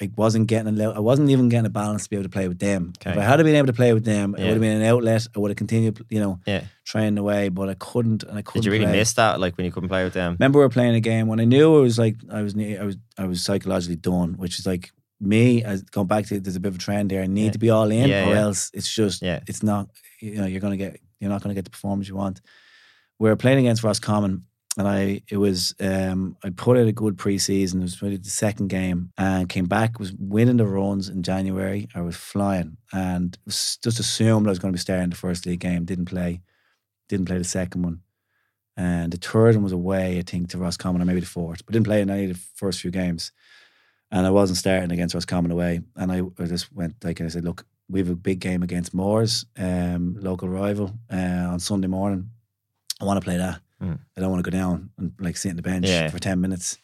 I 0.00 0.10
wasn't 0.16 0.46
getting 0.46 0.68
a 0.68 0.72
little, 0.72 0.94
I 0.94 1.00
wasn't 1.00 1.30
even 1.30 1.48
getting 1.48 1.66
a 1.66 1.70
balance 1.70 2.04
to 2.04 2.10
be 2.10 2.16
able 2.16 2.22
to 2.24 2.28
play 2.28 2.46
with 2.46 2.60
them. 2.60 2.92
If 3.04 3.18
I 3.18 3.22
had 3.22 3.38
been 3.42 3.54
able 3.56 3.66
to 3.66 3.72
play 3.72 3.92
with 3.92 4.04
them, 4.04 4.34
it 4.36 4.42
would 4.44 4.52
have 4.52 4.60
been 4.60 4.76
an 4.80 4.84
outlet. 4.84 5.26
I 5.34 5.40
would 5.40 5.50
have 5.50 5.56
continued, 5.56 6.04
you 6.08 6.20
know, 6.20 6.38
Yeah. 6.46 6.64
training 6.84 7.18
away, 7.18 7.48
but 7.48 7.68
I 7.68 7.74
couldn't, 7.74 8.22
and 8.22 8.38
I 8.38 8.42
couldn't. 8.42 8.62
Did 8.62 8.66
you 8.66 8.72
really 8.72 8.84
play. 8.84 8.96
miss 8.98 9.14
that? 9.14 9.40
Like 9.40 9.56
when 9.56 9.64
you 9.66 9.72
couldn't 9.72 9.88
play 9.88 10.04
with 10.04 10.14
them? 10.14 10.36
Remember, 10.38 10.60
we 10.60 10.64
were 10.64 10.68
playing 10.70 10.94
a 10.94 11.00
game 11.00 11.26
when 11.26 11.40
I 11.40 11.44
knew 11.44 11.78
it 11.78 11.82
was 11.82 11.98
like 11.98 12.16
I 12.30 12.42
was, 12.42 12.54
I 12.56 12.84
was, 12.84 12.96
I 13.18 13.24
was 13.26 13.42
psychologically 13.42 13.96
done, 13.96 14.34
which 14.34 14.60
is 14.60 14.66
like 14.66 14.92
me. 15.20 15.64
As 15.64 15.82
going 15.82 16.06
back 16.06 16.26
to, 16.26 16.38
there's 16.38 16.54
a 16.54 16.60
bit 16.60 16.68
of 16.68 16.76
a 16.76 16.78
trend 16.78 17.10
there. 17.10 17.22
I 17.22 17.26
need 17.26 17.46
Yeah. 17.46 17.50
to 17.50 17.58
be 17.58 17.70
all 17.70 17.90
in, 17.90 18.08
Yeah, 18.08 18.28
or 18.28 18.34
yeah. 18.34 18.40
else 18.42 18.70
it's 18.72 18.88
just, 18.94 19.20
Yeah. 19.20 19.40
it's 19.48 19.64
not. 19.64 19.88
You 20.20 20.36
know, 20.36 20.46
you're 20.46 20.60
gonna 20.60 20.76
get, 20.76 21.00
you're 21.20 21.30
not 21.30 21.42
gonna 21.42 21.54
get 21.54 21.64
the 21.64 21.70
performance 21.70 22.08
you 22.08 22.16
want. 22.16 22.40
We 23.18 23.28
were 23.28 23.36
playing 23.36 23.58
against 23.58 23.82
Roscommon, 23.82 24.44
and 24.76 24.86
I, 24.86 25.22
it 25.28 25.38
was, 25.38 25.74
um, 25.80 26.36
I 26.44 26.50
put 26.50 26.76
out 26.76 26.86
a 26.86 26.92
good 26.92 27.16
preseason. 27.16 27.76
It 27.76 27.82
was 27.82 28.00
really 28.00 28.16
the 28.16 28.30
second 28.30 28.68
game, 28.68 29.10
and 29.18 29.48
came 29.48 29.66
back 29.66 29.98
was 29.98 30.12
winning 30.12 30.56
the 30.56 30.66
runs 30.66 31.08
in 31.08 31.24
January. 31.24 31.88
I 31.94 32.00
was 32.00 32.16
flying, 32.16 32.76
and 32.92 33.36
just 33.46 33.86
assumed 33.86 34.46
I 34.46 34.50
was 34.50 34.60
going 34.60 34.72
to 34.72 34.76
be 34.76 34.80
starting 34.80 35.10
the 35.10 35.16
first 35.16 35.46
league 35.46 35.60
game. 35.60 35.84
Didn't 35.84 36.06
play, 36.06 36.42
didn't 37.08 37.26
play 37.26 37.38
the 37.38 37.44
second 37.44 37.82
one. 37.82 38.02
And 38.76 39.12
the 39.12 39.16
third 39.16 39.56
one 39.56 39.64
was 39.64 39.72
away, 39.72 40.18
I 40.18 40.22
think, 40.22 40.50
to 40.50 40.58
Roscommon, 40.58 41.02
or 41.02 41.04
maybe 41.04 41.18
the 41.18 41.26
fourth. 41.26 41.66
But 41.66 41.72
didn't 41.72 41.86
play 41.86 42.00
in 42.00 42.10
any 42.10 42.30
of 42.30 42.34
the 42.34 42.42
first 42.54 42.80
few 42.80 42.92
games. 42.92 43.32
And 44.12 44.24
I 44.24 44.30
wasn't 44.30 44.58
starting 44.58 44.92
against 44.92 45.16
Roscommon 45.16 45.50
away. 45.50 45.80
And 45.96 46.12
I, 46.12 46.22
I 46.40 46.46
just 46.46 46.72
went 46.72 46.94
like 47.02 47.20
I 47.20 47.26
said, 47.26 47.44
look, 47.44 47.66
we 47.88 48.00
have 48.00 48.10
a 48.10 48.14
big 48.16 48.40
game 48.40 48.62
against 48.62 48.92
Moors, 48.94 49.46
um, 49.56 50.16
local 50.20 50.48
rival, 50.48 50.92
uh, 51.12 51.16
on 51.52 51.58
Sunday 51.60 51.88
morning. 51.88 52.30
I 53.00 53.04
want 53.04 53.20
to 53.20 53.24
play 53.24 53.36
that. 53.38 53.60
Mm. 53.82 53.98
I 54.16 54.20
don't 54.20 54.30
want 54.30 54.44
to 54.44 54.50
go 54.50 54.56
down 54.56 54.90
and 54.98 55.12
like 55.20 55.36
sit 55.36 55.50
on 55.50 55.56
the 55.56 55.62
bench 55.62 55.86
Yeah. 55.88 56.10
for 56.10 56.18
ten 56.18 56.40
minutes. 56.40 56.78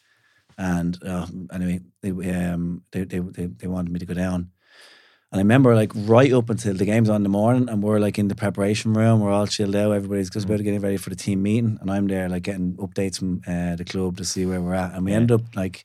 And 0.57 0.97
uh, 1.03 1.27
anyway, 1.53 1.81
they 2.01 2.11
um 2.31 2.83
they, 2.91 3.03
they 3.03 3.19
they 3.19 3.45
they 3.47 3.67
wanted 3.67 3.91
me 3.91 3.99
to 3.99 4.05
go 4.05 4.13
down. 4.13 4.51
And 5.31 5.39
I 5.39 5.43
remember 5.43 5.75
like 5.75 5.91
right 5.93 6.31
up 6.31 6.49
until 6.49 6.75
the 6.75 6.85
game's 6.85 7.09
on 7.09 7.17
in 7.17 7.23
the 7.23 7.29
morning 7.29 7.67
and 7.67 7.83
we're 7.83 7.99
like 7.99 8.17
in 8.17 8.29
the 8.29 8.35
preparation 8.35 8.93
room, 8.93 9.19
we're 9.19 9.33
all 9.33 9.47
chilled 9.47 9.75
out, 9.75 9.91
everybody's 9.91 10.29
just 10.29 10.45
about 10.45 10.57
to 10.57 10.63
getting 10.63 10.79
ready 10.79 10.95
for 10.97 11.09
the 11.09 11.15
team 11.17 11.41
meeting. 11.43 11.77
And 11.81 11.91
I'm 11.91 12.07
there 12.07 12.29
like 12.29 12.43
getting 12.43 12.75
updates 12.77 13.19
from 13.19 13.41
uh, 13.45 13.75
the 13.75 13.83
club 13.83 14.15
to 14.17 14.23
see 14.23 14.45
where 14.45 14.61
we're 14.61 14.75
at. 14.75 14.93
And 14.93 15.03
we 15.03 15.11
Yeah. 15.11 15.17
end 15.17 15.31
up 15.33 15.41
like 15.55 15.83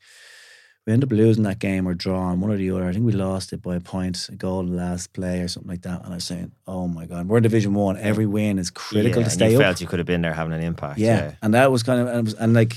we 0.90 0.94
end 0.94 1.04
up 1.04 1.12
losing 1.12 1.44
that 1.44 1.58
game 1.60 1.86
or 1.86 1.94
drawing, 1.94 2.40
one 2.40 2.50
or 2.50 2.56
the 2.56 2.70
other. 2.70 2.84
I 2.88 2.92
think 2.92 3.04
we 3.04 3.12
lost 3.12 3.52
it 3.52 3.62
by 3.62 3.76
a 3.76 3.80
point, 3.80 4.28
a 4.30 4.34
goal 4.34 4.60
in 4.60 4.70
the 4.70 4.76
last 4.76 5.12
play 5.12 5.40
or 5.40 5.48
something 5.48 5.70
like 5.70 5.82
that. 5.82 6.02
And 6.04 6.12
I 6.12 6.16
was 6.16 6.24
saying, 6.24 6.50
Oh 6.66 6.88
my 6.88 7.06
God, 7.06 7.28
we're 7.28 7.36
in 7.36 7.42
division 7.44 7.74
one. 7.74 7.96
Every 7.96 8.26
win 8.26 8.58
is 8.58 8.70
critical 8.70 9.08
Yeah, 9.08 9.14
to 9.14 9.20
and 9.22 9.32
stay 9.32 9.50
you 9.52 9.56
up. 9.58 9.62
felt 9.62 9.80
you 9.80 9.86
could 9.86 10.00
have 10.00 10.06
been 10.06 10.22
there 10.22 10.32
having 10.34 10.52
an 10.52 10.62
impact. 10.62 10.98
Yeah. 10.98 11.16
Yeah. 11.16 11.32
And 11.42 11.54
that 11.54 11.70
was 11.70 11.82
kind 11.84 12.00
of, 12.00 12.08
and, 12.08 12.24
was, 12.24 12.34
and 12.34 12.54
like, 12.54 12.74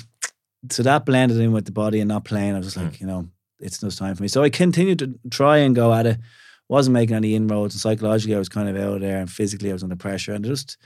so 0.70 0.84
that 0.84 1.06
blended 1.06 1.40
in 1.40 1.52
with 1.52 1.66
the 1.66 1.72
body 1.72 2.00
and 2.00 2.08
not 2.08 2.24
playing. 2.24 2.54
I 2.54 2.58
was 2.60 2.68
just 2.68 2.78
Mm. 2.78 2.84
like, 2.92 3.02
you 3.02 3.08
know, 3.08 3.28
it's 3.60 3.82
no 3.84 3.90
time 3.90 4.16
for 4.16 4.22
me. 4.22 4.28
So 4.30 4.44
I 4.44 4.50
continued 4.50 5.00
to 5.00 5.14
try 5.32 5.58
and 5.58 5.76
go 5.76 5.92
at 5.94 6.06
it. 6.06 6.18
Wasn't 6.70 6.94
making 6.94 7.16
any 7.16 7.36
inroads. 7.36 7.74
And 7.76 7.82
psychologically, 7.82 8.36
I 8.36 8.40
was 8.40 8.50
kind 8.50 8.70
of 8.70 8.78
out 8.78 9.02
there 9.02 9.20
and 9.20 9.30
physically, 9.30 9.70
I 9.70 9.74
was 9.74 9.84
under 9.84 9.96
pressure. 9.96 10.34
And 10.34 10.46
just, 10.46 10.78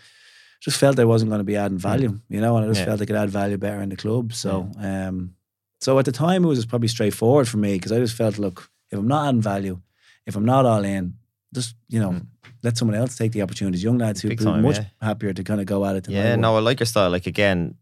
just 0.61 0.77
felt 0.79 0.97
I 0.99 1.05
wasn't 1.05 1.29
going 1.29 1.39
to 1.39 1.43
be 1.45 1.55
adding 1.55 1.77
value, 1.77 2.19
you 2.29 2.41
know, 2.41 2.57
and 2.57 2.65
I 2.65 2.69
just 2.69 2.79
Mm. 2.79 2.83
Yeah. 2.83 2.85
felt 2.89 3.01
I 3.01 3.05
could 3.05 3.15
add 3.15 3.29
value 3.29 3.57
better 3.57 3.81
in 3.81 3.89
the 3.89 3.95
club. 3.95 4.33
So, 4.33 4.69
um, 4.79 5.33
so 5.79 5.99
at 5.99 6.05
the 6.05 6.11
time, 6.11 6.43
it 6.43 6.47
was 6.47 6.65
probably 6.65 6.87
straightforward 6.87 7.47
for 7.47 7.57
me 7.57 7.73
because 7.73 7.91
I 7.91 7.99
just 7.99 8.15
felt, 8.15 8.37
look, 8.37 8.69
if 8.91 8.97
I'm 8.99 9.07
not 9.07 9.27
adding 9.27 9.41
value, 9.41 9.79
if 10.25 10.35
I'm 10.35 10.45
not 10.45 10.65
all 10.65 10.83
in, 10.83 11.15
just, 11.53 11.75
you 11.89 11.99
know, 11.99 12.11
Mm. 12.11 12.27
let 12.63 12.77
someone 12.77 12.97
else 12.97 13.15
take 13.15 13.31
the 13.31 13.41
opportunities. 13.41 13.83
Young 13.83 13.97
lads 13.97 14.21
who'd 14.21 14.37
be 14.37 14.45
much 14.45 14.77
yeah. 14.77 14.85
happier 15.01 15.33
to 15.33 15.43
kind 15.43 15.61
of 15.61 15.67
go 15.67 15.85
at 15.85 15.95
it. 15.95 16.03
Than 16.05 16.13
Yeah, 16.13 16.35
no, 16.35 16.57
I 16.57 16.59
like 16.59 16.79
your 16.79 16.87
style. 16.87 17.09
Like 17.09 17.27
again, 17.27 17.75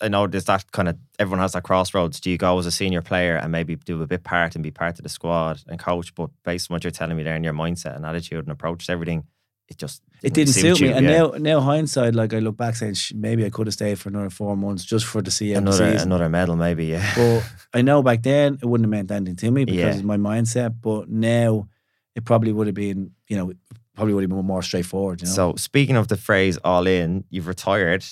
I 0.00 0.08
know 0.08 0.26
there's 0.26 0.44
that 0.44 0.70
kind 0.70 0.88
of 0.88 0.96
everyone 1.18 1.40
has 1.40 1.52
that 1.52 1.64
crossroads. 1.64 2.20
Do 2.20 2.30
you 2.30 2.38
go 2.38 2.58
as 2.58 2.66
a 2.66 2.70
senior 2.70 3.02
player 3.02 3.36
and 3.36 3.50
maybe 3.50 3.74
do 3.76 4.00
a 4.02 4.06
bit 4.06 4.22
part 4.22 4.54
and 4.54 4.62
be 4.62 4.70
part 4.70 4.98
of 4.98 5.02
the 5.02 5.08
squad 5.08 5.62
and 5.66 5.78
coach? 5.78 6.14
But 6.14 6.30
based 6.44 6.70
on 6.70 6.74
what 6.74 6.84
you're 6.84 6.90
telling 6.90 7.16
me 7.16 7.22
there 7.22 7.34
and 7.34 7.44
your 7.44 7.54
mindset 7.54 7.96
and 7.96 8.04
attitude 8.06 8.44
and 8.44 8.52
approach 8.52 8.86
to 8.86 8.92
everything, 8.92 9.24
it 9.68 9.76
just 9.78 10.02
it 10.22 10.34
didn't 10.34 10.52
suit 10.54 10.76
suit 10.76 10.80
me. 10.88 10.92
And 10.92 11.06
yeah. 11.06 11.18
now, 11.18 11.30
now 11.38 11.60
hindsight, 11.60 12.14
like 12.14 12.32
I 12.34 12.38
look 12.40 12.56
back 12.56 12.74
saying, 12.76 12.94
"Sh- 12.94 13.12
maybe 13.14 13.44
I 13.44 13.50
could 13.50 13.66
have 13.66 13.74
stayed 13.74 13.98
for 13.98 14.08
another 14.08 14.30
four 14.30 14.56
months 14.56 14.84
just 14.84 15.04
for 15.06 15.22
the 15.22 15.30
the 15.30 15.54
another 15.54 15.92
season. 15.92 16.08
another 16.08 16.28
medal, 16.28 16.56
maybe. 16.56 16.86
Yeah, 16.86 17.12
But 17.16 17.42
I 17.74 17.82
know 17.82 18.02
back 18.02 18.22
then 18.22 18.58
it 18.62 18.66
wouldn't 18.66 18.86
have 18.86 18.90
meant 18.90 19.10
anything 19.10 19.36
to 19.36 19.50
me 19.50 19.64
because 19.64 19.94
Yeah. 19.96 20.00
of 20.00 20.04
my 20.04 20.16
mindset. 20.16 20.74
But 20.80 21.08
now 21.08 21.68
it 22.16 22.24
probably 22.24 22.52
would 22.52 22.66
have 22.66 22.74
been, 22.74 23.12
you 23.28 23.36
know, 23.36 23.52
probably 23.94 24.14
would 24.14 24.22
have 24.22 24.30
been 24.30 24.44
more 24.44 24.62
straightforward. 24.62 25.20
You 25.22 25.26
know? 25.28 25.32
So 25.34 25.54
speaking 25.56 25.96
of 25.96 26.08
the 26.08 26.16
phrase 26.16 26.58
"all 26.64 26.86
in," 26.86 27.24
you've 27.30 27.46
retired, 27.48 28.04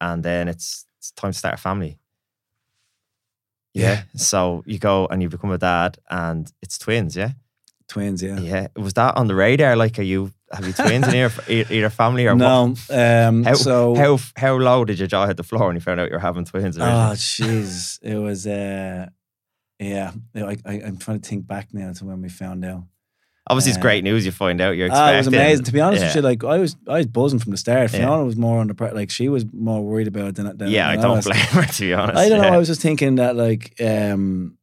and 0.00 0.22
then 0.22 0.48
it's 0.48 0.86
it's 0.98 1.10
time 1.12 1.32
to 1.32 1.38
start 1.38 1.54
a 1.54 1.58
family. 1.58 1.98
yeah, 3.74 4.02
So 4.16 4.62
you 4.66 4.78
go 4.78 5.06
and 5.10 5.20
you 5.22 5.28
become 5.28 5.50
a 5.50 5.58
dad, 5.58 5.98
and 6.08 6.50
it's 6.62 6.78
twins. 6.78 7.16
Yeah. 7.16 7.32
twins. 7.88 8.22
Yeah. 8.22 8.38
Yeah. 8.40 8.66
Was 8.76 8.94
that 8.94 9.16
on 9.16 9.26
the 9.26 9.34
radar? 9.34 9.76
Like, 9.76 9.98
are 9.98 10.02
you 10.02 10.30
have 10.54 10.66
you 10.66 10.72
twins 10.72 11.08
in 11.08 11.14
your 11.14 11.30
either 11.48 11.90
family 11.90 12.26
or 12.26 12.34
what? 12.34 12.38
No. 12.38 12.74
Um, 12.90 13.44
How, 13.44 13.54
so 13.54 13.94
how 13.94 14.18
how 14.36 14.56
low 14.56 14.84
did 14.84 14.98
your 14.98 15.08
jaw 15.08 15.26
hit 15.26 15.36
the 15.36 15.42
floor 15.42 15.66
when 15.66 15.76
you 15.76 15.80
found 15.80 16.00
out 16.00 16.10
you're 16.10 16.18
having 16.18 16.44
twins? 16.44 16.78
Oh, 16.78 16.82
jeez. 17.14 17.98
it 18.02 18.16
was. 18.16 18.46
Uh, 18.46 19.06
yeah. 19.78 20.12
I, 20.34 20.56
I, 20.64 20.72
I'm 20.86 20.96
trying 20.98 21.20
to 21.20 21.28
think 21.28 21.46
back 21.46 21.68
now 21.72 21.92
to 21.92 22.04
when 22.04 22.22
we 22.22 22.28
found 22.28 22.64
out. 22.64 22.84
Obviously, 23.46 23.70
it's 23.72 23.78
uh, 23.78 23.82
great 23.82 24.04
news. 24.04 24.24
You 24.24 24.32
find 24.32 24.58
out 24.60 24.74
you're 24.76 24.88
Ah, 24.90 25.10
expecting. 25.10 25.14
it 25.14 25.18
was 25.18 25.26
amazing. 25.26 25.64
To 25.66 25.72
be 25.72 25.80
honest 25.82 26.00
yeah. 26.00 26.08
with 26.08 26.16
you, 26.16 26.22
like 26.22 26.44
I 26.44 26.58
was, 26.58 26.76
I 26.88 26.96
was 26.98 27.06
buzzing 27.06 27.40
from 27.40 27.50
the 27.50 27.58
start. 27.58 27.92
Yeah. 27.92 27.98
Fiona 27.98 28.24
was 28.24 28.36
more 28.36 28.58
on 28.60 28.68
the 28.68 28.90
like 28.94 29.10
she 29.10 29.28
was 29.28 29.44
more 29.52 29.82
worried 29.82 30.06
about 30.08 30.28
it 30.28 30.34
than, 30.36 30.46
I 30.46 30.52
than 30.52 30.68
yeah, 30.70 30.88
I 30.88 30.96
don't 30.96 31.16
was. 31.16 31.24
blame 31.26 31.38
her 31.40 31.64
to 31.66 31.80
be 31.82 31.92
honest. 31.92 32.16
I 32.16 32.28
don't 32.30 32.40
know. 32.40 32.48
I 32.48 32.56
was 32.56 32.68
just 32.68 32.80
thinking 32.80 33.16
that 33.16 33.36
like 33.36 33.74
um, 33.82 34.56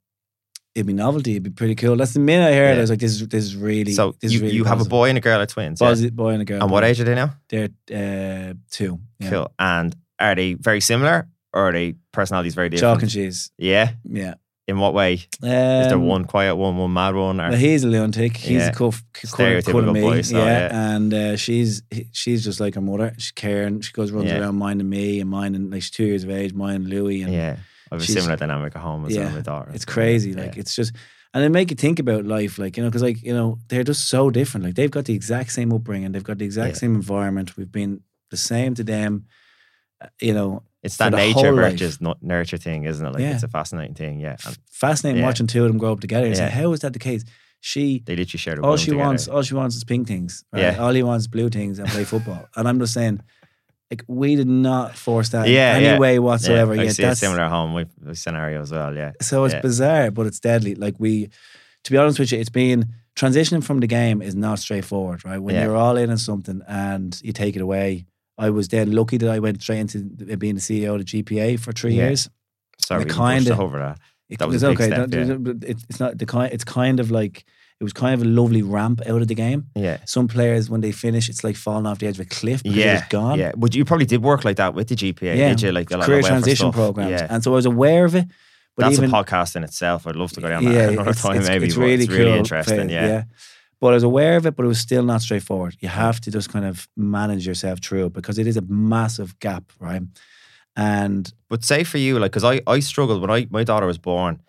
it'd 0.75 0.87
be 0.87 0.93
novelty. 0.93 1.31
It'd 1.31 1.43
be 1.43 1.49
pretty 1.49 1.75
cool. 1.75 1.95
That's 1.95 2.13
the 2.13 2.19
minute 2.19 2.47
I 2.51 2.55
heard. 2.55 2.71
it, 2.71 2.73
Yeah. 2.73 2.77
I 2.77 2.81
was 2.81 2.89
like, 2.89 2.99
this 2.99 3.11
is 3.13 3.27
this 3.27 3.43
is 3.43 3.55
really. 3.55 3.93
so 3.93 4.15
this 4.21 4.29
is 4.31 4.35
you, 4.35 4.41
really 4.41 4.55
you 4.55 4.63
have 4.65 4.81
a 4.81 4.85
boy 4.85 5.09
and 5.09 5.17
a 5.17 5.21
girl 5.21 5.39
are 5.39 5.45
twins. 5.45 5.79
yeah? 5.81 5.87
Posi- 5.91 6.11
boy 6.13 6.29
and 6.29 6.41
a 6.41 6.45
girl. 6.45 6.61
And 6.61 6.71
what 6.71 6.83
age 6.83 6.99
are 6.99 7.03
they 7.05 7.15
now? 7.15 7.35
They're 7.49 7.69
uh, 7.93 8.53
two. 8.69 8.99
Yeah. 9.19 9.29
Cool. 9.29 9.51
And 9.59 9.95
are 10.19 10.35
they 10.35 10.53
very 10.53 10.81
similar 10.81 11.27
or 11.53 11.69
are 11.69 11.71
they 11.73 11.95
personalities 12.11 12.55
very 12.55 12.69
different? 12.69 12.95
Chalk 12.95 13.01
and 13.03 13.11
cheese. 13.11 13.51
Yeah. 13.57 13.91
Yeah. 14.09 14.35
In 14.67 14.77
what 14.77 14.93
way? 14.93 15.15
Is 15.15 15.27
Um, 15.41 15.49
there 15.89 15.99
one 15.99 16.23
quiet 16.23 16.55
one, 16.55 16.77
one 16.77 16.93
mad 16.93 17.15
one? 17.15 17.41
Or 17.41 17.49
Well, 17.49 17.57
he's 17.59 17.83
a 17.83 17.87
lunatic. 17.87 18.37
He's 18.37 18.61
Yeah. 18.61 18.69
a 18.69 18.73
cuff, 18.73 19.03
cut, 19.11 19.29
Stereotypical 19.31 19.93
boy, 19.99 20.21
so, 20.21 20.37
yeah. 20.37 20.45
yeah. 20.45 20.95
and 20.95 21.13
uh, 21.13 21.35
she's 21.35 21.81
she's 22.13 22.43
just 22.45 22.59
like 22.61 22.75
her 22.75 22.81
mother. 22.81 23.13
She's 23.17 23.31
caring. 23.31 23.81
She 23.81 23.91
goes 23.91 24.11
runs 24.11 24.29
Yeah. 24.29 24.39
around 24.39 24.55
minding 24.55 24.87
me 24.87 25.19
and 25.19 25.29
minding 25.29 25.71
like 25.71 25.81
she's 25.81 25.91
two 25.91 26.05
years 26.05 26.23
of 26.23 26.29
age, 26.29 26.53
minding 26.53 26.87
Louis. 26.89 27.23
And 27.23 27.33
yeah, 27.33 27.57
I 27.91 27.95
have 27.95 28.03
a 28.03 28.05
similar 28.05 28.35
dynamic 28.37 28.75
at 28.75 28.81
home 28.81 29.05
as 29.05 29.13
well 29.13 29.19
Yeah, 29.27 29.35
with 29.35 29.45
my 29.47 29.51
daughter. 29.51 29.71
It's 29.73 29.85
crazy. 29.85 30.33
Like 30.33 30.55
it's 30.57 30.75
just, 30.75 30.93
and 31.33 31.43
they 31.43 31.49
make 31.49 31.69
you 31.71 31.75
think 31.75 31.99
about 31.99 32.25
life, 32.25 32.57
like 32.57 32.77
you 32.77 32.83
know, 32.83 32.89
because 32.89 33.01
like 33.03 33.21
you 33.21 33.33
know, 33.33 33.57
they're 33.67 33.83
just 33.83 34.07
so 34.07 34.29
different. 34.29 34.65
Like 34.65 34.75
they've 34.75 34.91
got 34.91 35.05
the 35.05 35.13
exact 35.13 35.51
same 35.51 35.73
upbringing, 35.73 36.11
they've 36.13 36.23
got 36.23 36.37
the 36.37 36.45
exact 36.45 36.75
Yeah. 36.75 36.79
same 36.79 36.95
environment. 36.95 37.57
We've 37.57 37.71
been 37.71 38.01
the 38.29 38.37
same 38.37 38.75
to 38.75 38.83
them. 38.83 39.25
uh, 40.01 40.07
You 40.21 40.33
know, 40.33 40.63
It's 40.83 40.97
that 40.97 41.11
nature 41.13 41.53
versus 41.53 41.99
nu- 42.01 42.15
nurture 42.21 42.57
thing, 42.57 42.85
isn't 42.85 43.05
it? 43.05 43.11
Like 43.13 43.21
Yeah. 43.21 43.33
it's 43.35 43.43
a 43.43 43.47
fascinating 43.49 43.93
thing. 43.95 44.19
Yeah, 44.19 44.37
and 44.45 44.57
fascinating 44.71 45.19
Yeah. 45.21 45.27
watching 45.27 45.47
two 45.47 45.63
of 45.63 45.67
them 45.69 45.77
grow 45.77 45.91
up 45.91 45.99
together. 45.99 46.33
Say, 46.33 46.43
Yeah. 46.43 46.49
how 46.49 46.71
is 46.73 46.79
that 46.79 46.93
the 46.93 46.99
case? 46.99 47.23
She 47.59 48.01
they 48.05 48.15
literally 48.15 48.39
share 48.39 48.59
all 48.65 48.77
she 48.77 48.85
together. 48.85 49.03
wants, 49.05 49.27
all 49.27 49.43
she 49.43 49.53
wants 49.53 49.75
is 49.75 49.83
pink 49.83 50.07
things. 50.07 50.43
Right? 50.51 50.61
Yeah. 50.63 50.77
All 50.83 50.93
he 50.93 51.03
wants 51.03 51.23
is 51.23 51.27
blue 51.27 51.49
things 51.49 51.77
and 51.77 51.87
play 51.89 52.03
football. 52.05 52.47
and 52.55 52.67
I'm 52.67 52.79
just 52.79 52.93
saying, 52.93 53.21
like 53.91 54.03
we 54.07 54.35
did 54.35 54.47
not 54.47 54.95
force 54.95 55.29
that 55.29 55.47
Yeah, 55.47 55.77
in 55.77 55.83
yeah. 55.83 55.89
any 55.91 55.99
way 55.99 56.17
whatsoever. 56.19 56.73
Yeah, 56.73 56.81
I 56.81 56.85
Yeah, 56.85 56.91
see 56.91 57.03
a 57.03 57.07
that's 57.07 57.19
similar 57.19 57.47
home 57.47 57.73
with, 57.73 57.89
with 58.03 58.17
scenario 58.17 58.61
as 58.61 58.71
well. 58.71 58.95
Yeah, 58.95 59.11
so 59.21 59.43
it's 59.45 59.53
Yeah. 59.53 59.61
bizarre, 59.61 60.11
but 60.11 60.25
it's 60.25 60.39
deadly. 60.39 60.75
Like 60.75 60.95
we, 60.97 61.29
to 61.83 61.91
be 61.91 61.97
honest 61.97 62.17
with 62.19 62.31
you, 62.31 62.39
it's 62.39 62.49
been 62.49 62.85
transitioning 63.15 63.63
from 63.63 63.79
the 63.81 63.87
game 63.87 64.21
is 64.21 64.35
not 64.35 64.59
straightforward, 64.59 65.25
right? 65.25 65.37
When 65.39 65.55
Yeah. 65.55 65.65
you're 65.65 65.75
all 65.75 65.97
in 65.97 66.09
on 66.09 66.17
something 66.17 66.61
and 66.67 67.19
you 67.23 67.33
take 67.33 67.55
it 67.57 67.61
away. 67.61 68.05
I 68.37 68.49
was 68.49 68.69
then 68.69 68.91
lucky 68.93 69.17
that 69.17 69.29
I 69.29 69.39
went 69.39 69.61
straight 69.61 69.79
into 69.81 69.99
being 70.37 70.55
the 70.55 70.61
CEO 70.61 70.93
of 70.93 70.99
the 70.99 71.03
GPA 71.05 71.57
for 71.59 71.71
three 71.73 71.95
Yeah. 71.95 72.07
years. 72.07 72.29
sorry, 72.79 72.99
we 73.03 73.05
pushed 73.05 73.19
kinda- 73.19 73.57
over 73.59 73.77
that. 73.77 73.99
It 74.29 74.39
That 74.39 74.47
was 74.47 74.63
big 74.63 74.71
okay. 74.81 74.87
step, 74.87 75.09
yeah. 75.13 75.53
it's 75.71 75.99
not 75.99 76.17
the 76.17 76.25
kind. 76.25 76.51
It's 76.51 76.63
kind 76.63 76.99
of 76.99 77.11
like 77.11 77.43
it 77.81 77.83
was 77.83 77.93
kind 77.93 78.13
of 78.13 78.21
a 78.21 78.29
lovely 78.29 78.61
ramp 78.61 79.01
out 79.07 79.21
of 79.23 79.27
the 79.27 79.33
game. 79.35 79.65
Yeah, 79.75 79.97
Some 80.05 80.27
players, 80.27 80.69
when 80.69 80.81
they 80.81 80.91
finish, 80.91 81.27
it's 81.29 81.43
like 81.43 81.55
falling 81.55 81.87
off 81.87 81.97
the 81.97 82.05
edge 82.07 82.19
of 82.19 82.25
a 82.27 82.29
cliff 82.29 82.61
because 82.61 82.77
yeah, 82.77 82.99
it's 82.99 83.07
gone. 83.07 83.39
yeah. 83.39 83.53
But 83.57 83.73
you 83.75 83.83
probably 83.85 84.05
did 84.05 84.21
work 84.21 84.45
like 84.45 84.57
that 84.57 84.75
with 84.75 84.87
the 84.87 84.95
GPA, 84.95 85.35
Yeah. 85.35 85.49
did 85.49 85.61
you? 85.63 85.71
Like 85.71 85.89
a 85.91 85.97
lot 85.97 86.05
career 86.05 86.21
transition 86.21 86.71
programs, 86.71 87.09
Yeah, 87.11 87.27
and 87.29 87.43
so 87.43 87.51
I 87.51 87.55
was 87.55 87.65
aware 87.65 88.05
of 88.05 88.13
it. 88.15 88.27
But 88.77 88.83
that's 88.85 88.97
even 88.99 89.09
a 89.09 89.13
podcast 89.13 89.55
in 89.55 89.63
itself. 89.63 90.05
I'd 90.07 90.15
love 90.15 90.31
to 90.33 90.41
go 90.41 90.47
down 90.47 90.63
that 90.63 90.73
yeah, 90.73 90.87
another 90.93 91.09
it's, 91.09 91.21
time, 91.23 91.37
it's, 91.37 91.47
maybe. 91.49 91.65
it's 91.65 91.75
really 91.75 92.03
it's 92.03 92.13
really 92.13 92.25
cool 92.31 92.37
interesting. 92.37 92.77
phase, 92.87 92.91
yeah. 92.91 93.23
But 93.81 93.87
I 93.87 93.93
was 93.95 94.03
aware 94.03 94.37
of 94.37 94.45
it, 94.45 94.55
but 94.55 94.63
it 94.63 94.67
was 94.69 94.79
still 94.79 95.03
not 95.03 95.21
straightforward. 95.21 95.75
You 95.79 95.89
have 95.89 96.21
to 96.21 96.29
just 96.31 96.49
kind 96.53 96.65
of 96.65 96.87
manage 96.95 97.47
yourself 97.47 97.79
through 97.83 98.05
it 98.05 98.13
because 98.13 98.37
it 98.37 98.45
is 98.45 98.57
a 98.57 98.61
massive 98.61 99.39
gap, 99.39 99.63
right? 99.79 100.03
And 100.75 101.31
But 101.49 101.63
say 101.63 101.83
for 101.83 101.97
you, 101.97 102.19
like, 102.19 102.31
because 102.31 102.43
I, 102.43 102.61
I 102.67 102.79
struggled 102.79 103.21
when 103.21 103.31
I 103.31 103.47
my 103.49 103.63
daughter 103.63 103.87
was 103.87 103.97
born. 103.97 104.39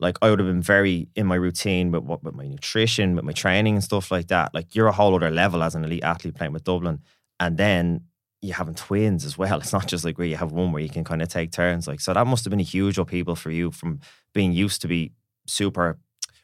Like, 0.00 0.16
I 0.22 0.30
would 0.30 0.38
have 0.38 0.48
been 0.48 0.62
very 0.62 1.08
in 1.14 1.26
my 1.26 1.36
routine 1.36 1.90
with 1.92 2.04
what 2.04 2.22
with 2.24 2.34
my 2.34 2.46
nutrition, 2.46 3.14
with 3.16 3.24
my 3.24 3.32
training 3.32 3.74
and 3.74 3.84
stuff 3.84 4.10
like 4.10 4.28
that. 4.28 4.54
Like, 4.54 4.74
you're 4.74 4.86
a 4.88 4.92
whole 4.92 5.14
other 5.14 5.30
level 5.30 5.62
as 5.62 5.74
an 5.74 5.84
elite 5.84 6.02
athlete 6.04 6.34
playing 6.34 6.52
with 6.52 6.64
Dublin, 6.64 7.00
and 7.38 7.56
then 7.58 8.04
you 8.42 8.54
having 8.54 8.74
twins 8.74 9.24
as 9.24 9.36
well. 9.36 9.58
It's 9.60 9.72
not 9.72 9.86
just 9.86 10.04
like 10.04 10.16
where 10.18 10.26
you 10.26 10.36
have 10.36 10.52
one 10.52 10.72
where 10.72 10.82
you 10.82 10.88
can 10.88 11.04
kind 11.04 11.20
of 11.22 11.28
take 11.28 11.52
turns. 11.52 11.86
Like, 11.86 12.00
so 12.00 12.14
that 12.14 12.26
must 12.26 12.44
have 12.44 12.50
been 12.50 12.60
a 12.60 12.62
huge 12.62 12.96
upheaval 12.98 13.36
for 13.36 13.50
you 13.50 13.70
from 13.70 14.00
being 14.32 14.52
used 14.52 14.80
to 14.82 14.88
be 14.88 15.12
super 15.46 15.98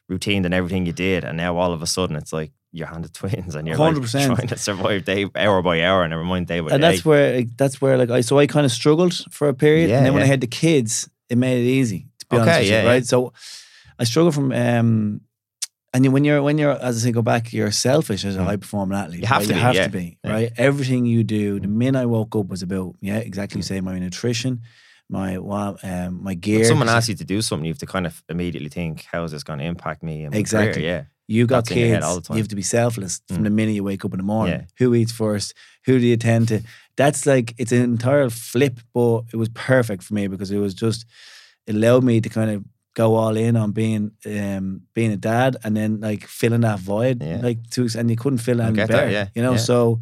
routine 0.09 0.45
in 0.45 0.53
everything 0.53 0.87
you 0.87 0.93
did, 0.93 1.25
and 1.25 1.37
now 1.37 1.57
all 1.57 1.73
of 1.73 1.83
a 1.83 1.87
sudden 1.87 2.15
it's 2.17 2.33
like 2.33 2.53
you're 2.73 2.87
handed 2.87 3.15
twins 3.21 3.55
and 3.55 3.67
you're 3.67 3.77
100%. 3.79 4.27
trying 4.37 4.49
to 4.49 4.59
survive 4.59 5.05
day 5.05 5.27
hour 5.35 5.63
by 5.63 5.83
hour, 5.83 6.03
and 6.03 6.11
never 6.11 6.25
mind 6.25 6.47
day 6.47 6.61
by 6.61 6.71
and 6.73 6.83
day. 6.83 6.91
that's 6.91 7.05
where 7.05 7.43
that's 7.57 7.81
where 7.81 7.97
like 7.97 8.11
I 8.11 8.21
so 8.21 8.39
I 8.39 8.47
kind 8.47 8.67
of 8.67 8.73
struggled 8.73 9.15
for 9.33 9.49
a 9.49 9.55
period, 9.55 9.89
Yeah, 9.89 9.97
and 9.99 10.07
then 10.07 10.15
when 10.15 10.23
I 10.23 10.27
had 10.27 10.43
the 10.43 10.47
kids, 10.47 11.09
it 11.31 11.39
made 11.39 11.59
it 11.65 11.69
easy. 11.69 12.07
To 12.31 12.37
be 12.37 12.41
Okay, 12.43 12.51
honest 12.51 12.71
yeah, 12.71 12.79
you, 12.81 12.85
yeah. 12.87 12.93
right? 12.93 13.07
So 13.07 13.33
I 13.99 14.05
struggle 14.05 14.33
from 14.33 14.53
um, 14.53 15.21
and 15.95 16.13
when 16.13 16.25
you're 16.25 16.43
when 16.43 16.59
you're 16.59 16.73
as 16.73 16.97
I 16.99 17.01
say, 17.07 17.13
go 17.13 17.23
back, 17.23 17.53
you're 17.53 17.71
selfish 17.73 18.25
as 18.25 18.37
a 18.37 18.41
Mm. 18.41 18.45
high 18.45 18.57
performing 18.57 18.99
athlete. 18.99 19.21
You 19.21 19.27
have 19.27 19.39
right? 19.39 19.49
to 19.49 19.55
you 19.55 19.55
be, 19.55 19.61
have 19.63 19.75
yeah. 19.75 19.85
to 19.85 19.91
be 19.91 20.19
Yeah. 20.25 20.31
Mm. 20.31 20.35
right. 20.35 20.53
Everything 20.59 21.07
you 21.07 21.25
do, 21.25 21.61
the 21.61 21.69
minute 21.69 21.99
I 22.01 22.07
woke 22.07 22.37
up 22.37 22.49
was 22.49 22.63
about 22.63 22.95
yeah, 23.01 23.19
exactly. 23.19 23.63
Say 23.63 23.81
my 23.81 23.99
nutrition, 23.99 24.61
my 25.09 25.39
well, 25.39 25.79
um, 25.83 26.23
my 26.23 26.35
gear. 26.35 26.59
When 26.59 26.69
someone 26.69 26.89
asks 26.89 27.09
you 27.09 27.15
to 27.17 27.25
do 27.25 27.41
something, 27.41 27.65
you 27.65 27.73
have 27.73 27.79
to 27.79 27.87
kind 27.87 28.07
of 28.07 28.23
immediately 28.29 28.69
think, 28.69 29.07
how 29.13 29.25
is 29.25 29.31
this 29.33 29.43
going 29.45 29.61
to 29.61 29.65
impact 29.65 30.03
me? 30.03 30.25
And 30.25 30.35
Exactly. 30.35 30.83
Career? 30.83 30.97
Yeah. 30.97 31.05
You 31.29 31.47
got 31.47 31.65
That's 31.65 31.71
in 31.73 31.79
your 31.79 31.89
head 31.89 31.95
kids. 31.97 32.07
all 32.07 32.15
the 32.17 32.21
time. 32.23 32.37
You 32.37 32.43
have 32.43 32.49
to 32.49 32.57
be 32.57 32.63
selfless 32.63 33.21
from 33.29 33.39
Mm. 33.39 33.45
the 33.45 33.51
minute 33.51 33.75
you 33.75 33.83
wake 33.85 34.05
up 34.05 34.13
in 34.13 34.19
the 34.19 34.23
morning. 34.25 34.61
Yeah. 34.61 34.67
Who 34.79 34.95
eats 34.95 35.13
first? 35.13 35.55
Who 35.87 35.99
do 35.99 36.05
you 36.07 36.17
tend 36.17 36.49
to? 36.49 36.61
That's 36.97 37.25
like 37.27 37.55
it's 37.59 37.73
an 37.73 37.83
entire 37.83 38.29
flip, 38.31 38.81
but 38.95 39.23
it 39.33 39.37
was 39.37 39.49
perfect 39.49 40.03
for 40.05 40.15
me 40.15 40.29
because 40.29 40.51
it 40.51 40.59
was 40.59 40.75
just 40.75 41.07
it 41.67 41.75
allowed 41.75 42.05
me 42.05 42.21
to 42.21 42.29
kind 42.29 42.51
of 42.51 42.65
go 42.95 43.15
all 43.15 43.37
in 43.37 43.57
on 43.57 43.73
being 43.73 44.11
um 44.27 44.81
being 44.95 45.13
a 45.13 45.17
dad 45.17 45.57
and 45.65 45.77
then 45.77 46.01
like 46.01 46.27
filling 46.27 46.63
that 46.63 46.79
void 46.79 47.23
Yeah. 47.23 47.41
like 47.43 47.69
to 47.73 47.87
and 47.99 48.09
you 48.11 48.17
couldn't 48.17 48.39
fill 48.39 48.61
it 48.61 48.65
any 48.65 48.73
get 48.77 48.89
that, 48.89 48.95
better. 48.97 49.11
yeah, 49.11 49.29
You 49.35 49.43
know, 49.43 49.53
yeah. 49.53 49.59
so 49.59 50.01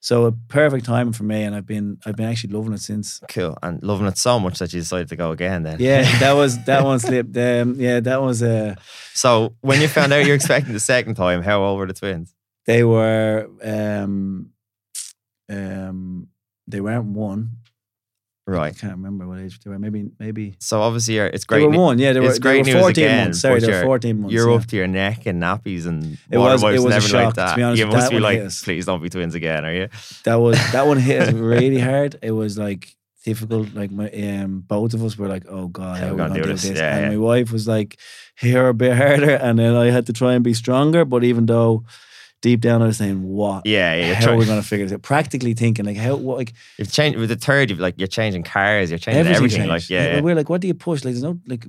so 0.00 0.26
a 0.26 0.32
perfect 0.48 0.84
time 0.84 1.12
for 1.12 1.24
me 1.24 1.42
and 1.44 1.54
I've 1.56 1.66
been 1.66 1.98
I've 2.04 2.14
been 2.14 2.26
actually 2.28 2.52
loving 2.52 2.74
it 2.74 2.80
since. 2.80 3.20
Cool. 3.28 3.56
And 3.62 3.82
loving 3.82 4.06
it 4.06 4.18
so 4.18 4.38
much 4.38 4.58
that 4.58 4.72
you 4.72 4.80
decided 4.80 5.08
to 5.08 5.16
go 5.16 5.32
again 5.32 5.62
then. 5.64 5.78
Yeah, 5.80 6.02
that 6.20 6.34
was 6.34 6.62
that 6.66 6.84
one 6.84 6.98
slipped. 7.00 7.36
Um, 7.36 7.74
yeah, 7.80 8.00
that 8.00 8.20
was 8.22 8.42
uh 8.42 8.74
so 9.14 9.54
when 9.62 9.80
you 9.80 9.88
found 9.88 10.12
out 10.12 10.24
you're 10.26 10.36
expecting 10.36 10.74
the 10.74 10.80
second 10.80 11.14
time, 11.14 11.42
how 11.42 11.62
old 11.64 11.78
were 11.78 11.86
the 11.86 11.94
twins? 11.94 12.34
They 12.66 12.84
were 12.84 13.48
um 13.64 14.50
um 15.48 16.28
they 16.68 16.80
weren't 16.80 17.06
one. 17.06 17.50
I 18.48 18.70
can't 18.70 18.92
remember 18.92 19.26
what 19.26 19.40
age 19.40 19.58
they 19.60 19.70
were. 19.70 19.78
Maybe 19.78 20.08
maybe 20.20 20.54
So 20.60 20.80
obviously 20.80 21.18
it's 21.18 21.44
they 21.46 21.56
great. 21.56 21.64
were 21.66 21.72
ne- 21.72 21.78
one. 21.78 21.98
Yeah, 21.98 22.12
they 22.12 22.20
were. 22.20 22.26
it's 22.30 22.38
they 22.38 22.58
were 22.62 22.80
fourteen 22.80 23.04
again, 23.04 23.24
months. 23.24 23.40
Sorry, 23.40 23.58
they 23.60 23.66
were 23.66 23.72
you're- 23.72 23.84
fourteen 23.84 24.20
months. 24.20 24.32
You're 24.34 24.50
yeah. 24.50 24.56
up 24.56 24.66
to 24.66 24.76
your 24.76 24.86
neck 24.86 25.26
in 25.26 25.40
nappies 25.40 25.86
and 25.86 26.16
It 26.30 26.38
water 26.38 26.52
was- 26.52 26.62
it 26.62 26.66
and 26.76 26.84
was 26.84 26.92
a 26.92 26.96
everything 26.96 27.16
like 27.16 27.24
shock, 27.26 27.34
to 27.34 27.40
that. 27.40 27.56
be 27.56 27.62
honest, 27.64 27.80
you 27.80 27.86
must 27.88 28.10
be 28.12 28.20
like, 28.20 28.50
please 28.64 28.86
don't 28.86 29.02
be 29.02 29.08
twins 29.10 29.34
again, 29.34 29.64
are 29.64 29.74
you? 29.74 29.88
That 30.24 30.36
was 30.36 30.56
that 30.72 30.86
one 30.86 30.98
hit 30.98 31.22
us 31.22 31.32
really 31.54 31.80
hard. 31.80 32.18
It 32.22 32.30
was 32.30 32.56
like 32.56 32.94
difficult. 33.24 33.74
Like 33.74 33.90
my 33.90 34.08
um, 34.10 34.60
both 34.60 34.94
of 34.94 35.02
us 35.02 35.18
were 35.18 35.26
like, 35.28 35.44
"Oh 35.48 35.66
God, 35.66 35.98
how 35.98 36.06
are 36.08 36.12
we 36.12 36.16
gonna, 36.18 36.34
do 36.42 36.42
this?" 36.52 36.64
Yeah, 36.64 36.96
and 36.96 37.02
yeah. 37.02 37.10
my 37.10 37.16
wife 37.16 37.50
was 37.50 37.66
like, 37.66 37.98
"Here 38.38 38.68
a 38.68 38.74
bit 38.74 38.96
harder," 38.96 39.34
and 39.34 39.58
then 39.58 39.74
I 39.74 39.86
had 39.90 40.06
to 40.06 40.12
try 40.12 40.34
and 40.34 40.44
be 40.44 40.54
stronger. 40.54 41.04
But 41.04 41.24
even 41.24 41.46
though 41.46 41.82
deep 42.46 42.60
down 42.60 42.80
I 42.80 42.86
was 42.86 42.98
saying, 42.98 43.20
"What? 43.22 43.66
Yeah, 43.66 43.94
yeah. 43.94 44.06
You're 44.06 44.14
how 44.14 44.30
are 44.32 44.36
we 44.36 44.46
gonna 44.46 44.62
figure 44.62 44.86
this 44.86 44.92
out?" 44.94 45.02
Practically 45.02 45.52
thinking, 45.54 45.84
like, 45.84 45.96
how? 45.96 46.14
What? 46.14 46.36
Like 46.38 46.52
you've 46.78 47.16
with 47.18 47.28
the 47.28 47.36
third. 47.36 47.70
You've 47.70 47.80
like 47.80 47.94
you're 47.98 48.06
changing 48.06 48.44
cars. 48.44 48.90
You're 48.90 48.98
changing 49.00 49.20
everything 49.26 49.62
everything. 49.62 49.68
Like 49.68 49.90
yeah, 49.90 50.14
yeah. 50.14 50.20
we're 50.20 50.34
like, 50.36 50.48
what 50.48 50.60
do 50.60 50.68
you 50.68 50.74
push? 50.74 51.04
Like, 51.04 51.14
there's 51.14 51.24
no 51.24 51.38
like, 51.46 51.64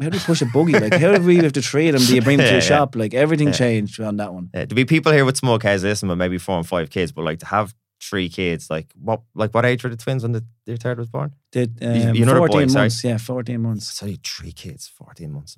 how 0.00 0.08
do 0.10 0.16
you 0.16 0.22
push 0.24 0.40
a 0.42 0.46
buggy? 0.46 0.72
Like, 0.78 0.94
how 0.94 1.12
do 1.16 1.22
we 1.22 1.36
have 1.38 1.52
to 1.54 1.62
trade 1.62 1.94
them? 1.94 2.02
Do 2.02 2.14
you 2.14 2.22
bring 2.22 2.38
them 2.38 2.46
to 2.46 2.52
Yeah, 2.54 2.60
the 2.60 2.64
yeah. 2.64 2.68
shop? 2.78 2.94
Like, 2.96 3.14
everything 3.14 3.48
Yeah. 3.48 3.54
changed 3.64 4.00
on 4.00 4.16
that 4.18 4.32
one. 4.32 4.50
Yeah, 4.54 4.66
to 4.66 4.74
be 4.74 4.84
people 4.84 5.10
here 5.12 5.24
with 5.24 5.36
small 5.36 5.58
kids, 5.58 5.82
listen, 5.82 6.08
but 6.08 6.16
maybe 6.16 6.38
four 6.38 6.56
and 6.56 6.66
five 6.66 6.88
kids, 6.90 7.10
but 7.12 7.24
like 7.24 7.40
to 7.40 7.46
have 7.46 7.74
three 8.00 8.28
kids, 8.28 8.70
like 8.70 8.92
what, 9.00 9.22
like 9.34 9.52
what 9.54 9.64
age 9.64 9.82
were 9.84 9.90
the 9.90 9.96
twins 9.96 10.22
when 10.22 10.32
the, 10.32 10.44
their 10.66 10.76
third 10.76 10.98
was 10.98 11.08
born? 11.08 11.32
Did 11.50 11.78
You- 11.80 11.88
um, 12.10 12.14
you're 12.14 12.26
not 12.26 12.36
a 12.36 12.40
boy, 12.40 12.46
fourteen 12.48 12.68
sorry. 12.68 12.82
months? 12.84 13.04
Yeah, 13.04 13.18
fourteen 13.18 13.60
months. 13.62 13.90
So 13.90 14.06
you 14.06 14.18
three 14.24 14.52
kids, 14.52 14.86
fourteen 14.88 15.32
months. 15.32 15.56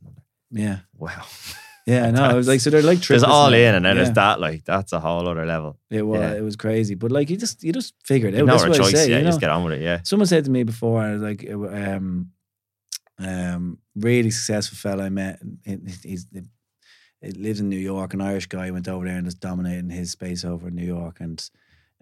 Yeah, 0.50 0.78
Wow, 0.96 1.24
yeah. 1.86 2.06
I 2.06 2.10
know. 2.16 2.22
I 2.24 2.34
was 2.34 2.48
like, 2.48 2.60
so 2.60 2.70
they're 2.70 2.82
like 2.82 3.00
there's 3.00 3.22
all 3.24 3.50
now. 3.50 3.56
in, 3.56 3.74
and 3.74 3.84
then 3.84 3.96
yeah. 3.96 4.02
there's 4.04 4.14
that. 4.16 4.40
Like 4.40 4.64
that's 4.64 4.92
a 4.92 5.00
whole 5.00 5.28
other 5.28 5.44
level. 5.46 5.78
It 5.90 6.02
was 6.02 6.20
Yeah. 6.20 6.34
it 6.34 6.42
was 6.42 6.56
crazy, 6.56 6.94
but 6.94 7.10
like 7.12 7.30
you 7.30 7.36
just 7.36 7.62
you 7.62 7.72
just 7.72 7.94
figure 8.04 8.28
it 8.28 8.34
out. 8.34 8.46
no 8.46 8.52
That's 8.52 8.62
what 8.68 8.74
I 8.74 8.78
choice. 8.78 8.92
say. 8.92 9.08
yeah, 9.10 9.16
you 9.18 9.22
you 9.24 9.28
just 9.28 9.40
get 9.40 9.50
on 9.50 9.64
with 9.64 9.74
it. 9.74 9.82
Yeah, 9.82 10.00
Someone 10.04 10.26
said 10.26 10.44
to 10.44 10.50
me 10.50 10.62
before, 10.64 11.00
I 11.02 11.12
was 11.12 11.22
like, 11.22 11.48
um, 11.50 12.30
um, 13.18 13.78
really 13.94 14.30
successful 14.30 14.76
fella 14.76 15.04
I 15.04 15.08
met. 15.08 15.40
he- 15.64 15.78
He's 16.02 16.26
he 17.20 17.30
lives 17.32 17.58
in 17.60 17.70
New 17.70 17.78
York, 17.78 18.12
an 18.12 18.20
Irish 18.20 18.46
guy 18.48 18.70
went 18.70 18.86
over 18.86 19.06
there 19.06 19.16
and 19.16 19.24
just 19.24 19.40
dominating 19.40 19.88
his 19.88 20.10
space 20.10 20.44
over 20.44 20.68
in 20.68 20.74
New 20.74 20.84
York. 20.84 21.20
And 21.20 21.42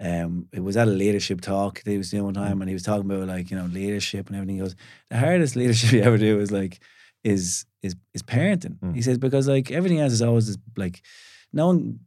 um, 0.01 0.49
it 0.53 0.59
was 0.65 0.77
at 0.77 0.89
a 0.89 0.91
leadership 0.91 1.41
talk 1.41 1.81
that 1.85 1.91
he 1.93 1.97
was 1.97 2.11
doing 2.11 2.25
one 2.25 2.35
time, 2.35 2.61
and 2.61 2.69
he 2.69 2.75
was 2.75 2.83
talking 2.83 3.09
about 3.09 3.29
like 3.29 3.49
you 3.51 3.57
know 3.57 3.67
leadership 3.67 4.27
and 4.27 4.35
everything. 4.37 4.57
He 4.57 4.63
goes, 4.63 4.75
the 5.11 5.19
hardest 5.19 5.55
leadership 5.55 5.93
you 5.93 6.03
ever 6.03 6.19
do 6.19 6.41
is 6.41 6.51
like 6.51 6.81
is 7.25 7.65
is 7.83 7.97
is 8.15 8.23
parenting. 8.23 8.79
Mm. 8.81 8.95
He 8.95 9.03
says 9.03 9.19
because 9.19 9.49
like 9.49 9.71
everything 9.71 10.01
else 10.01 10.13
is 10.13 10.23
always 10.23 10.57
like 10.77 11.03
no 11.53 11.69
one 11.69 12.01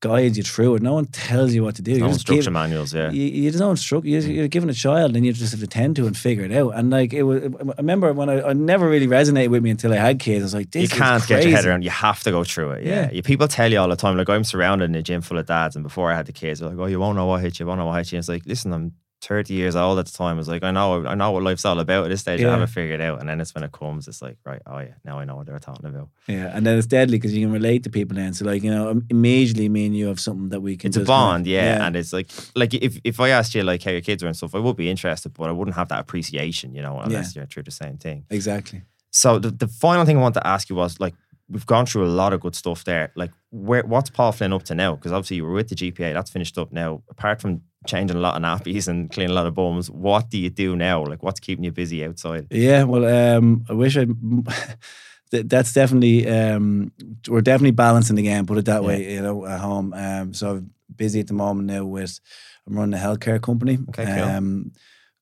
guides 0.00 0.36
you 0.36 0.42
through 0.42 0.74
it. 0.74 0.82
No 0.82 0.92
one 0.92 1.06
tells 1.06 1.54
you 1.54 1.64
what 1.64 1.76
to 1.76 1.82
do. 1.82 1.92
You 1.92 2.00
no 2.00 2.08
just 2.08 2.26
give- 2.26 2.36
instruction 2.36 2.52
manuals. 2.52 2.92
Yeah, 2.92 3.10
you, 3.10 3.24
you 3.24 3.50
just 3.50 3.60
don't 3.60 3.70
instruct. 3.70 4.04
You, 4.04 4.18
you're 4.20 4.48
given 4.48 4.68
a 4.68 4.74
child, 4.74 5.16
and 5.16 5.24
you 5.24 5.32
just 5.32 5.52
have 5.52 5.60
to 5.60 5.66
tend 5.66 5.96
to 5.96 6.06
and 6.06 6.16
figure 6.16 6.44
it 6.44 6.52
out. 6.52 6.70
And 6.74 6.90
like 6.90 7.14
it 7.14 7.22
was, 7.22 7.42
I 7.42 7.74
remember 7.78 8.12
when 8.12 8.28
I, 8.28 8.50
I 8.50 8.52
never 8.52 8.86
really 8.88 9.06
resonated 9.06 9.48
with 9.48 9.62
me 9.62 9.70
until 9.70 9.92
I 9.92 9.96
had 9.96 10.20
kids. 10.20 10.42
I 10.42 10.44
was 10.44 10.54
like, 10.54 10.70
this 10.70 10.82
you 10.82 10.88
can't 10.88 11.26
get 11.26 11.42
your 11.42 11.56
head 11.56 11.64
around. 11.64 11.84
You 11.84 11.90
have 11.90 12.22
to 12.24 12.30
go 12.30 12.44
through 12.44 12.72
it. 12.72 12.84
Yeah. 12.84 13.10
Yeah. 13.12 13.20
People 13.22 13.48
tell 13.48 13.70
you 13.72 13.78
all 13.78 13.88
the 13.88 13.96
time. 13.96 14.16
Like 14.18 14.28
I'm 14.28 14.44
surrounded 14.44 14.86
in 14.90 14.94
a 14.94 15.02
gym 15.02 15.22
full 15.22 15.38
of 15.38 15.46
dads, 15.46 15.74
and 15.74 15.82
before 15.82 16.12
I 16.12 16.16
had 16.16 16.26
the 16.26 16.32
kids, 16.32 16.60
they're 16.60 16.68
like, 16.68 16.78
"Oh, 16.78 16.86
you 16.86 17.00
won't 17.00 17.16
know 17.16 17.26
what 17.26 17.40
hit 17.40 17.58
you. 17.58 17.64
You 17.64 17.68
won't 17.68 17.78
know 17.78 17.86
what 17.86 17.96
hit 17.96 18.12
you." 18.12 18.16
And 18.16 18.20
it's 18.22 18.28
like, 18.28 18.44
listen, 18.46 18.72
I'm 18.74 18.92
30 19.24 19.54
years 19.54 19.74
old 19.74 19.98
at 19.98 20.06
the 20.06 20.12
time. 20.12 20.36
I 20.36 20.38
was 20.38 20.48
like, 20.48 20.62
I 20.62 20.70
know, 20.70 21.06
I 21.06 21.14
know 21.14 21.30
what 21.32 21.42
life's 21.42 21.64
all 21.64 21.78
about 21.78 22.04
at 22.04 22.10
this 22.10 22.20
stage. 22.20 22.42
I 22.42 22.50
haven't 22.50 22.68
figured 22.68 23.00
it 23.00 23.04
out. 23.04 23.20
And 23.20 23.28
then 23.28 23.40
it's 23.40 23.54
when 23.54 23.64
it 23.64 23.72
comes, 23.72 24.06
it's 24.06 24.22
like, 24.22 24.36
right, 24.44 24.62
oh 24.66 24.78
yeah, 24.78 24.94
now 25.04 25.18
I 25.18 25.24
know 25.24 25.36
what 25.36 25.46
they're 25.46 25.58
talking 25.58 25.86
about. 25.86 26.08
Yeah, 26.26 26.50
and 26.54 26.66
then 26.66 26.78
it's 26.78 26.86
deadly 26.86 27.18
because 27.18 27.34
you 27.34 27.44
can 27.44 27.52
relate 27.52 27.82
to 27.84 27.90
people 27.90 28.16
then. 28.16 28.34
So 28.34 28.44
like 28.44 28.62
you 28.62 28.70
know, 28.70 28.90
im- 28.90 29.06
immediately 29.10 29.68
me 29.68 29.86
and 29.86 29.96
you 29.96 30.06
have 30.08 30.20
something 30.20 30.50
that 30.50 30.60
we 30.60 30.76
can. 30.76 30.88
It's 30.88 30.96
a 30.96 31.04
bond, 31.04 31.46
yeah. 31.46 31.86
And 31.86 31.96
it's 31.96 32.12
like, 32.12 32.30
like 32.54 32.74
if, 32.74 32.98
if 33.04 33.18
I 33.20 33.30
asked 33.30 33.54
you 33.54 33.62
like 33.62 33.82
how 33.82 33.90
your 33.90 34.00
kids 34.00 34.22
were 34.22 34.28
and 34.28 34.36
stuff, 34.36 34.54
I 34.54 34.58
would 34.58 34.76
be 34.76 34.90
interested, 34.90 35.34
but 35.34 35.48
I 35.48 35.52
wouldn't 35.52 35.76
have 35.76 35.88
that 35.88 36.00
appreciation, 36.00 36.74
you 36.74 36.82
know, 36.82 37.00
unless 37.00 37.34
you're 37.34 37.46
through 37.46 37.64
the 37.64 37.70
same 37.70 37.96
thing. 37.98 38.24
exactly. 38.30 38.82
So 39.10 39.38
the, 39.38 39.50
the 39.50 39.68
final 39.68 40.04
thing 40.04 40.18
I 40.18 40.20
want 40.20 40.34
to 40.34 40.44
ask 40.44 40.68
you 40.68 40.74
was 40.74 40.98
like, 40.98 41.14
we've 41.48 41.66
gone 41.66 41.86
through 41.86 42.04
a 42.04 42.08
lot 42.08 42.32
of 42.32 42.40
good 42.40 42.56
stuff 42.56 42.84
there. 42.84 43.12
Like, 43.14 43.30
where 43.50 43.84
what's 43.84 44.10
Paul 44.10 44.32
Flynn 44.32 44.52
up 44.52 44.64
to 44.64 44.74
now? 44.74 44.96
Because 44.96 45.12
obviously 45.12 45.36
you 45.36 45.44
were 45.44 45.52
with 45.52 45.68
the 45.68 45.76
GPA, 45.76 46.12
that's 46.14 46.30
finished 46.30 46.58
up 46.58 46.72
now. 46.72 47.02
Apart 47.08 47.40
from 47.40 47.62
changing 47.86 48.16
a 48.16 48.20
lot 48.20 48.36
of 48.36 48.42
nappies 48.42 48.88
and 48.88 49.10
cleaning 49.10 49.30
a 49.30 49.34
lot 49.34 49.46
of 49.46 49.54
bums, 49.54 49.90
what 49.90 50.30
do 50.30 50.38
you 50.38 50.50
do 50.50 50.76
now? 50.76 51.04
Like, 51.04 51.22
what's 51.22 51.40
keeping 51.40 51.64
you 51.64 51.72
busy 51.72 52.04
outside? 52.04 52.46
Yeah, 52.50 52.84
well, 52.84 53.04
um, 53.36 53.64
I 53.68 53.72
wish 53.74 53.96
I. 53.96 54.06
th- 55.30 55.46
that's 55.46 55.72
definitely 55.72 56.28
um, 56.28 56.92
we're 57.28 57.40
definitely 57.40 57.72
balancing 57.72 58.16
the 58.16 58.22
game. 58.22 58.46
Put 58.46 58.58
it 58.58 58.64
that 58.66 58.82
Yeah. 58.82 58.88
way, 58.88 59.14
you 59.14 59.22
know, 59.22 59.44
at 59.46 59.60
home. 59.60 59.92
Um, 59.94 60.34
so 60.34 60.50
I'm 60.56 60.70
busy 60.96 61.20
at 61.20 61.26
the 61.26 61.34
moment 61.34 61.66
now 61.66 61.84
with 61.84 62.20
I'm 62.66 62.76
running 62.76 62.98
a 62.98 63.02
healthcare 63.02 63.40
company. 63.40 63.78
Okay, 63.90 64.04
cool. 64.04 64.14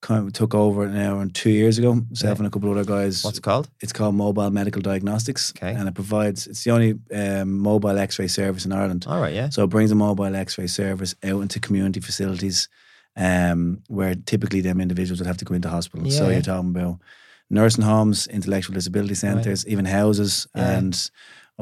Kind 0.03 0.27
of 0.27 0.33
took 0.33 0.53
over 0.53 0.89
now 0.89 1.21
and 1.21 1.33
two 1.33 1.51
years 1.51 1.79
ago. 1.79 1.95
Myself 1.95 2.37
Yeah. 2.39 2.39
and 2.45 2.47
a 2.49 2.51
couple 2.51 2.71
of 2.71 2.77
other 2.77 2.85
guys. 2.85 3.23
What's 3.25 3.39
it 3.39 3.43
called? 3.43 3.69
it's 3.81 3.93
called 3.93 4.17
Mobile 4.17 4.51
Medical 4.51 4.83
Diagnostics, 4.83 5.53
Okay. 5.57 5.73
and 5.73 5.89
it 5.89 5.95
provides. 5.95 6.49
It's 6.49 6.65
the 6.65 6.73
only 6.73 6.99
um, 7.15 7.59
mobile 7.59 7.97
X-ray 7.97 8.27
service 8.29 8.65
in 8.67 8.73
Ireland. 8.73 9.07
All 9.09 9.21
right, 9.21 9.33
yeah. 9.33 9.49
So 9.51 9.63
it 9.63 9.71
brings 9.71 9.93
a 9.93 9.95
mobile 9.95 10.35
X-ray 10.35 10.67
service 10.67 11.15
out 11.23 11.41
into 11.41 11.61
community 11.61 12.01
facilities, 12.01 12.69
um, 13.17 13.79
where 13.89 14.17
typically 14.17 14.61
them 14.61 14.81
individuals 14.81 15.21
would 15.21 15.27
have 15.29 15.37
to 15.39 15.45
go 15.45 15.55
into 15.55 15.69
hospital. 15.69 16.11
So 16.11 16.25
Yeah. 16.27 16.33
you're 16.33 16.43
talking 16.43 16.71
about 16.71 16.99
nursing 17.49 17.85
homes, 17.85 18.27
intellectual 18.27 18.75
disability 18.75 19.15
centres, 19.15 19.65
even 19.69 19.85
houses, 19.85 20.49
Yeah. 20.57 20.79
and 20.79 21.11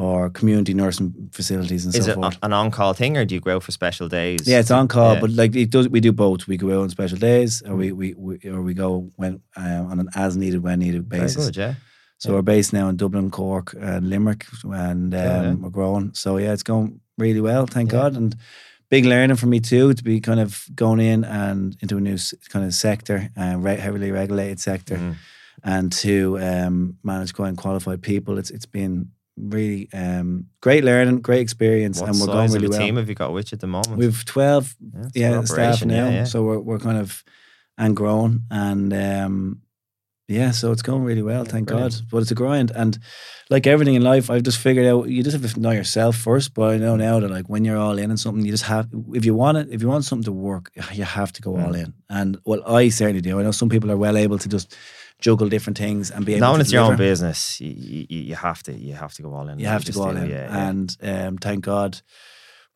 or 0.04 0.30
community 0.30 0.72
nursing 0.74 1.12
facilities 1.32 1.84
and 1.84 1.94
Is 1.94 2.04
so 2.06 2.12
it 2.12 2.14
forth. 2.14 2.38
an 2.42 2.52
on-call 2.52 2.94
thing, 2.94 3.16
or 3.18 3.24
do 3.26 3.34
you 3.34 3.40
go 3.40 3.56
out 3.56 3.62
for 3.62 3.72
special 3.72 4.08
days? 4.08 4.40
Yeah, 4.46 4.60
it's 4.60 4.70
on 4.70 4.88
call, 4.88 5.14
Yeah. 5.14 5.20
but 5.20 5.30
like 5.30 5.54
it 5.56 5.70
does, 5.70 5.88
we 5.88 6.00
do 6.00 6.12
both. 6.12 6.46
We 6.48 6.56
go 6.56 6.68
out 6.76 6.82
on 6.84 6.90
special 6.90 7.18
days, 7.18 7.62
or 7.66 7.74
we, 7.76 7.92
we, 7.92 8.14
we 8.14 8.38
or 8.52 8.62
we 8.62 8.74
go 8.74 8.90
when 9.16 9.32
um, 9.56 9.82
on 9.90 10.00
an 10.00 10.08
as 10.14 10.36
needed, 10.36 10.62
when 10.62 10.78
needed 10.78 11.02
Very 11.08 11.22
basis. 11.22 11.46
good, 11.46 11.56
yeah. 11.56 11.74
So 12.18 12.28
Yeah. 12.30 12.36
we're 12.36 12.42
based 12.54 12.72
now 12.72 12.88
in 12.88 12.96
Dublin, 12.96 13.30
Cork, 13.30 13.74
and 13.78 14.08
Limerick, 14.08 14.44
and 14.64 15.14
um, 15.14 15.20
yeah. 15.20 15.54
we're 15.62 15.70
growing. 15.78 16.12
So 16.14 16.38
yeah, 16.38 16.52
it's 16.54 16.62
going 16.72 17.00
really 17.18 17.40
well, 17.40 17.66
thank. 17.66 17.90
God. 17.90 18.16
And 18.16 18.34
big 18.90 19.04
learning 19.04 19.36
for 19.36 19.46
me 19.48 19.60
too 19.60 19.92
to 19.94 20.02
be 20.04 20.20
kind 20.20 20.40
of 20.40 20.64
going 20.74 21.00
in 21.00 21.24
and 21.24 21.76
into 21.82 21.96
a 21.96 22.00
new 22.00 22.16
kind 22.52 22.64
of 22.64 22.72
sector, 22.74 23.28
uh, 23.36 23.56
re- 23.58 23.76
heavily 23.86 24.10
regulated 24.12 24.60
sector, 24.60 24.96
Mhm. 24.96 25.14
and 25.62 25.92
to 25.92 26.38
um, 26.40 26.96
manage 27.02 27.32
quite 27.34 27.56
qualified 27.56 28.00
people. 28.02 28.38
It's 28.38 28.50
it's 28.50 28.66
been 28.66 29.08
really 29.48 29.88
um, 29.92 30.46
great 30.60 30.84
learning, 30.84 31.20
great 31.20 31.40
experience, 31.40 32.00
What 32.00 32.10
and 32.10 32.20
we're 32.20 32.26
going 32.26 32.52
really 32.52 32.68
well. 32.68 32.78
team 32.78 32.96
have 32.96 33.08
you 33.08 33.14
got 33.14 33.32
you 33.32 33.38
at 33.52 33.60
the 33.60 33.66
moment? 33.66 33.96
We've 33.96 34.24
twelve 34.24 34.74
Yeah, 35.14 35.30
yeah 35.32 35.44
staff 35.44 35.84
now, 35.84 35.94
yeah, 36.08 36.10
yeah. 36.10 36.24
so 36.24 36.42
we're 36.42 36.60
we're 36.60 36.78
kind 36.78 36.98
of 36.98 37.22
and 37.78 37.96
growing 37.96 38.42
and 38.50 38.92
um, 38.92 39.62
yeah, 40.28 40.52
so 40.52 40.70
it's 40.70 40.82
going 40.82 41.02
really 41.02 41.22
well, 41.22 41.44
thank 41.44 41.66
brilliant. 41.66 41.94
God. 41.94 42.02
But 42.10 42.18
it's 42.18 42.30
a 42.30 42.36
grind, 42.36 42.70
and 42.76 42.96
like 43.48 43.66
everything 43.66 43.96
in 43.96 44.02
life, 44.02 44.30
I've 44.30 44.44
just 44.44 44.58
figured 44.58 44.86
out 44.86 45.08
you 45.08 45.24
just 45.24 45.36
have 45.36 45.52
to 45.54 45.58
know 45.60 45.72
yourself 45.72 46.14
first. 46.16 46.54
But 46.54 46.70
I 46.70 46.76
know 46.78 46.94
now 46.94 47.18
that 47.18 47.30
like 47.30 47.48
when 47.48 47.64
you're 47.64 47.76
all 47.78 47.98
in 47.98 48.10
on 48.12 48.16
something, 48.16 48.44
you 48.44 48.52
just 48.52 48.64
have 48.64 48.86
if 49.12 49.24
you 49.24 49.34
want 49.34 49.58
it, 49.58 49.68
if 49.72 49.82
you 49.82 49.88
want 49.88 50.04
something 50.04 50.24
to 50.26 50.32
work, 50.32 50.70
you 50.92 51.02
have 51.02 51.32
to 51.32 51.42
go 51.42 51.56
all 51.56 51.72
Mm. 51.72 51.84
in. 51.84 51.94
And 52.08 52.38
well, 52.44 52.62
I 52.64 52.90
certainly 52.90 53.22
do. 53.22 53.40
I 53.40 53.42
know 53.42 53.50
some 53.50 53.68
people 53.68 53.90
are 53.90 53.96
well 53.96 54.16
able 54.16 54.38
to 54.38 54.48
just 54.48 54.76
juggle 55.20 55.48
different 55.48 55.78
things 55.78 56.10
and 56.10 56.24
be 56.24 56.32
able. 56.34 56.46
now 56.46 56.54
to 56.56 56.60
it's 56.60 56.72
your 56.72 56.84
own 56.84 56.96
business, 56.96 57.60
you, 57.60 58.06
you, 58.08 58.20
you 58.30 58.34
have 58.34 58.62
to 58.64 58.72
you 58.72 58.94
have 58.94 59.12
to 59.14 59.22
go 59.22 59.34
all 59.34 59.48
in. 59.48 59.58
You 59.58 59.66
have 59.68 59.84
to 59.84 59.92
go 59.92 60.02
all 60.02 60.14
do, 60.14 60.22
in, 60.22 60.30
Yeah, 60.30 60.68
and 60.68 60.96
um, 61.02 61.38
thank 61.38 61.64
God 61.64 62.00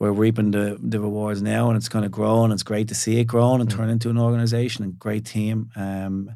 we're 0.01 0.13
reaping 0.13 0.51
the, 0.51 0.77
the 0.83 1.01
rewards 1.01 1.41
now, 1.41 1.69
and 1.69 1.77
it's 1.77 1.89
kind 1.89 2.05
of 2.05 2.11
growing. 2.11 2.53
It's 2.53 2.65
great 2.65 2.89
to 2.89 2.95
see 2.95 3.21
it 3.21 3.25
growing 3.27 3.61
and 3.61 3.71
Mm. 3.71 3.77
turn 3.77 3.91
into 3.91 4.11
an 4.11 4.19
organization 4.19 4.85
and 4.85 4.99
great 4.99 5.25
team. 5.25 5.71
Um, 5.77 6.31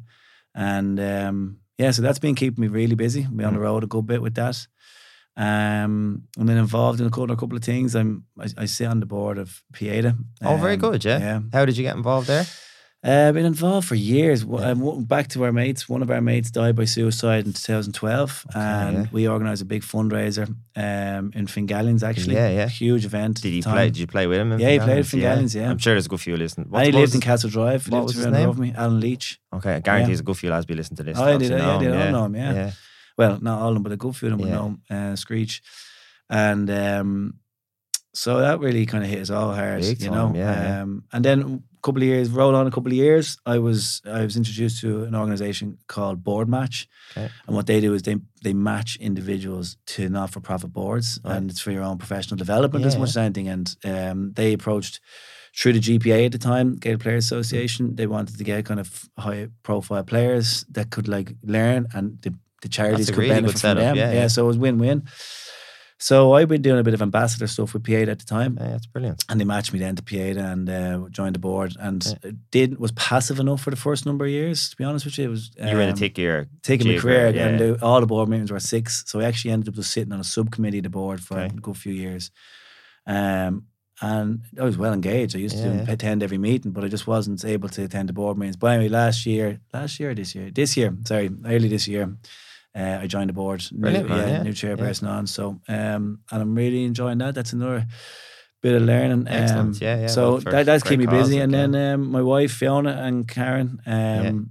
and 0.55 0.99
um, 0.99 1.57
yeah, 1.77 1.91
so 1.91 2.01
that's 2.01 2.19
been 2.19 2.35
keeping 2.35 2.61
me 2.61 2.67
really 2.67 2.95
busy. 2.95 3.27
Be 3.35 3.43
on 3.43 3.53
the 3.53 3.59
Mm. 3.59 3.63
road 3.63 3.83
a 3.83 3.87
good 3.87 4.05
bit 4.07 4.21
with 4.21 4.35
that. 4.35 4.65
Um, 5.37 6.23
I'm 6.37 6.47
then 6.47 6.57
involved 6.57 6.99
in 6.99 7.07
a 7.07 7.09
couple, 7.09 7.31
a 7.31 7.35
couple 7.37 7.57
of 7.57 7.63
things. 7.63 7.95
I'm 7.95 8.25
I, 8.37 8.47
I 8.57 8.65
sit 8.65 8.87
on 8.87 8.99
the 8.99 9.05
board 9.05 9.37
of 9.37 9.61
Pieta. 9.73 10.15
oh, 10.43 10.57
very 10.57 10.73
Um, 10.73 10.79
good. 10.79 11.05
Yeah. 11.05 11.19
Yeah, 11.19 11.39
How 11.53 11.65
did 11.65 11.77
you 11.77 11.83
get 11.83 11.95
involved 11.95 12.27
there? 12.27 12.45
Uh, 13.01 13.31
been 13.31 13.45
involved 13.45 13.87
for 13.87 13.95
years. 13.95 14.43
Yeah. 14.43 14.71
um, 14.71 15.05
back 15.05 15.29
to 15.29 15.45
our 15.45 15.53
mates. 15.53 15.87
One 15.87 16.01
of 16.01 16.11
our 16.11 16.19
mates 16.19 16.51
died 16.51 16.75
by 16.75 16.83
suicide 16.83 17.45
in 17.45 17.53
2012, 17.53 18.45
and 18.53 18.97
yeah. 18.97 19.05
we 19.13 19.25
organised 19.25 19.61
a 19.61 19.65
big 19.65 19.83
fundraiser 19.83 20.49
um, 20.75 21.31
in 21.33 21.47
Fingallians. 21.47 22.03
Actually, 22.03 22.35
Yeah, 22.35 22.49
yeah. 22.49 22.67
huge 22.67 23.05
event. 23.05 23.41
Did 23.41 23.53
he 23.53 23.61
play? 23.61 23.85
Did 23.85 23.99
you 23.99 24.07
play 24.07 24.27
with 24.27 24.39
him? 24.39 24.59
Yeah, 24.59 24.71
he 24.71 24.79
played 24.79 24.97
at 24.99 25.05
Fingallians? 25.05 25.53
Fingallions, 25.53 25.55
yeah. 25.55 25.69
I'm 25.69 25.77
sure 25.77 25.93
there's 25.93 26.07
a 26.07 26.09
good 26.09 26.19
few 26.19 26.35
listening. 26.35 26.67
and 26.73 26.85
he 26.85 26.91
what 26.91 26.99
lived 26.99 27.15
in 27.15 27.21
Castle 27.21 27.49
Drive. 27.49 27.87
What 27.87 27.99
lived 27.99 28.17
was 28.17 28.25
his 28.25 28.25
name? 28.27 28.59
me, 28.59 28.73
Alan 28.75 28.99
Leach. 28.99 29.39
Okay, 29.53 29.75
I 29.75 29.79
guarantee 29.79 30.01
Yeah. 30.01 30.07
there's 30.07 30.19
a 30.19 30.23
good 30.23 30.37
few 30.37 30.49
lads 30.49 30.65
be 30.65 30.75
listening 30.75 30.97
to 30.97 31.03
this. 31.03 31.17
Oh, 31.17 31.23
I 31.23 31.37
did, 31.37 31.51
yeah, 31.51 31.57
him, 31.79 31.85
all 31.85 32.11
know 32.11 32.25
him, 32.25 32.35
yeah. 32.35 32.53
yeah. 32.53 32.71
Well, 33.17 33.39
not 33.41 33.61
all 33.61 33.69
of 33.69 33.75
them, 33.75 33.83
but 33.83 33.93
a 33.93 33.97
good 33.97 34.13
few 34.13 34.27
of 34.27 34.37
them 34.37 34.41
would 34.41 34.51
know 34.53 34.65
him, 34.89 35.13
uh, 35.13 35.15
Screech. 35.15 35.61
And 36.29 36.69
um, 36.69 37.35
so 38.13 38.39
that 38.41 38.59
really 38.59 38.85
kind 38.85 39.05
of 39.05 39.09
hit 39.09 39.21
us 39.21 39.29
all 39.29 39.53
hard, 39.53 39.81
Big 39.83 40.01
you 40.01 40.11
know. 40.11 40.33
yeah, 40.35 40.63
yeah. 40.63 40.81
Um, 40.81 41.03
and 41.13 41.23
then 41.23 41.63
couple 41.81 42.01
of 42.01 42.07
years, 42.07 42.29
roll 42.29 42.55
on 42.55 42.67
a 42.67 42.71
couple 42.71 42.91
of 42.91 42.97
years, 42.97 43.37
I 43.45 43.57
was 43.59 44.01
I 44.05 44.23
was 44.25 44.35
introduced 44.35 44.81
to 44.81 45.03
an 45.03 45.15
organisation 45.15 45.77
called 45.87 46.23
Board 46.23 46.47
Match. 46.49 46.87
Okay. 47.11 47.29
And 47.47 47.55
what 47.55 47.65
they 47.67 47.79
do 47.81 47.93
is 47.93 48.01
they 48.03 48.17
they 48.43 48.53
match 48.53 48.97
individuals 48.99 49.77
to 49.95 50.09
not 50.09 50.29
for 50.31 50.39
profit 50.41 50.71
boards, 50.73 51.19
Right. 51.23 51.35
and 51.37 51.49
it's 51.51 51.61
for 51.61 51.71
your 51.71 51.83
own 51.83 51.97
professional 51.97 52.37
development 52.37 52.85
as 52.85 52.93
Yeah, 52.93 52.99
much 52.99 53.09
as 53.09 53.17
anything. 53.17 53.47
And 53.49 53.75
um, 53.85 54.33
they 54.33 54.53
approached 54.53 54.99
through 55.57 55.73
the 55.73 55.79
GPA 55.79 56.25
at 56.25 56.31
the 56.31 56.37
time, 56.37 56.75
Gaelic 56.75 57.01
Players 57.01 57.25
Association. 57.25 57.95
They 57.95 58.07
wanted 58.07 58.37
to 58.37 58.43
get 58.43 58.65
kind 58.65 58.79
of 58.79 59.09
high 59.17 59.47
profile 59.63 60.03
players 60.03 60.65
that 60.71 60.89
could 60.91 61.07
like 61.07 61.33
learn, 61.43 61.87
and 61.93 62.21
the, 62.21 62.33
the 62.61 62.69
charities 62.69 63.07
could 63.09 63.17
really 63.19 63.29
benefit 63.35 63.51
from 63.53 63.59
setup, 63.59 63.81
them. 63.83 63.95
yeah, 63.95 64.11
yeah. 64.13 64.27
so 64.27 64.43
it 64.43 64.47
was 64.47 64.57
win 64.57 64.77
win. 64.77 65.03
So 66.01 66.31
I've 66.33 66.47
been 66.47 66.61
doing 66.61 66.79
a 66.79 66.83
bit 66.83 66.93
of 66.93 67.01
ambassador 67.01 67.45
stuff 67.45 67.73
with 67.73 67.83
Pieta 67.83 68.09
at 68.11 68.19
the 68.19 68.25
time. 68.25 68.57
Yeah, 68.59 68.69
that's 68.69 68.85
brilliant. 68.87 69.25
And 69.27 69.37
they 69.39 69.43
matched 69.43 69.73
me 69.73 69.79
then 69.79 69.97
to 69.97 70.01
Pieta 70.03 70.39
and 70.39 70.69
uh, 70.69 71.09
joined 71.11 71.35
the 71.35 71.39
board 71.39 71.75
and 71.77 72.01
did 72.51 72.79
was 72.79 72.93
passive 72.93 73.37
enough 73.37 73.61
for 73.61 73.69
the 73.69 73.75
first 73.75 74.05
number 74.05 74.23
of 74.23 74.31
years. 74.31 74.69
To 74.69 74.77
be 74.77 74.85
honest 74.85 75.03
with 75.03 75.17
you, 75.17 75.25
it 75.25 75.27
was 75.27 75.51
you 75.57 75.75
were 75.75 75.81
in 75.81 75.89
a 75.89 75.91
um, 75.91 75.97
thick 75.97 76.17
year. 76.17 76.47
taking 76.63 76.87
my 76.87 76.97
career 76.99 77.29
yeah. 77.35 77.47
and 77.47 77.59
the, 77.59 77.83
all 77.83 77.99
the 77.99 78.07
board 78.07 78.29
meetings 78.29 78.49
were 78.49 78.61
six. 78.61 79.03
So 79.07 79.19
I 79.19 79.25
actually 79.25 79.51
ended 79.51 79.67
up 79.67 79.75
just 79.75 79.91
sitting 79.91 80.13
on 80.13 80.21
a 80.21 80.23
subcommittee 80.23 80.77
of 80.77 80.83
the 80.85 80.89
board 80.89 81.19
for 81.21 81.37
Okay. 81.37 81.47
a 81.57 81.59
good 81.59 81.75
few 81.77 81.93
years. 81.93 82.31
Um, 83.05 83.65
and 84.01 84.43
I 84.57 84.63
was 84.63 84.77
well 84.77 84.93
engaged. 84.93 85.35
I 85.35 85.39
used 85.39 85.57
Yeah, 85.57 85.63
to 85.65 85.75
yeah. 85.83 85.91
attend 85.91 86.23
every 86.23 86.37
meeting, 86.37 86.71
but 86.71 86.85
I 86.85 86.87
just 86.87 87.07
wasn't 87.07 87.43
able 87.43 87.67
to 87.69 87.83
attend 87.83 88.07
the 88.07 88.13
board 88.13 88.37
meetings. 88.37 88.55
But 88.55 88.67
anyway, 88.67 88.87
last 88.87 89.25
year, 89.25 89.59
last 89.73 89.99
year, 89.99 90.11
or 90.11 90.15
this 90.15 90.33
year, 90.33 90.49
this 90.49 90.77
year, 90.77 90.95
sorry, 91.03 91.29
early 91.45 91.67
this 91.67 91.87
year, 91.89 92.15
uh, 92.79 92.99
I 93.03 93.07
joined 93.07 93.29
the 93.29 93.33
board. 93.33 93.63
New, 93.71 93.89
yeah, 93.91 94.03
yeah, 94.07 94.43
new 94.43 94.51
chairperson 94.53 95.07
on. 95.09 95.27
So, 95.27 95.59
um, 95.67 96.19
and 96.31 96.41
I'm 96.41 96.55
really 96.55 96.83
enjoying 96.85 97.17
that. 97.19 97.35
That's 97.35 97.53
another 97.53 97.85
bit 98.61 98.75
of 98.75 98.83
learning. 98.83 99.27
Excellent. 99.27 99.75
Um, 99.75 99.81
Yeah, 99.81 100.01
yeah. 100.01 100.07
So 100.07 100.21
Well, 100.31 100.39
that, 100.53 100.65
that's 100.65 100.83
kept 100.83 100.97
me 100.97 101.05
busy. 101.05 101.39
And 101.39 101.53
then 101.53 101.75
um, 101.75 102.11
my 102.11 102.21
wife 102.21 102.51
Fiona 102.51 102.91
and 102.91 103.27
Karen, 103.27 103.79
um, 103.85 104.49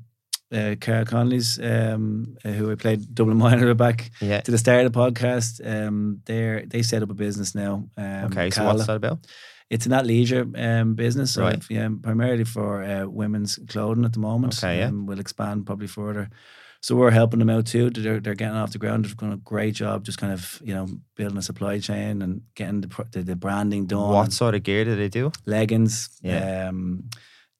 uh, 0.53 0.77
Carol 0.81 1.05
Conley's, 1.05 1.59
um, 1.63 2.37
uh, 2.45 2.51
who 2.51 2.71
I 2.71 2.75
played 2.75 3.15
Dublin 3.15 3.37
Minor 3.45 3.75
back 3.75 4.11
Yeah. 4.21 4.41
to 4.41 4.51
the 4.51 4.59
start 4.59 4.87
of 4.87 4.93
the 4.93 4.99
podcast. 4.99 5.61
Um, 5.65 6.21
they 6.25 6.65
they 6.67 6.83
set 6.83 7.03
up 7.03 7.11
a 7.11 7.15
business 7.15 7.55
now. 7.55 7.89
Um, 7.97 8.25
Okay, 8.27 8.51
so 8.51 8.65
what's 8.65 8.87
that 8.87 8.97
about? 8.97 9.27
It's 9.71 9.85
an 9.85 9.93
athleisure 9.93 10.47
um, 10.57 10.95
business, 10.95 11.35
so 11.35 11.43
Right. 11.43 11.63
Yeah, 11.69 11.91
primarily 12.03 12.45
for 12.45 12.83
uh, 12.83 13.05
women's 13.07 13.59
clothing 13.69 14.07
at 14.07 14.15
the 14.15 14.21
moment. 14.21 14.57
Okay, 14.59 14.79
yeah. 14.79 14.89
um, 14.89 15.05
we'll 15.07 15.21
expand 15.21 15.67
probably 15.67 15.89
further. 15.89 16.31
So 16.81 16.95
we're 16.95 17.11
helping 17.11 17.41
them 17.41 17.51
out 17.51 17.67
too. 17.67 17.91
They're, 17.91 18.21
they're 18.21 18.35
getting 18.35 18.57
off 18.57 18.71
the 18.73 18.79
ground. 18.79 19.05
They've 19.05 19.17
done 19.17 19.33
a 19.33 19.37
great 19.39 19.75
job, 19.75 20.05
just 20.05 20.19
kind 20.19 20.33
of 20.33 20.61
you 20.65 20.75
know 20.75 20.87
building 21.17 21.37
a 21.39 21.43
supply 21.43 21.81
chain 21.81 22.23
and 22.23 22.43
getting 22.55 22.81
the 22.83 23.05
the, 23.13 23.23
the 23.23 23.37
branding 23.37 23.87
done. 23.87 24.11
What 24.11 24.33
sort 24.33 24.55
of 24.55 24.63
gear 24.63 24.85
do 24.85 24.95
they 24.97 25.09
do? 25.09 25.33
leggings, 25.45 26.09
Yeah. 26.23 26.69
um, 26.69 27.05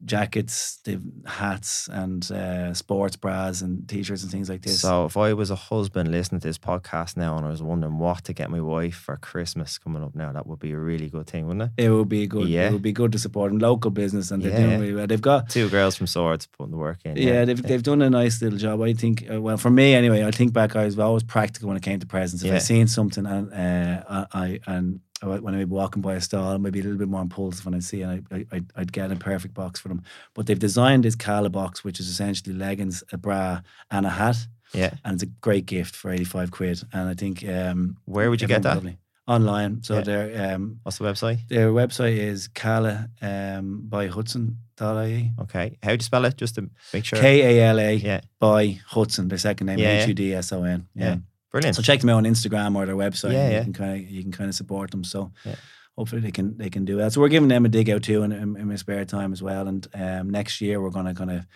jackets, 0.05 0.79
they've 0.85 1.03
hats, 1.27 1.89
and 1.93 2.31
uh, 2.31 2.73
sports 2.75 3.17
bras 3.17 3.63
and 3.63 3.89
t-shirts 3.89 4.23
and 4.23 4.31
things 4.33 4.49
like 4.49 4.63
this. 4.63 4.81
So 4.81 5.05
if 5.07 5.17
I 5.17 5.33
was 5.33 5.51
a 5.51 5.55
husband 5.57 6.11
listening 6.11 6.41
to 6.41 6.47
this 6.49 6.59
podcast 6.59 7.17
now 7.17 7.37
and 7.37 7.47
I 7.47 7.51
was 7.51 7.63
wondering 7.63 7.99
what 7.99 8.25
to 8.25 8.33
get 8.33 8.51
my 8.51 8.61
wife 8.61 8.95
for 8.97 9.17
Christmas 9.17 9.79
coming 9.79 10.03
up 10.03 10.15
now, 10.15 10.33
that 10.33 10.47
would 10.47 10.59
be 10.59 10.73
a 10.73 10.79
really 10.79 11.09
good 11.09 11.27
thing, 11.27 11.47
wouldn't 11.47 11.73
it? 11.77 11.85
it 11.85 11.91
would 11.91 12.09
be 12.09 12.27
good. 12.27 12.49
Yeah. 12.49 12.69
It 12.69 12.73
would 12.73 12.83
be 12.83 12.93
good 12.93 13.13
to 13.13 13.19
support 13.19 13.51
them. 13.51 13.59
local 13.59 13.91
business, 13.91 14.31
and 14.31 14.43
they're 14.43 14.53
yeah. 14.53 14.67
doing 14.67 14.81
really 14.81 14.95
well. 14.95 15.07
They've 15.07 15.21
got 15.21 15.49
Two 15.49 15.69
girls 15.69 15.97
from 15.97 16.07
Swords 16.07 16.47
putting 16.47 16.71
the 16.73 16.77
work 16.79 16.99
in. 17.05 17.17
Yeah, 17.17 17.45
they've 17.45 17.63
they've 17.63 17.83
done 17.83 18.03
a 18.03 18.11
nice 18.11 18.41
little 18.43 18.59
job. 18.59 18.81
I 18.83 18.93
think. 18.93 19.25
Uh, 19.33 19.41
well, 19.41 19.57
for 19.57 19.71
me 19.71 19.95
anyway, 19.95 20.25
I 20.25 20.31
think 20.31 20.53
back. 20.53 20.77
I 20.77 20.85
was 20.85 20.99
always 20.99 21.23
practical 21.25 21.69
when 21.69 21.77
it 21.77 21.83
came 21.83 21.99
to 22.01 22.07
presents. 22.07 22.43
If 22.45 22.51
I 22.51 22.55
Yeah. 22.55 22.59
seen 22.61 22.87
something 22.87 23.27
and 23.27 23.53
uh, 23.53 24.05
I 24.09 24.27
I- 24.33 24.61
and 24.67 25.01
I- 25.01 25.01
when 25.23 25.59
be 25.59 25.65
walking 25.65 26.03
by 26.03 26.15
a 26.15 26.21
stall, 26.21 26.59
maybe 26.59 26.81
a 26.81 26.83
little 26.83 26.99
bit 26.99 27.09
more 27.09 27.21
impulsive 27.23 27.65
when 27.65 27.75
I 27.75 27.81
see, 27.81 28.03
and 28.03 28.27
I, 28.31 28.47
I 28.53 28.63
I'd, 28.77 28.93
get 28.93 29.11
a 29.11 29.17
perfect 29.17 29.55
box 29.55 29.81
for 29.81 29.89
them. 29.89 30.03
But 30.35 30.47
they've 30.47 30.59
designed 30.59 31.05
this 31.05 31.15
Kala 31.17 31.51
box, 31.51 31.83
which 31.85 31.99
is 32.01 32.09
essentially 32.09 32.55
leggings, 32.55 33.03
a 33.13 33.19
bra, 33.19 33.61
and 33.91 34.07
a 34.07 34.11
hat, 34.11 34.37
yeah. 34.73 34.95
and 35.05 35.15
it's 35.15 35.23
a 35.23 35.27
great 35.27 35.67
gift 35.67 35.97
for 35.97 36.11
eighty 36.11 36.25
five 36.25 36.51
quid. 36.51 36.83
And 36.93 37.09
I 37.09 37.15
think 37.15 37.47
um, 37.49 37.97
Where 38.05 38.31
would 38.31 38.41
you 38.41 38.49
get 38.49 38.63
that? 38.63 38.83
would 38.83 38.97
Online. 39.27 39.83
So 39.83 39.97
Yeah. 39.97 40.01
their 40.03 40.55
um 40.55 40.81
What's 40.85 40.97
the 40.99 41.05
website? 41.05 41.47
their 41.49 41.71
website 41.71 42.17
is 42.17 42.49
Kala 42.49 43.11
um 43.21 43.83
by 43.87 44.07
Hudson.ie. 44.07 45.33
Okay. 45.43 45.77
How 45.83 45.91
do 45.91 45.95
you 45.95 46.01
spell 46.01 46.25
it? 46.25 46.37
Just 46.37 46.55
to 46.55 46.71
make 46.95 47.05
sure. 47.05 47.19
K 47.19 47.59
A 47.61 47.69
L 47.69 47.79
A 47.79 47.95
Yeah. 47.95 48.21
by 48.41 48.81
Hudson, 48.87 49.29
their 49.29 49.37
second 49.39 49.67
name. 49.67 49.81
H 49.81 50.09
U 50.09 50.15
D 50.15 50.33
S 50.35 50.53
O 50.53 50.63
N. 50.65 50.89
Yeah. 50.95 51.05
Yeah. 51.05 51.17
Brilliant. 51.51 51.77
So 51.77 51.83
check 51.83 52.01
them 52.01 52.11
out 52.11 52.17
on 52.19 52.25
Instagram 52.25 52.77
or 52.77 52.85
their 52.87 52.97
website. 52.97 53.33
Yeah, 53.33 53.49
yeah. 53.51 53.59
You 53.59 53.65
can 53.65 53.73
kind 53.73 53.93
of 54.05 54.11
you 54.11 54.23
can 54.23 54.33
kind 54.33 54.49
of 54.49 54.55
support 54.55 54.91
them. 54.91 55.05
So 55.05 55.33
Yeah. 55.45 55.55
hopefully 55.97 56.21
they 56.23 56.31
can 56.31 56.57
they 56.59 56.71
can 56.71 56.85
do 56.85 56.97
that. 56.99 57.13
So 57.13 57.21
we're 57.21 57.29
giving 57.31 57.49
them 57.49 57.65
a 57.65 57.69
dig 57.69 57.89
out 57.91 58.03
too 58.03 58.23
in, 58.23 58.33
in, 58.33 58.57
in 58.57 58.69
my 58.69 58.77
spare 58.77 59.05
time 59.05 59.33
as 59.33 59.43
well. 59.43 59.67
And 59.69 59.87
um, 59.95 60.31
next 60.31 60.61
year 60.61 60.81
we're 60.81 60.91
going 60.91 61.07
to 61.07 61.15
kind 61.15 61.31
of 61.31 61.47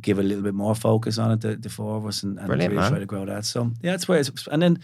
give 0.00 0.18
a 0.18 0.22
little 0.22 0.42
bit 0.42 0.54
more 0.54 0.74
focus 0.74 1.18
on 1.18 1.30
it, 1.30 1.40
the, 1.40 1.56
the 1.56 1.68
four 1.68 1.96
of 1.96 2.06
us, 2.06 2.22
and, 2.24 2.38
and 2.38 2.48
really 2.48 2.68
man. 2.68 2.90
try 2.90 2.98
to 2.98 3.06
grow 3.06 3.24
that. 3.26 3.44
So 3.44 3.70
yeah, 3.82 3.90
that's 3.92 4.08
where 4.08 4.18
it's 4.18 4.30
and 4.50 4.62
then 4.62 4.78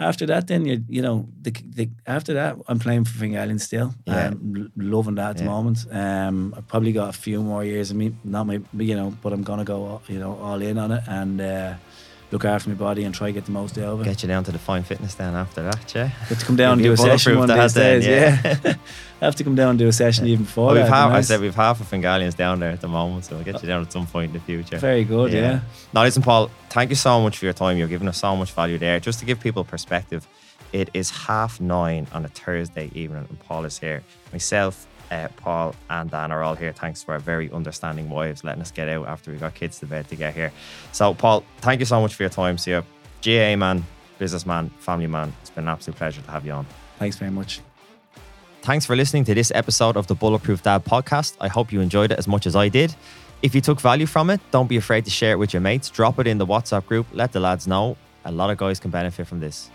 after 0.00 0.26
that, 0.26 0.46
then 0.46 0.64
you 0.64 0.84
you 0.88 1.02
know 1.02 1.28
the, 1.42 1.50
the 1.74 1.90
after 2.06 2.34
that 2.34 2.56
I'm 2.68 2.78
playing 2.78 3.04
for 3.04 3.18
Fingallian 3.18 3.58
still. 3.58 3.92
Yeah. 4.06 4.30
L- 4.56 4.68
loving 4.76 5.16
that 5.16 5.30
at 5.30 5.36
the 5.38 5.44
moment. 5.44 5.84
Um, 5.90 6.54
I've 6.56 6.68
probably 6.68 6.92
got 6.92 7.08
a 7.08 7.18
few 7.18 7.42
more 7.42 7.64
years 7.64 7.90
of 7.90 7.96
me, 7.96 8.14
not 8.22 8.46
my 8.46 8.60
you 8.78 8.94
know, 8.94 9.10
but 9.22 9.32
I'm 9.32 9.42
gonna 9.42 9.64
go 9.64 9.84
all- 9.84 10.02
you 10.06 10.20
know 10.20 10.36
all 10.38 10.62
in 10.62 10.78
on 10.78 10.92
it 10.92 11.02
and 11.08 11.40
uh, 11.40 11.74
look 12.30 12.44
after 12.44 12.68
my 12.68 12.74
body 12.74 13.04
and 13.04 13.14
try 13.14 13.28
to 13.28 13.32
get 13.32 13.44
the 13.46 13.52
most 13.52 13.78
out 13.78 13.84
of 13.94 14.00
it. 14.00 14.04
Get 14.04 14.22
you 14.22 14.28
down 14.28 14.44
to 14.44 14.52
the 14.52 14.58
fine 14.58 14.82
fitness 14.82 15.14
then 15.14 15.34
after 15.34 15.62
that, 15.62 15.94
yeah. 15.94 16.10
Get 16.28 16.38
to 16.40 16.44
come 16.46 16.56
down 16.56 16.74
and 16.74 16.82
do 16.82 16.92
a 16.92 16.96
session 16.96 17.38
one 17.38 17.50
of 17.50 17.56
these 17.56 17.74
then, 17.74 18.00
days. 18.00 18.06
yeah. 18.06 18.58
Yeah, 18.64 18.74
I 19.20 19.24
have 19.24 19.36
to 19.36 19.44
come 19.44 19.54
down 19.54 19.70
and 19.70 19.78
do 19.78 19.88
a 19.88 19.92
session 19.92 20.26
even 20.26 20.44
before 20.44 20.66
Well, 20.66 20.74
we've 20.74 20.84
that. 20.84 20.90
half, 20.92 21.12
I 21.12 21.20
said 21.22 21.40
we've 21.40 21.54
half 21.54 21.80
of 21.80 21.86
Fingallians 21.90 22.36
down 22.36 22.60
there 22.60 22.70
at 22.70 22.80
the 22.80 22.88
moment, 22.88 23.24
so 23.24 23.36
we'll 23.36 23.44
get 23.44 23.62
you 23.62 23.68
down 23.68 23.82
at 23.82 23.92
some 23.92 24.06
point 24.06 24.28
in 24.28 24.32
the 24.34 24.40
future. 24.40 24.78
Very 24.78 25.04
good, 25.04 25.32
yeah. 25.32 25.60
Now, 25.92 26.02
listen, 26.02 26.22
Paul, 26.22 26.50
thank 26.70 26.90
you 26.90 26.96
so 26.96 27.20
much 27.20 27.38
for 27.38 27.44
your 27.46 27.54
time. 27.54 27.78
You're 27.78 27.88
giving 27.88 28.08
us 28.08 28.18
so 28.18 28.34
much 28.36 28.52
value 28.52 28.78
there. 28.78 29.00
Just 29.00 29.20
to 29.20 29.24
give 29.24 29.40
people 29.40 29.64
perspective, 29.64 30.26
it 30.72 30.90
is 30.92 31.10
half 31.10 31.60
nine 31.62 32.06
on 32.12 32.24
a 32.26 32.28
Thursday 32.28 32.90
evening, 32.94 33.26
and 33.28 33.38
Paul 33.40 33.64
is 33.64 33.78
here. 33.78 34.02
Myself, 34.32 34.86
uh, 35.10 35.28
Paul, 35.36 35.74
and 35.90 36.10
Dan 36.10 36.32
are 36.32 36.42
all 36.42 36.54
here 36.54 36.72
thanks 36.72 37.02
to 37.04 37.12
our 37.12 37.18
very 37.18 37.50
understanding 37.50 38.10
wives 38.10 38.44
letting 38.44 38.62
us 38.62 38.70
get 38.70 38.88
out 38.88 39.06
after 39.06 39.30
we 39.30 39.38
got 39.38 39.54
kids 39.54 39.78
to 39.80 39.86
bed 39.86 40.08
to 40.08 40.16
get 40.16 40.34
here. 40.34 40.52
So, 40.92 41.14
Paul, 41.14 41.44
thank 41.58 41.80
you 41.80 41.86
so 41.86 42.00
much 42.00 42.14
for 42.14 42.22
your 42.22 42.30
time. 42.30 42.58
See 42.58 42.72
you, 42.72 42.84
GAA 43.22 43.56
man, 43.56 43.84
businessman, 44.18 44.70
family 44.78 45.06
man. 45.06 45.32
It's 45.40 45.50
been 45.50 45.64
an 45.64 45.68
absolute 45.68 45.96
pleasure 45.96 46.22
to 46.22 46.30
have 46.30 46.44
you 46.44 46.52
on. 46.52 46.66
Thanks 46.98 47.16
very 47.16 47.30
much. 47.30 47.60
Thanks 48.62 48.84
for 48.84 48.96
listening 48.96 49.24
to 49.24 49.34
this 49.34 49.50
episode 49.54 49.96
of 49.96 50.08
the 50.08 50.14
Bulletproof 50.14 50.62
Dad 50.62 50.84
podcast. 50.84 51.36
I 51.40 51.48
hope 51.48 51.72
you 51.72 51.80
enjoyed 51.80 52.12
it 52.12 52.18
as 52.18 52.28
much 52.28 52.46
as 52.46 52.54
I 52.54 52.68
did. 52.68 52.94
If 53.40 53.54
you 53.54 53.60
took 53.60 53.80
value 53.80 54.06
from 54.06 54.30
it, 54.30 54.40
don't 54.50 54.68
be 54.68 54.76
afraid 54.76 55.04
to 55.04 55.10
share 55.10 55.32
it 55.32 55.38
with 55.38 55.54
your 55.54 55.60
mates. 55.60 55.88
Drop 55.90 56.18
it 56.18 56.26
in 56.26 56.38
the 56.38 56.46
WhatsApp 56.46 56.84
group. 56.86 57.06
Let 57.12 57.32
the 57.32 57.40
lads 57.40 57.66
know. 57.66 57.96
A 58.24 58.32
lot 58.32 58.50
of 58.50 58.58
guys 58.58 58.80
can 58.80 58.90
benefit 58.90 59.26
from 59.26 59.40
this. 59.40 59.70